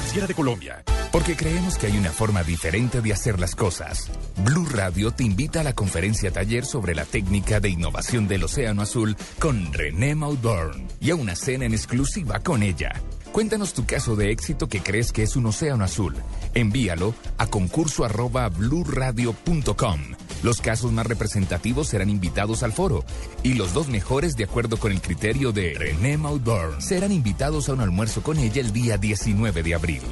De 0.00 0.34
Colombia. 0.34 0.82
Porque 1.12 1.36
creemos 1.36 1.76
que 1.76 1.86
hay 1.86 1.98
una 1.98 2.10
forma 2.10 2.42
diferente 2.42 3.02
de 3.02 3.12
hacer 3.12 3.38
las 3.38 3.54
cosas. 3.54 4.10
Blue 4.44 4.66
Radio 4.66 5.10
te 5.10 5.24
invita 5.24 5.60
a 5.60 5.62
la 5.62 5.74
conferencia 5.74 6.30
taller 6.30 6.64
sobre 6.64 6.94
la 6.94 7.04
técnica 7.04 7.60
de 7.60 7.68
innovación 7.68 8.26
del 8.26 8.44
Océano 8.44 8.80
Azul 8.80 9.14
con 9.38 9.72
René 9.72 10.14
Maudorn 10.14 10.88
y 11.00 11.10
a 11.10 11.14
una 11.14 11.36
cena 11.36 11.66
en 11.66 11.74
exclusiva 11.74 12.40
con 12.40 12.62
ella. 12.62 12.92
Cuéntanos 13.32 13.74
tu 13.74 13.86
caso 13.86 14.16
de 14.16 14.32
éxito 14.32 14.68
que 14.68 14.80
crees 14.80 15.12
que 15.12 15.22
es 15.22 15.36
un 15.36 15.46
océano 15.46 15.84
azul. 15.84 16.16
Envíalo 16.54 17.14
a 17.38 17.46
concurso. 17.46 18.04
Los 20.42 20.60
casos 20.60 20.92
más 20.92 21.06
representativos 21.06 21.88
serán 21.88 22.10
invitados 22.10 22.62
al 22.62 22.72
foro 22.72 23.04
y 23.42 23.54
los 23.54 23.72
dos 23.72 23.88
mejores, 23.88 24.36
de 24.36 24.44
acuerdo 24.44 24.78
con 24.78 24.90
el 24.90 25.00
criterio 25.00 25.52
de 25.52 25.74
René 25.74 26.16
Maudorn, 26.16 26.82
serán 26.82 27.12
invitados 27.12 27.68
a 27.68 27.74
un 27.74 27.80
almuerzo 27.80 28.22
con 28.22 28.38
ella 28.38 28.60
el 28.60 28.72
día 28.72 28.96
19 28.96 29.62
de 29.62 29.74
abril. 29.74 30.02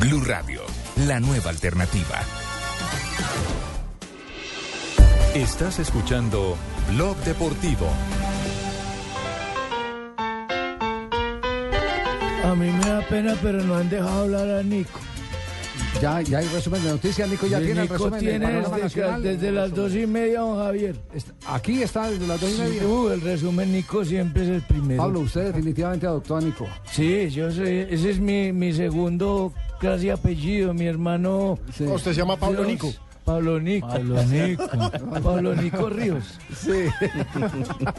Blue 0.00 0.22
Radio, 0.24 0.62
la 1.06 1.20
nueva 1.20 1.50
alternativa. 1.50 2.20
Estás 5.34 5.78
escuchando 5.78 6.56
Blog 6.90 7.16
Deportivo. 7.18 7.88
A 12.46 12.54
mí 12.54 12.70
me 12.70 12.78
da 12.88 13.00
pena, 13.08 13.34
pero 13.42 13.62
no 13.62 13.74
han 13.76 13.88
dejado 13.90 14.22
hablar 14.22 14.48
a 14.48 14.62
Nico. 14.62 15.00
Ya, 16.00 16.20
ya 16.20 16.38
hay 16.38 16.46
resumen 16.48 16.82
de 16.84 16.90
noticias, 16.90 17.28
Nico 17.28 17.46
ya 17.46 17.58
Sí, 17.58 17.64
tiene 17.64 17.80
el 17.80 17.84
Nico 17.88 17.94
resumen 17.94 18.20
del 18.20 18.28
tiene 18.28 18.46
desde, 18.52 18.82
nacional. 18.82 19.22
desde 19.22 19.52
las 19.52 19.74
dos 19.74 19.94
y 19.94 20.06
media, 20.06 20.40
don 20.40 20.58
Javier. 20.58 20.96
Aquí 21.46 21.82
está 21.82 22.10
desde 22.10 22.26
las 22.26 22.40
dos 22.40 22.50
y 22.50 22.54
Sí, 22.54 22.60
media. 22.62 22.86
uh, 22.86 23.08
el 23.08 23.20
resumen 23.22 23.72
Nico 23.72 24.04
siempre 24.04 24.42
es 24.42 24.48
el 24.50 24.62
primero. 24.62 25.02
Pablo, 25.02 25.20
usted 25.20 25.46
definitivamente 25.46 26.06
adoptó 26.06 26.36
a 26.36 26.40
Nico. 26.42 26.66
Sí, 26.92 27.30
yo 27.30 27.50
sé, 27.50 27.92
ese 27.92 28.10
es 28.10 28.20
mi, 28.20 28.52
mi 28.52 28.72
segundo 28.74 29.52
clase 29.80 30.06
y 30.06 30.10
apellido, 30.10 30.74
mi 30.74 30.86
hermano. 30.86 31.58
Usted 31.68 32.12
se 32.12 32.14
llama 32.14 32.36
Pablo 32.36 32.58
Dios, 32.64 32.68
Nico. 32.68 32.92
Pablo 33.26 33.60
Nico. 33.60 33.88
Pablo 33.88 34.22
Nico. 34.24 34.66
Pablo 35.22 35.54
Nico 35.56 35.90
Ríos. 35.90 36.24
Sí. 36.56 36.84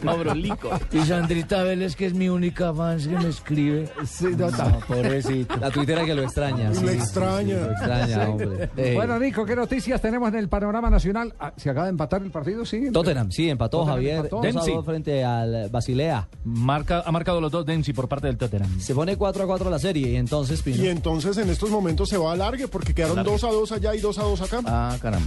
Pablo 0.04 0.34
Nico. 0.34 0.70
Y 0.90 0.98
Sandrita 1.04 1.62
Vélez, 1.62 1.94
que 1.94 2.06
es 2.06 2.14
mi 2.14 2.28
única 2.28 2.72
fan 2.72 2.98
que 2.98 3.08
me 3.10 3.28
escribe. 3.28 3.88
Sí, 4.06 4.26
no, 4.36 4.50
no, 4.50 4.80
pobrecito. 4.88 5.56
La 5.58 5.70
tuitera 5.70 6.04
que 6.04 6.14
lo 6.14 6.22
extraña. 6.22 6.72
sí, 6.74 6.80
Lo 6.82 6.88
sí, 6.88 6.94
sí, 6.94 7.00
extraña. 7.02 7.56
lo 7.56 7.70
extraña, 7.72 8.06
Sí. 8.24 8.30
hombre. 8.30 8.94
Bueno, 8.94 9.18
Nico, 9.18 9.44
¿qué 9.44 9.54
noticias 9.54 10.00
tenemos 10.00 10.28
en 10.30 10.36
el 10.36 10.48
panorama 10.48 10.88
nacional? 10.90 11.34
Ah, 11.38 11.52
¿Se 11.56 11.68
acaba 11.70 11.84
de 11.86 11.90
empatar 11.90 12.22
el 12.22 12.30
partido? 12.30 12.64
Sí. 12.64 12.90
Tottenham, 12.90 13.30
sí, 13.30 13.50
empató 13.50 13.78
Tottenham 13.80 13.96
Javier. 13.96 14.16
empató. 14.16 14.36
2 14.36 14.44
a 14.44 14.46
Dempsey. 14.48 14.74
2 14.74 14.84
frente 14.84 15.24
al 15.24 15.68
Basilea. 15.70 16.26
Marca, 16.44 17.02
ha 17.04 17.12
marcado 17.12 17.40
los 17.40 17.52
dos 17.52 17.66
Dempsey 17.66 17.92
por 17.92 18.08
parte 18.08 18.26
del 18.28 18.38
Tottenham. 18.38 18.80
Se 18.80 18.94
pone 18.94 19.16
4 19.16 19.44
a 19.44 19.46
4 19.46 19.68
la 19.70 19.78
serie 19.78 20.08
y 20.10 20.16
entonces, 20.16 20.62
Pino. 20.62 20.82
Y 20.82 20.88
entonces 20.88 21.36
en 21.36 21.50
estos 21.50 21.68
momentos 21.70 22.08
se 22.08 22.16
va 22.16 22.30
a 22.30 22.32
alargue 22.32 22.66
porque 22.66 22.94
quedaron 22.94 23.18
Alargue. 23.18 23.32
2 23.32 23.44
a 23.44 23.48
2 23.50 23.72
allá 23.72 23.94
y 23.94 24.00
2 24.00 24.18
a 24.18 24.22
2 24.22 24.40
acá. 24.42 24.60
Ah, 24.64 24.96
caramba. 25.02 25.17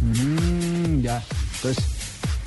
Mm, 0.00 1.00
ya. 1.02 1.22
Entonces, 1.56 1.84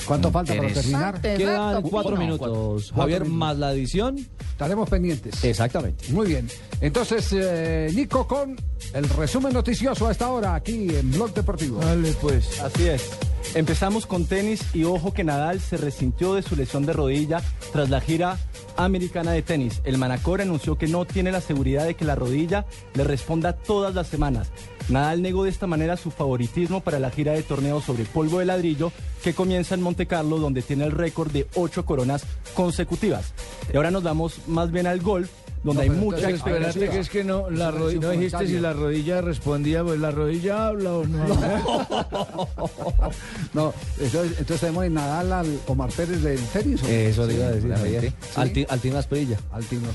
¿cuánto 0.06 0.32
falta 0.32 0.56
para 0.56 0.74
terminar? 0.74 1.22
Quedan 1.22 1.82
4 1.82 2.12
Uno, 2.12 2.20
minutos. 2.20 2.48
cuatro 2.88 3.02
Javier, 3.02 3.22
minutos. 3.22 3.38
más 3.40 3.58
la 3.58 3.68
adición. 3.70 4.18
Estaremos 4.52 4.90
pendientes. 4.90 5.44
Exactamente. 5.44 6.12
Muy 6.12 6.28
bien. 6.28 6.48
Entonces, 6.80 7.28
eh, 7.34 7.90
Nico 7.94 8.28
con 8.28 8.56
el 8.94 9.10
resumen 9.10 9.54
noticioso 9.54 10.08
a 10.08 10.12
esta 10.12 10.30
hora 10.30 10.56
aquí 10.56 10.90
en 10.96 11.12
Blog 11.12 11.34
Deportivo. 11.34 11.80
Dale, 11.80 12.12
pues. 12.22 12.60
Así 12.62 12.88
es. 12.88 13.10
Empezamos 13.56 14.06
con 14.06 14.26
tenis 14.26 14.62
y 14.74 14.84
ojo 14.86 15.14
que 15.14 15.24
Nadal 15.24 15.60
se 15.60 15.78
resintió 15.78 16.34
de 16.34 16.42
su 16.44 16.56
lesión 16.56 16.86
de 16.86 16.94
rodilla 16.94 17.42
tras 17.74 17.90
la 17.90 18.00
gira 18.00 18.38
americana 18.78 19.32
de 19.32 19.42
tenis. 19.42 19.82
El 19.84 19.98
Manacor 19.98 20.42
anunció 20.42 20.78
que 20.78 20.88
no 20.88 21.06
tiene 21.06 21.32
la 21.32 21.42
seguridad 21.42 21.86
de 21.86 21.96
que 21.96 22.06
la 22.06 22.16
rodilla 22.16 22.66
le 22.94 23.04
responda 23.04 23.54
todas 23.54 23.94
las 23.94 24.08
semanas. 24.08 24.50
Nadal 24.90 25.22
negó 25.22 25.44
de 25.44 25.50
esta 25.50 25.68
manera 25.68 25.98
su 25.98 26.12
favoritismo 26.12 26.82
para 26.82 27.00
la 27.00 27.10
gira 27.10 27.34
de 27.34 27.44
torneo 27.44 27.82
sobre 27.82 28.06
polvo 28.06 28.40
de 28.40 28.46
ladrillo 28.46 28.92
que 29.24 29.34
comienza 29.34 29.76
en 29.76 29.82
Monte 29.82 30.06
Carlo 30.06 30.40
donde 30.40 30.62
tiene 30.62 30.86
el 30.86 30.92
récord 30.92 31.32
de 31.32 31.48
ocho 31.56 31.86
coronas 31.86 32.26
consecutivas. 32.54 33.34
Y 33.74 33.78
ahora 33.78 33.92
nos 33.92 34.04
vamos 34.04 34.48
más 34.48 34.72
bien 34.72 34.88
al 34.88 35.00
golf 35.00 35.30
donde 35.64 35.84
hay 35.84 35.90
mucha 35.90 36.30
expectativa. 36.30 36.92
que 36.92 37.00
es 37.00 37.10
que 37.10 37.24
no, 37.24 37.50
la 37.50 37.72
Silencio 37.72 37.80
rodilla, 37.80 38.02
no 38.02 38.10
dijiste 38.12 38.48
si 38.48 38.60
la 38.60 38.74
rodilla 38.74 39.22
respondía, 39.22 39.84
pues 39.84 40.00
la 40.00 40.12
rodilla 40.12 40.68
habla 40.68 40.92
o 40.94 41.06
no. 41.06 41.24
No, 43.54 43.72
entonces, 44.00 44.32
entonces 44.40 44.60
tenemos 44.62 44.84
en 44.86 44.94
Nadal 44.96 45.32
al 45.32 45.60
Omar 45.68 45.90
Pérez 45.92 46.22
del 46.24 46.40
tenis. 46.48 46.82
¿o? 46.84 46.88
Eso 46.88 47.28
le 47.28 47.36
iba 47.36 47.46
a 47.46 47.52
decir, 47.52 47.72
Javier. 47.76 48.04
Sí. 48.06 48.14
Al, 48.36 48.52
ti- 48.52 48.66
al 48.68 48.80
Team 48.80 48.96
Asprilla. 48.96 49.38
Al 49.52 49.64
Tino. 49.66 49.88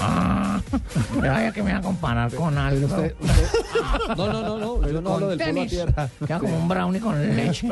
Vaya 1.20 1.52
que 1.52 1.62
me 1.62 1.72
va 1.72 1.78
a 1.78 1.82
comparar 1.82 2.32
con 2.34 2.56
algo. 2.58 2.88
No, 4.16 4.26
no, 4.32 4.42
no, 4.42 4.58
no. 4.58 4.88
Yo 4.88 5.00
no 5.00 5.14
hablo 5.14 5.28
del 5.28 5.38
polo 5.38 5.50
a 5.50 5.54
tenis. 5.54 5.70
tierra. 5.70 6.08
Queda 6.26 6.38
como 6.38 6.56
un 6.58 6.68
brownie 6.68 7.00
con 7.00 7.36
leche. 7.36 7.68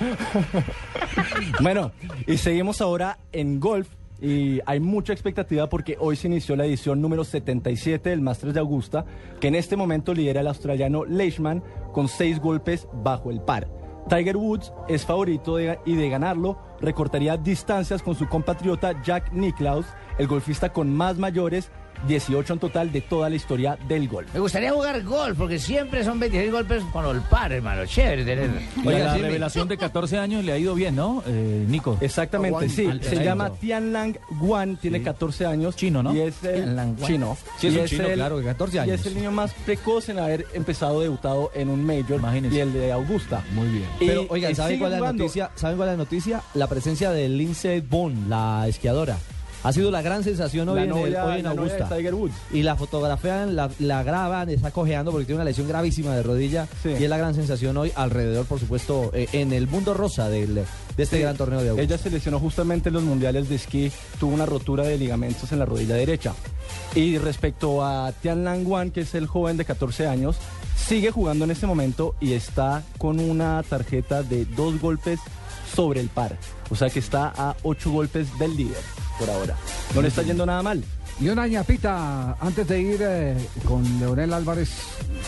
Bueno, 1.60 1.92
y 2.26 2.36
seguimos 2.36 2.80
ahora 2.80 3.18
en 3.32 3.60
golf. 3.60 3.88
Y 4.20 4.58
hay 4.66 4.80
mucha 4.80 5.12
expectativa 5.12 5.68
porque 5.68 5.96
hoy 6.00 6.16
se 6.16 6.26
inició 6.26 6.56
la 6.56 6.64
edición 6.64 7.00
número 7.00 7.22
77 7.22 8.10
del 8.10 8.20
Masters 8.20 8.52
de 8.52 8.60
Augusta, 8.60 9.04
que 9.40 9.46
en 9.46 9.54
este 9.54 9.76
momento 9.76 10.12
lidera 10.12 10.40
el 10.40 10.48
australiano 10.48 11.04
Leishman 11.04 11.62
con 11.92 12.08
seis 12.08 12.40
golpes 12.40 12.88
bajo 12.92 13.30
el 13.30 13.40
par. 13.40 13.68
Tiger 14.08 14.36
Woods 14.36 14.72
es 14.88 15.04
favorito 15.04 15.60
y 15.60 15.94
de 15.94 16.08
ganarlo 16.08 16.58
recortaría 16.80 17.36
distancias 17.36 18.02
con 18.02 18.14
su 18.14 18.26
compatriota 18.28 19.00
Jack 19.02 19.32
Nicklaus, 19.32 19.86
el 20.18 20.26
golfista 20.26 20.72
con 20.72 20.92
más 20.94 21.18
mayores, 21.18 21.70
18 22.06 22.52
en 22.52 22.58
total 22.58 22.92
de 22.92 23.00
toda 23.00 23.28
la 23.28 23.36
historia 23.36 23.78
del 23.88 24.08
golf. 24.08 24.32
Me 24.32 24.40
gustaría 24.40 24.72
jugar 24.72 25.02
golf, 25.04 25.36
porque 25.38 25.58
siempre 25.58 26.04
son 26.04 26.18
26 26.20 26.52
golpes 26.52 26.82
con 26.92 27.04
el 27.06 27.22
par, 27.22 27.52
hermano. 27.52 27.86
Chévere 27.86 28.24
tener. 28.24 28.50
Oiga, 28.84 28.98
la 29.00 29.10
Jimmy. 29.12 29.22
revelación 29.26 29.68
de 29.68 29.76
14 29.76 30.18
años 30.18 30.44
le 30.44 30.52
ha 30.52 30.58
ido 30.58 30.74
bien, 30.74 30.96
¿no, 30.96 31.22
eh, 31.26 31.64
Nico? 31.68 31.98
Exactamente, 32.00 32.68
sí. 32.68 32.88
Se 33.02 33.22
llama 33.24 33.50
Tianlang 33.50 34.18
Guan, 34.40 34.76
tiene 34.76 35.02
14 35.02 35.46
años. 35.46 35.76
Chino, 35.76 36.02
¿no? 36.02 36.14
Y 36.14 36.20
es 36.20 36.42
el 36.44 36.54
Tianlang 36.64 36.96
Guan. 36.96 37.06
chino. 37.06 37.36
Sí, 37.58 37.66
es 37.68 37.74
Y 37.74 37.78
un 37.78 37.86
chino, 37.86 38.08
claro, 38.14 38.38
de 38.38 38.44
14 38.44 38.76
Y 38.76 38.80
años. 38.80 39.00
es 39.00 39.06
el 39.06 39.14
niño 39.14 39.30
más 39.32 39.52
precoz 39.64 40.08
en 40.08 40.18
haber 40.18 40.46
empezado 40.54 41.00
debutado 41.00 41.50
en 41.54 41.68
un 41.70 41.84
Major 41.84 42.20
y 42.52 42.58
el 42.58 42.72
de 42.72 42.92
Augusta. 42.92 43.42
Muy 43.52 43.68
bien. 43.68 43.84
Pero, 43.98 44.26
oigan, 44.28 44.54
¿saben 44.54 44.78
cuál 44.78 44.92
es 44.94 45.00
la 45.00 45.12
noticia? 45.12 45.50
¿Saben 45.54 45.76
cuál 45.76 45.88
es 45.88 45.92
la 45.94 45.98
noticia? 45.98 46.42
La 46.54 46.66
presencia 46.66 47.10
de 47.10 47.28
Lindsey 47.28 47.80
Vonn, 47.80 48.28
la 48.28 48.66
esquiadora. 48.68 49.16
Ha 49.64 49.72
sido 49.72 49.90
la 49.90 50.02
gran 50.02 50.22
sensación 50.22 50.68
hoy, 50.68 50.76
La 50.76 50.82
en, 50.84 50.90
el- 50.90 51.16
hoy 51.16 51.40
en 51.40 51.46
Augusta. 51.46 51.88
Tiger 51.88 52.14
Woods. 52.14 52.34
Y 52.52 52.62
la 52.62 52.76
fotografían, 52.76 53.56
la, 53.56 53.68
la 53.80 54.02
graban, 54.02 54.48
está 54.50 54.70
cojeando 54.70 55.10
porque 55.10 55.26
tiene 55.26 55.36
una 55.40 55.44
lesión 55.44 55.66
gravísima 55.66 56.14
de 56.14 56.22
rodilla. 56.22 56.68
Sí. 56.82 56.90
Y 56.90 57.04
es 57.04 57.10
la 57.10 57.18
gran 57.18 57.34
sensación 57.34 57.76
hoy 57.76 57.92
alrededor, 57.96 58.46
por 58.46 58.60
supuesto, 58.60 59.10
eh, 59.14 59.28
en 59.32 59.52
el 59.52 59.66
mundo 59.66 59.94
rosa 59.94 60.28
del, 60.28 60.54
de 60.54 60.64
este 60.96 61.16
Sí. 61.16 61.22
gran 61.22 61.36
torneo 61.36 61.60
de 61.62 61.70
Augusta. 61.70 61.82
Ella 61.94 61.98
se 62.02 62.10
lesionó 62.10 62.38
justamente 62.38 62.88
en 62.90 62.94
los 62.94 63.02
mundiales 63.02 63.48
de 63.48 63.56
esquí, 63.56 63.90
tuvo 64.20 64.32
una 64.32 64.46
rotura 64.46 64.84
de 64.84 64.96
ligamentos 64.96 65.50
en 65.52 65.58
la 65.58 65.64
rodilla 65.64 65.94
derecha. 65.96 66.34
Y 66.94 67.18
respecto 67.18 67.84
a 67.84 68.12
Tian 68.22 68.44
Lang 68.44 68.66
Wan, 68.66 68.90
que 68.90 69.00
es 69.00 69.14
el 69.14 69.26
joven 69.26 69.56
de 69.56 69.64
14 69.64 70.06
años, 70.06 70.36
sigue 70.76 71.10
jugando 71.10 71.44
en 71.44 71.50
este 71.50 71.66
momento 71.66 72.14
y 72.20 72.34
está 72.34 72.84
con 72.98 73.18
una 73.20 73.62
tarjeta 73.68 74.22
de 74.22 74.44
dos 74.44 74.80
golpes 74.80 75.18
sobre 75.78 76.00
el 76.00 76.08
par. 76.08 76.36
O 76.70 76.74
sea 76.74 76.90
que 76.90 76.98
está 76.98 77.32
a 77.36 77.54
ocho 77.62 77.92
golpes 77.92 78.36
del 78.40 78.56
líder 78.56 78.82
por 79.16 79.30
ahora. 79.30 79.54
No 79.94 80.02
le 80.02 80.08
está 80.08 80.22
yendo 80.22 80.44
nada 80.44 80.60
mal. 80.60 80.82
Y 81.20 81.28
una 81.28 81.46
ñapita 81.46 82.32
antes 82.40 82.66
de 82.66 82.80
ir 82.80 82.98
eh, 83.00 83.36
con 83.64 83.84
Leonel 84.00 84.32
Álvarez, 84.32 84.70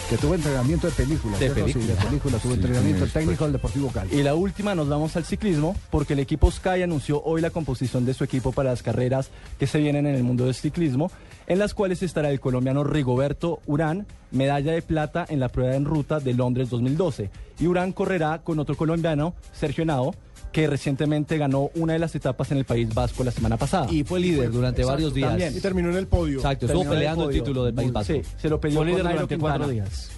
que 0.09 0.17
tuvo 0.17 0.35
entrenamiento 0.35 0.89
de 0.89 0.93
película. 0.93 1.39
De 1.39 1.51
¿cierto? 1.53 1.67
Sí, 1.67 1.73
película. 1.75 1.95
de 1.95 2.07
película, 2.07 2.39
tuvo 2.39 2.53
Sí, 2.53 2.59
entrenamiento 2.59 3.07
sí, 3.07 3.13
técnico 3.13 3.45
del 3.45 3.53
Deportivo 3.53 3.89
Cali. 3.91 4.17
Y 4.17 4.25
la 4.25 4.35
última 4.35 4.75
nos 4.75 4.89
vamos 4.89 5.15
al 5.15 5.25
ciclismo 5.25 5.77
porque 5.91 6.15
el 6.15 6.19
equipo 6.19 6.51
Sky 6.51 6.83
anunció 6.83 7.23
hoy 7.23 7.41
la 7.41 7.51
composición 7.51 8.05
de 8.05 8.15
su 8.15 8.25
equipo 8.25 8.51
para 8.51 8.71
las 8.71 8.83
carreras 8.83 9.31
que 9.57 9.69
se 9.69 9.79
vienen 9.79 10.07
en 10.07 10.17
el 10.17 10.25
mundo 10.25 10.47
del 10.47 10.55
ciclismo, 10.55 11.13
en 11.47 11.61
las 11.61 11.75
cuales 11.75 12.03
estará 12.03 12.31
el 12.31 12.41
colombiano 12.41 12.83
Rigoberto 12.83 13.61
Urán, 13.67 14.07
medalla 14.33 14.73
de 14.73 14.83
plata 14.83 15.27
en 15.29 15.39
la 15.39 15.49
prueba 15.49 15.77
en 15.77 15.85
ruta 15.85 16.19
de 16.19 16.35
Londres 16.35 16.71
2012. 16.71 17.31
Y 17.61 17.67
Urán 17.67 17.93
correrá 17.93 18.43
con 18.43 18.59
otro 18.59 18.77
colombiano, 18.77 19.35
Sergio 19.53 19.83
Henao, 19.83 20.15
que 20.53 20.67
recientemente 20.67 21.39
ganó 21.39 21.71
una 21.75 21.93
de 21.93 21.99
las 21.99 22.15
etapas 22.15 22.51
en 22.51 22.59
el 22.59 22.65
País 22.65 22.93
Vasco 22.93 23.23
la 23.25 23.31
semana 23.31 23.57
pasada. 23.57 23.87
Y 23.91 24.03
fue 24.05 24.21
líder 24.21 24.51
durante 24.51 24.85
varios 24.85 25.15
días. 25.15 25.31
También. 25.31 25.57
Y 25.57 25.61
terminó 25.61 25.91
en 25.91 25.97
el 25.97 26.07
podio. 26.07 26.37
Exacto, 26.39 26.67
estuvo 26.67 26.83
Terminó 26.83 26.99
peleando 26.99 27.31
el 27.31 27.35
título 27.37 27.65
del 27.65 27.75
País 27.75 27.93
Vasco. 27.93 28.13
Sí, 28.13 28.23
se 28.37 28.49
lo 28.49 28.61
peleó 28.61 28.79
Fue 28.81 28.87
líder 28.87 28.99
con 29.03 29.05
Nairo 29.05 29.21
durante 29.27 29.35
Quintana. 29.37 29.57
cuatro 29.59 29.73
días. 29.73 30.11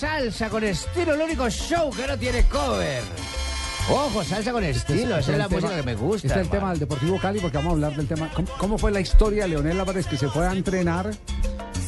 Salsa 0.00 0.48
con 0.48 0.64
estilo, 0.64 1.12
el 1.12 1.20
único 1.20 1.50
show 1.50 1.90
que 1.90 2.06
no 2.06 2.16
tiene 2.16 2.42
cover. 2.44 3.02
Ojo, 3.90 4.24
salsa 4.24 4.50
con 4.50 4.64
estilo, 4.64 5.18
esa 5.18 5.32
es 5.32 5.38
la 5.38 5.46
música 5.46 5.76
que 5.76 5.82
me 5.82 5.94
gusta. 5.94 6.26
Este 6.26 6.40
es 6.40 6.46
el 6.46 6.50
tema 6.50 6.70
del 6.70 6.78
Deportivo 6.78 7.18
Cali 7.20 7.38
porque 7.38 7.58
vamos 7.58 7.72
a 7.72 7.74
hablar 7.74 7.96
del 7.96 8.08
tema. 8.08 8.30
¿Cómo, 8.34 8.48
cómo 8.56 8.78
fue 8.78 8.92
la 8.92 9.00
historia 9.00 9.42
de 9.42 9.50
Leonel 9.50 9.78
Álvarez 9.78 10.06
que 10.06 10.16
se 10.16 10.28
fue 10.28 10.46
a 10.46 10.52
entrenar 10.52 11.10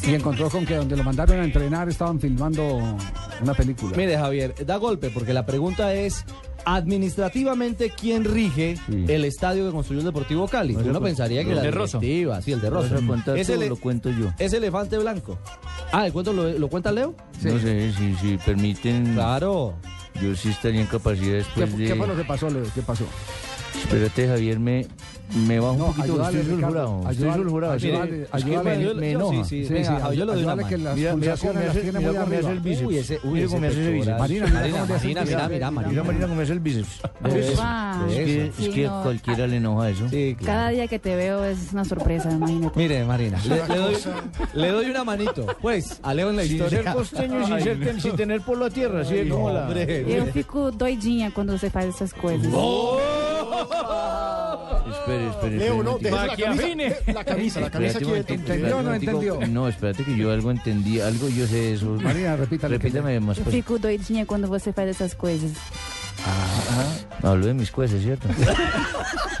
y 0.07 0.13
encontró 0.15 0.49
con 0.49 0.65
que 0.65 0.75
donde 0.75 0.95
lo 0.97 1.03
mandaron 1.03 1.39
a 1.39 1.43
entrenar 1.43 1.87
estaban 1.89 2.19
filmando 2.19 2.97
una 3.41 3.53
película? 3.53 3.95
Mire, 3.97 4.17
Javier, 4.17 4.53
da 4.65 4.77
golpe 4.77 5.09
porque 5.09 5.33
la 5.33 5.45
pregunta 5.45 5.93
es. 5.93 6.25
Administrativamente, 6.65 7.89
¿quién 7.89 8.23
rige 8.23 8.77
el 8.89 9.25
estadio 9.25 9.65
que 9.65 9.71
construyó 9.73 9.99
el 9.99 10.05
Deportivo 10.05 10.47
Cali? 10.47 10.73
Eso 10.75 10.85
Uno 10.89 11.01
pensaría 11.01 11.43
que 11.43 11.49
el 11.49 11.57
la 11.57 11.61
de 11.61 11.71
Rosso. 11.71 11.99
directiva, 11.99 12.41
sí, 12.41 12.53
el 12.53 12.61
de 12.61 12.69
Rosso. 12.69 12.95
Contar 13.05 13.37
Es 13.37 13.49
ele- 13.49 13.67
lo 13.67 13.75
cuento 13.75 14.09
yo. 14.09 14.31
Es 14.39 14.53
elefante 14.53 14.97
blanco. 14.97 15.37
Ah, 15.91 16.05
¿el 16.05 16.13
cuento 16.13 16.31
lo, 16.31 16.49
lo 16.57 16.69
cuenta 16.69 16.91
Leo? 16.93 17.15
No 17.41 17.59
sé 17.59 17.91
si, 17.91 18.15
si 18.15 18.37
permiten. 18.37 19.13
Claro. 19.13 19.73
Yo 20.21 20.35
sí 20.35 20.49
estaría 20.49 20.79
en 20.81 20.87
capacidad 20.87 21.25
¿Qué, 21.53 21.61
después 21.61 21.77
de. 21.77 21.85
qué 21.85 21.95
fue 21.95 22.07
lo 22.07 22.15
que 22.15 22.23
pasó, 22.23 22.49
Leo? 22.49 22.63
¿Qué 22.73 22.81
pasó? 22.81 23.03
Espérate, 23.73 24.27
Javier, 24.27 24.59
me, 24.59 24.85
me 25.47 25.57
No, 25.57 25.71
un 25.71 25.77
poquito. 25.79 26.03
ayúdale, 26.03 26.39
estoy 26.41 26.55
Ricardo, 26.55 26.87
sulfurado. 26.87 26.99
Estoy 27.11 27.11
ayúdale, 27.29 27.43
sulfurado. 27.43 27.79
sí. 27.79 27.87
ayúdale, 27.87 28.21
Es 28.23 28.29
que 28.29 28.35
ayúdale. 28.37 28.63
me- 28.77 28.83
Yo- 28.83 28.95
me 28.95 29.11
yo 29.11 29.17
enoja. 29.19 29.33
sí, 29.33 29.43
sí, 29.61 29.65
Sí, 29.67 29.73
venga, 29.73 29.89
sí, 29.89 29.95
yo 29.95 30.01
le 30.03 30.07
doy 30.13 30.19
una 30.25 30.33
ayúdale 30.33 30.55
mano. 30.55 30.67
que 30.69 30.77
las 30.77 30.95
Mira, 30.95 31.15
mira 31.15 31.37
cómo 31.37 31.53
me 31.53 31.65
hace, 31.65 31.83
mira 31.83 32.11
cómo 32.13 32.25
me 32.27 32.37
hace 32.37 32.51
el 32.51 32.59
bíceps. 32.59 32.87
Uy, 32.87 32.97
ese- 32.97 33.19
uy, 33.23 33.29
mira 33.33 33.45
ese 33.45 33.47
cómo 33.47 33.61
me 33.61 33.67
hace 33.67 33.81
ese 33.81 33.91
pectoral. 33.91 33.93
bíceps. 33.93 34.19
Marina, 34.19 34.45
mira 34.45 34.85
Marina, 34.85 34.85
mira, 34.85 35.23
Mira, 35.23 35.49
mira, 35.49 35.71
Marina. 35.71 36.03
Marina, 36.03 36.25
cómo 36.27 36.35
me 36.35 36.43
hace 36.43 36.53
el 36.53 36.59
bíceps. 36.59 36.87
Es 37.25 38.15
que, 38.15 38.45
es 38.47 38.55
sí, 38.55 38.69
que 38.69 38.83
no. 38.85 38.99
a 38.99 39.03
cualquiera 39.03 39.47
le 39.47 39.57
enoja 39.57 39.89
eso. 39.89 40.09
Sí, 40.09 40.37
Cada 40.45 40.69
día 40.69 40.87
que 40.87 40.99
te 40.99 41.15
veo 41.15 41.43
es 41.45 41.73
una 41.73 41.85
sorpresa, 41.85 42.31
imagínate. 42.31 42.79
Mire, 42.79 43.03
Marina, 43.05 43.39
le, 44.53 44.67
doy, 44.69 44.85
una 44.89 45.03
manito. 45.03 45.45
Pues, 45.61 45.99
a 46.03 46.13
Leo 46.13 46.29
en 46.29 46.35
la 46.37 46.43
Sin 46.43 46.53
historia. 46.53 46.83
ser 46.83 46.93
costeño 46.93 47.41
y 47.41 48.01
sin, 48.01 48.15
tener 48.15 48.41
por 48.41 48.57
la 48.59 48.69
tierra, 48.69 49.01
así 49.01 49.15
es 49.17 49.29
como 49.31 49.49
la... 49.51 49.67
Eu 49.73 50.25
fico 50.31 50.71
doidinha 50.71 51.31
quando 51.31 51.57
você 51.57 51.69
faz 51.69 51.85
essas 51.87 52.13
coisas. 52.13 52.51
Espere, 54.93 55.27
espere. 55.27 55.57
Leo, 55.57 55.73
espere, 55.81 55.83
no, 55.83 55.97
déjese 55.97 56.27
la 56.27 56.35
camisa, 56.35 56.95
la 57.13 57.23
camisa, 57.23 57.59
la 57.61 57.69
camisa 57.69 57.99
momentico, 57.99 58.33
¿Entendió 58.33 58.77
o 58.77 58.81
no 58.83 58.93
entendió? 58.93 59.39
No, 59.47 59.67
espérate 59.67 60.03
que 60.03 60.15
yo 60.15 60.31
algo 60.31 60.51
entendí, 60.51 60.99
algo 61.01 61.27
yo 61.29 61.45
sé 61.47 61.73
eso. 61.73 61.85
Marina, 62.01 62.35
repítale. 62.35 62.77
que- 62.77 62.83
Repítame 62.87 63.19
más. 63.19 63.37
Eu 63.37 63.45
fico 63.45 63.77
doidinha 63.79 64.25
quando 64.25 64.47
você 64.47 64.71
faz 64.71 64.89
essas 64.89 65.13
coisas. 65.15 65.51
Hablo 67.21 67.45
de 67.47 67.53
mis 67.53 67.69
jueces, 67.71 68.01
¿cierto? 68.03 68.27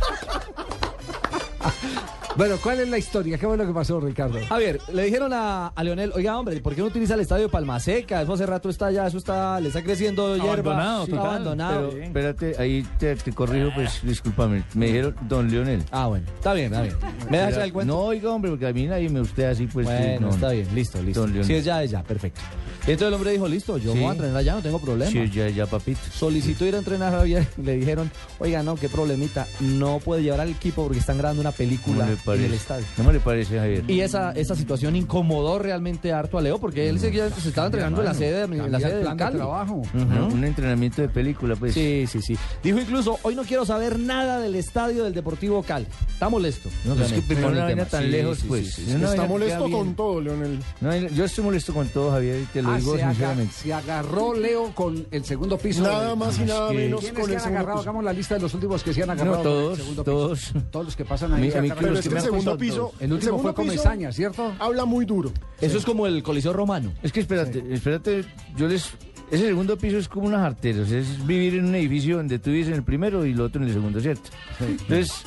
Bueno, 2.35 2.55
¿cuál 2.63 2.79
es 2.79 2.89
la 2.89 2.97
historia? 2.97 3.37
¿Qué 3.37 3.45
fue 3.45 3.55
lo 3.57 3.67
que 3.67 3.73
pasó, 3.73 3.99
Ricardo? 3.99 4.39
Javier, 4.49 4.79
le 4.91 5.03
dijeron 5.03 5.31
a, 5.33 5.67
a 5.67 5.83
Leonel, 5.83 6.11
oiga, 6.15 6.35
hombre, 6.39 6.59
¿por 6.61 6.73
qué 6.73 6.81
no 6.81 6.87
utiliza 6.87 7.13
el 7.13 7.19
estadio 7.19 7.43
de 7.43 7.49
Palmaseca? 7.49 8.23
Eso 8.23 8.33
hace 8.33 8.47
rato 8.47 8.69
está 8.69 8.89
ya, 8.89 9.05
eso 9.05 9.19
está, 9.19 9.59
le 9.59 9.67
está 9.67 9.83
creciendo 9.83 10.35
hierba. 10.35 10.71
Abandonado, 10.73 11.05
Sí, 11.05 11.11
total. 11.11 11.25
abandonado. 11.27 11.89
Pero, 11.91 12.03
espérate, 12.05 12.55
ahí 12.57 12.83
te, 12.97 13.15
te 13.17 13.31
corrijo, 13.33 13.69
pues 13.75 13.99
discúlpame. 14.01 14.63
Me 14.73 14.87
dijeron 14.87 15.15
Don 15.29 15.51
Leonel. 15.51 15.83
Ah, 15.91 16.07
bueno, 16.07 16.25
está 16.33 16.53
bien, 16.55 16.73
está 16.73 16.81
bien. 16.81 16.95
¿Me 17.29 17.37
das 17.37 17.55
el 17.57 17.71
cuento? 17.71 17.93
No, 17.93 17.99
oiga, 17.99 18.31
hombre, 18.31 18.49
porque 18.49 18.65
a 18.65 18.73
mí 18.73 18.87
nadie 18.87 19.09
me 19.09 19.21
usted 19.21 19.43
así, 19.45 19.67
pues. 19.67 19.85
bueno, 19.85 20.21
no, 20.27 20.29
está 20.33 20.49
bien, 20.49 20.67
listo, 20.73 21.01
listo. 21.03 21.19
Don 21.21 21.29
Leonel. 21.29 21.45
Si 21.47 21.53
es 21.53 21.65
ya, 21.65 21.83
es 21.83 21.91
ya, 21.91 22.01
perfecto. 22.01 22.41
Y 22.87 22.91
entonces 22.91 23.09
el 23.09 23.13
hombre 23.13 23.31
dijo, 23.31 23.47
listo, 23.47 23.77
yo 23.77 23.93
Sí. 23.93 23.99
voy 23.99 24.07
a 24.09 24.11
entrenar 24.13 24.37
allá, 24.37 24.55
no 24.55 24.61
tengo 24.61 24.79
problema. 24.79 25.09
Sí, 25.11 25.29
ya, 25.29 25.47
ya, 25.49 25.67
papito. 25.67 25.99
Solicitó 26.11 26.65
ir 26.65 26.73
a 26.75 26.79
entrenar 26.79 27.13
a 27.13 27.19
Javier, 27.19 27.47
le 27.63 27.75
dijeron, 27.77 28.11
oiga, 28.39 28.63
no, 28.63 28.75
qué 28.75 28.89
problemita, 28.89 29.47
no 29.61 29.99
puede 29.99 30.23
llevar 30.23 30.41
al 30.41 30.49
equipo 30.49 30.83
porque 30.83 30.99
están 30.99 31.17
grabando 31.19 31.39
una 31.41 31.51
película 31.51 32.05
¿Cómo 32.05 32.11
en 32.23 32.25
parece? 32.25 32.45
el 32.47 32.53
estadio. 32.53 32.85
¿Cómo 32.97 33.11
le 33.11 33.19
parece, 33.19 33.57
Javier? 33.59 33.83
Y 33.89 34.01
esa, 34.01 34.31
esa 34.31 34.55
situación 34.55 34.95
incomodó 34.95 35.59
realmente 35.59 36.11
harto 36.13 36.37
a 36.37 36.41
Leo 36.41 36.59
porque 36.59 36.89
él 36.89 36.99
seguía, 36.99 37.29
se 37.29 37.49
estaba 37.49 37.67
entrenando 37.67 37.99
en 38.01 38.05
la 38.05 38.13
sede, 38.13 38.43
en 38.43 38.71
la 38.71 38.79
sede 38.79 38.89
el 38.89 38.93
del 38.95 39.01
plan 39.03 39.17
de 39.17 39.23
Cali. 39.23 39.37
trabajo. 39.37 39.81
Un 39.93 40.43
entrenamiento 40.43 41.01
de 41.01 41.09
película, 41.09 41.55
pues. 41.55 41.73
Sí, 41.73 42.05
sí, 42.07 42.21
sí. 42.21 42.37
Dijo 42.63 42.79
incluso, 42.79 43.19
hoy 43.23 43.35
no 43.35 43.43
quiero 43.43 43.65
saber 43.65 43.99
nada 43.99 44.39
del 44.39 44.55
estadio 44.55 45.03
del 45.03 45.13
Deportivo 45.13 45.63
Cali. 45.63 45.85
Está 46.11 46.29
molesto. 46.29 46.69
No, 46.85 46.95
pues 46.95 47.07
es 47.11 47.13
que 47.13 47.21
primero 47.21 47.49
el 47.49 47.53
una 47.55 47.63
vaina 47.65 47.85
tan 47.85 48.03
Sí, 48.03 48.09
lejos, 48.09 48.37
sí, 48.39 48.45
pues. 48.47 48.65
sí, 48.67 48.71
sí, 48.73 48.81
Es 48.83 48.87
sí. 48.89 48.95
una 48.95 49.09
Está 49.09 49.25
molesto 49.27 49.69
con 49.69 49.95
todo, 49.95 50.21
Leonel. 50.21 50.59
No, 50.81 50.95
yo 50.95 51.25
estoy 51.25 51.43
molesto 51.43 51.73
con 51.73 51.87
todo, 51.89 52.11
Javier, 52.11 52.41
y 52.41 52.45
te 52.45 52.61
lo 52.61 52.69
Ah, 52.71 52.77
digo 52.77 52.95
se, 52.95 53.03
aga- 53.03 53.11
sinceramente. 53.13 53.53
se 53.53 53.73
agarró 53.73 54.33
Leo 54.33 54.73
con 54.73 55.05
el 55.11 55.25
segundo 55.25 55.57
piso. 55.57 55.83
Nada 55.83 56.09
de- 56.09 56.15
más 56.15 56.39
y 56.39 56.43
nada 56.45 56.69
que- 56.69 56.75
menos 56.77 56.99
¿Quiénes 57.01 57.19
con 57.19 57.25
que 57.27 57.31
el 57.31 57.37
han 57.37 57.43
segundo 57.43 57.59
agarrado? 57.59 57.77
piso. 57.79 57.89
Hagamos 57.89 58.03
la 58.05 58.13
lista 58.13 58.35
de 58.35 58.41
los 58.41 58.53
últimos 58.53 58.83
que 58.83 58.93
se 58.93 59.03
han 59.03 59.09
agarrado. 59.09 59.37
No, 59.37 59.43
con 59.43 59.51
el 59.51 59.57
todos, 59.63 59.77
segundo 59.77 60.03
todos. 60.03 60.39
piso. 60.39 60.61
Todos 60.71 60.85
los 60.85 60.95
que 60.95 61.05
pasan 61.05 61.33
ahí. 61.33 61.39
A 61.39 61.41
mí 61.61 61.69
agarran. 61.69 61.77
que 61.85 61.91
los 61.91 62.01
que 62.01 62.09
me 62.09 62.12
el 62.17 62.23
segundo 62.23 62.57
piso. 62.57 62.93
El 62.99 63.13
último 63.13 63.37
segundo 63.37 63.53
fue 63.53 63.63
piso 63.63 63.75
Comesaña, 63.75 64.11
¿cierto? 64.11 64.53
Habla 64.59 64.85
muy 64.85 65.05
duro. 65.05 65.31
Eso 65.61 65.77
es 65.77 65.85
como 65.85 66.07
el 66.07 66.23
Coliseo 66.23 66.53
Romano. 66.53 66.91
Es 67.01 67.11
que 67.11 67.21
espérate, 67.21 67.63
espérate, 67.71 68.25
yo 68.55 68.67
les... 68.67 68.91
Ese 69.31 69.47
segundo 69.47 69.77
piso 69.77 69.97
es 69.97 70.07
como 70.07 70.27
unas 70.27 70.41
arterias, 70.41 70.91
es 70.91 71.25
vivir 71.25 71.55
en 71.55 71.65
un 71.65 71.75
edificio 71.75 72.17
donde 72.17 72.37
tú 72.37 72.51
vives 72.51 72.67
en 72.67 72.75
el 72.75 72.83
primero 72.83 73.25
y 73.25 73.33
lo 73.33 73.45
otro 73.45 73.61
en 73.61 73.67
el 73.67 73.73
segundo, 73.73 73.99
¿cierto? 73.99 74.29
Entonces, 74.59 75.23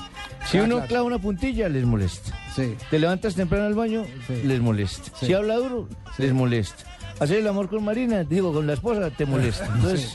si 0.46 0.58
uno 0.58 0.84
clava 0.86 1.04
una 1.04 1.18
puntilla, 1.18 1.68
les 1.68 1.84
molesta. 1.84 2.38
Sí. 2.54 2.74
Te 2.88 2.98
levantas 3.00 3.34
temprano 3.34 3.66
al 3.66 3.74
baño, 3.74 4.04
les 4.44 4.60
molesta. 4.60 5.10
Sí. 5.18 5.26
Si 5.26 5.34
habla 5.34 5.56
duro, 5.56 5.88
les 6.18 6.32
molesta. 6.32 6.84
Hacer 7.18 7.38
el 7.38 7.48
amor 7.48 7.68
con 7.68 7.82
Marina, 7.82 8.22
digo, 8.22 8.52
con 8.52 8.66
la 8.66 8.74
esposa, 8.74 9.10
te 9.10 9.26
molesta. 9.26 9.66
Entonces, 9.74 10.12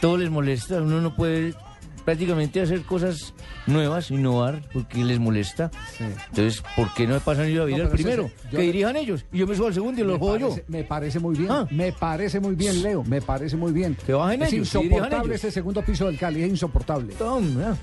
todo 0.00 0.18
les 0.18 0.30
molesta. 0.30 0.80
Uno 0.80 1.00
no 1.00 1.16
puede 1.16 1.54
prácticamente 2.04 2.60
hacer 2.60 2.82
cosas 2.82 3.34
nuevas, 3.66 4.10
innovar, 4.10 4.62
porque 4.72 5.04
les 5.04 5.18
molesta. 5.18 5.70
Entonces, 5.98 6.62
¿por 6.76 6.92
qué 6.94 7.06
no 7.06 7.18
pasan 7.20 7.46
ellos 7.46 7.62
a 7.62 7.64
vivir 7.66 7.82
No, 7.82 7.88
al 7.88 7.94
primero? 7.94 8.30
que 8.50 8.58
dirijan 8.58 8.96
ellos. 8.96 9.24
Y 9.32 9.38
yo 9.38 9.46
me 9.46 9.54
subo 9.56 9.68
al 9.68 9.74
segundo 9.74 10.00
y 10.00 10.04
lo 10.04 10.18
juego 10.18 10.36
yo. 10.36 10.56
me 10.68 10.84
parece 10.84 11.18
muy 11.18 11.36
bien. 11.36 11.50
Ah. 11.50 11.66
Me 11.70 11.92
parece 11.92 12.40
muy 12.40 12.54
bien, 12.54 12.82
Leo. 12.82 13.02
Me 13.04 13.20
parece 13.20 13.56
muy 13.56 13.72
bien. 13.72 13.96
Que 14.06 14.12
bajen 14.12 14.42
es 14.42 14.52
ellos, 14.52 14.74
insoportable 14.74 15.34
ese 15.34 15.50
segundo 15.50 15.82
piso 15.82 16.06
del 16.06 16.18
Cali. 16.18 16.42
Es 16.42 16.48
insoportable. 16.50 17.14
Toma. 17.14 17.76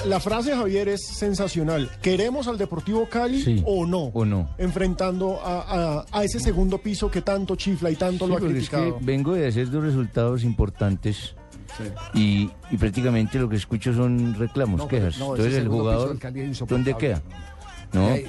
La, 0.00 0.06
la 0.06 0.20
frase, 0.20 0.54
Javier, 0.54 0.88
es 0.88 1.06
sensacional. 1.06 1.90
¿Queremos 2.00 2.48
al 2.48 2.58
Deportivo 2.58 3.08
Cali 3.08 3.42
Sí. 3.42 3.62
o 3.66 3.84
no? 3.86 4.04
¿O 4.14 4.24
no? 4.24 4.48
Enfrentando 4.58 5.40
a, 5.44 5.60
a- 6.00 6.06
a 6.10 6.24
ese 6.24 6.40
segundo 6.40 6.78
piso 6.78 7.10
que 7.10 7.22
tanto 7.22 7.56
chifla 7.56 7.90
y 7.90 7.96
tanto 7.96 8.26
lo 8.26 8.34
ha 8.36 8.38
porque 8.38 8.58
es 8.58 8.68
que 8.70 8.76
criticado. 8.76 8.98
vengo 9.02 9.32
de 9.34 9.46
hacer 9.48 9.70
dos 9.70 9.82
resultados 9.84 10.44
importantes 10.44 11.34
y, 12.14 12.50
y 12.70 12.76
prácticamente 12.76 13.38
lo 13.38 13.48
que 13.48 13.56
escucho 13.56 13.94
son 13.94 14.34
reclamos, 14.38 14.78
No, 14.80 14.88
quejas. 14.88 15.18
no, 15.18 15.34
Entonces 15.36 15.54
el 15.54 15.68
jugador. 15.68 16.18
¿dónde 16.68 16.94
queda? 16.96 17.22
No. 17.92 18.08
Eh, 18.10 18.26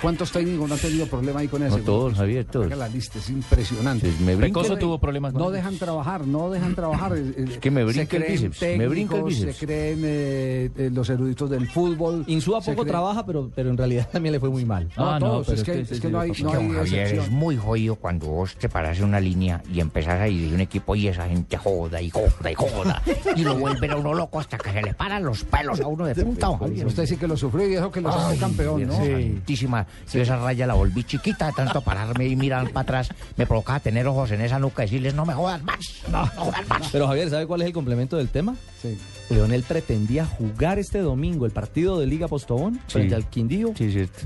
¿Cuántos 0.00 0.32
técnicos 0.32 0.68
no 0.68 0.74
han 0.74 0.80
tenido 0.80 1.06
problema 1.06 1.40
ahí 1.40 1.48
con 1.48 1.62
eso? 1.62 1.78
No, 1.78 1.84
todos, 1.84 2.14
Javier, 2.14 2.44
todos. 2.46 2.68
La 2.76 2.88
lista, 2.88 3.18
es 3.18 3.28
impresionante. 3.30 4.10
Sí, 4.10 4.16
me 4.24 4.34
brinca 4.34 4.60
Pecoso 4.60 4.76
tuvo 4.78 4.98
problemas 4.98 5.32
con 5.32 5.40
No 5.40 5.46
eso. 5.48 5.52
dejan 5.56 5.76
trabajar, 5.78 6.26
no 6.26 6.50
dejan 6.50 6.74
trabajar. 6.74 7.16
Es 7.16 7.58
que 7.58 7.70
me 7.70 7.84
brinca 7.84 8.16
el 8.16 8.22
bíceps, 8.24 8.60
me 8.78 8.88
brinca 8.88 9.16
el 9.16 9.24
bíceps. 9.24 9.56
Se 9.56 9.66
creen 9.66 10.00
eh, 10.04 10.70
eh, 10.76 10.90
los 10.92 11.08
eruditos 11.10 11.50
del 11.50 11.68
fútbol. 11.68 12.24
Insúa 12.28 12.60
poco 12.60 12.82
creen- 12.82 12.88
trabaja, 12.88 13.26
pero, 13.26 13.50
pero 13.54 13.70
en 13.70 13.76
realidad 13.76 14.08
también 14.12 14.32
le 14.32 14.40
fue 14.40 14.48
muy 14.50 14.64
mal. 14.64 14.88
No, 14.96 15.18
todos, 15.18 15.48
es, 15.50 15.62
que, 15.62 15.80
es 15.80 16.00
que 16.00 16.08
no 16.08 16.20
hay, 16.20 16.30
no 16.42 16.52
hay 16.52 16.70
Javier, 16.70 17.14
es 17.18 17.30
muy 17.30 17.56
jodido 17.56 17.96
cuando 17.96 18.26
vos 18.26 18.56
te 18.56 18.68
parás 18.68 18.98
en 18.98 19.04
una 19.04 19.20
línea 19.20 19.62
y 19.72 19.80
empezás 19.80 20.20
a 20.20 20.24
dirigir 20.24 20.54
un 20.54 20.60
equipo 20.60 20.94
y 20.96 21.08
esa 21.08 21.28
gente 21.28 21.56
joda 21.56 22.00
y 22.00 22.10
joda 22.10 22.50
y 22.50 22.54
joda 22.54 23.02
y 23.36 23.42
lo 23.42 23.56
vuelven 23.58 23.90
a 23.90 23.96
uno 23.96 24.14
loco 24.14 24.40
hasta 24.40 24.56
que 24.58 24.72
se 24.72 24.82
le 24.82 24.94
paran 24.94 25.24
los 25.24 25.44
pelos 25.44 25.80
a 25.80 25.86
uno 25.86 26.06
de 26.06 26.14
punta. 26.14 26.50
Usted 26.50 27.06
sí 27.06 27.16
que 27.16 27.28
lo 27.28 27.36
sufrió 27.36 27.68
y 27.68 27.74
eso 27.74 27.90
que 27.90 28.00
lo 28.00 28.10
Ay, 28.14 28.38
campeón, 28.38 28.86
¿no? 28.86 28.93
Santísima. 28.96 29.86
Yo 30.12 30.20
esa 30.22 30.36
raya 30.36 30.66
la 30.66 30.74
volví 30.74 31.04
chiquita 31.04 31.50
tanto 31.52 31.80
pararme 31.80 32.26
y 32.26 32.36
mirar 32.36 32.70
para 32.70 32.82
atrás. 32.82 33.08
Me 33.36 33.46
provocaba 33.46 33.80
tener 33.80 34.06
ojos 34.06 34.30
en 34.30 34.40
esa 34.40 34.58
nuca 34.58 34.82
y 34.82 34.86
decirles, 34.86 35.14
no 35.14 35.24
me 35.26 35.34
jodas 35.34 35.62
más. 35.62 35.78
No, 36.10 36.22
no 36.24 36.26
jodas 36.44 36.68
más. 36.68 36.88
Pero 36.92 37.06
Javier, 37.06 37.30
¿sabe 37.30 37.46
cuál 37.46 37.62
es 37.62 37.66
el 37.68 37.72
complemento 37.72 38.16
del 38.16 38.28
tema? 38.28 38.54
Sí. 38.82 38.98
Leonel 39.30 39.62
pretendía 39.62 40.26
jugar 40.26 40.78
este 40.78 40.98
domingo 40.98 41.46
el 41.46 41.52
partido 41.52 41.98
de 41.98 42.06
Liga 42.06 42.28
Postobón 42.28 42.78
frente 42.88 43.14
al 43.14 43.28
Quindío 43.28 43.72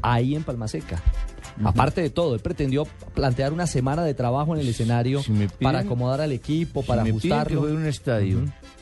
ahí 0.02 0.34
en 0.34 0.42
Palmaseca. 0.42 1.00
Aparte 1.64 2.00
de 2.02 2.10
todo, 2.10 2.34
él 2.34 2.40
pretendió 2.40 2.84
plantear 3.14 3.52
una 3.52 3.66
semana 3.66 4.04
de 4.04 4.14
trabajo 4.14 4.54
en 4.54 4.60
el 4.60 4.68
escenario 4.68 5.20
piden- 5.22 5.50
para 5.60 5.80
acomodar 5.80 6.20
al 6.20 6.30
equipo, 6.32 6.82
para 6.84 7.04
Si 7.04 7.12
me 7.12 7.18
piden 7.20 7.32
ajustarlo. 7.32 7.48
que 7.48 7.56
juegue 7.66 7.74
en 7.74 7.80
un 7.82 7.88
estadio 7.88 8.38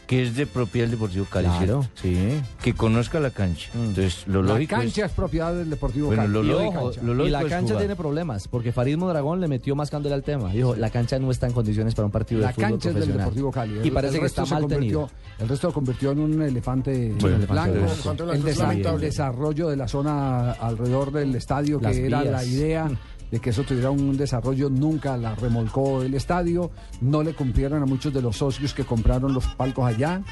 que 0.07 0.23
es 0.23 0.37
de 0.37 0.47
propiedad 0.47 0.87
del 0.87 0.93
Deportivo 0.93 1.27
Cali, 1.29 1.49
Claro. 1.49 1.83
¿cierto? 1.83 1.89
Sí. 2.01 2.41
Que 2.63 2.75
conozca 2.75 3.19
la 3.19 3.31
cancha. 3.31 3.71
Entonces, 3.75 4.25
lo 4.29 4.41
La 4.43 4.53
lógico 4.55 4.77
es... 4.77 4.81
cancha 4.83 5.07
es 5.07 5.13
propiedad 5.13 5.53
del 5.53 5.69
Deportivo 5.69 6.07
Bueno, 6.07 6.23
Cali. 6.23 6.33
lo 6.33 6.43
Y, 6.45 6.51
ojo, 6.51 6.93
lo 7.03 7.13
y 7.13 7.17
lógico 7.17 7.25
la 7.33 7.41
es 7.43 7.47
cancha 7.49 7.67
jugar. 7.67 7.79
tiene 7.79 7.97
problemas, 7.97 8.47
porque 8.49 8.71
Farid 8.73 8.97
Mondragón 8.97 9.41
le 9.41 9.49
metió 9.49 9.75
más 9.75 9.91
candela 9.91 10.15
al 10.15 10.23
tema. 10.23 10.53
Dijo, 10.53 10.77
la 10.77 10.91
cancha 10.91 11.19
no 11.19 11.31
está 11.33 11.49
en 11.49 11.53
condiciones 11.53 11.95
para 11.95 12.07
un 12.07 12.13
partido 12.13 12.41
La 12.41 12.49
de 12.49 12.53
fútbol 12.55 12.71
cancha 12.71 12.89
es 12.91 12.95
del 12.95 13.03
profesional. 13.05 13.25
Deportivo 13.27 13.51
Cali. 13.51 13.75
Y 13.83 13.89
El- 13.89 13.93
parece 13.93 14.15
el 14.15 14.21
que 14.21 14.27
está 14.27 14.45
mal 14.47 14.67
tenido. 14.69 15.11
El 15.39 15.49
resto 15.49 15.67
lo 15.67 15.73
convirtió 15.75 16.13
en 16.13 16.21
un 16.21 16.41
elefante 16.43 17.15
Bueno, 17.21 17.47
blanco. 17.49 17.77
Elefante 17.77 18.23
El, 18.23 18.29
blanco 18.29 18.49
es 18.49 18.57
desa- 18.57 18.63
lamentable. 18.63 18.95
el 19.05 19.11
desarrollo 19.11 19.69
de 19.69 19.77
la 19.77 19.89
zona 19.89 20.53
alrededor 20.53 21.11
del 21.11 21.35
estadio, 21.35 21.81
Las 21.81 21.93
que 21.97 22.07
era 22.07 22.23
vías. 22.23 22.33
la 22.33 22.45
idea 22.45 22.91
de 23.31 23.41
que 23.41 23.51
eso 23.51 23.63
tuviera 23.63 23.91
un 23.91 24.17
desarrollo, 24.17 24.71
nunca 24.71 25.17
la 25.17 25.35
remolcó 25.35 26.03
el 26.03 26.15
estadio. 26.15 26.71
No 27.01 27.23
le 27.23 27.35
cumplieron 27.35 27.83
a 27.83 27.87
muchos 27.87 28.13
de 28.13 28.23
los 28.23 28.37
socios 28.37 28.75
que 28.75 28.85
compraron 28.85 29.33
los 29.33 29.47
palcos 29.47 29.87
allá. 29.87 30.23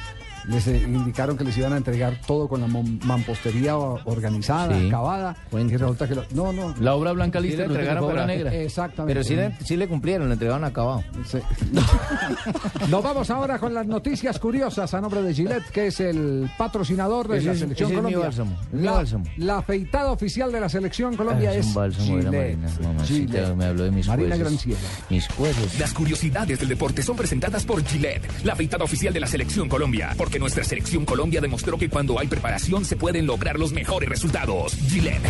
Les 0.48 0.66
eh, 0.66 0.82
indicaron 0.86 1.36
que 1.36 1.44
les 1.44 1.56
iban 1.56 1.72
a 1.72 1.76
entregar 1.76 2.20
todo 2.26 2.48
con 2.48 2.60
la 2.60 2.66
mampostería 2.66 3.76
organizada, 3.76 4.78
Sí. 4.78 4.88
acabada. 4.88 5.36
Y 5.52 5.76
resulta 5.76 6.06
que 6.08 6.14
lo- 6.14 6.24
no, 6.32 6.52
no. 6.52 6.74
La 6.80 6.94
obra 6.94 7.12
blanca 7.12 7.40
Sí 7.40 7.46
lista 7.46 7.62
le 7.62 7.68
resulta 7.68 7.82
que 7.82 7.88
entregaron, 7.90 8.10
obra 8.10 8.26
negra. 8.26 8.54
Exactamente. 8.54 9.14
Pero 9.14 9.24
sí 9.24 9.36
le, 9.36 9.56
sí 9.64 9.76
le 9.76 9.88
cumplieron, 9.88 10.28
le 10.28 10.34
entregaron 10.34 10.64
acabado. 10.64 11.02
Sí. 11.26 11.38
Nos 12.88 13.02
vamos 13.02 13.30
ahora 13.30 13.58
con 13.58 13.72
las 13.74 13.86
noticias 13.86 14.38
curiosas 14.38 14.92
a 14.94 15.00
nombre 15.00 15.22
de 15.22 15.34
Gillette, 15.34 15.64
que 15.70 15.86
es 15.88 16.00
el 16.00 16.50
patrocinador 16.58 17.28
de 17.28 17.40
la 17.42 17.52
es- 17.52 17.58
selección 17.60 17.90
es 17.90 17.96
Colombia. 17.96 18.18
bálsamo, 18.18 18.56
la, 18.72 18.92
bálsamo. 18.92 19.24
la 19.38 19.58
afeitada 19.58 20.10
oficial 20.12 20.52
de 20.52 20.60
la 20.60 20.68
selección 20.68 21.16
Colombia 21.16 21.50
Ah, 21.50 21.54
es, 21.54 21.60
es 21.60 21.66
un 21.66 21.74
bálsamo 21.74 22.16
de 22.16 22.22
la. 22.22 22.30
Marina, 22.30 23.04
Gillette. 23.04 23.54
me 23.56 23.64
habló 23.66 23.84
de 23.84 23.90
mis 23.90 24.06
Marina 24.06 24.28
jueces. 24.36 24.44
Granciera. 24.44 24.80
Mis 25.10 25.28
jueces. 25.28 25.78
Las 25.80 25.92
curiosidades 25.92 26.58
del 26.58 26.68
deporte 26.68 27.02
son 27.02 27.16
presentadas 27.16 27.64
por 27.64 27.82
Gillette, 27.84 28.24
la 28.44 28.52
afeitada 28.52 28.84
oficial 28.84 29.12
de 29.14 29.20
la 29.20 29.26
Selección 29.26 29.68
Colombia, 29.68 30.14
porque 30.16 30.33
nuestra 30.38 30.64
Selección 30.64 31.04
Colombia 31.04 31.40
demostró 31.40 31.78
que 31.78 31.88
cuando 31.88 32.18
hay 32.18 32.26
preparación 32.26 32.84
se 32.84 32.96
pueden 32.96 33.26
lograr 33.26 33.58
los 33.58 33.72
mejores 33.72 34.08
resultados. 34.08 34.74
Gillette. 34.88 35.24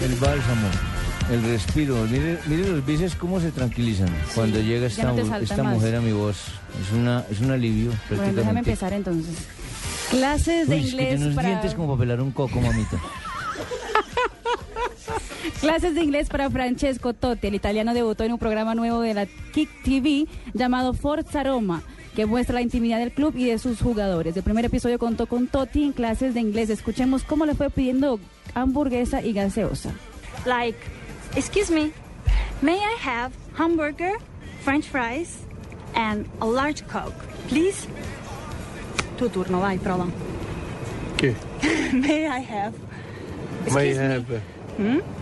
El 0.00 0.14
bálsamo, 0.14 0.68
el 1.32 1.42
respiro. 1.42 1.96
Mire, 2.10 2.38
mire 2.46 2.68
los 2.68 2.86
bíceps 2.86 3.16
cómo 3.16 3.40
se 3.40 3.50
tranquilizan 3.50 4.08
cuando 4.34 4.60
llega 4.60 4.86
esta, 4.86 5.12
no 5.12 5.36
esta 5.36 5.62
mujer 5.62 5.96
a 5.96 6.00
mi 6.00 6.12
voz. 6.12 6.36
Es, 6.80 6.92
una, 6.92 7.24
es 7.30 7.40
un 7.40 7.50
alivio 7.50 7.92
Bueno, 8.10 8.32
déjame 8.32 8.60
empezar 8.60 8.92
entonces. 8.92 9.34
Clases 10.10 10.68
de 10.68 10.76
Uy, 10.76 10.80
es 10.80 10.84
que 10.84 10.90
inglés 10.90 11.08
tiene 11.08 11.24
unos 11.24 11.34
para 11.34 11.48
dientes 11.48 11.74
como 11.74 11.88
para 11.88 11.98
pelar 12.00 12.20
un 12.20 12.30
coco, 12.30 12.60
mamita. 12.60 13.00
Clases 15.66 15.96
de 15.96 16.04
inglés 16.04 16.28
para 16.28 16.48
Francesco 16.48 17.12
Totti. 17.12 17.48
El 17.48 17.56
italiano 17.56 17.92
debutó 17.92 18.22
en 18.22 18.32
un 18.32 18.38
programa 18.38 18.76
nuevo 18.76 19.00
de 19.00 19.14
la 19.14 19.26
Kick 19.26 19.68
TV 19.82 20.28
llamado 20.54 20.92
Forza 20.94 21.42
Roma, 21.42 21.82
que 22.14 22.24
muestra 22.24 22.54
la 22.54 22.60
intimidad 22.60 23.00
del 23.00 23.10
club 23.10 23.34
y 23.36 23.46
de 23.46 23.58
sus 23.58 23.80
jugadores. 23.80 24.36
El 24.36 24.44
primer 24.44 24.64
episodio 24.64 25.00
contó 25.00 25.26
con 25.26 25.48
Totti 25.48 25.82
en 25.82 25.90
clases 25.92 26.34
de 26.34 26.40
inglés. 26.40 26.70
Escuchemos 26.70 27.24
cómo 27.24 27.46
le 27.46 27.56
fue 27.56 27.68
pidiendo 27.68 28.20
hamburguesa 28.54 29.22
y 29.22 29.32
gaseosa. 29.32 29.90
Like, 30.44 30.78
excuse 31.34 31.72
me, 31.72 31.90
may 32.62 32.76
I 32.76 32.94
have 33.04 33.32
hamburger, 33.58 34.12
french 34.62 34.86
fries, 34.86 35.40
and 35.96 36.28
a 36.40 36.46
large 36.46 36.86
coke, 36.86 37.12
please? 37.48 37.88
Tu 39.18 39.28
turno, 39.30 39.58
vai, 39.58 39.78
prova. 39.78 40.06
¿Qué? 41.16 41.34
may 41.92 42.28
I 42.28 42.38
have? 42.40 42.72
May 43.74 43.88
I 43.88 43.90
Excuse 43.90 43.98
me. 43.98 44.84
have... 44.84 45.15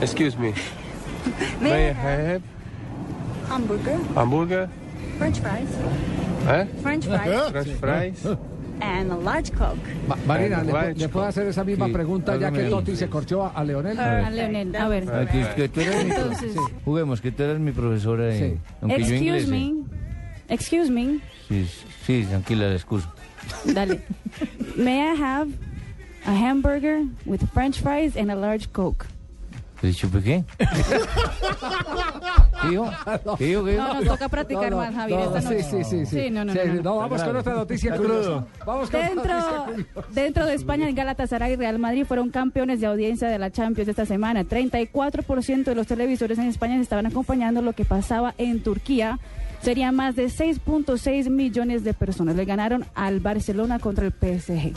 Excuse 0.00 0.36
me. 0.38 0.52
May, 1.60 1.70
May 1.70 1.86
I 1.86 1.90
I 1.90 1.94
have 2.32 2.42
hamburger, 3.48 3.98
hamburger? 4.14 4.68
french 5.18 5.40
fries, 5.40 5.68
¿Eh? 6.48 6.64
French 6.82 7.04
fries. 7.06 7.50
French 7.50 7.68
fries. 7.80 8.26
and 8.80 9.10
a 9.10 9.16
large 9.16 9.50
coke? 9.52 9.76
Ma- 10.06 10.16
Marina, 10.24 10.62
¿le, 10.62 10.72
Right. 10.72 10.96
pu- 10.96 11.00
le 11.00 11.08
puedo 11.08 11.26
hacer 11.26 11.46
esa 11.48 11.64
misma 11.64 11.86
Sí, 11.86 11.92
pregunta 11.92 12.36
ya 12.36 12.52
que. 12.52 12.64
Totti 12.70 12.94
se 12.96 13.08
corchó 13.08 13.42
a, 13.44 13.48
a 13.48 13.64
Leonel? 13.64 13.98
A 13.98 14.30
Leonel, 14.30 14.76
a 14.76 14.88
ver. 14.88 15.04
Que, 15.28 15.46
que 15.56 15.68
tú 15.68 15.80
eres 15.80 16.04
mi, 16.04 16.10
Entonces- 16.12 16.54
juguemos, 16.84 17.20
que 17.20 17.32
tú 17.32 17.42
eres 17.42 17.58
mi 17.58 17.72
profesora. 17.72 18.32
Sí. 18.32 18.54
Aunque 18.80 19.02
yo 19.02 19.14
inglés. 19.16 19.42
Excuse 19.42 19.56
eh. 19.56 19.72
me. 19.74 20.54
Excuse 20.54 20.90
me. 20.90 21.20
Sí, 21.48 21.66
sí, 22.06 22.26
tranquila, 22.28 22.68
le 22.68 22.76
excuso. 22.76 23.08
Dale. 23.64 24.00
May 24.76 25.00
I 25.00 25.14
have 25.20 25.50
a 26.26 26.32
hamburger 26.32 27.02
with 27.26 27.40
french 27.52 27.80
fries 27.80 28.16
and 28.16 28.30
a 28.30 28.36
large 28.36 28.72
coke? 28.72 29.06
¿Te 29.80 29.86
he 29.86 29.90
dicho 29.90 30.08
pues, 30.10 30.24
qué? 30.24 30.44
¿Qué 32.62 32.68
dijo? 32.68 32.90
¿Qué 33.38 33.44
dijo? 33.46 33.64
¿Qué 33.64 33.70
dijo? 33.72 33.82
No, 33.82 33.94
nos 33.94 34.04
toca 34.04 34.28
practicar 34.28 34.74
más, 34.74 34.92
Javier. 34.94 35.20
no, 35.20 35.26
esta 35.26 35.40
sí, 35.40 35.46
noche. 35.54 35.62
sí, 35.62 35.84
sí, 35.84 36.06
sí. 36.06 36.30
no, 36.30 36.44
no, 36.44 36.52
Sí, 36.52 36.58
no, 36.66 36.74
no. 36.74 36.82
no, 36.82 36.96
vamos 36.96 37.22
con 37.22 37.36
otra 37.36 37.54
noticia 37.54 37.96
curiosa. 37.96 38.44
Vamos 38.66 38.90
con 38.90 39.00
otra 39.00 39.08
Dentro, 39.14 39.66
noticia 39.66 40.02
dentro 40.10 40.46
de 40.46 40.54
España, 40.54 40.88
el 40.88 40.94
Galatasaray 40.94 41.52
y 41.52 41.56
Real 41.56 41.78
Madrid 41.78 42.04
fueron 42.04 42.30
campeones 42.30 42.80
de 42.80 42.86
audiencia 42.86 43.28
de 43.28 43.38
la 43.38 43.50
Champions 43.52 43.88
esta 43.88 44.04
semana. 44.06 44.42
34% 44.44 45.64
de 45.64 45.74
los 45.74 45.86
televisores 45.86 46.38
en 46.38 46.46
España 46.48 46.80
estaban 46.80 47.06
acompañando 47.06 47.62
lo 47.62 47.72
que 47.72 47.84
pasaba 47.84 48.34
en 48.38 48.62
Turquía. 48.62 49.18
Serían 49.62 49.94
más 49.94 50.14
de 50.16 50.26
6.6 50.26 51.30
millones 51.30 51.82
de 51.84 51.94
personas. 51.94 52.36
Le 52.36 52.44
ganaron 52.44 52.84
al 52.94 53.20
Barcelona 53.20 53.78
contra 53.78 54.06
el 54.06 54.12
PSG. 54.12 54.72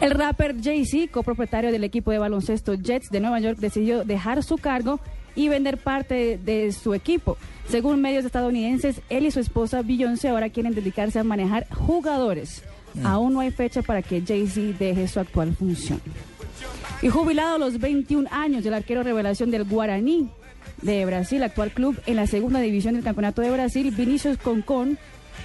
El 0.00 0.12
rapper 0.12 0.54
Jay-Z, 0.62 1.10
copropietario 1.10 1.72
del 1.72 1.84
equipo 1.84 2.10
de 2.10 2.18
baloncesto 2.18 2.74
Jets 2.74 3.10
de 3.10 3.20
Nueva 3.20 3.40
York, 3.40 3.58
decidió 3.58 4.04
dejar 4.04 4.42
su 4.42 4.56
cargo 4.56 5.00
y 5.34 5.48
vender 5.48 5.78
parte 5.78 6.38
de 6.38 6.72
su 6.72 6.94
equipo. 6.94 7.36
Según 7.68 8.00
medios 8.00 8.24
estadounidenses, 8.24 9.00
él 9.08 9.26
y 9.26 9.30
su 9.30 9.40
esposa 9.40 9.82
Beyoncé 9.82 10.28
ahora 10.28 10.50
quieren 10.50 10.74
dedicarse 10.74 11.18
a 11.18 11.24
manejar 11.24 11.66
jugadores. 11.70 12.62
Aún 13.04 13.34
no 13.34 13.40
hay 13.40 13.50
fecha 13.50 13.82
para 13.82 14.02
que 14.02 14.22
Jay-Z 14.22 14.78
deje 14.78 15.06
su 15.08 15.20
actual 15.20 15.54
función. 15.54 16.00
Y 17.02 17.08
jubilado 17.08 17.56
a 17.56 17.58
los 17.58 17.78
21 17.78 18.28
años, 18.32 18.66
el 18.66 18.74
arquero 18.74 19.02
revelación 19.02 19.50
del 19.50 19.64
Guaraní 19.64 20.28
de 20.82 21.04
Brasil, 21.06 21.42
actual 21.42 21.70
club 21.70 22.00
en 22.06 22.16
la 22.16 22.26
segunda 22.26 22.60
división 22.60 22.94
del 22.94 23.04
Campeonato 23.04 23.42
de 23.42 23.50
Brasil, 23.50 23.92
Vinicius 23.96 24.38
Concon, 24.38 24.98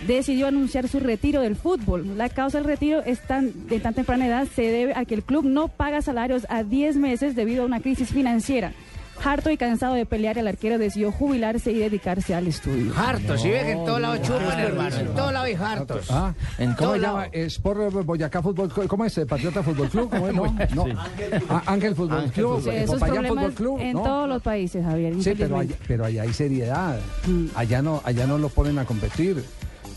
decidió 0.08 0.48
anunciar 0.48 0.88
su 0.88 1.00
retiro 1.00 1.42
del 1.42 1.56
fútbol. 1.56 2.18
La 2.18 2.30
causa 2.30 2.58
del 2.58 2.68
retiro 2.68 3.02
es 3.04 3.20
tan, 3.22 3.68
de 3.68 3.80
tan 3.80 3.94
temprana 3.94 4.28
edad 4.28 4.48
se 4.54 4.64
debe 4.64 4.94
a 4.96 5.06
que 5.06 5.16
el 5.16 5.24
club 5.24 5.46
no 5.46 5.68
paga 5.68 6.02
salarios 6.02 6.46
a 6.50 6.64
10 6.64 6.98
meses 6.98 7.36
debido 7.36 7.64
a 7.64 7.66
una 7.66 7.80
crisis 7.80 8.10
financiera. 8.10 8.74
Harto 9.24 9.50
y 9.52 9.58
cansado 9.58 9.94
de 9.94 10.06
pelear, 10.06 10.38
el 10.38 10.48
arquero 10.48 10.78
decidió 10.78 11.12
jubilarse 11.12 11.72
y 11.72 11.76
dedicarse 11.78 12.36
al 12.36 12.48
estudio. 12.48 12.92
Hartos, 12.98 13.42
si 13.42 13.50
ven 13.50 13.66
que 13.66 13.72
en 13.74 13.86
todo 13.86 14.00
lado 14.00 14.18
chupan, 14.18 14.60
hermano. 14.60 14.96
En 14.98 15.08
todo 15.14 15.32
lado 15.32 15.46
hay 15.46 15.54
hartos. 15.54 16.08
Ah, 16.10 16.34
En 16.58 16.74
¿Cómo 16.74 16.94
se 16.96 17.00
llama? 17.00 17.26
Sport 17.32 17.94
Boyacá 18.06 18.42
Fútbol 18.42 18.70
Club. 18.70 18.88
¿Cómo 18.88 19.06
es? 19.06 19.18
¿Patriota 19.30 19.64
Fútbol 19.64 19.88
Club? 19.88 20.10
¿Cómo 20.10 20.28
es? 20.28 20.76
No, 20.76 20.88
no. 20.88 21.00
Ah, 21.48 21.64
Ángel 21.68 21.96
Fútbol 21.96 22.30
Club. 22.32 22.64
Sí, 22.64 22.70
esos 22.72 22.96
Popayán 22.96 23.16
problemas 23.18 23.44
Fútbol 23.46 23.54
Club. 23.54 23.80
en 23.80 23.94
no. 23.94 24.02
todos 24.04 24.28
los 24.30 24.42
países, 24.42 24.84
Javier. 24.84 25.14
Sí, 25.22 25.34
pero 25.38 25.58
allá, 25.60 25.76
pero 25.88 26.06
allá 26.06 26.22
hay 26.24 26.34
seriedad. 26.34 27.00
Allá 27.56 27.82
no, 27.82 28.02
allá 28.04 28.28
no 28.28 28.38
lo 28.40 28.50
ponen 28.50 28.78
a 28.80 28.84
competir. 28.86 29.42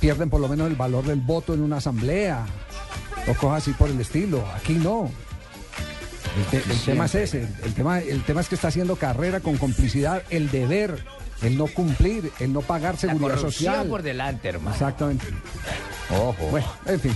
Pierden 0.01 0.31
por 0.31 0.41
lo 0.41 0.49
menos 0.49 0.69
el 0.69 0.77
valor 0.77 1.05
del 1.05 1.21
voto 1.21 1.55
en 1.55 1.63
una 1.63 1.77
asamblea. 1.79 2.45
O 3.29 3.35
cosas 3.35 3.63
así 3.63 3.73
por 3.73 3.89
el 3.91 4.01
estilo. 4.01 4.45
Aquí 4.55 4.75
no. 4.75 5.11
El, 6.39 6.45
te- 6.63 6.73
el 6.73 6.79
tema 6.81 7.07
es 7.07 7.15
ese. 7.15 7.49
El 7.65 7.75
tema, 7.75 7.99
el 8.01 8.23
tema 8.23 8.41
es 8.41 8.49
que 8.49 8.55
está 8.55 8.69
haciendo 8.69 8.97
carrera 8.97 9.41
con 9.41 9.57
complicidad, 9.57 10.23
el 10.31 10.51
deber 10.51 11.03
el 11.43 11.59
no 11.59 11.67
cumplir, 11.67 12.33
el 12.41 12.53
no 12.53 12.63
pagar 12.63 12.97
seguridad 12.97 13.35
corrupción 13.37 13.53
social. 13.75 13.87
por 13.89 14.03
delante, 14.03 14.49
hermano. 14.49 14.73
Exactamente. 14.75 15.27
Ojo. 16.11 16.35
Bueno, 16.51 16.67
en 16.87 17.01
fin. 17.01 17.13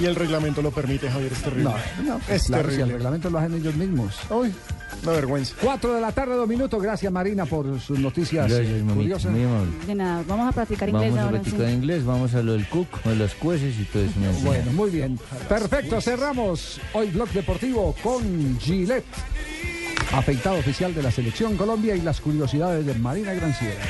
Y 0.00 0.06
el 0.06 0.14
reglamento 0.16 0.62
lo 0.62 0.70
permite, 0.70 1.10
Javier, 1.10 1.32
es 1.32 1.42
terrible. 1.42 1.64
No, 1.64 2.02
no, 2.04 2.18
pues 2.18 2.42
es 2.42 2.46
claro, 2.48 2.64
si 2.64 2.70
el 2.70 2.76
terrible. 2.78 2.94
reglamento 2.94 3.30
lo 3.30 3.38
hacen 3.38 3.54
ellos 3.54 3.74
mismos. 3.76 4.16
Uy, 4.30 4.52
una 5.02 5.12
vergüenza. 5.12 5.54
Cuatro 5.60 5.94
de 5.94 6.00
la 6.00 6.12
tarde, 6.12 6.34
dos 6.34 6.48
minutos. 6.48 6.82
Gracias, 6.82 7.12
Marina, 7.12 7.44
por 7.46 7.78
sus 7.80 7.98
noticias 7.98 8.48
Gracias, 8.50 8.82
curiosas. 8.94 9.32
muy 9.32 9.42
amable. 9.44 9.70
De 9.86 9.94
nada, 9.94 10.24
vamos 10.26 10.48
a 10.48 10.52
practicar 10.52 10.88
inglés 10.88 11.10
Vamos 11.10 11.18
a 11.18 11.22
ahora. 11.24 11.40
practicar 11.40 11.66
sí. 11.68 11.72
inglés, 11.74 12.04
vamos 12.04 12.34
a 12.34 12.42
lo 12.42 12.52
del 12.52 12.68
cook, 12.68 12.88
a 13.04 13.10
las 13.10 13.34
cueces 13.34 13.78
y 13.78 13.84
todo 13.84 14.02
eso. 14.02 14.12
Bueno, 14.44 14.72
muy 14.72 14.90
bien. 14.90 15.18
Perfecto, 15.48 16.00
cerramos 16.00 16.80
hoy 16.94 17.10
Blog 17.10 17.28
Deportivo 17.30 17.94
con 18.02 18.58
Gillette, 18.60 19.04
afeitado 20.12 20.56
oficial 20.58 20.94
de 20.94 21.02
la 21.02 21.10
Selección 21.10 21.56
Colombia 21.56 21.94
y 21.96 22.00
las 22.00 22.20
curiosidades 22.20 22.86
de 22.86 22.94
Marina 22.94 23.34
Granciera. 23.34 23.80